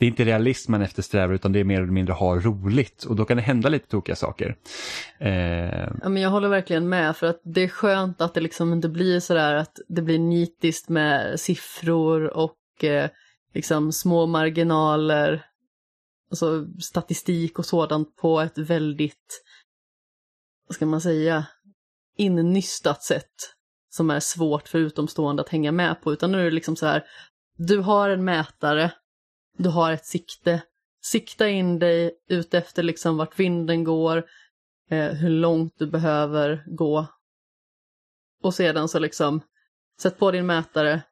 det 0.00 0.06
är 0.06 0.08
inte 0.08 0.24
realism 0.24 0.72
man 0.72 0.82
eftersträvar 0.82 1.34
utan 1.34 1.52
det 1.52 1.60
är 1.60 1.64
mer 1.64 1.82
eller 1.82 1.92
mindre 1.92 2.12
ha 2.12 2.36
roligt 2.36 3.04
och 3.04 3.16
då 3.16 3.24
kan 3.24 3.36
det 3.36 3.42
hända 3.42 3.68
lite 3.68 3.88
tokiga 3.88 4.16
saker. 4.16 4.56
Eh, 5.18 5.88
Ja, 6.02 6.08
men 6.08 6.16
jag 6.16 6.30
håller 6.30 6.48
verkligen 6.48 6.88
med 6.88 7.16
för 7.16 7.26
att 7.26 7.40
det 7.44 7.60
är 7.60 7.68
skönt 7.68 8.20
att 8.20 8.34
det 8.34 8.40
liksom 8.40 8.72
inte 8.72 8.88
blir 8.88 9.20
sådär 9.20 9.54
att 9.54 9.78
det 9.88 10.02
blir 10.02 10.18
nitiskt 10.18 10.88
med 10.88 11.40
siffror 11.40 12.36
och 12.36 12.84
eh, 12.84 13.10
liksom 13.54 13.92
små 13.92 14.26
marginaler, 14.26 15.46
alltså 16.30 16.66
statistik 16.80 17.58
och 17.58 17.66
sådant 17.66 18.16
på 18.16 18.40
ett 18.40 18.58
väldigt, 18.58 19.42
vad 20.68 20.74
ska 20.74 20.86
man 20.86 21.00
säga, 21.00 21.46
innystat 22.16 23.02
sätt 23.02 23.34
som 23.90 24.10
är 24.10 24.20
svårt 24.20 24.68
för 24.68 24.78
utomstående 24.78 25.42
att 25.42 25.48
hänga 25.48 25.72
med 25.72 26.02
på, 26.02 26.12
utan 26.12 26.32
nu 26.32 26.40
är 26.40 26.44
det 26.44 26.50
liksom 26.50 26.76
så 26.76 26.86
här, 26.86 27.04
du 27.56 27.78
har 27.78 28.08
en 28.08 28.24
mätare, 28.24 28.92
du 29.62 29.68
har 29.68 29.92
ett 29.92 30.06
sikte, 30.06 30.62
sikta 31.02 31.48
in 31.48 31.78
dig 31.78 32.12
ut 32.28 32.54
efter 32.54 32.82
liksom 32.82 33.16
vart 33.16 33.38
vinden 33.38 33.84
går, 33.84 34.16
eh, 34.90 35.06
hur 35.12 35.30
långt 35.30 35.74
du 35.78 35.86
behöver 35.86 36.64
gå. 36.66 37.06
Och 38.42 38.54
sedan 38.54 38.88
så 38.88 38.98
liksom, 38.98 39.40
sätt 40.02 40.18
på 40.18 40.30
din 40.30 40.46
mätare 40.46 41.02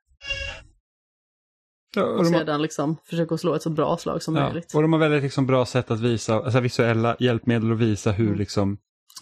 och 1.97 2.03
och 2.03 2.25
de 2.25 2.33
har- 2.35 2.41
sedan 2.41 2.63
liksom 2.63 2.97
försök 3.05 3.33
att 3.33 3.41
slå 3.41 3.55
ett 3.55 3.63
så 3.63 3.71
bra 3.71 3.97
slag 3.97 4.23
som 4.23 4.37
ja, 4.37 4.43
möjligt. 4.45 4.75
och 4.75 4.83
de 4.83 4.93
har 4.93 5.01
väldigt 5.01 5.23
liksom 5.23 5.47
bra 5.47 5.67
sätt 5.67 5.91
att 5.91 6.01
visa, 6.01 6.35
alltså 6.35 6.61
visuella 6.61 7.17
hjälpmedel 7.21 7.73
att 7.73 7.79
visa 7.79 8.13
hur 8.13 8.27
Mm. 8.27 8.39
liksom 8.39 8.79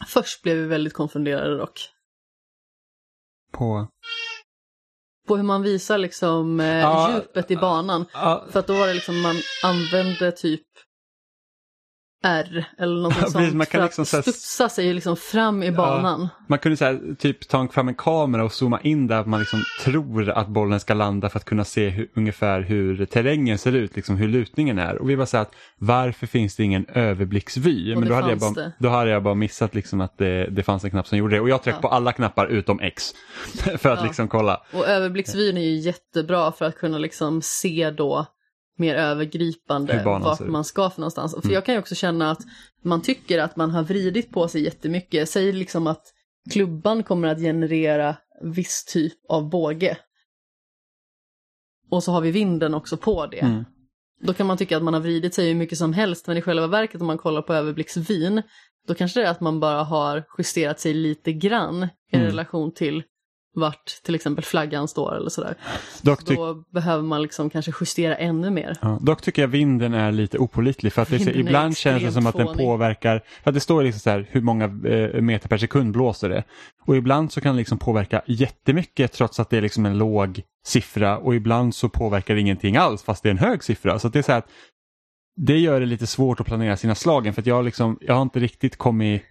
Först 0.09 0.43
blev 0.43 0.57
vi 0.57 0.67
väldigt 0.67 0.93
konfunderade 0.95 1.57
dock. 1.57 1.81
på... 3.53 3.89
På 5.27 5.37
hur 5.37 5.43
man 5.43 5.63
visar 5.63 5.99
liksom 5.99 6.61
eh, 6.61 6.67
Ja, 6.67 7.11
djupet 7.15 7.51
i 7.51 7.57
banan. 7.57 8.07
Ja, 8.13 8.45
För 8.51 8.61
att 8.61 8.67
då 8.67 8.75
var 8.75 8.87
det 8.87 8.95
liksom 8.95 9.21
man 9.21 9.37
använde 9.63 10.33
typ 10.33 10.63
R 12.27 12.65
eller 12.79 13.03
något 13.03 13.15
Ja, 13.21 13.27
sånt 13.27 13.55
man 13.55 13.67
kan 13.67 13.81
för 13.81 13.85
liksom 14.03 14.19
att 14.19 14.25
studsa 14.25 14.69
sig 14.69 14.95
liksom 14.95 15.17
fram 15.17 15.63
i 15.63 15.73
banan. 15.73 16.29
Man 16.47 16.59
kunde 16.59 16.77
så 16.77 16.99
typ 17.19 17.49
ta 17.49 17.69
fram 17.69 17.89
en 17.89 17.95
kamera 17.95 18.45
och 18.45 18.53
zooma 18.53 18.81
in 18.81 19.07
där 19.07 19.25
man 19.25 19.41
liksom 19.41 19.63
tror 19.85 20.31
att 20.31 20.49
bollen 20.49 20.81
ska 20.81 20.95
landa 20.95 21.29
för 21.29 21.39
att 21.39 21.45
kunna 21.45 21.65
se 21.65 21.89
hur, 21.89 22.09
ungefär 22.17 22.61
hur 22.61 23.07
terrängen 23.07 23.59
ser 23.59 23.73
ut, 23.73 23.97
liksom 23.97 24.17
hur 24.17 24.29
lutningen 24.29 24.79
är. 24.79 24.97
Och 25.03 25.11
vi 25.11 25.17
bara 25.17 25.27
så 25.27 25.37
att 25.37 25.53
varför 25.79 26.27
finns 26.27 26.57
det 26.57 26.63
ingen 26.63 26.87
överblicksvy? 26.89 27.95
Men 27.97 28.09
då 28.09 28.15
hade, 28.15 28.29
jag 28.29 28.39
bara, 28.39 28.51
det. 28.53 28.73
då 28.79 28.89
hade 28.89 29.11
jag 29.11 29.23
bara 29.23 29.35
missat 29.35 29.75
liksom 29.75 30.01
att 30.01 30.19
det, 30.19 30.47
det 30.51 30.63
fanns 30.63 30.85
en 30.85 30.91
knapp 30.91 31.07
som 31.07 31.19
gjorde 31.19 31.37
det. 31.37 31.41
Och 31.41 31.49
jag 31.49 31.63
tryckte 31.63 31.79
Ja. 31.83 31.89
på 31.89 31.95
alla 31.95 32.13
knappar 32.13 32.47
utom 32.47 32.81
X 32.81 33.11
för 33.79 33.89
att 33.89 33.99
Ja. 33.99 34.05
liksom 34.05 34.29
kolla. 34.29 34.63
Och 34.73 34.87
överblicksvyn 34.89 35.57
är 35.57 35.61
ju 35.63 35.75
jättebra 35.77 36.53
för 36.53 36.65
att 36.65 36.77
kunna 36.79 36.99
liksom 36.99 37.43
se 37.43 37.91
då 37.91 38.27
mer 38.79 38.95
övergripande 38.95 39.93
vart 40.05 40.41
man 40.53 40.65
ska 40.65 40.91
för 40.91 41.01
någonstans. 41.01 41.33
För 41.35 41.43
Mm. 41.43 41.55
jag 41.55 41.65
kan 41.65 41.75
ju 41.75 41.79
också 41.79 41.95
känna 41.95 42.31
att 42.31 42.41
man 42.83 43.03
tycker 43.03 43.39
att 43.39 43.57
man 43.57 43.71
har 43.71 43.83
vridit 43.83 44.31
på 44.31 44.49
sig 44.49 44.65
jättemycket. 44.65 45.29
Säg 45.31 45.53
liksom 45.53 45.87
att 45.87 46.03
klubban 46.53 47.03
kommer 47.03 47.29
att 47.29 47.39
generera 47.39 48.17
viss 48.43 48.85
typ 48.85 49.13
av 49.29 49.51
båge. 49.51 49.99
Och 51.91 52.03
så 52.05 52.13
har 52.13 52.21
vi 52.21 52.31
vinden 52.31 52.75
också 52.75 52.97
på 52.97 53.27
det. 53.27 53.41
Mm. 53.41 53.65
Då 54.21 54.33
kan 54.33 54.47
man 54.47 54.57
tycka 54.57 54.77
att 54.77 54.83
man 54.83 54.95
har 54.95 55.01
vridit 55.01 55.35
sig 55.35 55.49
hur 55.49 55.55
mycket 55.55 55.79
som 55.79 55.93
helst, 55.93 56.27
men 56.27 56.37
i 56.37 56.43
själva 56.43 56.67
verket 56.67 57.01
om 57.01 57.07
man 57.07 57.19
kollar 57.19 57.43
på 57.43 57.55
överblicksvyn, 57.55 58.43
då 58.87 58.95
kanske 58.95 59.21
det 59.21 59.27
är 59.27 59.31
att 59.31 59.41
man 59.41 59.61
bara 59.61 59.83
har 59.83 60.25
justerat 60.39 60.81
sig 60.81 60.95
lite 60.95 61.33
grann 61.33 61.83
i 62.13 62.17
Mm. 62.17 62.27
relation 62.27 62.73
till 62.75 63.03
vart 63.57 64.03
till 64.03 64.15
exempel 64.15 64.45
flaggan 64.45 64.89
står 64.89 65.17
eller 65.17 65.31
sådär. 65.31 65.55
Dock, 66.03 66.25
tyck, 66.25 66.37
Då 66.39 66.55
behöver 66.55 67.03
man 67.03 67.23
liksom 67.23 67.51
kanske 67.51 67.73
justera 67.81 68.17
ännu 68.17 68.51
mer. 68.51 68.77
ja, 68.83 68.99
dock 69.03 69.23
tycker 69.23 69.43
jag 69.43 69.49
vinden 69.49 69.95
är 69.95 70.13
lite 70.13 70.39
opålitlig 70.39 70.93
för 70.93 71.03
att 71.03 71.09
det, 71.11 71.19
så- 71.19 71.31
ibland 71.31 71.77
känns 71.77 72.03
det 72.03 72.13
som 72.13 72.27
att 72.27 72.37
den 72.37 72.57
påverkar, 72.57 73.23
för 73.43 73.51
att 73.51 73.55
det 73.55 73.61
står 73.61 73.83
liksom 73.83 74.01
så 74.01 74.11
här 74.11 74.27
hur 74.31 74.41
många 74.41 74.65
eh, 74.65 75.21
meter 75.21 75.49
per 75.49 75.59
sekund 75.59 75.93
blåser 75.93 76.29
det. 76.29 76.45
Och 76.87 76.97
ibland 76.97 77.33
så 77.33 77.41
kan 77.41 77.55
det 77.55 77.59
liksom 77.59 77.79
påverka 77.79 78.23
jättemycket 78.27 79.13
trots 79.13 79.41
att 79.41 79.51
det 79.51 79.57
är 79.57 79.63
liksom 79.63 79.87
en 79.87 79.99
låg 79.99 80.43
siffra 80.67 81.19
och 81.19 81.35
ibland 81.35 81.75
så 81.75 81.89
påverkar 81.89 82.35
det 82.35 82.41
ingenting 82.41 82.77
alls 82.77 83.03
fast 83.03 83.23
det 83.23 83.29
är 83.29 83.31
en 83.31 83.39
hög 83.39 83.65
siffra. 83.65 83.99
Så 83.99 84.09
det 84.09 84.19
är 84.19 84.23
så 84.23 84.33
här 84.33 84.39
att 84.39 84.49
det 85.37 85.59
gör 85.59 85.81
det 85.81 85.87
lite 85.87 86.07
svårt 86.07 86.41
att 86.41 86.47
planera 86.47 86.77
sina 86.77 86.95
slagen 86.95 87.35
för 87.35 87.43
att 87.43 87.47
jag, 87.47 87.65
liksom, 87.65 87.99
jag 88.01 88.15
har 88.15 88.23
inte 88.23 88.39
riktigt 88.41 88.77
kommit 88.77 89.23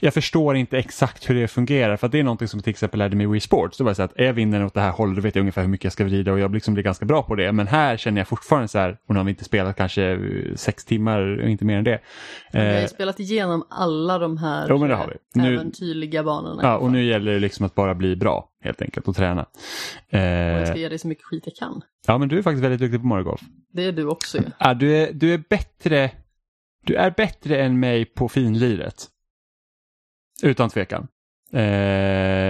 jag 0.00 0.14
förstår 0.14 0.56
inte 0.56 0.78
exakt 0.78 1.30
hur 1.30 1.34
det 1.34 1.48
fungerar 1.48 1.96
för 1.96 2.06
att 2.06 2.12
det 2.12 2.18
är 2.18 2.24
någonting 2.24 2.48
som 2.48 2.58
jag 2.58 2.64
till 2.64 2.70
exempel 2.70 2.98
lärde 2.98 3.16
mig 3.16 3.24
i 3.24 3.28
Wii 3.30 3.40
Sports. 3.40 3.78
Då 3.78 3.84
var 3.84 3.90
det 3.90 3.94
så 3.94 4.02
att 4.02 4.12
är 4.16 4.32
vinden 4.32 4.62
åt 4.64 4.74
det 4.74 4.80
här 4.80 4.90
hållet 4.92 5.16
då 5.16 5.22
vet 5.22 5.34
jag 5.34 5.40
ungefär 5.40 5.62
hur 5.62 5.68
mycket 5.68 5.84
jag 5.84 5.92
ska 5.92 6.04
vrida 6.04 6.32
och 6.32 6.38
jag 6.38 6.54
liksom 6.54 6.74
blir 6.74 6.84
ganska 6.84 7.04
bra 7.06 7.22
på 7.22 7.34
det. 7.34 7.52
Men 7.52 7.66
här 7.66 7.96
känner 7.96 8.20
jag 8.20 8.28
fortfarande 8.28 8.68
så 8.68 8.78
här, 8.78 8.90
och 9.08 9.14
nu 9.14 9.20
har 9.20 9.24
vi 9.24 9.30
inte 9.30 9.44
spelat 9.44 9.76
kanske 9.76 10.02
eh, 10.04 10.18
sex 10.54 10.84
timmar, 10.84 11.48
inte 11.48 11.64
mer 11.64 11.78
än 11.78 11.84
det. 11.84 12.00
Vi 12.52 12.58
har 12.58 12.66
Eh, 12.66 12.82
ju 12.82 12.88
spelat 12.88 13.20
igenom 13.20 13.66
alla 13.70 14.18
de 14.18 14.36
här 14.36 14.66
Jo, 14.68 14.78
men 14.78 14.88
det 14.88 14.94
har 14.94 15.06
vi. 15.06 15.40
eh, 15.40 15.46
Nu- 15.46 15.54
äventyrliga 15.54 16.22
banorna. 16.22 16.62
ja, 16.62 16.76
och 16.76 16.92
nu 16.92 17.04
gäller 17.04 17.32
det 17.32 17.38
liksom 17.38 17.66
att 17.66 17.74
bara 17.74 17.94
bli 17.94 18.16
bra 18.16 18.48
helt 18.64 18.82
enkelt 18.82 19.08
och 19.08 19.16
träna. 19.16 19.42
Och 19.42 19.48
jag 20.18 20.60
Eh, 20.60 20.64
ska 20.66 20.76
ge 20.76 20.88
dig 20.88 20.98
så 20.98 21.08
mycket 21.08 21.24
skit 21.24 21.42
jag 21.46 21.54
kan. 21.56 21.82
ja, 22.06 22.18
men 22.18 22.28
du 22.28 22.38
är 22.38 22.42
faktiskt 22.42 22.64
väldigt 22.64 22.80
duktig 22.80 23.00
på 23.00 23.06
Mario 23.06 23.24
Golf. 23.24 23.40
Det 23.72 23.84
är 23.84 23.92
du 23.92 24.04
också 24.06 24.38
ju. 24.38 24.44
Ja, 24.58 24.74
du, 24.74 24.96
är, 24.96 25.12
du 25.12 25.34
är 25.34 25.42
bättre 25.50 26.10
Du 26.86 26.94
är 26.94 27.10
bättre 27.10 27.62
än 27.62 27.80
mig 27.80 28.04
på 28.04 28.28
finliret. 28.28 29.06
Utan 30.42 30.68
tvekan. 30.70 31.06
Eh, 31.52 31.62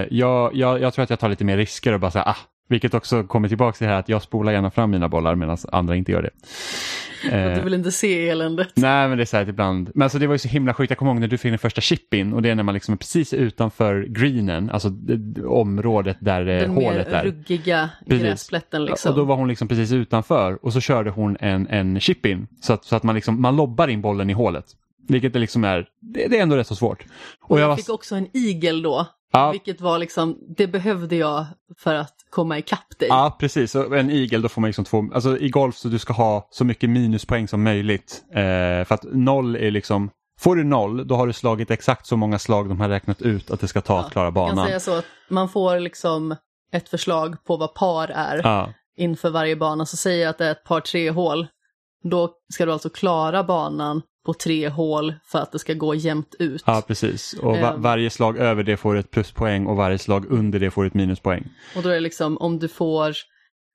jag, 0.09 0.55
jag, 0.55 0.81
jag 0.81 0.93
tror 0.93 1.03
att 1.03 1.09
jag 1.09 1.19
tar 1.19 1.29
lite 1.29 1.45
mer 1.45 1.57
risker 1.57 1.93
och 1.93 1.99
bara 1.99 2.11
säger 2.11 2.29
ah, 2.29 2.37
Vilket 2.69 2.93
också 2.93 3.23
kommer 3.23 3.47
tillbaka 3.47 3.77
till 3.77 3.87
det 3.87 3.93
här 3.93 3.99
att 3.99 4.09
jag 4.09 4.21
spolar 4.21 4.51
gärna 4.51 4.71
fram 4.71 4.91
mina 4.91 5.09
bollar 5.09 5.35
medan 5.35 5.57
andra 5.71 5.95
inte 5.95 6.11
gör 6.11 6.21
det. 6.21 6.31
Du 7.55 7.61
vill 7.61 7.73
inte 7.73 7.91
se 7.91 8.29
eländet. 8.29 8.67
Nej 8.75 9.07
men 9.07 9.17
det 9.17 9.23
är 9.23 9.25
så 9.25 9.37
här 9.37 9.49
ibland. 9.49 9.91
Men 9.95 10.01
alltså 10.05 10.19
det 10.19 10.27
var 10.27 10.35
ju 10.35 10.39
så 10.39 10.47
himla 10.47 10.73
sjukt. 10.73 10.91
Jag 10.91 10.97
kommer 10.97 11.11
ihåg 11.11 11.19
när 11.21 11.27
du 11.27 11.37
fick 11.37 11.51
din 11.51 11.59
första 11.59 11.81
chip 11.81 12.13
in 12.13 12.33
och 12.33 12.41
det 12.41 12.49
är 12.49 12.55
när 12.55 12.63
man 12.63 12.73
liksom 12.73 12.93
är 12.93 12.97
precis 12.97 13.33
utanför 13.33 14.03
greenen, 14.09 14.69
alltså 14.69 14.89
det, 14.89 15.45
området 15.45 16.17
där 16.19 16.45
Den 16.45 16.69
hålet 16.69 17.07
mer 17.07 17.15
är. 17.15 17.23
ruggiga 17.23 17.89
Precis. 18.07 18.23
gräsplätten 18.23 18.85
liksom. 18.85 19.11
Och 19.11 19.17
då 19.17 19.23
var 19.23 19.35
hon 19.35 19.47
liksom 19.47 19.67
precis 19.67 19.91
utanför 19.91 20.65
och 20.65 20.73
så 20.73 20.81
körde 20.81 21.09
hon 21.09 21.37
en, 21.39 21.67
en 21.67 21.99
chip 21.99 22.25
in 22.25 22.47
så 22.61 22.73
att, 22.73 22.85
så 22.85 22.95
att 22.95 23.03
man, 23.03 23.15
liksom, 23.15 23.41
man 23.41 23.55
lobbar 23.55 23.87
in 23.87 24.01
bollen 24.01 24.29
i 24.29 24.33
hålet. 24.33 24.65
Vilket 25.07 25.33
det 25.33 25.39
liksom 25.39 25.63
är, 25.63 25.87
det, 26.01 26.27
det 26.27 26.37
är 26.37 26.41
ändå 26.43 26.55
rätt 26.55 26.67
så 26.67 26.75
svårt. 26.75 27.05
och 27.43 27.59
jag 27.59 27.67
var- 27.67 27.75
fick 27.75 27.89
också 27.89 28.15
en 28.15 28.27
igel 28.33 28.81
då. 28.81 29.05
Ja. 29.31 29.51
Vilket 29.51 29.81
var 29.81 29.99
liksom, 29.99 30.37
det 30.57 30.67
behövde 30.67 31.15
jag 31.15 31.45
för 31.77 31.93
att 31.95 32.13
komma 32.29 32.57
ikapp 32.57 32.99
dig. 32.99 33.07
Ja, 33.09 33.37
precis. 33.39 33.75
Och 33.75 33.97
en 33.97 34.09
igel, 34.09 34.41
då 34.41 34.49
får 34.49 34.61
man 34.61 34.67
liksom 34.67 34.85
två, 34.85 35.03
alltså 35.13 35.37
i 35.37 35.49
golf 35.49 35.75
så 35.75 35.87
du 35.87 35.99
ska 35.99 36.13
ha 36.13 36.47
så 36.51 36.65
mycket 36.65 36.89
minuspoäng 36.89 37.47
som 37.47 37.63
möjligt. 37.63 38.23
Eh, 38.31 38.35
för 38.85 38.93
att 38.93 39.05
noll 39.11 39.55
är 39.55 39.71
liksom, 39.71 40.09
får 40.39 40.55
du 40.55 40.63
noll 40.63 41.07
då 41.07 41.15
har 41.15 41.27
du 41.27 41.33
slagit 41.33 41.71
exakt 41.71 42.05
så 42.07 42.17
många 42.17 42.39
slag 42.39 42.69
de 42.69 42.79
har 42.81 42.89
räknat 42.89 43.21
ut 43.21 43.51
att 43.51 43.59
det 43.59 43.67
ska 43.67 43.81
ta 43.81 43.99
att 43.99 44.11
klara 44.11 44.25
Jag 44.25 44.33
kan 44.35 44.55
banan. 44.55 44.65
säga 44.67 44.79
så 44.79 44.97
att 44.97 45.05
man 45.29 45.49
får 45.49 45.79
liksom 45.79 46.35
ett 46.71 46.89
förslag 46.89 47.43
på 47.43 47.57
vad 47.57 47.73
par 47.73 48.07
är 48.07 48.41
Ja, 48.43 48.73
inför 48.97 49.29
varje 49.29 49.55
bana. 49.55 49.85
Så 49.85 49.97
säger 49.97 50.21
jag 50.23 50.29
att 50.29 50.37
det 50.37 50.45
är 50.45 50.51
ett 50.51 50.63
par 50.63 50.79
tre 50.81 51.09
hål. 51.11 51.47
Då 52.03 52.31
ska 52.53 52.65
du 52.65 52.71
alltså 52.73 52.89
klara 52.89 53.43
banan 53.43 54.01
på 54.27 54.33
tre 54.33 54.69
hål 54.69 55.13
för 55.25 55.39
att 55.39 55.51
det 55.51 55.59
ska 55.59 55.73
gå 55.73 55.95
jämnt 55.95 56.35
ut. 56.39 56.63
ja, 56.65 56.83
precis. 56.87 57.33
Och 57.33 57.57
va- 57.57 57.73
Ehm. 57.73 57.81
varje 57.81 58.09
slag 58.09 58.37
över 58.37 58.63
det 58.63 58.77
får 58.77 58.95
ett 58.97 59.11
pluspoäng 59.11 59.65
och 59.67 59.75
varje 59.75 59.97
slag 59.97 60.25
under 60.29 60.59
det 60.59 60.71
får 60.71 60.85
ett 60.85 60.93
minuspoäng. 60.93 61.43
Och 61.75 61.83
då 61.83 61.89
är 61.89 61.93
det 61.93 61.99
liksom 61.99 62.37
om 62.37 62.59
du 62.59 62.67
får 62.67 63.09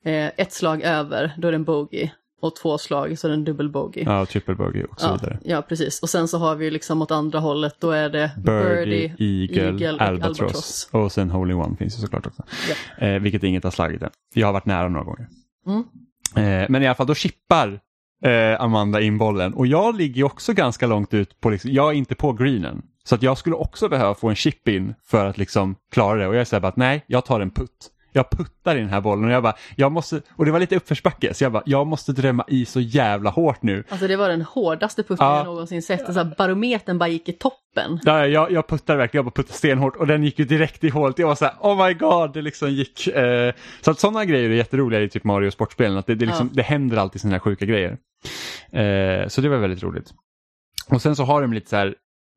eh, 0.04 0.26
ett 0.36 0.52
slag 0.52 0.82
över, 0.82 1.32
då 1.38 1.48
är 1.48 1.52
det 1.52 1.56
en 1.56 1.64
bogey. 1.64 2.10
Och 2.42 2.56
två 2.56 2.78
slag 2.78 3.18
så 3.18 3.26
är 3.26 3.28
det 3.28 3.34
en 3.34 3.44
dubbel 3.44 3.68
bogey. 3.70 4.04
Ja, 4.04 4.26
triple 4.26 4.54
bogey 4.54 4.84
och 4.84 5.00
så 5.00 5.06
Ja, 5.06 5.12
vidare. 5.12 5.38
ja, 5.44 5.62
precis. 5.62 6.02
Och 6.02 6.10
sen 6.10 6.28
så 6.28 6.38
har 6.38 6.54
vi 6.56 6.70
liksom 6.70 7.02
åt 7.02 7.10
andra 7.10 7.38
hållet, 7.38 7.76
då 7.78 7.90
är 7.90 8.08
det 8.10 8.30
Birdie, 8.44 9.14
Eagle, 9.18 9.62
Eagle 9.64 9.92
och 9.92 10.00
albatross. 10.02 10.40
Albatross. 10.40 10.88
Och 10.92 11.12
sen 11.12 11.30
Hole 11.30 11.52
in 11.52 11.58
One 11.58 11.76
finns 11.76 11.96
ju 11.96 12.00
såklart 12.00 12.26
också. 12.26 12.42
Eh, 12.98 13.12
vilket 13.18 13.42
inget 13.42 13.64
har 13.64 13.70
slagit 13.70 14.02
än. 14.02 14.10
Jag 14.34 14.46
har 14.48 14.52
varit 14.52 14.66
nära 14.66 14.88
några 14.88 15.04
gånger. 15.04 15.28
Mm. 15.66 15.82
Eh, 16.36 16.66
men 16.70 16.82
i 16.82 16.86
alla 16.86 16.94
fall, 16.94 17.06
då 17.06 17.14
chippar 17.14 17.80
eh, 18.22 18.60
Amanda 18.60 19.00
in 19.00 19.18
bollen. 19.18 19.54
Och 19.54 19.66
jag 19.66 19.96
ligger 19.96 20.16
ju 20.16 20.24
också 20.24 20.52
ganska 20.52 20.86
långt 20.86 21.14
ut 21.14 21.40
på, 21.40 21.50
liksom, 21.50 21.70
jag 21.72 21.88
är 21.88 21.92
inte 21.92 22.14
på 22.14 22.32
greenen. 22.32 22.82
Så 23.04 23.14
att 23.14 23.22
jag 23.22 23.38
skulle 23.38 23.56
också 23.56 23.88
behöva 23.88 24.14
få 24.14 24.28
en 24.28 24.34
chip 24.34 24.68
in 24.68 24.94
för 25.04 25.26
att 25.26 25.38
liksom 25.38 25.76
klara 25.92 26.18
det. 26.18 26.26
Och 26.26 26.34
jag 26.34 26.46
säger 26.46 26.60
bara 26.60 26.68
att 26.68 26.76
nej, 26.76 27.04
jag 27.06 27.24
tar 27.24 27.40
en 27.40 27.50
putt. 27.50 27.90
Jag 28.12 28.30
puttar 28.30 28.76
i 28.76 28.78
den 28.80 28.88
här 28.88 29.00
bollen 29.00 29.24
och 29.24 29.30
jag 29.30 29.42
bara, 29.42 29.54
jag 29.76 29.92
måste, 29.92 30.22
och 30.36 30.44
det 30.44 30.50
var 30.52 30.60
lite 30.60 30.76
uppförsbacke, 30.76 31.34
så 31.34 31.44
jag 31.44 31.52
bara, 31.52 31.62
jag 31.66 31.86
måste 31.86 32.12
drömma 32.12 32.44
i 32.48 32.64
så 32.64 32.80
jävla 32.80 33.30
hårt 33.30 33.62
nu. 33.62 33.84
Alltså 33.88 34.06
det 34.08 34.16
var 34.16 34.28
den 34.28 34.42
hårdaste 34.42 35.02
putten 35.02 35.26
Ja. 35.26 35.36
jag 35.36 35.44
någonsin 35.46 35.82
sett. 35.82 36.06
Så 36.06 36.12
här, 36.12 36.34
barometern 36.38 36.98
bara 36.98 37.08
gick 37.08 37.28
i 37.28 37.32
toppen. 37.32 38.00
Ja, 38.02 38.26
jag, 38.26 38.50
jag 38.52 38.68
puttade 38.68 38.98
verkligen, 38.98 39.18
jag 39.18 39.32
bara 39.32 39.42
puttade 39.42 39.58
stenhårt 39.58 39.96
och 39.96 40.06
den 40.06 40.24
gick 40.24 40.38
ju 40.38 40.44
direkt 40.44 40.84
i 40.84 40.88
hålet. 40.88 41.18
Jag 41.18 41.26
var 41.28 41.34
så 41.34 41.44
här, 41.44 41.54
oh 41.60 41.86
my 41.86 41.94
god, 41.94 42.32
det 42.34 42.42
liksom 42.42 42.70
gick. 42.70 43.06
Eh, 43.06 43.52
så 43.80 43.90
att 43.90 43.98
sådana 44.00 44.24
grejer 44.24 44.50
är 44.50 44.54
jätteroliga 44.54 45.00
i 45.00 45.08
typ 45.08 45.24
Mario 45.24 45.50
sportspelen, 45.50 45.98
att 45.98 46.06
det, 46.06 46.14
det, 46.14 46.26
liksom, 46.26 46.46
Ja. 46.46 46.56
det 46.56 46.62
händer 46.62 46.96
alltid 46.96 47.20
sådana 47.20 47.34
här 47.34 47.40
sjuka 47.40 47.64
grejer. 47.64 47.90
Eh, 48.72 49.28
så 49.28 49.40
det 49.40 49.48
var 49.48 49.56
väldigt 49.56 49.82
roligt. 49.82 50.10
Och 50.90 51.02
sen 51.02 51.16
så 51.16 51.24
har 51.24 51.42
de 51.42 51.52
lite 51.52 51.68
så 51.70 51.76
här, 51.76 51.94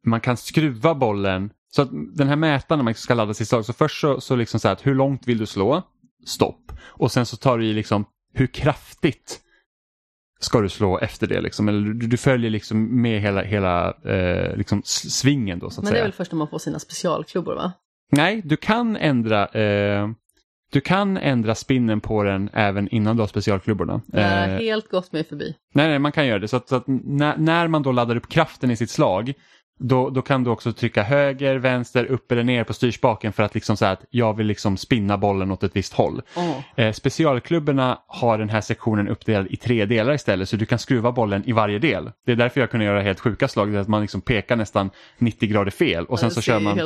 man 0.08 0.20
kan 0.22 0.38
skruva 0.38 0.96
bollen, 0.96 1.50
så 1.76 1.82
att 1.82 1.90
den 2.16 2.28
här 2.28 2.36
mätaren 2.36 2.86
man 2.86 2.94
ska 2.94 3.14
ladda 3.14 3.34
sitt 3.34 3.48
slag, 3.48 3.66
så 3.66 3.74
först 3.74 4.02
så, 4.02 4.22
så 4.22 4.36
liksom 4.36 4.60
så 4.60 4.68
här 4.68 4.74
att 4.74 4.86
hur 4.88 4.96
långt 4.96 5.28
vill 5.28 5.38
du 5.38 5.46
slå? 5.46 5.82
Stopp. 6.26 6.72
Och 6.84 7.12
sen 7.12 7.26
så 7.26 7.38
tar 7.38 7.58
du 7.58 7.66
i 7.66 7.74
liksom 7.74 8.06
hur 8.34 8.48
kraftigt 8.48 9.40
ska 10.40 10.62
du 10.62 10.70
slå 10.70 11.00
efter 11.00 11.28
det 11.28 11.42
liksom. 11.42 11.70
Eller 11.70 11.80
du, 11.82 12.08
du 12.08 12.18
följer 12.18 12.50
liksom 12.50 13.02
med 13.02 13.22
hela, 13.22 13.42
hela 13.44 13.94
eh, 14.06 14.58
liksom 14.58 14.82
svingen 14.86 15.60
då 15.60 15.70
så 15.70 15.80
att 15.82 15.84
Men 15.84 15.94
det 15.94 15.98
är 15.98 16.02
säga. 16.02 16.04
väl 16.04 16.12
först 16.12 16.32
när 16.32 16.38
man 16.38 16.48
får 16.48 16.60
sina 16.60 16.80
specialklubbor 16.80 17.56
va? 17.56 17.72
Nej, 18.12 18.42
du 18.46 18.58
kan 18.58 18.96
ändra 18.98 19.48
eh, 19.48 20.10
du 20.72 20.82
kan 20.82 21.18
ändra 21.18 21.56
spinnen 21.56 22.02
på 22.02 22.24
den 22.24 22.50
även 22.54 22.88
innan 22.90 23.16
du 23.16 23.22
har 23.22 23.28
specialklubborna. 23.28 24.02
Har 24.14 24.20
Eh, 24.20 24.58
helt 24.58 24.90
gått 24.90 25.12
mig 25.12 25.24
förbi. 25.24 25.56
nej, 25.74 25.88
nej, 25.88 26.00
man 26.00 26.12
kan 26.12 26.28
göra 26.28 26.40
det. 26.40 26.48
Så 26.48 26.58
att, 26.58 26.70
så 26.70 26.76
att 26.76 26.84
när, 26.88 27.38
när 27.38 27.68
man 27.68 27.84
då 27.84 27.92
laddar 27.92 28.16
upp 28.16 28.30
kraften 28.30 28.72
i 28.72 28.76
sitt 28.78 28.90
slag 28.90 29.34
då, 29.80 30.10
då 30.10 30.22
kan 30.22 30.44
du 30.44 30.50
också 30.50 30.74
trycka 30.74 31.04
höger, 31.04 31.56
vänster, 31.56 32.06
upp 32.06 32.32
eller 32.32 32.44
ner 32.44 32.64
på 32.64 32.74
styrspaken 32.74 33.34
för 33.34 33.44
att 33.44 33.56
liksom 33.56 33.78
säga 33.78 33.92
att 33.92 34.06
jag 34.10 34.38
vill 34.38 34.48
liksom 34.48 34.78
spinna 34.78 35.18
bollen 35.18 35.52
åt 35.52 35.64
ett 35.64 35.76
visst 35.76 35.94
håll. 35.94 36.22
Åh. 36.36 36.60
Eh, 36.76 36.94
specialklubborna 36.94 38.00
har 38.08 38.38
den 38.38 38.50
här 38.50 38.62
sektionen 38.62 39.08
uppdelad 39.08 39.48
i 39.50 39.56
tre 39.56 39.86
delar 39.86 40.14
istället 40.14 40.50
så 40.50 40.56
du 40.56 40.66
kan 40.66 40.80
skruva 40.80 41.12
bollen 41.12 41.44
i 41.50 41.52
varje 41.52 41.80
del. 41.80 42.12
Det 42.26 42.32
är 42.32 42.36
därför 42.36 42.60
jag 42.60 42.72
kunde 42.72 42.86
göra 42.86 43.02
helt 43.02 43.20
sjuka 43.20 43.48
slag, 43.48 43.76
att 43.76 43.88
man 43.88 44.02
liksom 44.02 44.22
pekar 44.22 44.56
nästan 44.56 44.90
90 45.18 45.50
grader 45.50 45.72
fel 45.72 46.06
och 46.06 46.20
sen 46.20 46.32
så 46.32 46.42
kör 46.42 46.60
man 46.60 46.80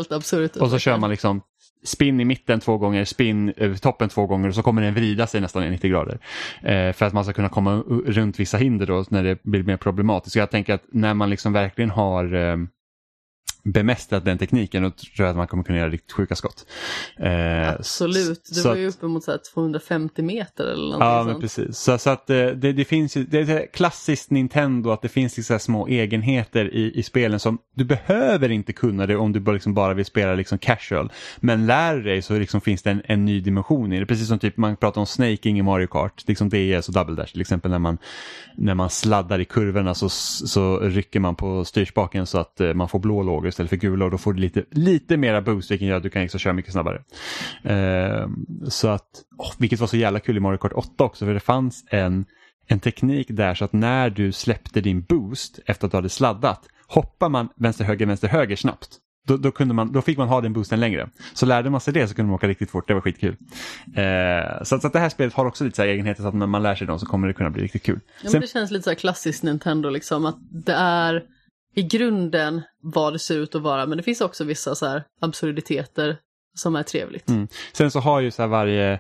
och 0.60 0.70
så 0.70 0.80
kör 0.80 0.98
man 0.98 1.10
liksom 1.10 1.42
spinn 1.84 2.20
i 2.20 2.26
mitten 2.26 2.60
två 2.60 2.78
gånger, 2.78 3.06
spinn 3.06 3.54
över 3.58 3.78
toppen 3.78 4.10
två 4.10 4.26
gånger 4.26 4.48
och 4.48 4.56
så 4.56 4.64
kommer 4.64 4.82
den 4.82 4.94
vrida 4.94 5.28
sig 5.28 5.42
nästan 5.42 5.64
i 5.64 5.70
90 5.70 5.90
grader. 5.90 6.20
Eh, 6.62 6.94
för 6.94 7.06
att 7.06 7.14
man 7.14 7.24
ska 7.24 7.34
kunna 7.34 7.50
komma 7.50 7.84
runt 8.06 8.40
vissa 8.40 8.58
hinder 8.58 8.86
då 8.86 9.06
när 9.10 9.24
det 9.24 9.44
blir 9.44 9.64
mer 9.64 9.78
problematiskt. 9.78 10.34
Så 10.34 10.40
jag 10.40 10.52
tänker 10.52 10.74
att 10.74 10.84
när 10.92 11.14
man 11.14 11.30
liksom 11.30 11.54
verkligen 11.54 11.90
har 11.90 12.34
eh, 12.34 12.58
bemästrat 13.64 14.26
den 14.26 14.38
tekniken 14.38 14.84
då 14.84 14.90
tror 14.90 15.10
jag 15.18 15.30
att 15.30 15.36
man 15.36 15.48
kommer 15.48 15.64
kunna 15.64 15.78
göra 15.78 15.90
riktigt 15.90 16.12
sjuka 16.12 16.36
skott. 16.36 16.66
Eh, 17.20 17.70
Absolut, 17.70 18.46
du 18.50 18.56
så 18.56 18.68
var 18.68 18.76
att- 18.76 18.82
ju 18.82 18.88
uppe 18.88 19.06
mot 19.06 19.24
så 19.24 19.32
här 19.32 19.40
250 19.54 20.22
meter 20.22 20.64
eller 20.64 20.84
någonting 20.84 21.08
Ja, 21.08 21.24
men 21.24 21.34
sånt. 21.34 21.42
precis. 21.42 21.78
Så, 21.78 21.98
så 21.98 22.10
att 22.10 22.30
eh, 22.30 22.36
det, 22.48 22.74
det 22.74 22.86
finns 22.86 23.18
ju, 23.18 23.24
det 23.24 23.40
är 23.40 23.68
klassiskt 23.74 24.32
Nintendo 24.32 24.90
att 24.90 25.02
det 25.02 25.10
finns 25.10 25.50
här 25.50 25.58
små 25.58 25.88
egenheter 25.88 26.74
i, 26.76 26.92
i 27.00 27.04
spelen 27.04 27.40
som 27.40 27.58
du 27.76 27.84
behöver 27.86 28.52
inte 28.52 28.74
kunna 28.74 29.06
det 29.06 29.16
om 29.16 29.32
du 29.32 29.40
bara, 29.40 29.54
liksom 29.54 29.74
bara 29.74 29.94
vill 29.94 30.06
spela 30.06 30.34
liksom 30.34 30.58
casual. 30.58 31.12
Men 31.38 31.66
lär 31.66 31.96
dig 31.98 32.22
så 32.22 32.34
liksom 32.40 32.62
finns 32.62 32.82
det 32.82 32.92
en, 32.92 33.02
en 33.06 33.26
ny 33.26 33.40
dimension 33.42 33.94
i 33.94 34.00
det. 34.00 34.06
Precis 34.06 34.28
som 34.28 34.40
typ 34.40 34.58
man 34.58 34.76
pratar 34.76 35.02
om 35.02 35.08
snaking 35.08 35.60
i 35.60 35.62
Mario 35.62 35.88
Kart, 35.88 36.24
liksom 36.28 36.50
DS 36.50 36.88
och 36.88 36.94
Double 36.94 37.16
Dash 37.16 37.32
till 37.32 37.42
exempel 37.42 37.72
när 37.72 37.80
man, 37.80 37.98
när 38.56 38.74
man 38.76 38.90
sladdar 38.90 39.40
i 39.40 39.46
kurvorna 39.46 39.94
så, 39.96 40.10
så 40.10 40.80
rycker 40.80 41.20
man 41.20 41.36
på 41.36 41.66
styrspaken 41.66 42.26
så 42.26 42.38
att 42.40 42.62
eh, 42.62 42.74
man 42.74 42.90
får 42.90 43.00
blå 43.00 43.22
istället 43.50 43.70
för 43.70 43.78
gula 43.78 44.06
och 44.06 44.12
då 44.12 44.18
får 44.18 44.34
du 44.34 44.40
lite, 44.40 44.64
lite 44.72 45.18
mera 45.18 45.42
boost 45.42 45.72
vilket 45.72 45.88
gör 45.88 45.98
att 45.98 46.04
du 46.04 46.10
kan 46.10 46.22
liksom 46.22 46.40
köra 46.40 46.54
mycket 46.54 46.72
snabbare. 46.72 47.04
Eh, 47.64 48.28
så 48.68 48.88
att, 48.88 49.10
åh, 49.38 49.54
vilket 49.58 49.80
var 49.80 49.88
så 49.88 49.98
jävla 49.98 50.20
kul 50.20 50.38
i 50.38 50.40
Mario 50.40 50.58
Kart 50.58 50.74
8 50.74 51.04
också 51.04 51.26
för 51.26 51.34
det 51.34 51.40
fanns 51.40 51.86
en, 51.90 52.26
en 52.68 52.80
teknik 52.80 53.28
där 53.30 53.56
så 53.56 53.66
att 53.66 53.74
när 53.74 54.10
du 54.10 54.32
släppte 54.32 54.82
din 54.82 55.02
boost 55.02 55.60
efter 55.66 55.86
att 55.86 55.92
du 55.92 55.98
hade 55.98 56.10
sladdat 56.10 56.66
hoppar 56.88 57.30
man 57.30 57.50
vänster, 57.56 57.86
höger, 57.86 58.06
vänster, 58.06 58.28
höger 58.28 58.56
snabbt. 58.56 58.98
Då, 59.28 59.38
då, 59.38 59.52
kunde 59.52 59.74
man, 59.74 59.92
då 59.92 60.02
fick 60.02 60.18
man 60.18 60.28
ha 60.28 60.42
den 60.42 60.54
boosten 60.54 60.80
längre. 60.80 61.10
Så 61.34 61.46
lärde 61.46 61.70
man 61.70 61.82
sig 61.82 61.94
det 61.94 62.08
så 62.08 62.16
kunde 62.16 62.28
man 62.28 62.36
åka 62.36 62.48
riktigt 62.48 62.72
fort, 62.72 62.88
det 62.88 62.94
var 62.94 63.02
skitkul. 63.02 63.36
Eh, 63.96 64.64
så, 64.64 64.80
så 64.80 64.88
att 64.88 64.94
det 64.94 65.00
här 65.00 65.10
spelet 65.10 65.34
har 65.34 65.46
också 65.46 65.64
lite 65.64 65.76
så 65.76 65.82
här 65.82 65.90
egenheter 65.90 66.22
så 66.22 66.28
att 66.28 66.36
när 66.36 66.48
man 66.48 66.64
lär 66.64 66.76
sig 66.76 66.88
dem 66.88 67.00
så 67.00 67.06
kommer 67.06 67.28
det 67.28 67.34
kunna 67.34 67.50
bli 67.50 67.64
riktigt 67.64 67.84
kul. 67.84 68.00
Ja, 68.06 68.10
men 68.24 68.32
Sen- 68.32 68.42
det 68.42 68.48
känns 68.48 68.72
lite 68.72 68.84
så 68.84 68.90
här 68.90 68.96
klassiskt 68.96 69.44
Nintendo 69.44 69.90
liksom, 69.90 70.26
att 70.26 70.38
det 70.50 70.74
är 70.74 71.24
i 71.76 71.84
grunden 71.84 72.62
vad 72.82 73.14
det 73.14 73.20
ser 73.20 73.38
ut 73.38 73.56
att 73.56 73.62
vara, 73.62 73.86
men 73.86 73.98
det 73.98 74.04
finns 74.04 74.22
också 74.22 74.44
vissa 74.44 74.76
så 74.76 74.86
här 74.86 75.04
absurditeter 75.22 76.18
som 76.56 76.76
är 76.76 76.84
trevligt. 76.84 77.30
Mm. 77.30 77.48
Sen 77.74 77.92
så 77.92 78.00
har 78.00 78.20
ju 78.20 78.32
så 78.32 78.42
här 78.42 78.50
varje 78.50 79.00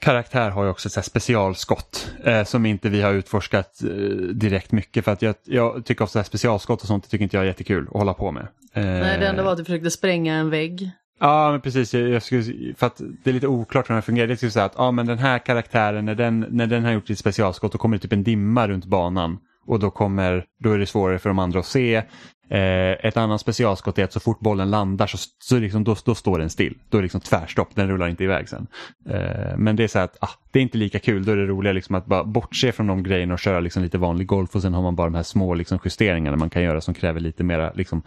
karaktär 0.00 0.50
har 0.50 0.64
ju 0.64 0.70
också 0.70 0.90
så 0.90 1.02
specialskott 1.02 2.10
eh, 2.24 2.44
som 2.44 2.66
inte 2.66 2.88
vi 2.88 3.02
har 3.02 3.12
utforskat 3.12 3.82
eh, 3.82 3.88
direkt 4.34 4.72
mycket 4.72 5.04
för 5.04 5.12
att 5.12 5.22
jag, 5.22 5.34
jag 5.44 5.84
tycker 5.84 6.04
ofta 6.04 6.24
specialskott 6.24 6.82
och 6.82 6.86
sånt 6.86 7.10
tycker 7.10 7.22
inte 7.22 7.36
jag 7.36 7.42
är 7.42 7.46
jättekul 7.46 7.86
att 7.86 7.98
hålla 7.98 8.14
på 8.14 8.30
med. 8.30 8.48
Eh, 8.72 8.84
Nej, 8.84 9.18
det 9.18 9.26
enda 9.26 9.42
var 9.42 9.52
att 9.52 9.58
du 9.58 9.64
försökte 9.64 9.90
spränga 9.90 10.34
en 10.34 10.50
vägg. 10.50 10.90
Ja, 11.20 11.50
men 11.50 11.60
precis. 11.60 11.94
Jag, 11.94 12.08
jag 12.08 12.22
skulle, 12.22 12.74
för 12.74 12.86
att 12.86 13.00
det 13.24 13.30
är 13.30 13.34
lite 13.34 13.46
oklart 13.46 13.90
hur 13.90 13.94
den 13.94 14.02
fungerar. 14.02 14.28
Jag 14.28 14.38
skulle 14.38 14.52
säga 14.52 14.64
att 14.64 14.74
ja, 14.76 14.90
men 14.90 15.06
den 15.06 15.18
här 15.18 15.38
karaktären, 15.38 16.04
när 16.04 16.14
den, 16.14 16.46
när 16.50 16.66
den 16.66 16.84
har 16.84 16.92
gjort 16.92 17.06
sitt 17.06 17.18
specialskott, 17.18 17.72
då 17.72 17.78
kommer 17.78 17.96
det 17.96 18.02
typ 18.02 18.12
en 18.12 18.24
dimma 18.24 18.68
runt 18.68 18.84
banan. 18.84 19.38
Och 19.66 19.78
då, 19.78 19.90
kommer, 19.90 20.44
då 20.58 20.72
är 20.72 20.78
det 20.78 20.86
svårare 20.86 21.18
för 21.18 21.28
de 21.30 21.38
andra 21.38 21.60
att 21.60 21.66
se. 21.66 22.02
Eh, 22.50 23.06
ett 23.06 23.16
annat 23.16 23.40
specialskott 23.40 23.98
är 23.98 24.04
att 24.04 24.12
så 24.12 24.20
fort 24.20 24.40
bollen 24.40 24.70
landar 24.70 25.06
så, 25.06 25.18
så 25.38 25.58
liksom, 25.58 25.84
då, 25.84 25.96
då 26.04 26.14
står 26.14 26.38
den 26.38 26.50
still. 26.50 26.78
Då 26.88 26.98
är 26.98 27.02
det 27.02 27.04
liksom 27.04 27.20
tvärstopp, 27.20 27.74
den 27.74 27.88
rullar 27.88 28.08
inte 28.08 28.24
iväg 28.24 28.48
sen. 28.48 28.66
Eh, 29.08 29.56
men 29.56 29.76
det 29.76 29.84
är 29.84 29.88
så 29.88 29.98
att 29.98 30.16
ah, 30.20 30.30
det 30.50 30.58
är 30.58 30.62
inte 30.62 30.78
lika 30.78 30.98
kul. 30.98 31.24
Då 31.24 31.32
är 31.32 31.36
det 31.36 31.46
roligare 31.46 31.74
liksom 31.74 31.94
att 31.94 32.06
bara 32.06 32.24
bortse 32.24 32.72
från 32.72 32.86
de 32.86 33.02
grejerna 33.02 33.34
och 33.34 33.40
köra 33.40 33.60
liksom 33.60 33.82
lite 33.82 33.98
vanlig 33.98 34.26
golf 34.26 34.54
och 34.54 34.62
sen 34.62 34.74
har 34.74 34.82
man 34.82 34.96
bara 34.96 35.06
de 35.06 35.14
här 35.14 35.22
små 35.22 35.54
liksom 35.54 35.78
justeringarna 35.84 36.36
man 36.36 36.50
kan 36.50 36.62
göra 36.62 36.80
som 36.80 36.94
kräver 36.94 37.20
lite 37.20 37.44
mera 37.44 37.72
liksom, 37.72 38.02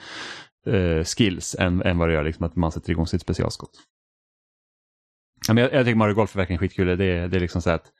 eh, 0.68 1.04
skills 1.04 1.56
än, 1.60 1.82
än 1.82 1.98
vad 1.98 2.10
det 2.10 2.14
gör 2.14 2.24
liksom 2.24 2.46
att 2.46 2.56
man 2.56 2.72
sätter 2.72 2.92
igång 2.92 3.08
sitt 3.08 3.22
specialskott. 3.22 3.72
Ja, 5.48 5.54
men 5.54 5.64
jag, 5.64 5.74
jag 5.74 5.86
tycker 5.86 5.98
Mario 5.98 6.14
Golf 6.14 6.36
är 6.36 6.40
verkligen 6.40 6.60
skitkul. 6.60 6.88
Det, 6.88 7.28
det 7.28 7.38
är 7.38 7.40
liksom 7.40 7.62
så 7.62 7.70
att 7.70 7.92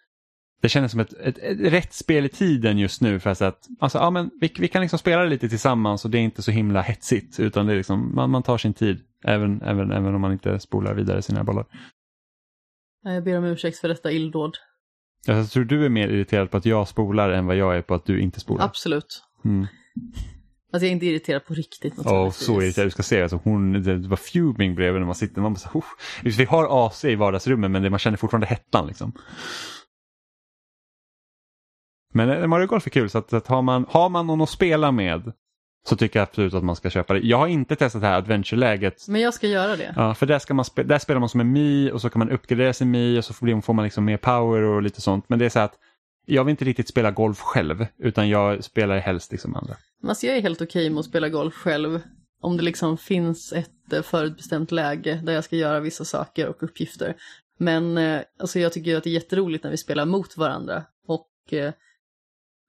det 0.62 0.70
känns 0.70 0.92
som 0.92 1.00
ett, 1.00 1.14
ett, 1.14 1.38
ett 1.38 1.60
rätt 1.60 1.94
spel 1.94 2.26
i 2.26 2.30
tiden 2.30 2.78
just 2.78 3.02
nu 3.02 3.20
för 3.20 3.30
att, 3.30 3.68
alltså, 3.80 3.98
ja, 3.98 4.10
men 4.10 4.30
vi, 4.42 4.54
vi 4.60 4.68
kan 4.68 4.82
liksom 4.82 5.00
spela 5.00 5.24
det 5.24 5.30
lite 5.30 5.50
tillsammans 5.50 6.06
och 6.06 6.12
det 6.12 6.18
är 6.18 6.22
inte 6.22 6.42
så 6.42 6.52
himla 6.52 6.82
hetsigt 6.82 7.40
utan 7.40 7.66
det 7.66 7.74
är 7.74 7.78
liksom, 7.78 8.16
man, 8.16 8.30
man 8.30 8.44
tar 8.44 8.58
sin 8.58 8.74
tid 8.74 9.02
även, 9.24 9.62
även, 9.62 9.92
även 9.92 10.16
om 10.16 10.22
man 10.22 10.32
inte 10.32 10.60
spolar 10.60 10.94
vidare 10.94 11.22
sina 11.22 11.44
bollar. 11.44 11.66
Jag 13.04 13.24
ber 13.24 13.38
om 13.38 13.44
ursäkt 13.44 13.78
för 13.78 13.88
detta 13.88 14.12
illdåd. 14.12 14.58
Jag 15.26 15.50
tror 15.50 15.64
du 15.64 15.86
är 15.86 15.90
mer 15.90 16.08
irriterad 16.08 16.52
på 16.52 16.58
att 16.58 16.66
jag 16.66 16.88
spolar 16.88 17.30
än 17.30 17.46
vad 17.46 17.56
jag 17.56 17.78
är 17.78 17.82
på 17.82 17.94
att 17.96 18.06
du 18.06 18.22
inte 18.22 18.40
spolar. 18.40 18.66
Absolut. 18.66 19.24
Mm. 19.46 19.68
Alltså 20.72 20.86
jag 20.86 20.90
är 20.90 20.94
inte 20.94 21.06
irriterad 21.06 21.46
på 21.46 21.54
riktigt. 21.54 21.94
Åh, 21.98 22.04
naturligtvis. 22.06 22.46
så 22.46 22.62
irriterad. 22.62 22.88
Du 22.88 22.92
ska 22.92 23.04
se, 23.04 23.22
alltså, 23.22 23.40
hon, 23.44 23.84
det 23.84 23.98
var 23.98 24.18
fuming 24.18 24.76
bredvid 24.76 25.02
när 25.02 25.06
man 25.06 25.16
sitter. 25.16 25.42
Man 25.42 25.54
bara 25.54 25.80
"Uff." 25.80 25.86
Vi 26.38 26.46
har 26.46 26.88
AC 26.88 27.06
i 27.06 27.16
vardagsrummet 27.16 27.72
men 27.72 27.82
det, 27.82 27.90
man 27.90 28.00
känner 28.00 28.18
fortfarande 28.18 28.48
hettan 28.48 28.88
liksom. 28.88 29.14
Men 32.14 32.30
eh, 32.30 32.48
Mario 32.48 32.68
Golf 32.68 32.86
är 32.86 32.92
kul 32.92 33.10
så 33.10 33.18
att, 33.18 33.34
att 33.34 33.48
har, 33.48 33.62
man, 33.62 33.86
har 33.90 34.10
man 34.10 34.28
någon 34.28 34.42
att 34.42 34.50
spela 34.50 34.92
med 34.92 35.32
så 35.88 35.96
tycker 35.96 36.20
jag 36.20 36.24
absolut 36.24 36.54
att 36.54 36.64
man 36.64 36.76
ska 36.76 36.90
köpa 36.90 37.14
det. 37.14 37.20
Jag 37.20 37.38
har 37.38 37.48
inte 37.48 37.76
testat 37.76 38.02
det 38.02 38.08
här 38.08 38.18
adventure-läget. 38.18 39.08
Men 39.08 39.22
jag 39.22 39.34
ska 39.34 39.48
göra 39.48 39.76
det. 39.76 39.94
Ja, 39.96 40.14
för 40.14 40.26
där, 40.26 40.40
ska 40.40 40.54
man 40.54 40.66
spe- 40.66 40.84
där 40.84 41.00
spelar 41.00 41.20
man 41.20 41.30
som 41.30 41.40
en 41.40 41.52
Mi 41.52 41.92
och 41.92 42.02
så 42.02 42.10
kan 42.10 42.20
man 42.20 42.30
uppgradera 42.30 42.74
sin 42.74 42.92
Mi 42.92 43.20
och 43.20 43.26
så 43.26 43.34
får, 43.34 43.62
får 43.62 43.74
man 43.74 43.86
liksom 43.86 44.06
mer 44.06 44.18
power 44.18 44.62
och 44.62 44.82
lite 44.82 45.02
sånt. 45.02 45.26
Men 45.28 45.40
det 45.40 45.46
är 45.46 45.50
så 45.50 45.60
att 45.60 45.74
jag 46.26 46.44
vill 46.44 46.52
inte 46.52 46.66
riktigt 46.66 46.88
spela 46.88 47.12
golf 47.12 47.40
själv 47.40 47.86
utan 47.98 48.30
jag 48.30 48.64
spelar 48.64 48.98
helst 48.98 49.32
liksom 49.32 49.56
andra. 49.56 49.76
Alltså 50.08 50.28
jag 50.28 50.38
är 50.38 50.42
helt 50.42 50.62
okej 50.62 50.90
med 50.90 51.00
att 51.00 51.06
spela 51.06 51.30
golf 51.30 51.54
själv. 51.54 52.02
Om 52.42 52.58
det 52.58 52.64
liksom 52.64 52.98
finns 52.98 53.54
ett 53.54 53.94
eh, 53.94 54.02
förutbestämt 54.02 54.72
läge 54.72 55.22
där 55.24 55.34
jag 55.34 55.44
ska 55.44 55.56
göra 55.56 55.80
vissa 55.80 56.06
saker 56.06 56.48
och 56.48 56.64
uppgifter. 56.64 57.16
Men 57.60 57.98
eh, 57.98 58.22
alltså 58.40 58.60
jag 58.60 58.74
tycker 58.74 58.98
att 58.98 59.04
det 59.04 59.10
är 59.10 59.14
jätteroligt 59.14 59.64
när 59.64 59.72
vi 59.72 59.78
spelar 59.78 60.06
mot 60.06 60.38
varandra. 60.38 60.84
Och 61.08 61.28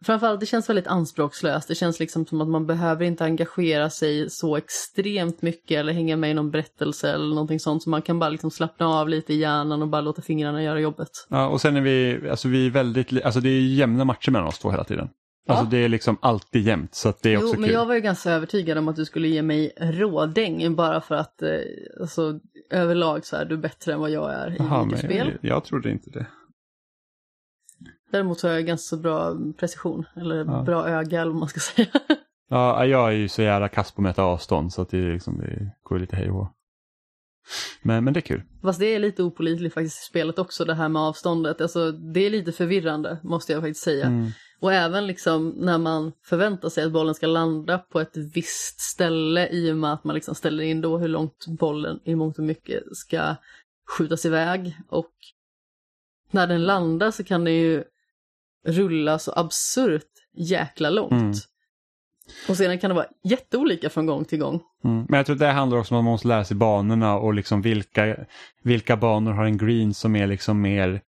framförallt 0.07 0.41
det 0.41 0.47
känns 0.47 0.69
väldigt 0.69 0.87
anspråkslöst. 0.87 1.69
Det 1.69 1.75
känns 1.75 2.01
liksom 2.01 2.27
som 2.27 2.41
att 2.41 2.49
man 2.49 2.67
behöver 2.67 3.05
inte 3.05 3.25
engagera 3.25 3.91
sig 3.91 4.31
så 4.31 4.57
extremt 4.57 5.43
mycket 5.43 5.79
eller 5.79 5.93
hänga 5.93 6.17
med 6.17 6.31
i 6.31 6.35
någon 6.35 6.51
berättelse 6.51 7.13
eller 7.13 7.29
någonting 7.35 7.61
sånt. 7.61 7.83
Så 7.83 7.91
man 7.91 8.03
kan 8.03 8.19
bara 8.19 8.31
liksom 8.31 8.51
slappna 8.51 8.89
av 8.89 9.09
lite 9.09 9.33
i 9.35 9.37
hjärnan 9.37 9.83
och 9.83 9.89
bara 9.89 10.01
låta 10.01 10.23
fingrarna 10.23 10.63
göra 10.63 10.81
jobbet. 10.81 11.09
Ja, 11.29 11.49
och 11.49 11.61
sen 11.61 11.77
är 11.77 11.81
vi, 11.81 12.29
alltså 12.31 12.49
vi 12.49 12.67
är 12.67 12.71
väldigt, 12.71 13.25
alltså 13.25 13.41
det 13.41 13.49
är 13.49 13.61
jämna 13.61 14.05
matcher 14.05 14.31
mellan 14.31 14.49
oss 14.49 14.59
två 14.59 14.71
hela 14.71 14.85
tiden. 14.85 15.09
Alltså 15.49 15.65
Ja. 15.65 15.71
det 15.71 15.77
är 15.85 15.89
liksom 15.89 16.17
alltid 16.23 16.63
jämnt 16.67 16.95
så 16.95 17.09
att 17.09 17.23
det 17.23 17.33
är 17.33 17.37
också 17.37 17.47
Jo, 17.55 17.61
men 17.61 17.69
kul. 17.69 17.75
jag 17.75 17.87
var 17.87 17.95
ju 17.95 18.01
ganska 18.01 18.31
övertygad 18.31 18.79
om 18.79 18.89
att 18.89 18.97
du 18.97 19.05
skulle 19.05 19.29
ge 19.29 19.43
mig 19.43 19.73
rådäng 19.81 20.75
bara 20.75 21.01
för 21.01 21.15
att 21.15 21.43
eh, 21.43 21.49
alltså, 22.01 22.39
överlag 22.71 23.27
så 23.27 23.37
är 23.37 23.45
du 23.45 23.57
bättre 23.57 23.93
än 23.93 24.01
vad 24.01 24.11
jag 24.11 24.33
är 24.35 24.51
i 24.51 24.57
Jaha, 24.59 24.85
videospel. 24.85 25.27
men 25.27 25.51
jag 25.51 25.65
trodde 25.65 25.91
inte 25.91 26.11
det. 26.11 26.27
Däremot 28.11 28.43
har 28.43 28.51
jag 28.51 28.67
ganska 28.67 28.97
så 28.97 29.03
bra 29.03 29.37
precision, 29.59 30.05
eller 30.17 30.37
Ja. 30.37 30.63
bra 30.63 30.89
öga 30.89 31.21
eller 31.21 31.31
vad 31.33 31.41
man 31.41 31.49
ska 31.49 31.61
säga. 31.75 31.89
Ja, 32.49 32.87
jag 32.87 33.09
är 33.09 33.13
ju 33.17 33.29
så 33.29 33.43
jävla 33.43 33.69
kass 33.69 33.93
på 33.93 34.01
att 34.01 34.03
mäta 34.03 34.23
avstånd 34.23 34.73
så 34.73 34.83
att 34.83 34.89
det, 34.91 35.13
liksom, 35.13 35.39
det 35.39 35.71
går 35.83 35.99
lite 35.99 36.17
hej 36.17 36.31
och 36.31 36.49
men, 37.83 38.05
men 38.05 38.15
det 38.15 38.19
är 38.21 38.23
kul. 38.23 38.43
Fast 38.63 38.81
det 38.81 38.95
är 38.95 38.99
lite 38.99 39.23
opolitligt 39.23 39.75
faktiskt 39.75 40.03
i 40.03 40.07
spelet 40.07 40.39
också, 40.39 40.65
det 40.65 40.75
här 40.75 40.89
med 40.89 41.03
avståndet. 41.03 41.61
Alltså, 41.61 41.93
det 41.93 42.21
är 42.21 42.31
lite 42.31 42.53
förvirrande, 42.53 43.19
måste 43.23 43.53
jag 43.53 43.63
faktiskt 43.63 43.85
säga. 43.85 44.07
Mm. 44.07 44.31
Och 44.61 44.73
även 44.73 45.07
liksom 45.07 45.49
när 45.49 45.79
man 45.79 46.13
förväntar 46.25 46.69
sig 46.69 46.85
att 46.85 46.93
bollen 46.93 47.15
ska 47.15 47.27
landa 47.27 47.79
på 47.79 48.01
ett 48.01 48.17
visst 48.17 48.81
ställe 48.81 49.49
i 49.49 49.73
och 49.73 49.77
med 49.77 49.93
att 49.93 50.05
man 50.05 50.15
liksom 50.15 50.35
ställer 50.35 50.65
in 50.65 50.81
då 50.81 50.99
hur 50.99 51.09
långt 51.09 51.47
bollen 51.59 52.01
i 52.05 52.15
mångt 52.15 52.39
och 52.39 52.45
mycket 52.45 52.83
ska 52.93 53.37
skjutas 53.99 54.27
iväg. 54.27 54.77
Och 54.89 55.11
när 56.31 56.47
den 56.47 56.65
landar 56.65 57.11
så 57.11 57.25
kan 57.25 57.45
den 57.45 57.55
ju 57.55 57.85
rulla 58.67 59.19
så 59.19 59.33
absurt 59.37 60.11
jäkla 60.37 60.91
långt. 60.91 61.13
Mm. 61.13 61.35
Och 62.49 62.57
sedan 62.57 62.79
kan 62.79 62.91
det 62.91 62.95
vara 62.95 63.07
jätteolika 63.25 63.91
från 63.91 64.07
gång 64.07 64.25
till 64.25 64.39
gång. 64.39 64.61
Mm. 64.85 65.07
Men 65.09 65.17
jag 65.17 65.27
tror 65.27 65.37
det 65.37 65.47
handlar 65.47 65.79
också 65.79 65.95
om 65.95 65.99
att 65.99 66.05
man 66.05 66.13
måste 66.13 66.29
lära 66.29 66.45
sig 66.45 66.57
banorna 66.57 67.19
och 67.19 67.35
liksom 67.35 67.63
vilka, 67.63 68.17
vilka 68.63 68.97
banor 68.97 69.33
har 69.33 69.45
en 69.45 69.59
green 69.59 69.95
som 69.95 70.17
är 70.17 70.27
liksom 70.27 70.61
mer, 70.61 71.01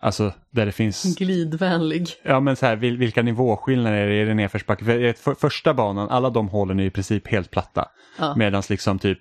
alltså 0.00 0.32
där 0.50 0.66
det 0.66 0.72
finns 0.72 1.16
Glidvänlig. 1.18 2.08
Ja 2.22 2.40
men 2.40 2.56
så 2.56 2.66
här, 2.66 2.76
vil- 2.76 2.98
vilka 2.98 3.22
nivåskillnader 3.22 3.96
är 3.96 4.08
det 4.08 4.22
i 4.22 4.24
den 4.24 4.36
nedförsbacke? 4.36 4.84
För, 4.84 5.12
för, 5.12 5.34
första 5.34 5.74
banan, 5.74 6.08
alla 6.08 6.30
de 6.30 6.48
hålen 6.48 6.80
är 6.80 6.84
i 6.84 6.90
princip 6.90 7.28
helt 7.28 7.50
platta. 7.50 7.88
Ja. 8.18 8.34
Medan 8.36 8.62
liksom 8.68 8.98
typ 8.98 9.18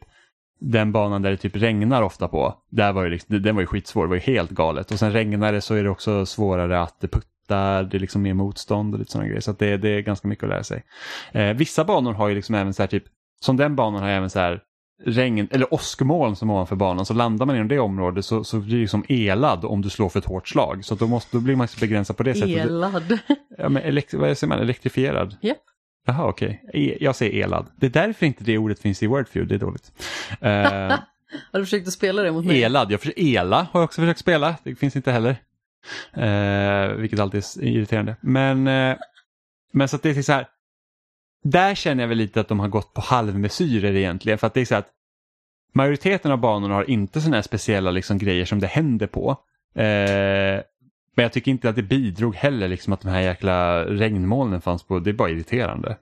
den 0.60 0.92
banan 0.92 1.22
där 1.22 1.32
det 1.32 1.38
typ 1.38 1.56
regnar 1.56 2.02
ofta 2.02 2.28
på, 2.28 2.56
där 2.70 2.94
var 2.94 3.04
ju 3.04 3.10
liksom, 3.10 3.42
den 3.42 3.56
var 3.56 3.62
ju 3.62 3.68
skitsvår, 3.68 4.04
det 4.04 4.10
var 4.10 4.16
ju 4.16 4.22
helt 4.22 4.52
galet. 4.52 4.92
Och 4.92 5.00
sen 5.00 5.12
regnar 5.14 5.54
det 5.54 5.62
så 5.62 5.76
är 5.76 5.84
det 5.84 5.90
också 5.90 6.26
svårare 6.26 6.82
att 6.82 7.02
putta, 7.02 7.28
det 7.56 7.98
är 7.98 8.00
liksom 8.00 8.22
mer 8.22 8.34
motstånd 8.34 8.94
och 8.94 9.00
lite 9.00 9.12
sådana 9.12 9.28
grejer. 9.28 9.42
Så 9.42 9.52
det, 9.52 9.78
det 9.78 9.90
är 9.90 10.02
ganska 10.02 10.28
mycket 10.28 10.44
att 10.44 10.50
lära 10.50 10.64
sig. 10.64 10.84
Eh, 11.32 11.54
vissa 11.54 11.86
banor 11.86 12.14
har 12.14 12.28
ju 12.28 12.36
liksom 12.36 12.56
även 12.56 12.74
så 12.74 12.84
här 12.84 12.88
typ, 12.88 13.04
som 13.42 13.58
den 13.58 13.76
banan 13.76 14.02
har 14.02 14.10
även 14.10 14.30
så 14.30 14.40
här 14.40 14.62
regn, 15.06 15.48
eller 15.52 15.74
åskmoln 15.74 16.36
som 16.36 16.50
ovanför 16.50 16.76
banan, 16.76 17.06
så 17.06 17.14
landar 17.14 17.46
man 17.46 17.56
inom 17.56 17.68
det 17.68 17.80
området 17.80 18.26
så, 18.26 18.44
så 18.44 18.60
blir 18.60 18.76
det 18.76 18.82
liksom 18.82 19.04
elad 19.08 19.66
om 19.66 19.82
du 19.82 19.90
slår 19.90 20.10
för 20.10 20.20
ett 20.20 20.26
hårt 20.26 20.48
slag. 20.48 20.86
Så 20.86 20.96
då, 20.96 21.08
måste, 21.08 21.38
då 21.38 21.42
blir 21.42 21.56
man 21.56 21.68
begränsad 21.80 22.18
på 22.18 22.24
det 22.24 22.34
sättet. 22.34 22.50
Elad. 22.50 23.20
Ja, 23.58 23.70
men 23.70 23.84
elekt 23.84 24.14
vad 24.14 24.38
säger 24.38 24.50
man? 24.50 24.60
Elektrifierad? 24.60 25.36
Japp. 25.42 25.58
Jaha, 26.06 26.28
okej. 26.28 26.64
E- 26.74 26.98
jag 27.00 27.16
säger 27.16 27.34
elad. 27.34 27.68
Det 27.76 27.86
är 27.86 27.90
därför 27.90 28.26
inte 28.26 28.44
det 28.44 28.58
ordet 28.58 28.80
finns 28.80 29.04
i 29.04 29.08
Wordfeud, 29.08 29.48
det 29.48 29.56
är 29.56 29.60
dåligt. 29.60 29.92
Eh, 30.42 30.52
Har 31.52 31.60
du 31.60 31.66
försökt 31.66 31.88
att 31.88 31.94
spela 31.94 32.22
det 32.22 32.32
mot 32.32 32.46
mig? 32.46 32.62
elad, 32.62 32.92
jag 32.92 33.00
försöker, 33.00 33.24
ela 33.24 33.58
har 33.72 33.80
jag 33.80 33.84
också 33.84 34.02
försökt 34.02 34.20
spela, 34.20 34.56
det 34.64 34.76
finns 34.76 34.96
inte 34.96 35.12
heller. 35.12 35.36
Eh, 36.14 36.88
vilket 36.96 37.20
alltid 37.20 37.44
är 37.44 37.64
irriterande. 37.64 38.16
Men, 38.22 38.68
eh, 38.68 38.98
men 39.72 39.88
så 39.88 39.96
att 39.96 40.04
det 40.04 40.10
är 40.10 40.22
så 40.22 40.34
här, 40.34 40.48
där 41.44 41.76
känner 41.76 42.04
jag 42.04 42.08
väl 42.08 42.18
lite 42.18 42.42
att 42.42 42.48
de 42.48 42.60
har 42.60 42.68
gått 42.68 42.94
på 42.94 43.02
halvmesyrer 43.02 43.96
egentligen. 43.96 44.38
För 44.38 44.48
att 44.48 44.54
det 44.54 44.62
är 44.62 44.66
så 44.66 44.74
här 44.74 44.80
att 44.80 44.92
majoriteten 45.74 46.32
av 46.32 46.38
banorna 46.38 46.74
har 46.74 46.90
inte 46.90 47.22
sådana 47.22 47.38
här 47.38 47.42
speciella 47.42 47.92
liksom, 47.92 48.18
grejer 48.18 48.46
som 48.46 48.60
det 48.60 48.68
händer 48.68 49.08
på. 49.08 49.30
Eh, 49.76 50.64
men 51.16 51.24
jag 51.24 51.34
tycker 51.34 51.52
inte 51.52 51.70
att 51.70 51.76
det 51.76 51.84
bidrog 51.84 52.36
heller 52.36 52.68
liksom 52.68 52.94
att 52.94 53.02
de 53.02 53.10
här 53.10 53.22
jäkla 53.22 53.86
regnmolnen 53.86 54.62
fanns 54.62 54.84
på. 54.84 55.00
Det 55.00 55.10
är 55.10 55.14
bara 55.14 55.30
irriterande. 55.30 55.98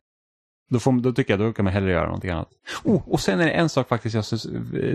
Då, 0.70 0.80
får, 0.80 0.92
då 0.92 1.14
tycker 1.14 1.34
jag 1.34 1.40
då 1.40 1.54
kan 1.54 1.66
man 1.66 1.74
hellre 1.74 1.92
göra 1.92 2.06
någonting 2.06 2.30
annat. 2.30 2.50
Oh, 2.84 3.10
och 3.10 3.20
sen 3.20 3.40
är 3.40 3.46
det 3.46 3.52
en 3.52 3.70
sak 3.70 3.88
faktiskt 3.88 4.16
jag 4.16 4.26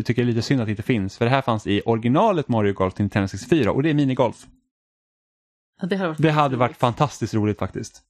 tycker 0.07 0.23
är 0.23 0.27
lite 0.27 0.43
synd 0.43 0.61
att 0.61 0.67
det 0.67 0.71
inte 0.71 0.83
finns. 0.83 1.19
För 1.19 1.25
det 1.25 1.31
här 1.31 1.43
fanns 1.43 1.67
i 1.67 1.83
originalet 1.85 2.49
Mario 2.49 2.73
Golf 2.73 2.95
till 2.95 3.03
Nintendo 3.03 3.29
64 3.29 3.73
och 3.73 3.83
det 3.83 3.91
är 3.91 3.95
minigolf. 3.95 4.47
Det 5.83 5.97
hade 5.97 6.09
varit, 6.09 6.19
Det 6.23 6.31
hade 6.31 6.57
varit 6.57 6.77
fantastiskt 6.77 7.35
roligt 7.35 7.59
faktiskt. 7.59 8.03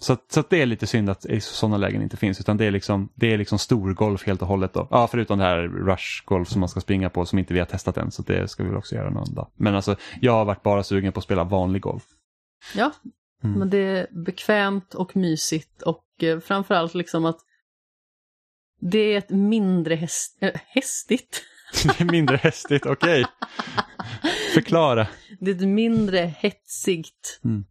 Så, 0.00 0.16
så 0.30 0.44
det 0.50 0.62
är 0.62 0.66
lite 0.66 0.86
synd 0.86 1.10
att 1.10 1.26
sådana 1.40 1.76
lägen 1.76 2.02
inte 2.02 2.16
finns 2.16 2.40
utan 2.40 2.56
det 2.56 2.64
är 2.64 2.70
liksom, 2.70 3.08
det 3.14 3.32
är 3.32 3.38
liksom 3.38 3.58
storgolf 3.58 4.26
helt 4.26 4.42
och 4.42 4.48
hållet. 4.48 4.72
Då. 4.72 4.88
Ja, 4.90 5.06
förutom 5.10 5.38
det 5.38 5.44
här 5.44 5.62
rush-golf 5.68 6.48
som 6.48 6.60
man 6.60 6.68
ska 6.68 6.80
springa 6.80 7.10
på 7.10 7.26
som 7.26 7.38
inte 7.38 7.54
vi 7.54 7.60
har 7.60 7.66
testat 7.66 7.96
än 7.96 8.10
så 8.10 8.22
det 8.22 8.48
ska 8.48 8.62
vi 8.62 8.68
väl 8.68 8.78
också 8.78 8.94
göra 8.94 9.10
någon 9.10 9.34
dag. 9.34 9.50
Men 9.54 9.74
alltså 9.74 9.96
jag 10.20 10.32
har 10.32 10.44
varit 10.44 10.62
bara 10.62 10.82
sugen 10.82 11.12
på 11.12 11.18
att 11.18 11.24
spela 11.24 11.44
vanlig 11.44 11.82
golf. 11.82 12.02
Ja, 12.74 12.92
Mm. 13.44 13.58
men 13.58 13.70
det 13.70 13.78
är 13.78 14.06
bekvämt 14.10 14.94
och 14.94 15.16
mysigt 15.16 15.82
och 15.82 16.04
eh, 16.22 16.40
framförallt 16.40 16.94
liksom 16.94 17.24
att 17.24 17.38
det 18.80 18.98
är 18.98 19.18
ett 19.18 19.30
mindre 19.30 19.94
häst, 19.94 20.38
äh, 20.40 20.50
hästigt. 20.66 21.42
Det 21.98 22.00
är 22.00 22.04
mindre 22.12 22.36
hästigt, 22.36 22.86
okej. 22.86 23.24
Förklara. 24.54 25.06
Det 25.40 25.50
är 25.50 25.54
ett 25.54 25.68
mindre 25.68 26.18
hetsigt 26.38 27.40
Mm. 27.44 27.64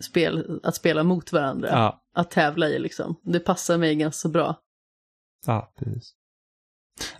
spel 0.00 0.60
att 0.62 0.74
spela 0.74 1.02
mot 1.02 1.32
varandra. 1.32 1.68
Ja, 1.68 2.02
Att 2.14 2.30
tävla 2.30 2.68
i 2.68 2.78
liksom. 2.78 3.20
Det 3.22 3.40
passar 3.40 3.78
mig 3.78 3.94
ganska 3.94 4.28
bra. 4.28 4.60
ja 5.46 5.72
precis. 5.78 6.14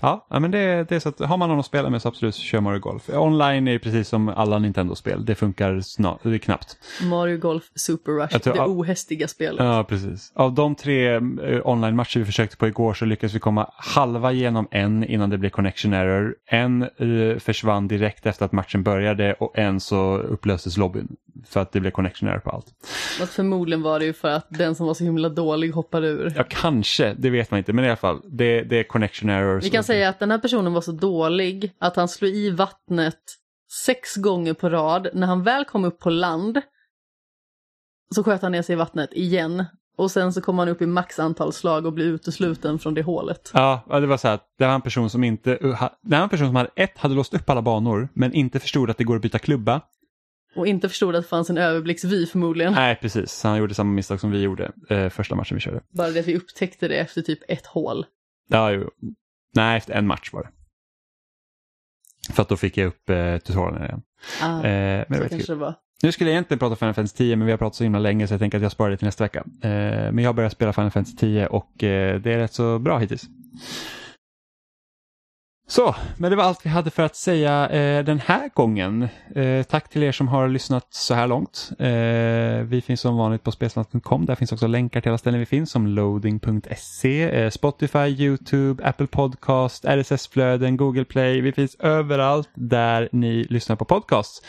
Ja, 0.00 0.26
men 0.28 0.50
det, 0.50 0.88
det 0.88 0.96
är 0.96 1.00
så 1.00 1.08
att 1.08 1.20
har 1.20 1.36
man 1.36 1.48
någon 1.48 1.58
att 1.58 1.66
spela 1.66 1.90
med 1.90 2.02
så 2.02 2.08
absolut 2.08 2.34
kör 2.34 2.60
Mario 2.60 2.78
Golf. 2.78 3.08
Online 3.08 3.68
är 3.68 3.78
precis 3.78 4.08
som 4.08 4.28
alla 4.28 4.58
Nintendo-spel, 4.58 5.24
det 5.24 5.34
funkar 5.34 5.80
snart, 5.80 6.20
det 6.22 6.34
är 6.34 6.38
knappt. 6.38 6.76
Mario 7.02 7.38
Golf 7.38 7.64
Super 7.74 8.12
Rush, 8.12 8.38
tror- 8.38 8.52
det 8.52 8.58
ja. 8.58 8.66
ohästiga 8.66 9.28
spelet. 9.28 9.64
Ja, 9.64 9.84
precis. 9.88 10.32
Av 10.34 10.52
de 10.52 10.74
tre 10.74 11.14
eh, 11.14 11.20
online-matcher 11.64 12.18
vi 12.18 12.24
försökte 12.24 12.56
på 12.56 12.66
igår 12.66 12.94
så 12.94 13.04
lyckades 13.04 13.34
vi 13.34 13.38
komma 13.38 13.70
halva 13.76 14.32
genom 14.32 14.68
en 14.70 15.04
innan 15.04 15.30
det 15.30 15.38
blev 15.38 15.50
connection 15.50 15.92
error. 15.92 16.34
En 16.46 16.82
eh, 16.82 17.38
försvann 17.38 17.88
direkt 17.88 18.26
efter 18.26 18.44
att 18.44 18.52
matchen 18.52 18.82
började 18.82 19.32
och 19.32 19.58
en 19.58 19.80
så 19.80 20.16
upplöstes 20.16 20.76
lobbyn 20.76 21.08
för 21.48 21.60
att 21.60 21.72
det 21.72 21.80
blev 21.80 21.90
connection 21.90 22.28
error 22.28 22.38
på 22.38 22.50
allt. 22.50 22.66
Att 23.22 23.30
förmodligen 23.30 23.82
var 23.82 23.98
det 23.98 24.04
ju 24.04 24.12
för 24.12 24.28
att 24.28 24.46
den 24.48 24.74
som 24.74 24.86
var 24.86 24.94
så 24.94 25.04
himla 25.04 25.28
dålig 25.28 25.70
hoppade 25.70 26.08
ur. 26.08 26.32
Ja, 26.36 26.44
kanske, 26.48 27.14
det 27.18 27.30
vet 27.30 27.50
man 27.50 27.58
inte, 27.58 27.72
men 27.72 27.84
i 27.84 27.88
alla 27.88 27.96
fall, 27.96 28.20
det, 28.24 28.62
det 28.62 28.78
är 28.78 28.82
connection 28.82 29.30
error. 29.30 29.60
Vi 29.64 29.70
kan 29.70 29.84
säga 29.84 30.08
att 30.08 30.18
den 30.18 30.30
här 30.30 30.38
personen 30.38 30.72
var 30.72 30.80
så 30.80 30.92
dålig 30.92 31.72
att 31.78 31.96
han 31.96 32.08
slog 32.08 32.30
i 32.30 32.50
vattnet 32.50 33.18
sex 33.84 34.16
gånger 34.16 34.54
på 34.54 34.68
rad. 34.68 35.08
När 35.14 35.26
han 35.26 35.42
väl 35.42 35.64
kom 35.64 35.84
upp 35.84 35.98
på 35.98 36.10
land 36.10 36.60
så 38.14 38.24
sköt 38.24 38.42
han 38.42 38.52
ner 38.52 38.62
sig 38.62 38.72
i 38.72 38.76
vattnet 38.76 39.12
igen. 39.12 39.64
Och 39.96 40.10
sen 40.10 40.32
så 40.32 40.40
kom 40.40 40.58
han 40.58 40.68
upp 40.68 40.82
i 40.82 40.86
max 40.86 41.18
antal 41.18 41.52
slag 41.52 41.86
och 41.86 41.92
blev 41.92 42.06
utesluten 42.06 42.78
från 42.78 42.94
det 42.94 43.02
hålet. 43.02 43.50
Ja, 43.54 43.84
det 43.88 44.06
var 44.06 44.16
så 44.16 44.28
här 44.28 44.34
att 44.34 44.46
det 44.58 44.66
var 44.66 44.74
en 44.74 44.82
person 44.82 45.10
som 45.10 45.24
inte, 45.24 45.58
uh, 45.64 45.88
det 46.02 46.16
var 46.16 46.22
en 46.22 46.28
person 46.28 46.46
som 46.46 46.56
hade 46.56 46.70
ett, 46.76 46.98
hade 46.98 47.14
låst 47.14 47.34
upp 47.34 47.50
alla 47.50 47.62
banor 47.62 48.08
men 48.14 48.32
inte 48.32 48.60
förstod 48.60 48.90
att 48.90 48.98
det 48.98 49.04
går 49.04 49.16
att 49.16 49.22
byta 49.22 49.38
klubba. 49.38 49.80
Och 50.56 50.66
inte 50.66 50.88
förstod 50.88 51.16
att 51.16 51.22
det 51.22 51.28
fanns 51.28 51.50
en 51.50 51.58
överblicksvy 51.58 52.26
förmodligen. 52.26 52.72
Nej, 52.72 52.98
precis. 53.00 53.42
Han 53.42 53.58
gjorde 53.58 53.74
samma 53.74 53.92
misstag 53.92 54.20
som 54.20 54.30
vi 54.30 54.42
gjorde 54.42 54.72
eh, 54.88 55.08
första 55.08 55.34
matchen 55.34 55.54
vi 55.54 55.60
körde. 55.60 55.80
Bara 55.90 56.10
det 56.10 56.20
att 56.20 56.26
vi 56.26 56.36
upptäckte 56.36 56.88
det 56.88 56.96
efter 56.96 57.22
typ 57.22 57.38
ett 57.48 57.66
hål. 57.66 58.06
Ja, 58.48 58.70
jo. 58.72 58.90
Nej, 59.54 59.76
efter 59.76 59.94
en 59.94 60.06
match 60.06 60.32
var 60.32 60.42
det. 60.42 60.48
För 62.32 62.42
att 62.42 62.48
då 62.48 62.56
fick 62.56 62.76
jag 62.76 62.86
upp 62.86 63.10
eh, 63.10 63.38
tutorialen 63.38 63.82
igen. 63.84 64.02
Ah, 64.42 64.56
Eh, 64.56 65.04
men 65.08 65.20
det 65.20 65.28
kanske 65.28 65.52
det 65.52 65.56
var. 65.56 65.74
Nu 66.02 66.12
skulle 66.12 66.30
jag 66.30 66.34
egentligen 66.34 66.58
prata 66.58 66.76
Final 66.76 66.94
Fantasy 66.94 67.16
10 67.16 67.36
men 67.36 67.46
vi 67.46 67.52
har 67.52 67.58
pratat 67.58 67.74
så 67.76 67.84
himla 67.84 67.98
länge 67.98 68.26
så 68.26 68.34
jag 68.34 68.40
tänker 68.40 68.58
att 68.58 68.62
jag 68.62 68.72
sparar 68.72 68.90
det 68.90 68.96
till 68.96 69.06
nästa 69.06 69.24
vecka. 69.24 69.38
Eh, 69.62 69.70
men 70.12 70.18
jag 70.18 70.28
har 70.28 70.34
börjat 70.34 70.52
spela 70.52 70.72
Final 70.72 70.90
Fantasy 70.90 71.16
10 71.16 71.46
och 71.46 71.84
eh, 71.84 72.20
det 72.20 72.32
är 72.32 72.38
rätt 72.38 72.52
så 72.52 72.78
bra 72.78 72.98
hittills. 72.98 73.24
Så, 75.66 75.94
men 76.16 76.30
det 76.30 76.36
var 76.36 76.44
allt 76.44 76.66
vi 76.66 76.70
hade 76.70 76.90
för 76.90 77.02
att 77.02 77.16
säga 77.16 77.68
eh, 77.68 78.04
den 78.04 78.20
här 78.20 78.50
gången. 78.54 79.08
Eh, 79.34 79.62
tack 79.62 79.88
till 79.88 80.02
er 80.02 80.12
som 80.12 80.28
har 80.28 80.48
lyssnat 80.48 80.86
så 80.90 81.14
här 81.14 81.26
långt. 81.26 81.70
Eh, 81.78 82.66
vi 82.68 82.82
finns 82.86 83.00
som 83.00 83.16
vanligt 83.16 83.42
på 83.42 83.52
spelsnack.com. 83.52 84.26
Där 84.26 84.34
finns 84.34 84.52
också 84.52 84.66
länkar 84.66 85.00
till 85.00 85.10
alla 85.10 85.18
ställen 85.18 85.40
vi 85.40 85.46
finns 85.46 85.70
som 85.70 85.86
loading.se, 85.86 87.22
eh, 87.22 87.50
Spotify, 87.50 87.98
YouTube, 87.98 88.84
Apple 88.84 89.06
Podcast, 89.06 89.84
RSS-flöden, 89.84 90.76
Google 90.76 91.04
Play. 91.04 91.40
Vi 91.40 91.52
finns 91.52 91.74
överallt 91.74 92.50
där 92.54 93.08
ni 93.12 93.44
lyssnar 93.44 93.76
på 93.76 93.84
podcasts. 93.84 94.42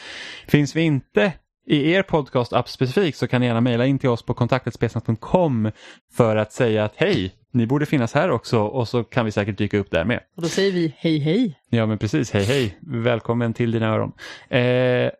Finns 0.47 0.75
vi 0.75 0.81
inte 0.81 1.33
i 1.67 1.91
er 1.91 2.03
podcast-app 2.03 2.69
specifikt 2.69 3.17
så 3.17 3.27
kan 3.27 3.41
ni 3.41 3.47
gärna 3.47 3.61
mejla 3.61 3.85
in 3.85 3.99
till 3.99 4.09
oss 4.09 4.25
på 4.25 4.33
kontaktetspelsnack.com 4.33 5.71
för 6.13 6.35
att 6.35 6.53
säga 6.53 6.85
att 6.85 6.93
hej, 6.95 7.33
ni 7.55 7.65
borde 7.67 7.85
finnas 7.85 8.13
här 8.13 8.31
också 8.31 8.59
och 8.59 8.87
så 8.87 9.03
kan 9.03 9.25
vi 9.25 9.31
säkert 9.31 9.57
dyka 9.57 9.77
upp 9.77 9.91
där 9.91 10.05
med. 10.05 10.19
Och 10.35 10.41
då 10.41 10.47
säger 10.47 10.71
vi 10.71 10.93
hej 10.97 11.19
hej. 11.19 11.59
Ja 11.69 11.85
men 11.85 11.97
precis, 11.97 12.31
hej 12.31 12.43
hej, 12.43 12.77
välkommen 12.81 13.53
till 13.53 13.71
dina 13.71 13.87
öron. 13.87 14.11
Eh, 14.49 15.11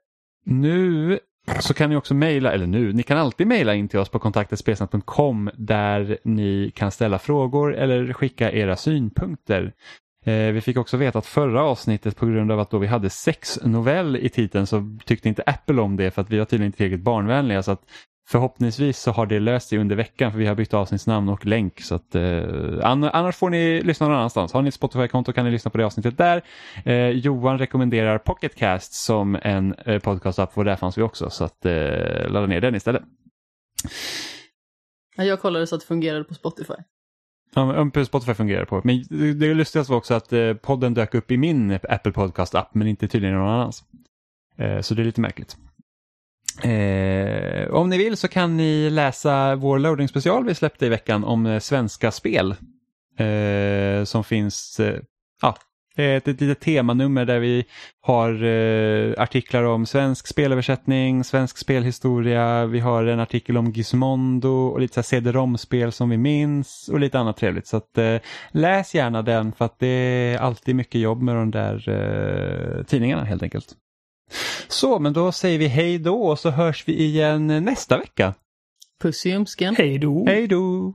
nu 0.45 1.20
så 1.60 1.74
kan 1.74 1.90
ni 1.90 1.95
också 1.95 2.14
mejla, 2.14 2.53
eller 2.53 2.68
nu, 2.68 2.94
ni 2.94 3.03
kan 3.03 3.18
alltid 3.18 3.48
mejla 3.48 3.76
in 3.76 3.88
till 3.88 3.99
oss 3.99 4.10
på 4.10 4.20
kontaktetspelsnack.com 4.20 5.49
där 5.56 6.18
ni 6.24 6.72
kan 6.76 6.91
ställa 6.91 7.20
frågor 7.20 7.76
eller 7.76 8.14
skicka 8.14 8.52
era 8.52 8.76
synpunkter. 8.76 9.74
Eh, 10.26 10.52
vi 10.52 10.62
fick 10.62 10.78
också 10.78 10.98
veta 10.98 11.20
att 11.20 11.26
förra 11.26 11.64
avsnittet 11.64 12.18
på 12.18 12.26
grund 12.26 12.52
av 12.52 12.60
att 12.60 12.72
då 12.72 12.78
vi 12.78 12.88
hade 12.88 13.10
sex 13.10 13.60
novell 13.64 14.16
i 14.16 14.30
titeln 14.30 14.68
så 14.68 14.98
tyckte 15.06 15.30
inte 15.30 15.44
Apple 15.45 15.82
om 15.82 15.98
det 15.98 16.12
för 16.12 16.22
att 16.22 16.30
vi 16.30 16.38
var 16.38 16.45
tydligen 16.45 16.66
inte 16.66 16.78
tillräckligt 16.78 17.03
barnvänliga. 17.03 17.64
Så 17.64 17.72
att 17.72 17.82
förhoppningsvis 18.27 18.99
så 18.99 19.11
har 19.11 19.26
det 19.26 19.39
löst 19.39 19.69
sig 19.69 19.77
under 19.80 19.95
veckan 19.95 20.31
för 20.31 20.39
vi 20.39 20.45
har 20.45 20.56
bytt 20.56 20.73
avsnittsnamn 20.73 21.30
och 21.30 21.45
länk. 21.45 21.81
Så 21.81 21.95
att, 21.95 22.15
eh, 22.15 22.43
ann- 22.84 23.03
annars 23.14 23.35
får 23.35 23.49
ni 23.49 23.81
lyssna 23.81 24.07
någon 24.07 24.15
annanstans. 24.18 24.53
Har 24.53 24.61
ni 24.61 24.68
ett 24.68 24.73
Spotify-konto 24.73 25.34
kan 25.34 25.45
ni 25.45 25.52
lyssna 25.52 25.72
på 25.72 25.77
det 25.77 25.85
avsnittet 25.85 26.18
där. 26.18 26.41
Eh, 26.85 27.10
Johan 27.10 27.57
rekommenderar 27.57 28.18
Pocketcast 28.18 28.93
som 28.93 29.38
en 29.41 29.73
eh, 29.85 29.99
podcast-app 29.99 30.57
och 30.57 30.65
där 30.65 30.76
fanns 30.76 30.97
vi 30.97 31.02
också. 31.02 31.30
Så 31.30 31.43
att, 31.43 31.65
eh, 31.65 32.30
ladda 32.30 32.45
ner 32.47 32.61
den 32.61 32.76
istället. 32.76 33.03
Ja, 35.18 35.23
Jag 35.23 35.41
kollade 35.41 35.68
så 35.68 35.76
att 35.76 35.81
det 35.81 35.88
fungerade 35.88 36.23
på 36.23 36.34
Spotify. 36.34 36.73
Ja, 37.56 37.89
men 37.93 38.06
Spotify 38.06 38.34
fungerar 38.34 38.65
på. 38.65 38.81
Men 38.84 39.03
det- 39.10 39.34
det 39.34 39.53
lustigaste 39.53 39.91
var 39.91 39.97
också 39.97 40.14
att 40.14 40.34
eh, 40.34 40.53
podden 40.53 40.93
dök 40.93 41.15
upp 41.15 41.31
i 41.31 41.38
min 41.38 41.72
Apple 41.89 42.11
Podcast-app 42.11 42.69
men 42.76 42.88
inte 42.88 43.07
tydligen 43.07 43.35
någon 43.38 43.49
annans. 43.49 43.84
Eh, 44.57 44.81
så 44.81 44.93
det 44.93 45.02
är 45.02 45.06
lite 45.06 45.22
märkligt. 45.22 45.57
Eh, 46.64 47.73
om 47.73 47.90
ni 47.90 47.98
vill 47.98 48.18
så 48.18 48.27
kan 48.27 48.57
ni 48.57 48.90
läsa 48.90 49.56
vår 49.56 49.80
loading 49.80 50.07
special 50.07 50.45
vi 50.45 50.56
släppte 50.56 50.86
i 50.86 50.90
veckan 50.90 51.23
om 51.23 51.45
eh, 51.45 51.60
svenska 51.60 52.11
spel. 52.11 52.56
Eh, 53.19 54.03
som 54.03 54.23
finns, 54.23 54.80
eh, 54.80 54.99
ja, 55.41 55.57
ett, 55.95 56.27
ett 56.27 56.41
litet 56.41 56.60
temanummer 56.60 57.26
där 57.26 57.40
vi 57.40 57.65
har 58.02 58.44
eh, 58.44 59.14
artiklar 59.18 59.64
om 59.64 59.86
svensk 59.86 60.27
spelöversättning, 60.27 61.23
svensk 61.23 61.57
spelhistoria, 61.57 62.65
vi 62.65 62.80
har 62.80 63.06
en 63.06 63.19
artikel 63.19 63.57
om 63.57 63.72
Gizmondo 63.72 64.68
och 64.68 64.80
lite 64.80 64.94
så 64.94 64.99
här 64.99 65.03
CD-ROM-spel 65.03 65.91
som 65.91 66.10
vi 66.10 66.18
minns 66.18 66.90
och 66.94 66.99
lite 66.99 67.19
annat 67.19 67.38
trevligt. 67.38 67.68
Så 67.68 67.77
att, 67.77 67.98
eh, 67.98 68.18
läs 68.52 68.95
gärna 68.95 69.22
den 69.22 69.52
för 69.52 69.65
att 69.65 69.80
det 69.80 69.88
är 69.88 70.38
alltid 70.38 70.76
mycket 70.76 71.02
jobb 71.02 71.22
med 71.22 71.36
de 71.36 71.52
där 71.52 71.90
eh, 71.90 72.84
tidningarna 72.84 73.23
helt 73.23 73.44
enkelt. 73.44 73.76
Så, 74.68 74.99
men 74.99 75.14
då 75.14 75.31
säger 75.31 75.60
vi 75.60 75.68
hej 75.68 75.97
då 75.97 76.27
och 76.27 76.39
så 76.39 76.49
hörs 76.49 76.88
vi 76.88 77.03
igen 77.03 77.47
nästa 77.47 77.97
vecka. 77.97 78.34
Puss 79.02 79.26
i 79.26 79.30
ljumsken. 79.30 79.76
Hej 79.76 79.99
då! 79.99 80.26
Hej 80.27 80.47
då! 80.47 80.93